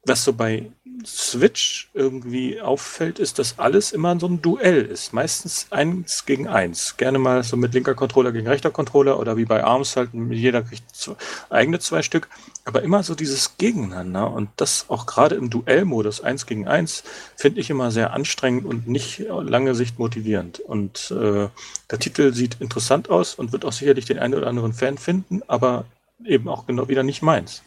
[0.05, 0.70] was so bei
[1.07, 5.13] Switch irgendwie auffällt, ist, dass alles immer so ein Duell ist.
[5.13, 6.97] Meistens eins gegen eins.
[6.97, 10.63] Gerne mal so mit linker Controller gegen rechter Controller oder wie bei ARMS halt, jeder
[10.63, 11.15] kriegt zwei,
[11.51, 12.29] eigene zwei Stück.
[12.65, 17.03] Aber immer so dieses Gegeneinander und das auch gerade im Duellmodus eins gegen eins
[17.37, 20.61] finde ich immer sehr anstrengend und nicht lange Sicht motivierend.
[20.61, 21.49] Und äh,
[21.91, 25.43] der Titel sieht interessant aus und wird auch sicherlich den einen oder anderen Fan finden,
[25.49, 25.85] aber
[26.25, 27.63] eben auch genau wieder nicht meins.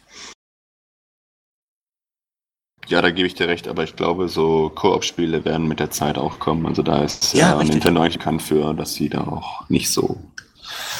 [2.88, 6.18] Ja, da gebe ich dir recht, aber ich glaube, so Koop-Spiele werden mit der Zeit
[6.18, 6.66] auch kommen.
[6.66, 10.20] Also da ist ja, äh, Nintendo eigentlich bekannt für, dass sie da auch nicht so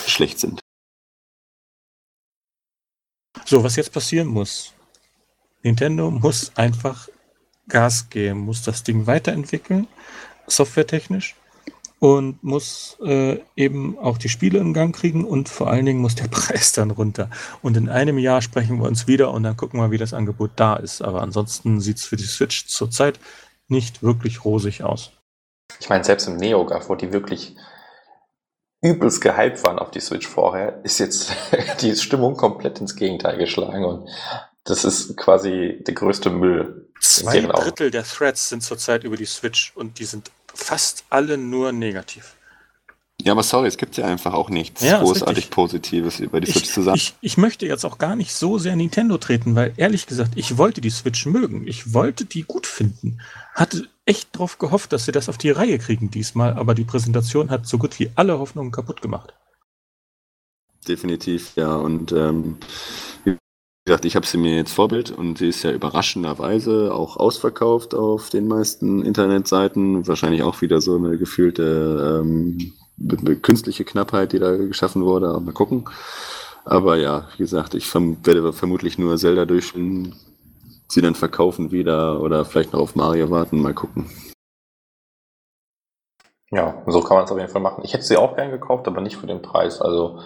[0.07, 0.61] schlecht sind.
[3.45, 4.73] So, was jetzt passieren muss.
[5.63, 7.09] Nintendo muss einfach
[7.69, 9.87] Gas geben, muss das Ding weiterentwickeln,
[10.47, 11.37] softwaretechnisch
[11.99, 16.15] und muss äh, eben auch die Spiele in Gang kriegen und vor allen Dingen muss
[16.15, 17.31] der Preis dann runter.
[17.63, 20.53] Und in einem Jahr sprechen wir uns wieder und dann gucken wir, wie das Angebot
[20.57, 21.03] da ist.
[21.03, 23.19] Aber ansonsten sieht es für die Switch zurzeit
[23.69, 25.13] nicht wirklich rosig aus.
[25.81, 27.57] Ich meine, selbst im NeoGAF, wo die wirklich
[28.83, 31.33] übelst gehypt waren auf die Switch vorher, ist jetzt
[31.81, 34.09] die Stimmung komplett ins Gegenteil geschlagen und
[34.65, 36.91] das ist quasi der größte Müll.
[37.01, 41.73] Zwei Drittel der Threads sind zurzeit über die Switch und die sind fast alle nur
[41.73, 42.37] negativ.
[43.23, 46.65] Ja, aber sorry, es gibt ja einfach auch nichts ja, großartig Positives über die Switch
[46.65, 46.97] ich, zu sagen.
[46.97, 50.59] Ich, ich möchte jetzt auch gar nicht so sehr Nintendo treten, weil ehrlich gesagt, ich
[50.59, 51.67] wollte die Switch mögen.
[51.67, 53.21] Ich wollte die gut finden.
[53.55, 57.51] Hatte echt darauf gehofft, dass sie das auf die Reihe kriegen diesmal, aber die Präsentation
[57.51, 59.33] hat so gut wie alle Hoffnungen kaputt gemacht.
[60.87, 61.75] Definitiv, ja.
[61.75, 62.59] Und ähm,
[63.87, 68.31] gesagt, ich habe sie mir jetzt Vorbild und sie ist ja überraschenderweise auch ausverkauft auf
[68.31, 70.07] den meisten Internetseiten.
[70.09, 72.73] Wahrscheinlich auch wieder so eine gefühlte ähm,
[73.43, 75.39] künstliche Knappheit, die da geschaffen wurde.
[75.39, 75.89] Mal gucken.
[76.65, 80.17] Aber ja, wie gesagt, ich verm werde vermutlich nur Zelda durchspielen,
[80.89, 83.63] sie dann verkaufen wieder oder vielleicht noch auf Mario warten.
[83.63, 84.11] Mal gucken.
[86.51, 87.85] Ja, so kann man es auf jeden Fall machen.
[87.85, 89.81] Ich hätte sie auch gern gekauft, aber nicht für den Preis.
[89.81, 90.19] Also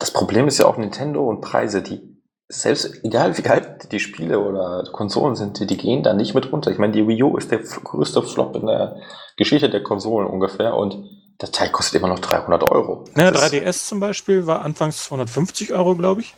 [0.00, 2.15] das Problem ist ja auch Nintendo und Preise, die
[2.48, 6.52] selbst egal wie geil die Spiele oder Konsolen sind, die, die gehen da nicht mit
[6.52, 6.70] runter.
[6.70, 8.96] Ich meine, die Wii U ist der größte Flop in der
[9.36, 11.04] Geschichte der Konsolen ungefähr und
[11.38, 13.04] das Teil kostet immer noch 300 Euro.
[13.16, 16.34] Ja, 3DS zum Beispiel war anfangs 250 Euro, glaube ich.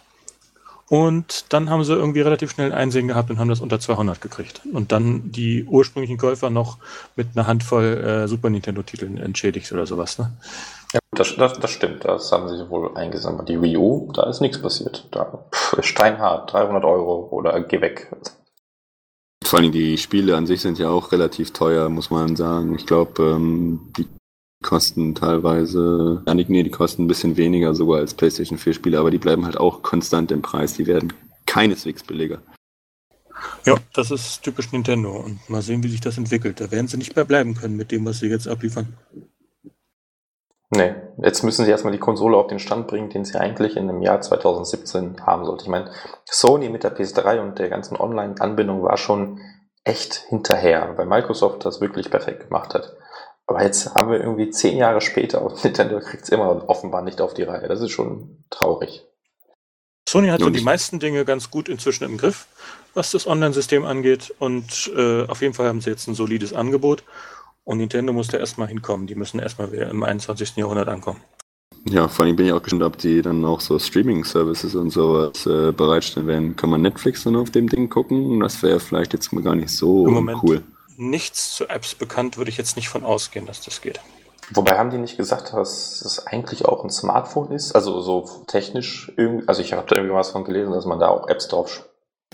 [0.88, 4.22] Und dann haben sie irgendwie relativ schnell ein Einsehen gehabt und haben das unter 200
[4.22, 4.62] gekriegt.
[4.72, 6.78] Und dann die ursprünglichen Käufer noch
[7.14, 10.18] mit einer Handvoll äh, Super Nintendo-Titeln entschädigt oder sowas.
[10.18, 10.32] Ne?
[10.92, 12.04] Ja, das, das, das stimmt.
[12.04, 13.48] Das haben sie wohl eingesammelt.
[13.48, 15.06] Die Wii U, da ist nichts passiert.
[15.10, 18.10] Da pff, steinhart, 300 Euro oder geh weg.
[19.44, 22.74] Vor allem die Spiele an sich sind ja auch relativ teuer, muss man sagen.
[22.74, 24.06] Ich glaube, ähm, die
[24.62, 29.10] kosten teilweise, ja, nee, die kosten ein bisschen weniger sogar als PlayStation 4 Spiele, aber
[29.10, 30.74] die bleiben halt auch konstant im Preis.
[30.74, 31.12] Die werden
[31.46, 32.42] keineswegs billiger.
[33.64, 36.60] Ja, das ist typisch Nintendo und mal sehen, wie sich das entwickelt.
[36.60, 38.94] Da werden sie nicht mehr bleiben können mit dem, was sie jetzt abliefern.
[40.70, 43.86] Nee, jetzt müssen sie erstmal die Konsole auf den Stand bringen, den sie eigentlich in
[43.86, 45.64] dem Jahr 2017 haben sollte.
[45.64, 45.90] Ich meine,
[46.26, 49.40] Sony mit der PS3 und der ganzen Online-Anbindung war schon
[49.84, 52.96] echt hinterher, weil Microsoft das wirklich perfekt gemacht hat.
[53.46, 57.22] Aber jetzt haben wir irgendwie zehn Jahre später und Nintendo kriegt es immer offenbar nicht
[57.22, 57.66] auf die Reihe.
[57.66, 59.06] Das ist schon traurig.
[60.06, 62.46] Sony hat so die meisten Dinge ganz gut inzwischen im Griff,
[62.94, 64.34] was das Online-System angeht.
[64.38, 67.04] Und äh, auf jeden Fall haben sie jetzt ein solides Angebot.
[67.68, 69.06] Und Nintendo muss da erstmal hinkommen.
[69.06, 70.56] Die müssen erstmal wieder im 21.
[70.56, 71.20] Jahrhundert ankommen.
[71.84, 75.46] Ja, vor allem bin ich auch gespannt, ob die dann auch so Streaming-Services und sowas
[75.46, 76.56] äh, bereitstellen werden.
[76.56, 78.40] Kann man Netflix dann auf dem Ding gucken?
[78.40, 80.62] Das wäre vielleicht jetzt mal gar nicht so Im Moment cool
[80.98, 84.00] nichts zu Apps bekannt, würde ich jetzt nicht von ausgehen, dass das geht.
[84.50, 87.74] Wobei haben die nicht gesagt, dass es eigentlich auch ein Smartphone ist?
[87.74, 91.08] Also so technisch irgendwie, also ich habe da irgendwie was von gelesen, dass man da
[91.08, 91.87] auch Apps drauf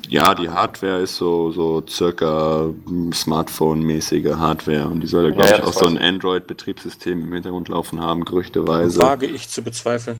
[0.09, 2.73] Ja, die Hardware ist so, so circa
[3.13, 7.69] Smartphone-mäßige Hardware und die soll ja, glaube ja, ich, auch so ein Android-Betriebssystem im Hintergrund
[7.69, 9.01] laufen haben, gerüchteweise.
[9.01, 10.19] Wage ich zu bezweifeln.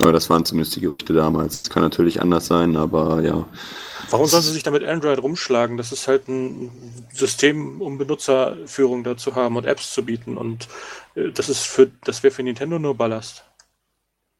[0.00, 1.62] Aber das waren zumindest die Gerüchte damals.
[1.62, 3.48] Das kann natürlich anders sein, aber ja.
[4.10, 5.76] Warum sollen sie sich damit Android rumschlagen?
[5.76, 6.70] Das ist halt ein
[7.12, 10.36] System, um Benutzerführung dazu haben und Apps zu bieten.
[10.36, 10.68] Und
[11.16, 13.44] äh, das ist für, das wäre für Nintendo nur Ballast.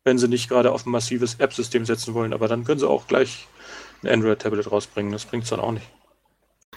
[0.05, 2.33] Wenn sie nicht gerade auf ein massives App-System setzen wollen.
[2.33, 3.49] Aber dann können sie auch gleich
[4.03, 5.13] ein Android-Tablet rausbringen.
[5.13, 5.87] Das bringt es dann auch nicht.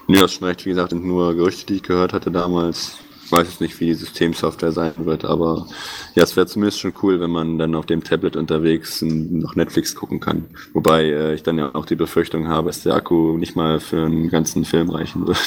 [0.08, 0.66] Ja, das schon recht.
[0.66, 2.98] Wie gesagt, sind nur Gerüchte, die ich gehört hatte damals.
[3.26, 5.66] Ich weiß jetzt nicht, wie die Systemsoftware sein wird, aber
[6.14, 9.95] ja, es wäre zumindest schon cool, wenn man dann auf dem Tablet unterwegs noch Netflix
[9.95, 10.50] gucken kann.
[10.74, 14.06] Wobei äh, ich dann ja auch die Befürchtung habe, dass der Akku nicht mal für
[14.06, 15.38] einen ganzen Film reichen wird.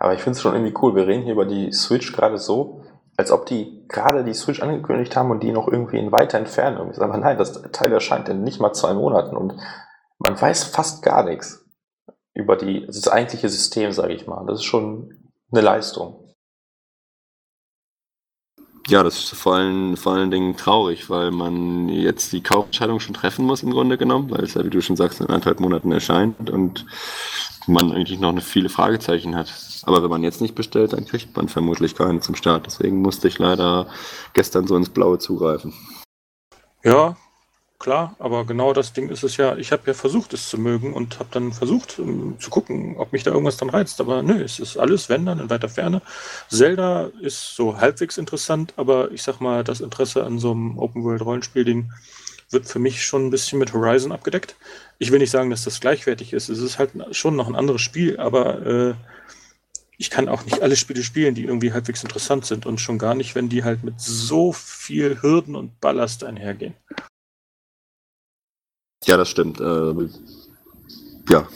[0.00, 0.96] Aber ich finde es schon irgendwie cool.
[0.96, 2.82] Wir reden hier über die Switch gerade so,
[3.16, 6.90] als ob die gerade die Switch angekündigt haben und die noch irgendwie in weiter Entfernung
[6.90, 6.98] ist.
[6.98, 9.54] Aber nein, das Teil erscheint in nicht mal zwei Monaten und
[10.18, 11.64] man weiß fast gar nichts
[12.34, 14.44] über die, das eigentliche System, sage ich mal.
[14.46, 16.20] Das ist schon eine Leistung.
[18.86, 23.14] Ja, das ist vor allen, vor allen Dingen traurig, weil man jetzt die Kaufentscheidung schon
[23.14, 25.90] treffen muss im Grunde genommen, weil es ja, wie du schon sagst, in anderthalb Monaten
[25.90, 26.84] erscheint und
[27.66, 29.50] man eigentlich noch viele Fragezeichen hat.
[29.84, 32.66] Aber wenn man jetzt nicht bestellt, dann kriegt man vermutlich keine zum Start.
[32.66, 33.86] Deswegen musste ich leider
[34.34, 35.72] gestern so ins Blaue zugreifen.
[36.82, 37.16] Ja,
[37.78, 40.92] klar, aber genau das Ding ist es ja, ich habe ja versucht, es zu mögen
[40.92, 44.00] und habe dann versucht um, ähm, zu gucken, ob mich da irgendwas dann reizt.
[44.00, 46.02] Aber nö, es ist alles, wenn dann, in weiter Ferne.
[46.48, 51.90] Zelda ist so halbwegs interessant, aber ich sag mal, das Interesse an so einem Open-World-Rollenspiel-Ding
[52.50, 54.56] wird für mich schon ein bisschen mit Horizon abgedeckt.
[54.98, 56.48] Ich will nicht sagen, dass das gleichwertig ist.
[56.48, 58.94] Es ist halt schon noch ein anderes Spiel, aber äh,
[59.98, 63.14] ich kann auch nicht alle Spiele spielen, die irgendwie halbwegs interessant sind und schon gar
[63.14, 66.74] nicht, wenn die halt mit so viel Hürden und Ballast einhergehen.
[69.06, 69.60] Ja, das stimmt.
[69.60, 70.08] Äh,
[71.30, 71.48] ja,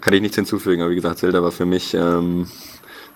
[0.00, 0.82] kann ich nichts hinzufügen.
[0.82, 2.48] Aber wie gesagt, Zelda war für mich ähm,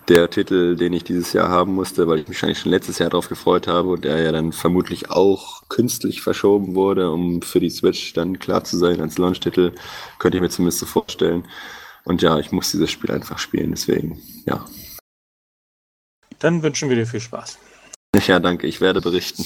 [0.07, 3.09] der Titel, den ich dieses Jahr haben musste, weil ich mich eigentlich schon letztes Jahr
[3.09, 7.69] darauf gefreut habe und der ja dann vermutlich auch künstlich verschoben wurde, um für die
[7.69, 9.73] Switch dann klar zu sein als Launch-Titel.
[10.17, 11.47] Könnte ich mir zumindest so vorstellen.
[12.05, 14.65] Und ja, ich muss dieses Spiel einfach spielen, deswegen, ja.
[16.39, 17.59] Dann wünschen wir dir viel Spaß.
[18.25, 18.65] Ja, danke.
[18.65, 19.45] Ich werde berichten.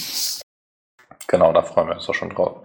[1.27, 2.61] Genau, da freuen wir uns doch schon drauf.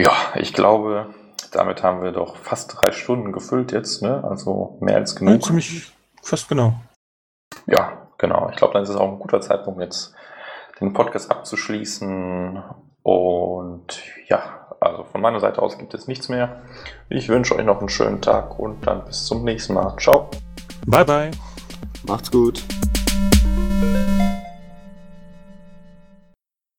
[0.00, 1.14] Ja, ich glaube,
[1.52, 4.24] damit haben wir doch fast drei Stunden gefüllt jetzt, ne?
[4.24, 5.34] Also mehr als genug.
[5.34, 6.74] Ja, ziemlich fast genau.
[7.66, 8.48] Ja, genau.
[8.50, 10.14] Ich glaube, dann ist es auch ein guter Zeitpunkt, jetzt
[10.80, 12.62] den Podcast abzuschließen.
[13.02, 16.62] Und ja, also von meiner Seite aus gibt es nichts mehr.
[17.10, 19.96] Ich wünsche euch noch einen schönen Tag und dann bis zum nächsten Mal.
[19.98, 20.30] Ciao.
[20.86, 21.30] Bye, bye.
[22.06, 22.64] Macht's gut.